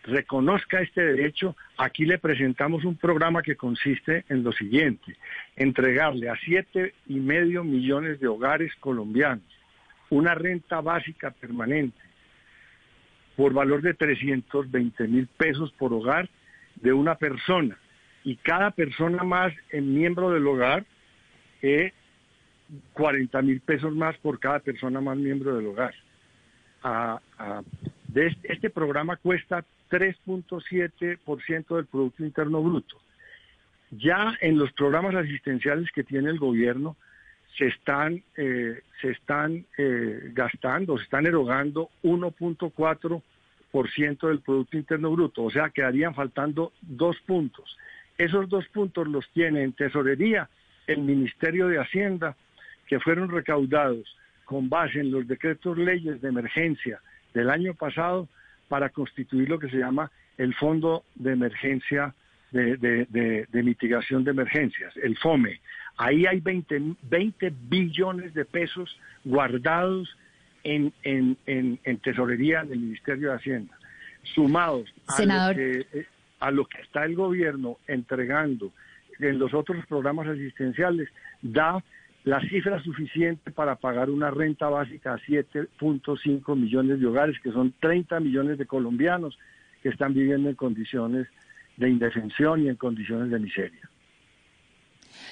[0.03, 5.17] reconozca este derecho, aquí le presentamos un programa que consiste en lo siguiente,
[5.57, 9.58] entregarle a siete y medio millones de hogares colombianos
[10.11, 11.99] una renta básica permanente
[13.37, 16.29] por valor de 320 mil pesos por hogar
[16.77, 17.79] de una persona
[18.25, 20.85] y cada persona más en miembro del hogar
[21.63, 21.93] eh,
[22.93, 25.95] 40 mil pesos más por cada persona más miembro del hogar.
[28.43, 32.97] este programa cuesta 3.7% del Producto Interno Bruto.
[33.91, 36.97] Ya en los programas asistenciales que tiene el gobierno
[37.57, 45.45] se están, eh, se están eh, gastando, se están erogando 1.4% del Producto Interno Bruto,
[45.45, 47.77] o sea, quedarían faltando dos puntos.
[48.17, 50.49] Esos dos puntos los tiene en tesorería
[50.87, 52.37] el Ministerio de Hacienda,
[52.87, 57.01] que fueron recaudados con base en los decretos leyes de emergencia
[57.35, 58.29] del año pasado
[58.69, 62.15] para constituir lo que se llama el Fondo de Emergencia
[62.51, 65.61] de, Mitigación de Emergencias, el FOME.
[65.97, 70.17] Ahí hay 20, 20 billones de pesos guardados
[70.65, 73.79] en, en, en, tesorería del Ministerio de Hacienda,
[74.35, 76.07] sumados a lo, que, eh,
[76.41, 78.73] a lo que está el gobierno entregando
[79.19, 81.09] en los otros programas asistenciales,
[81.43, 81.83] da
[82.25, 87.73] la cifra suficiente para pagar una renta básica a 7.5 millones de hogares, que son
[87.81, 89.39] 30 millones de colombianos
[89.83, 91.27] que están viviendo en condiciones
[91.79, 93.89] de indefensión y en condiciones de miseria.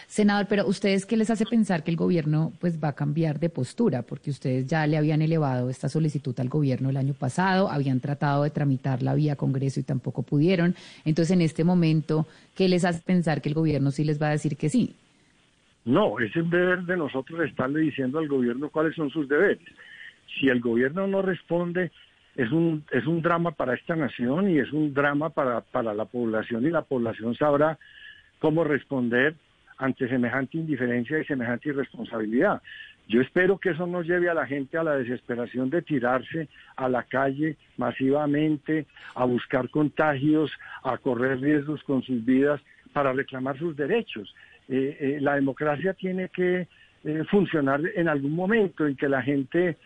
[0.06, 3.50] Senador, pero ¿ustedes qué les hace pensar que el gobierno pues va a cambiar de
[3.50, 4.02] postura?
[4.02, 8.44] Porque ustedes ya le habían elevado esta solicitud al gobierno el año pasado, habían tratado
[8.44, 10.76] de tramitarla vía Congreso y tampoco pudieron.
[11.04, 14.30] Entonces, en este momento, ¿qué les hace pensar que el gobierno sí les va a
[14.30, 14.94] decir que sí?
[15.84, 19.58] No, es el deber de nosotros estarle diciendo al gobierno cuáles son sus deberes.
[20.38, 21.90] Si el gobierno no responde,
[22.36, 26.04] es un, es un drama para esta nación y es un drama para, para la
[26.04, 27.78] población y la población sabrá
[28.38, 29.34] cómo responder
[29.78, 32.62] ante semejante indiferencia y semejante irresponsabilidad.
[33.08, 36.88] Yo espero que eso no lleve a la gente a la desesperación de tirarse a
[36.88, 40.50] la calle masivamente, a buscar contagios,
[40.82, 42.60] a correr riesgos con sus vidas
[42.92, 44.34] para reclamar sus derechos.
[44.68, 46.66] Eh, eh, la democracia tiene que
[47.04, 49.76] eh, funcionar en algún momento en que la gente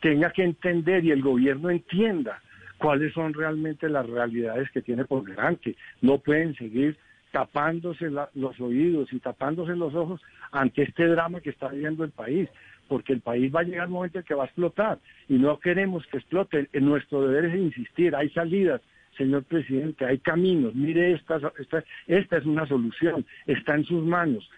[0.00, 2.40] tenga que entender y el gobierno entienda
[2.78, 5.76] cuáles son realmente las realidades que tiene por delante.
[6.02, 6.96] No pueden seguir
[7.32, 10.20] tapándose los oídos y tapándose los ojos
[10.52, 12.48] ante este drama que está viviendo el país,
[12.86, 14.98] porque el país va a llegar un momento en que va a explotar
[15.28, 16.68] y no queremos que explote.
[16.74, 18.80] Nuestro deber es insistir, hay salidas,
[19.16, 24.48] señor presidente, hay caminos, mire, esta, esta, esta es una solución, está en sus manos,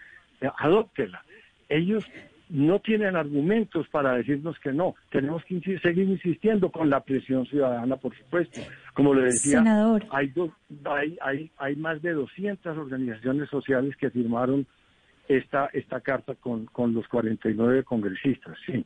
[0.41, 1.23] eh, adóptela.
[1.69, 2.05] Ellos
[2.49, 4.95] no tienen argumentos para decirnos que no.
[5.11, 8.61] Tenemos que seguir insistiendo con la presión ciudadana, por supuesto.
[8.93, 9.61] Como le decía,
[10.11, 10.33] Hay,
[10.85, 14.65] hay, hay, hay más de 200 organizaciones sociales que firmaron
[15.27, 18.85] esta, esta carta con, con los 49 congresistas, sí.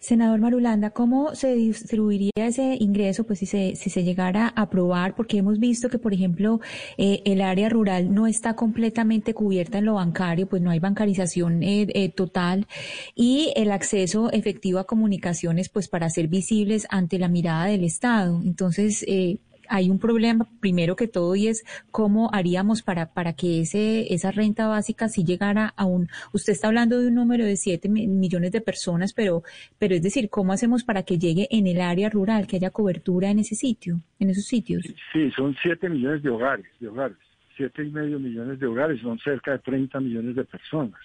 [0.00, 5.14] Senador Marulanda, ¿cómo se distribuiría ese ingreso, pues si se, si se llegara a aprobar?
[5.14, 6.60] Porque hemos visto que, por ejemplo,
[6.96, 11.62] eh, el área rural no está completamente cubierta en lo bancario, pues no hay bancarización
[11.62, 12.66] eh, eh, total
[13.14, 18.40] y el acceso efectivo a comunicaciones, pues para ser visibles ante la mirada del Estado.
[18.42, 19.38] Entonces, eh,
[19.72, 24.30] hay un problema primero que todo y es cómo haríamos para, para que ese, esa
[24.30, 28.52] renta básica si llegara a un, usted está hablando de un número de 7 millones
[28.52, 29.42] de personas, pero,
[29.78, 33.30] pero es decir, ¿cómo hacemos para que llegue en el área rural, que haya cobertura
[33.30, 34.84] en ese sitio, en esos sitios?
[35.10, 37.16] Sí, son 7 millones de hogares, de hogares.
[37.56, 41.00] Siete y medio millones de hogares, son cerca de 30 millones de personas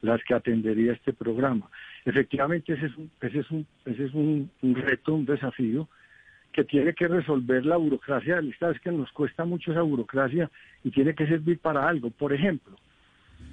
[0.00, 1.70] las que atendería este programa.
[2.04, 5.88] Efectivamente, ese es un, ese es un, ese es un, un reto, un desafío
[6.52, 8.72] que tiene que resolver la burocracia del Estado.
[8.72, 10.50] Es que nos cuesta mucho esa burocracia
[10.84, 12.10] y tiene que servir para algo.
[12.10, 12.76] Por ejemplo,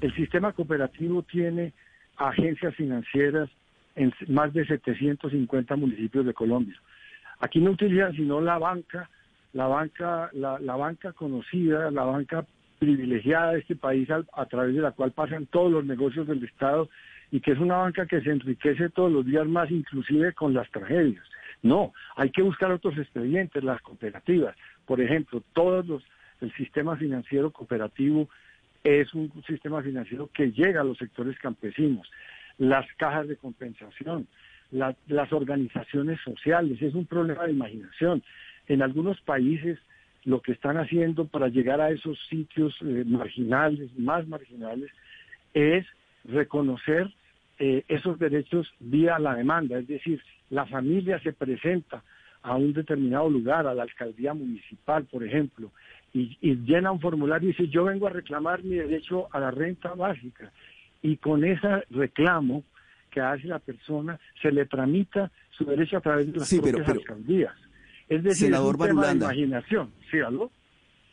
[0.02, 1.74] el sistema cooperativo tiene
[2.18, 3.50] agencias financieras
[3.96, 6.76] en más de 750 municipios de Colombia.
[7.40, 9.10] Aquí no utilizan sino la banca,
[9.54, 12.46] la banca, la, banca conocida, la banca
[12.80, 16.90] privilegiada de este país a través de la cual pasan todos los negocios del Estado
[17.32, 20.70] y que es una banca que se enriquece todos los días más, inclusive con las
[20.72, 21.24] tragedias.
[21.62, 24.56] No, hay que buscar otros expedientes, las cooperativas.
[24.86, 26.04] Por ejemplo, todos los,
[26.42, 28.30] el sistema financiero cooperativo
[28.84, 32.10] es un sistema financiero que llega a los sectores campesinos,
[32.58, 34.28] las cajas de compensación,
[34.72, 38.24] la- las organizaciones sociales, es un problema de imaginación.
[38.68, 39.80] En algunos países
[40.26, 44.92] lo que están haciendo para llegar a esos sitios eh, marginales, más marginales,
[45.54, 45.86] es
[46.26, 47.10] reconocer
[47.60, 52.04] eh, esos derechos vía la demanda, es decir, la familia se presenta
[52.42, 55.72] a un determinado lugar, a la alcaldía municipal, por ejemplo,
[56.14, 59.52] y, y llena un formulario y dice, yo vengo a reclamar mi derecho a la
[59.52, 60.52] renta básica.
[61.02, 62.64] Y con ese reclamo
[63.12, 66.78] que hace la persona, se le tramita su derecho a través de las Sí, pero-
[66.78, 67.54] propias pero- alcaldías.
[68.08, 69.92] Es decir, Senador es un tema de imaginación.
[70.10, 70.28] ¿Sí, aló?
[70.28, 70.52] ¿Aló?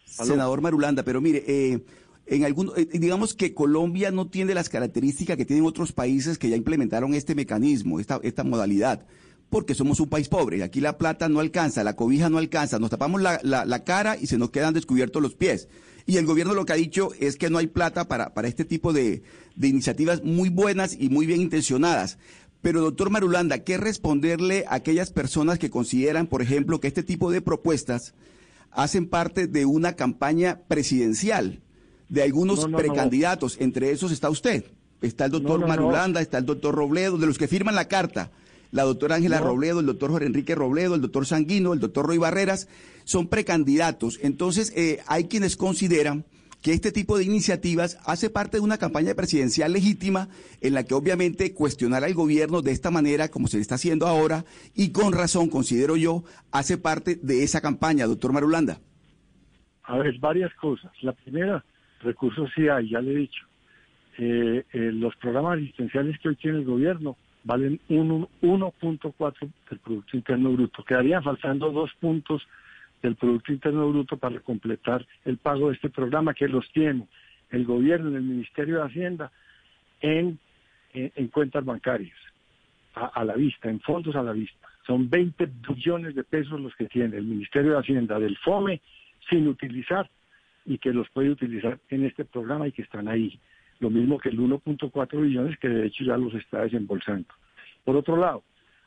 [0.04, 1.80] Senador Marulanda, pero mire, eh,
[2.26, 6.48] en algún, eh, digamos que Colombia no tiene las características que tienen otros países que
[6.48, 9.06] ya implementaron este mecanismo, esta, esta modalidad,
[9.48, 10.62] porque somos un país pobre.
[10.64, 14.16] Aquí la plata no alcanza, la cobija no alcanza, nos tapamos la, la- la cara
[14.20, 15.68] y se nos quedan descubiertos los pies.
[16.04, 18.64] Y el gobierno lo que ha dicho es que no hay plata para, para este
[18.64, 19.22] tipo de,
[19.56, 22.18] de iniciativas muy buenas y muy bien intencionadas.
[22.62, 27.30] Pero, doctor Marulanda, ¿qué responderle a aquellas personas que consideran, por ejemplo, que este tipo
[27.30, 28.14] de propuestas
[28.72, 31.60] hacen parte de una campaña presidencial
[32.08, 32.78] de algunos No, no, no.
[32.78, 33.56] precandidatos?
[33.60, 34.64] Entre esos está usted,
[35.02, 35.68] está el doctor No, no, no.
[35.68, 38.30] Marulanda, está el doctor Robledo, de los que firman la carta.
[38.72, 39.46] La doctora Ángela No.
[39.46, 42.68] Robledo, el doctor Jorge Enrique Robledo, el doctor Sanguino, el doctor Roy Barreras,
[43.04, 44.18] son precandidatos.
[44.22, 46.24] Entonces, eh, hay quienes consideran
[46.62, 50.28] que este tipo de iniciativas hace parte de una campaña presidencial legítima
[50.60, 54.44] en la que obviamente cuestionar al gobierno de esta manera, como se está haciendo ahora,
[54.74, 58.80] y con razón, considero yo, hace parte de esa campaña, doctor Marulanda.
[59.84, 60.90] A ver, varias cosas.
[61.02, 61.64] La primera,
[62.02, 63.44] recursos sí hay, ya le he dicho.
[64.18, 70.16] Eh, eh, los programas asistenciales que hoy tiene el gobierno valen un- 1.4 del Producto
[70.16, 70.82] Interno Bruto.
[70.84, 72.46] Quedarían faltando dos puntos
[73.02, 77.06] del Producto Interno Bruto para completar el pago de este programa que los tiene
[77.50, 79.30] el gobierno el Ministerio de Hacienda
[80.00, 80.38] en,
[80.94, 82.16] en, en cuentas bancarias,
[82.94, 84.66] a la vista, en fondos a la vista.
[84.86, 88.80] Son 20 billones de pesos los que tiene el Ministerio de Hacienda del FOME
[89.28, 90.08] sin utilizar
[90.66, 93.38] y que los puede utilizar en este programa y que están ahí.
[93.78, 97.28] Lo mismo que el 1.4 billones que de hecho ya los está desembolsando.
[97.84, 98.42] Por otro lado,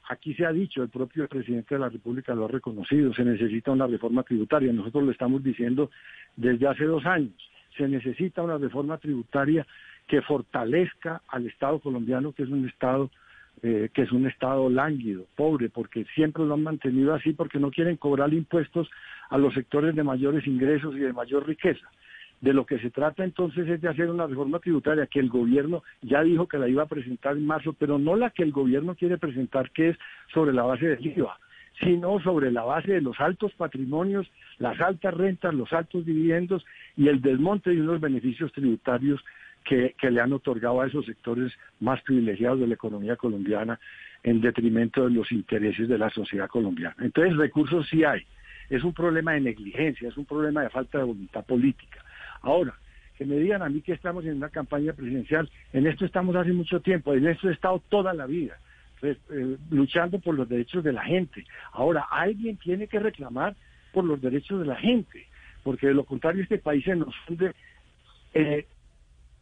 [0.09, 3.71] aquí se ha dicho, el propio presidente de la República lo ha reconocido, se necesita
[3.71, 4.73] una reforma tributaria.
[4.73, 5.89] Nosotros lo estamos diciendo
[6.35, 7.33] desde hace dos años.
[7.77, 9.65] Se necesita una reforma tributaria
[10.07, 13.09] que fortalezca al Estado colombiano, que es un Estado
[13.61, 17.71] eh, que es un Estado lánguido, pobre, porque siempre lo han mantenido así, porque no
[17.71, 18.89] quieren cobrar impuestos
[19.29, 21.89] a los sectores de mayores ingresos y de mayor riqueza.
[22.41, 25.83] De lo que se trata entonces es de hacer una reforma tributaria que el gobierno
[26.01, 28.95] ya dijo que la iba a presentar en marzo, pero no la que el gobierno
[28.95, 29.97] quiere presentar, que es
[30.33, 31.37] sobre la base del IVA,
[31.81, 36.65] sino sobre la base de los altos patrimonios, las altas rentas, los altos dividendos
[36.95, 39.21] y el desmonte de unos beneficios tributarios
[39.69, 43.79] que, le han otorgado a esos sectores más privilegiados de la economía colombiana
[44.23, 46.95] en detrimento de los intereses de la sociedad colombiana.
[46.99, 48.25] Entonces, recursos sí hay.
[48.69, 52.03] Es un problema de negligencia, es un problema de falta de voluntad política.
[52.41, 52.73] Ahora,
[53.15, 56.51] que me digan a mí que estamos en una campaña presidencial, en esto estamos hace
[56.51, 58.57] mucho tiempo, en esto he estado toda la vida,
[58.99, 61.45] pues, eh, luchando por los derechos de la gente.
[61.73, 63.55] Ahora, alguien tiene que reclamar
[63.93, 65.27] por los derechos de la gente,
[65.63, 67.53] porque de lo contrario este país se nos hunde
[68.33, 68.65] eh,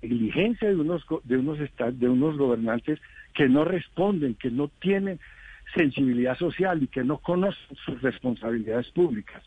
[0.01, 2.99] negligencia de unos de unos de unos gobernantes
[3.33, 5.19] que no responden, que no tienen
[5.75, 9.43] sensibilidad social y que no conocen sus responsabilidades públicas.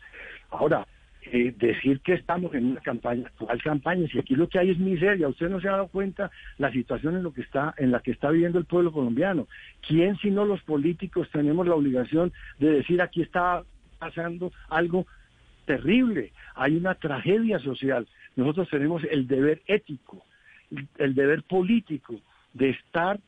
[0.49, 0.85] Ahora,
[1.23, 4.07] eh, decir que estamos en una campaña, ¿cuál campaña?
[4.07, 7.15] Si aquí lo que hay es miseria, usted no se ha dado cuenta la situación
[7.15, 9.47] en lo que está, en la que está viviendo el pueblo colombiano.
[9.87, 13.63] ¿Quién sino los políticos tenemos la obligación de decir aquí está
[13.99, 15.05] pasando algo
[15.65, 18.07] terrible, hay una tragedia social.
[18.35, 20.25] Nosotros tenemos el deber ético,
[20.97, 22.19] el deber político
[22.53, 23.19] de estar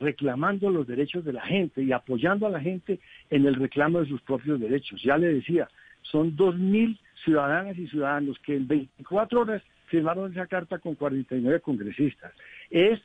[0.00, 2.98] reclamando los derechos de la gente y apoyando a la gente
[3.30, 5.00] en el reclamo de sus propios derechos.
[5.02, 5.68] Ya le decía,
[6.02, 11.60] son dos mil ciudadanas y ciudadanos que en 24 horas firmaron esa carta con 49
[11.60, 12.32] congresistas.
[12.70, 13.00] Es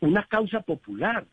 [0.00, 1.24] una causa popular.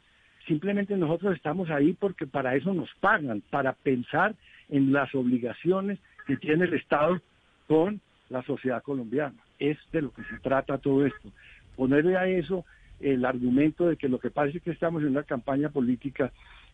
[0.47, 4.35] Simplemente nosotros estamos ahí porque para eso nos pagan, para pensar
[4.69, 7.21] en las obligaciones que tiene el Estado
[7.67, 9.35] con la sociedad colombiana.
[9.59, 11.31] Es de lo que se trata todo esto.
[11.75, 12.65] Ponerle a eso
[12.99, 16.31] el argumento de que lo que parece que estamos en una campaña política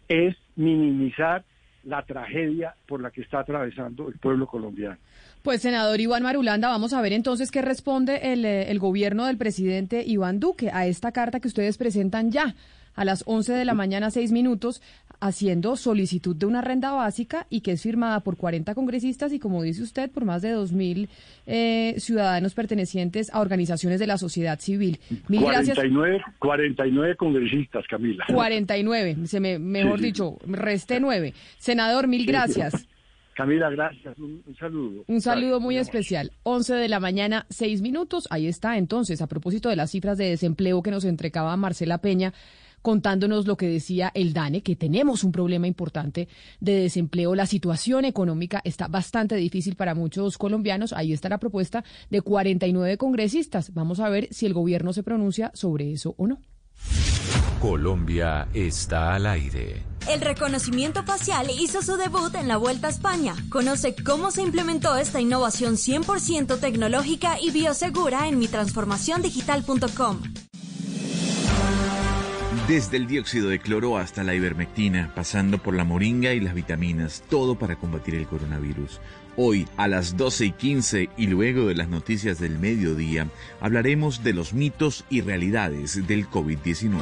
[0.08, 1.44] es minimizar
[1.84, 4.98] la tragedia por la que está atravesando el pueblo colombiano.
[5.42, 9.38] Pues, senador Iván Marulanda, vamos a ver entonces qué responde el, eh, el gobierno del
[9.38, 12.56] presidente Iván Duque a esta carta que ustedes presentan ya
[12.94, 14.82] a las 11 de la mañana, seis minutos,
[15.20, 19.64] haciendo solicitud de una renta básica y que es firmada por 40 congresistas y, como
[19.64, 21.08] dice usted, por más de 2.000
[21.46, 25.00] eh, ciudadanos pertenecientes a organizaciones de la sociedad civil.
[25.28, 26.36] Mil 49, gracias.
[26.40, 28.26] 49 congresistas, Camila.
[28.28, 31.34] 49, se me, mejor dicho, resté nueve.
[31.58, 32.88] Senador, mil gracias.
[33.38, 34.18] Camila, gracias.
[34.18, 35.04] Un, saludo.
[35.08, 36.32] Un saludo muy especial.
[36.42, 38.28] 11 de la mañana, seis minutos.
[38.32, 38.78] Ahí está.
[38.78, 42.34] Entonces, a propósito de las cifras de desempleo que nos entregaba Marcela Peña,
[42.88, 46.30] contándonos lo que decía el DANE, que tenemos un problema importante
[46.62, 47.36] de desempleo.
[47.36, 50.94] La situación económica está bastante difícil para muchos colombianos.
[50.94, 53.74] Ahí está la propuesta de 49 congresistas.
[53.74, 56.40] Vamos a ver si el gobierno se pronuncia sobre eso o no.
[57.60, 59.84] Colombia está al aire.
[60.10, 63.36] El reconocimiento facial hizo su debut en la Vuelta a España.
[63.50, 70.22] Conoce cómo se implementó esta innovación 100% tecnológica y biosegura en mitransformaciondigital.com.
[72.68, 77.24] Desde el dióxido de cloro hasta la ivermectina, pasando por la moringa y las vitaminas,
[77.30, 79.00] todo para combatir el coronavirus.
[79.38, 83.28] Hoy a las 12 y 15 y luego de las noticias del mediodía,
[83.62, 87.00] hablaremos de los mitos y realidades del COVID-19.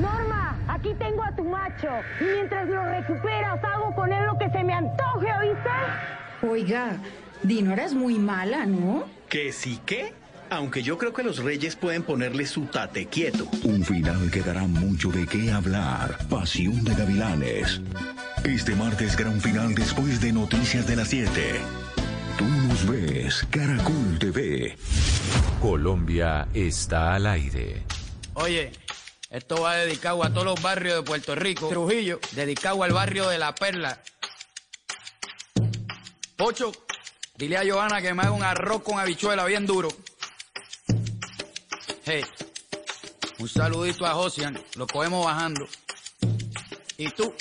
[0.00, 1.90] Norma, aquí tengo a tu macho.
[2.22, 6.50] Y mientras lo recuperas, hago con él lo que se me antoje, ¿oíste?
[6.50, 6.96] Oiga,
[7.42, 9.04] Dinora es muy mala, ¿no?
[9.28, 10.14] ¿Que sí qué?
[10.50, 13.46] Aunque yo creo que los reyes pueden ponerle su tate quieto.
[13.64, 16.16] Un final que dará mucho de qué hablar.
[16.28, 17.80] Pasión de Gavilanes.
[18.44, 21.60] Este martes gran final después de Noticias de las 7.
[22.38, 24.76] Tú nos ves, Caracol TV.
[25.60, 27.82] Colombia está al aire.
[28.34, 28.72] Oye,
[29.30, 31.68] esto va dedicado a todos los barrios de Puerto Rico.
[31.68, 34.00] Trujillo, dedicado al barrio de La Perla.
[36.36, 36.72] Pocho,
[37.36, 39.88] dile a Johanna que me haga un arroz con habichuela bien duro.
[43.38, 45.68] Un saludito a Josian, lo cogemos bajando.
[46.96, 47.34] ¿Y tú?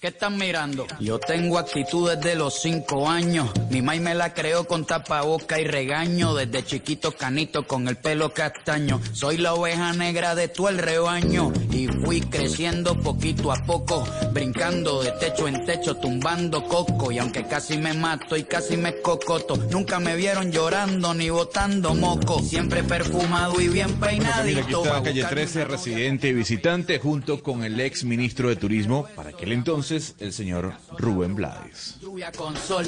[0.00, 0.86] ¿Qué estás mirando?
[1.00, 3.50] Yo tengo actitud desde los cinco años.
[3.68, 6.34] Mi maíz me la creó con tapaboca y regaño.
[6.34, 9.00] Desde chiquito canito con el pelo castaño.
[9.12, 11.52] Soy la oveja negra de todo el rebaño.
[11.72, 14.06] Y fui creciendo poquito a poco.
[14.32, 17.10] Brincando de techo en techo, tumbando coco.
[17.10, 19.56] Y aunque casi me mato y casi me cocoto.
[19.56, 22.38] Nunca me vieron llorando ni botando moco.
[22.38, 24.78] Siempre perfumado y bien peinadito.
[24.78, 29.30] Aquí está calle 13, residente y visitante, junto con el ex ministro de Turismo, para
[29.30, 31.96] aquel entonces el señor Rubén Blades.
[32.02, 32.84] Lluvia con sol.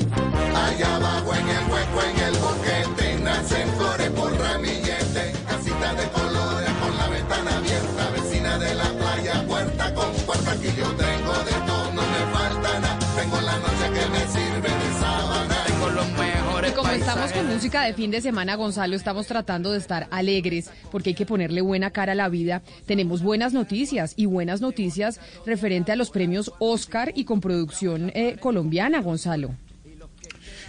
[0.55, 6.59] Allá abajo en el hueco, en el boquete, nacen flores por ramillete, casita de colores
[17.10, 21.14] estamos con música de fin de semana, Gonzalo, estamos tratando de estar alegres porque hay
[21.14, 22.62] que ponerle buena cara a la vida.
[22.86, 28.36] Tenemos buenas noticias y buenas noticias referente a los premios Oscar y con producción eh,
[28.39, 29.56] colombiana, Gonzalo.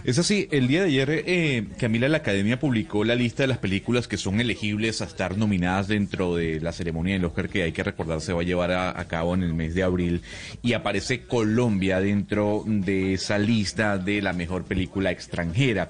[0.04, 3.60] Es así, el día de ayer, eh, Camila, la Academia publicó la lista de las
[3.60, 7.72] películas que son elegibles a estar nominadas dentro de la ceremonia del Oscar que hay
[7.72, 10.24] que recordar se va a llevar a cabo en el mes de abril
[10.64, 15.88] y aparece Colombia dentro de esa lista de la mejor película extranjera.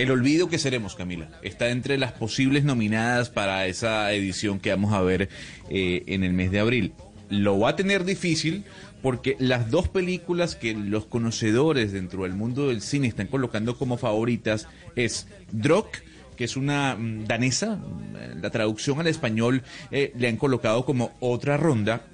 [0.00, 4.94] El olvido que seremos, Camila, está entre las posibles nominadas para esa edición que vamos
[4.94, 5.28] a ver
[5.68, 6.94] eh, en el mes de abril.
[7.28, 8.64] Lo va a tener difícil
[9.02, 13.98] porque las dos películas que los conocedores dentro del mundo del cine están colocando como
[13.98, 15.98] favoritas es Drock,
[16.34, 21.12] que es una mm, danesa, mm, la traducción al español eh, le han colocado como
[21.20, 22.06] otra ronda,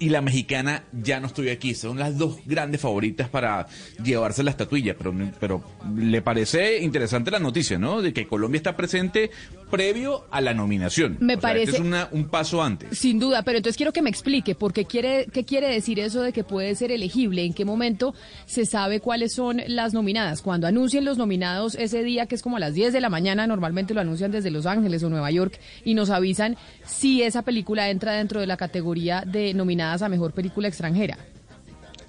[0.00, 1.74] y la mexicana Ya no estoy aquí.
[1.74, 3.66] Son las dos grandes favoritas para
[4.02, 5.62] llevarse la estatuilla, pero, pero
[5.96, 8.00] le parece interesante la noticia, ¿no?
[8.02, 9.30] De que Colombia está presente
[9.70, 11.18] previo a la nominación.
[11.20, 12.98] Me O sea, parece- este es una- un paso antes.
[12.98, 16.32] Sin duda, pero entonces quiero que me explique, porque quiere, ¿qué quiere decir eso de
[16.32, 17.44] que puede ser elegible?
[17.44, 18.14] ¿En qué momento
[18.46, 20.42] se sabe cuáles son las nominadas?
[20.42, 23.46] Cuando anuncien los nominados ese día, que es como a las 10 de la mañana,
[23.46, 27.90] normalmente lo anuncian desde Los Ángeles o Nueva York, y nos avisan si esa película
[27.90, 31.18] entra dentro de la categoría de nominadas a Mejor Película Extranjera.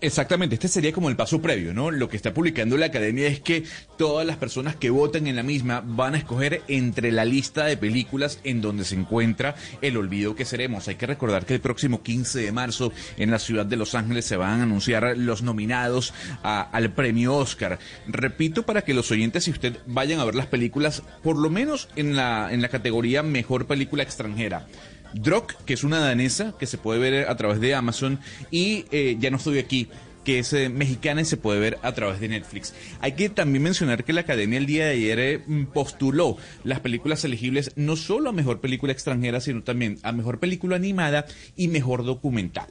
[0.02, 1.92] Exactamente, este sería como el paso previo, ¿no?
[1.92, 3.66] Lo que está publicando la academia es que
[3.98, 7.76] todas las personas que voten en la misma van a escoger entre la lista de
[7.76, 10.88] películas en donde se encuentra El Olvido que Seremos.
[10.88, 14.24] Hay que recordar que el próximo 15 de marzo en la ciudad de Los Ángeles
[14.24, 17.78] se van a anunciar los nominados al premio Oscar.
[18.08, 21.90] Repito para que los oyentes, si usted vayan a ver las películas, por lo menos
[21.98, 24.66] en la, en la categoría Mejor Película Extranjera.
[25.14, 28.20] Drog, que es una danesa que se puede ver a través de Amazon,
[28.52, 29.90] y eh, Ya no estoy aquí,
[30.24, 32.74] que es eh, mexicana y se puede ver a través de Netflix.
[33.02, 36.80] Hay que también mencionar que la Academia el día de ayer eh, mm, postuló las
[36.82, 41.68] películas elegibles no solo a Mejor Película Extranjera, sino también a Mejor Película Animada y
[41.68, 42.68] Mejor Documental.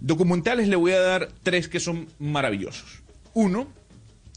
[0.00, 3.02] Documentales le voy a dar tres que son maravillosos.
[3.32, 3.68] Uno,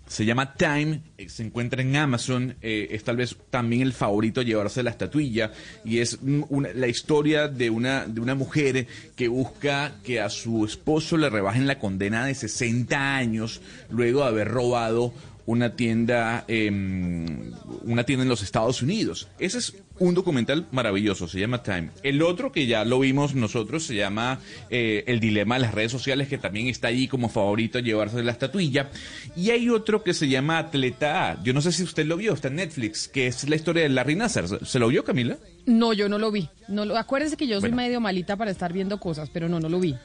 [0.08, 4.42] se llama Time, eh, se encuentra en Amazon, eh, es tal vez también el favorito
[4.42, 5.52] a llevarse la estatuilla
[5.84, 6.18] y es
[6.50, 11.30] una- la historia de una, de una mujer que busca que a su esposo le
[11.30, 15.14] rebajen la condena de 60 años luego de haber robado
[15.48, 17.51] una tienda, em,
[17.84, 19.27] una tienda en los Estados Unidos.
[19.40, 21.90] Ese es un documental maravilloso, se llama Time.
[22.03, 25.92] El otro que ya lo vimos nosotros se llama eh, El Dilema de las redes
[25.92, 28.90] sociales, que también está allí como favorito a llevarse la estatuilla.
[29.35, 31.43] Y hay otro que se llama Atleta A.
[31.43, 33.90] Yo no sé si usted lo vio, está en Netflix, que es la historia de
[33.90, 34.48] Larry Nassar.
[34.48, 35.38] ¿Se- ¿Se lo vio, Camila?
[35.66, 36.48] No, yo no lo vi.
[36.67, 37.77] No lo, acuérdense que yo soy Bueno.
[37.77, 39.95] medio malita para estar viendo cosas, pero no, no lo vi.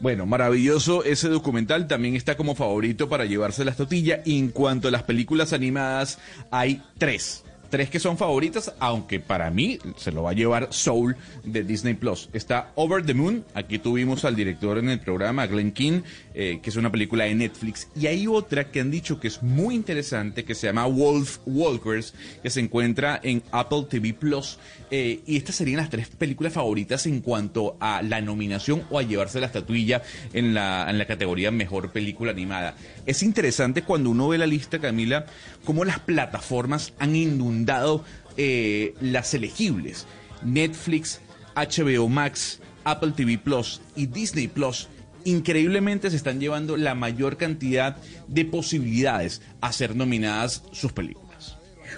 [0.00, 1.86] Bueno, maravilloso ese documental.
[1.86, 4.20] También está como favorito para llevarse la estotilla.
[4.24, 6.18] Y en cuanto a las películas animadas,
[6.50, 7.44] hay tres.
[7.70, 11.94] Tres que son favoritas, aunque para mí se lo va a llevar Soul de Disney
[11.94, 12.28] Plus.
[12.32, 13.44] Está Over the Moon.
[13.54, 16.02] Aquí tuvimos al director en el programa, Glenn King,
[16.34, 17.88] eh, que es una película de Netflix.
[17.94, 22.12] Y hay otra que han dicho que es muy interesante, que se llama Wolf Walkers,
[22.42, 24.58] que se encuentra en Apple TV Plus.
[24.90, 29.02] Eh, y estas serían las tres películas favoritas en cuanto a la nominación o a
[29.02, 32.74] llevarse la estatuilla en la, en la categoría Mejor Película Animada.
[33.06, 35.26] Es interesante cuando uno ve la lista, Camila,
[35.64, 38.04] cómo las plataformas han inundado
[38.36, 40.06] eh, las elegibles.
[40.42, 41.20] Netflix,
[41.54, 44.88] HBO Max, Apple TV Plus y Disney Plus
[45.24, 47.96] increíblemente se están llevando la mayor cantidad
[48.28, 51.24] de posibilidades a ser nominadas sus películas.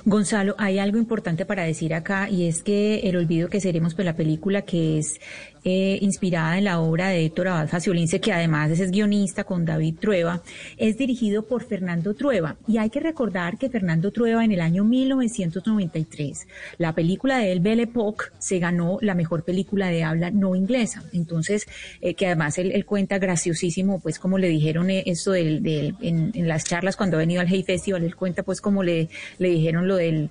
[0.04, 4.04] Gonzalo, hay algo importante para decir acá y es que El Olvido que seremos, pues
[4.04, 5.20] la película que es
[5.68, 9.96] eh, inspirada en la obra de Héctor Abad Faciolince, que además es guionista con David
[10.00, 10.40] Trueba,
[10.76, 12.54] es dirigido por Fernando Trueba.
[12.68, 16.46] Y hay que recordar que Fernando Trueba en el año 1993,
[16.78, 21.02] la película de él, Belle Époque, se ganó la mejor película de habla no inglesa.
[21.12, 21.66] Entonces,
[22.00, 26.30] eh, que además él, cuenta graciosísimo, pues como le dijeron eh, esto del, del- en,
[26.34, 29.48] en las charlas cuando ha venido al Hey Festival, él cuenta pues como le, le
[29.48, 30.30] dijeron lo del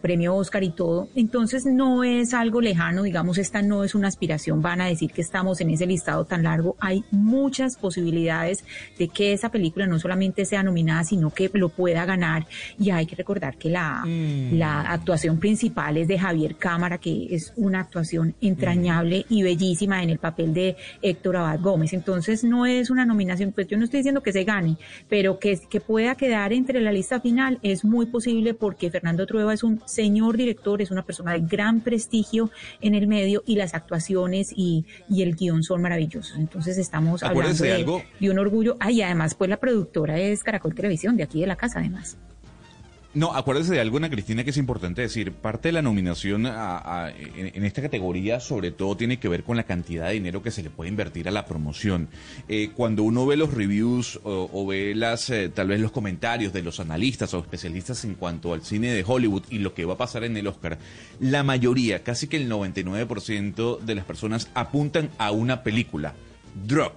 [0.00, 1.08] premio Oscar y todo.
[1.16, 5.22] Entonces no es algo lejano, digamos, esta no es una aspiración, van a decir que
[5.22, 6.76] estamos en ese listado tan largo.
[6.78, 8.64] Hay muchas posibilidades
[8.98, 12.46] de que esa película no solamente sea nominada, sino que lo pueda ganar.
[12.78, 14.04] Y hay que recordar que la,
[14.52, 20.10] la actuación principal es de Javier Cámara, que es una actuación entrañable y bellísima en
[20.10, 21.92] el papel de Héctor Abad Gómez.
[21.92, 24.76] Entonces no es una nominación, pues yo no estoy diciendo que se gane,
[25.08, 29.54] pero que, que pueda quedar entre la lista final es muy posible porque Fernando Trueba
[29.54, 33.74] es un señor director, es una persona de gran prestigio en el medio y las
[33.74, 36.36] actuaciones y, y el guion son maravillosos.
[36.36, 38.02] Entonces estamos hablando de de, algo.
[38.18, 38.76] de un orgullo.
[38.80, 42.18] Ah, y además pues la productora es Caracol Televisión, de aquí de la casa además.
[43.18, 45.32] No, acuérdese de algo, Ana Cristina, que es importante decir.
[45.32, 50.06] Parte de la nominación en, esta categoría, sobre todo, tiene que ver con la cantidad
[50.06, 52.06] de dinero que se le puede invertir a la promoción.
[52.48, 56.52] Eh, cuando uno ve los reviews o, o ve las, eh, tal vez los comentarios
[56.52, 59.94] de los analistas o especialistas en cuanto al cine de Hollywood y lo que va
[59.94, 60.78] a pasar en el Oscar,
[61.18, 66.14] la mayoría, casi que el 99% de las personas apuntan a una película,
[66.64, 66.92] Drug,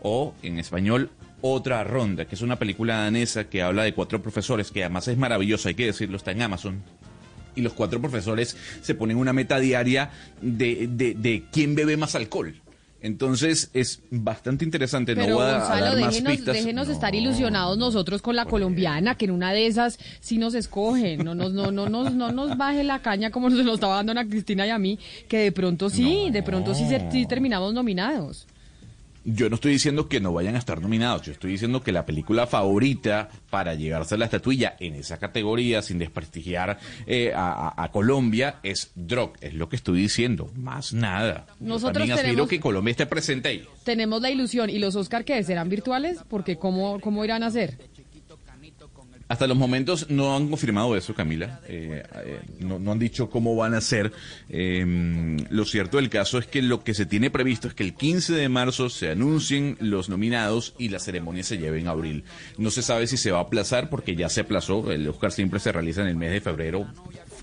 [0.00, 1.10] o en español
[1.52, 5.16] otra ronda, que es una película danesa que habla de cuatro profesores, que además es
[5.16, 6.82] maravillosa, hay que decirlo, está en Amazon.
[7.54, 10.10] Y los cuatro profesores se ponen una meta diaria
[10.42, 12.54] de, de, de quién bebe más alcohol.
[13.00, 15.14] Entonces es bastante interesante.
[15.14, 16.54] Pero no voy a, Gonzalo, dar más déjenos, pistas.
[16.54, 16.92] déjenos No.
[16.92, 21.24] estar ilusionados nosotros con la colombiana, que en una de esas sí nos escogen.
[21.24, 24.12] No nos, no, no, nos, no nos baje la caña como nos lo estaba dando
[24.12, 28.46] Ana Cristina y a mí, que de pronto sí, de pronto sí, sí terminamos nominados.
[29.28, 32.06] Yo no estoy diciendo que no vayan a estar nominados, yo estoy diciendo que la
[32.06, 38.60] película favorita para llegarse a la estatuilla en esa categoría, sin desprestigiar eh, a, Colombia,
[38.62, 39.32] es Drog.
[39.40, 41.46] Es lo que estoy diciendo, más nada.
[41.58, 43.64] Yo Nosotros también tenemos- que Colombia esté presente ahí.
[43.82, 44.70] Tenemos la ilusión.
[44.70, 45.42] ¿Y los Oscar qué?
[45.42, 46.20] ¿Serán virtuales?
[46.28, 47.78] Porque ¿cómo, cómo irán a ser?
[49.28, 51.60] Hasta los momentos no han confirmado eso, Camila.
[51.66, 54.12] Eh, eh, no, han dicho cómo van a ser.
[54.48, 57.94] Eh, lo cierto del caso es que lo que se tiene previsto es que el
[57.94, 62.22] 15 de marzo se anuncien los nominados y la ceremonia se lleve en abril.
[62.56, 64.92] No se sabe si se va a aplazar porque ya se aplazó.
[64.92, 66.86] El Oscar siempre se realiza en el mes de febrero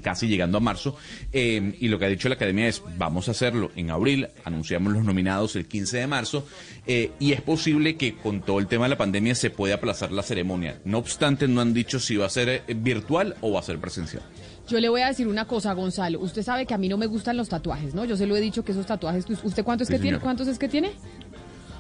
[0.03, 0.95] casi llegando a marzo,
[1.31, 4.93] eh, y lo que ha dicho la academia es, vamos a hacerlo en abril, anunciamos
[4.93, 6.45] los nominados el 15 de marzo,
[6.85, 10.11] eh, y es posible que con todo el tema de la pandemia se pueda aplazar
[10.11, 10.79] la ceremonia.
[10.85, 13.79] No obstante, no han dicho si va a ser eh, virtual o va a ser
[13.79, 14.21] presencial.
[14.67, 16.19] Yo le voy a decir una cosa, Gonzalo.
[16.19, 18.05] Usted sabe que a mí no me gustan los tatuajes, ¿no?
[18.05, 19.25] Yo se lo he dicho que esos tatuajes.
[19.43, 20.19] ¿Usted cuántos Sí, que tiene?
[20.19, 20.91] ¿Cuántos es que tiene?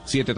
[0.05, 0.33] Siete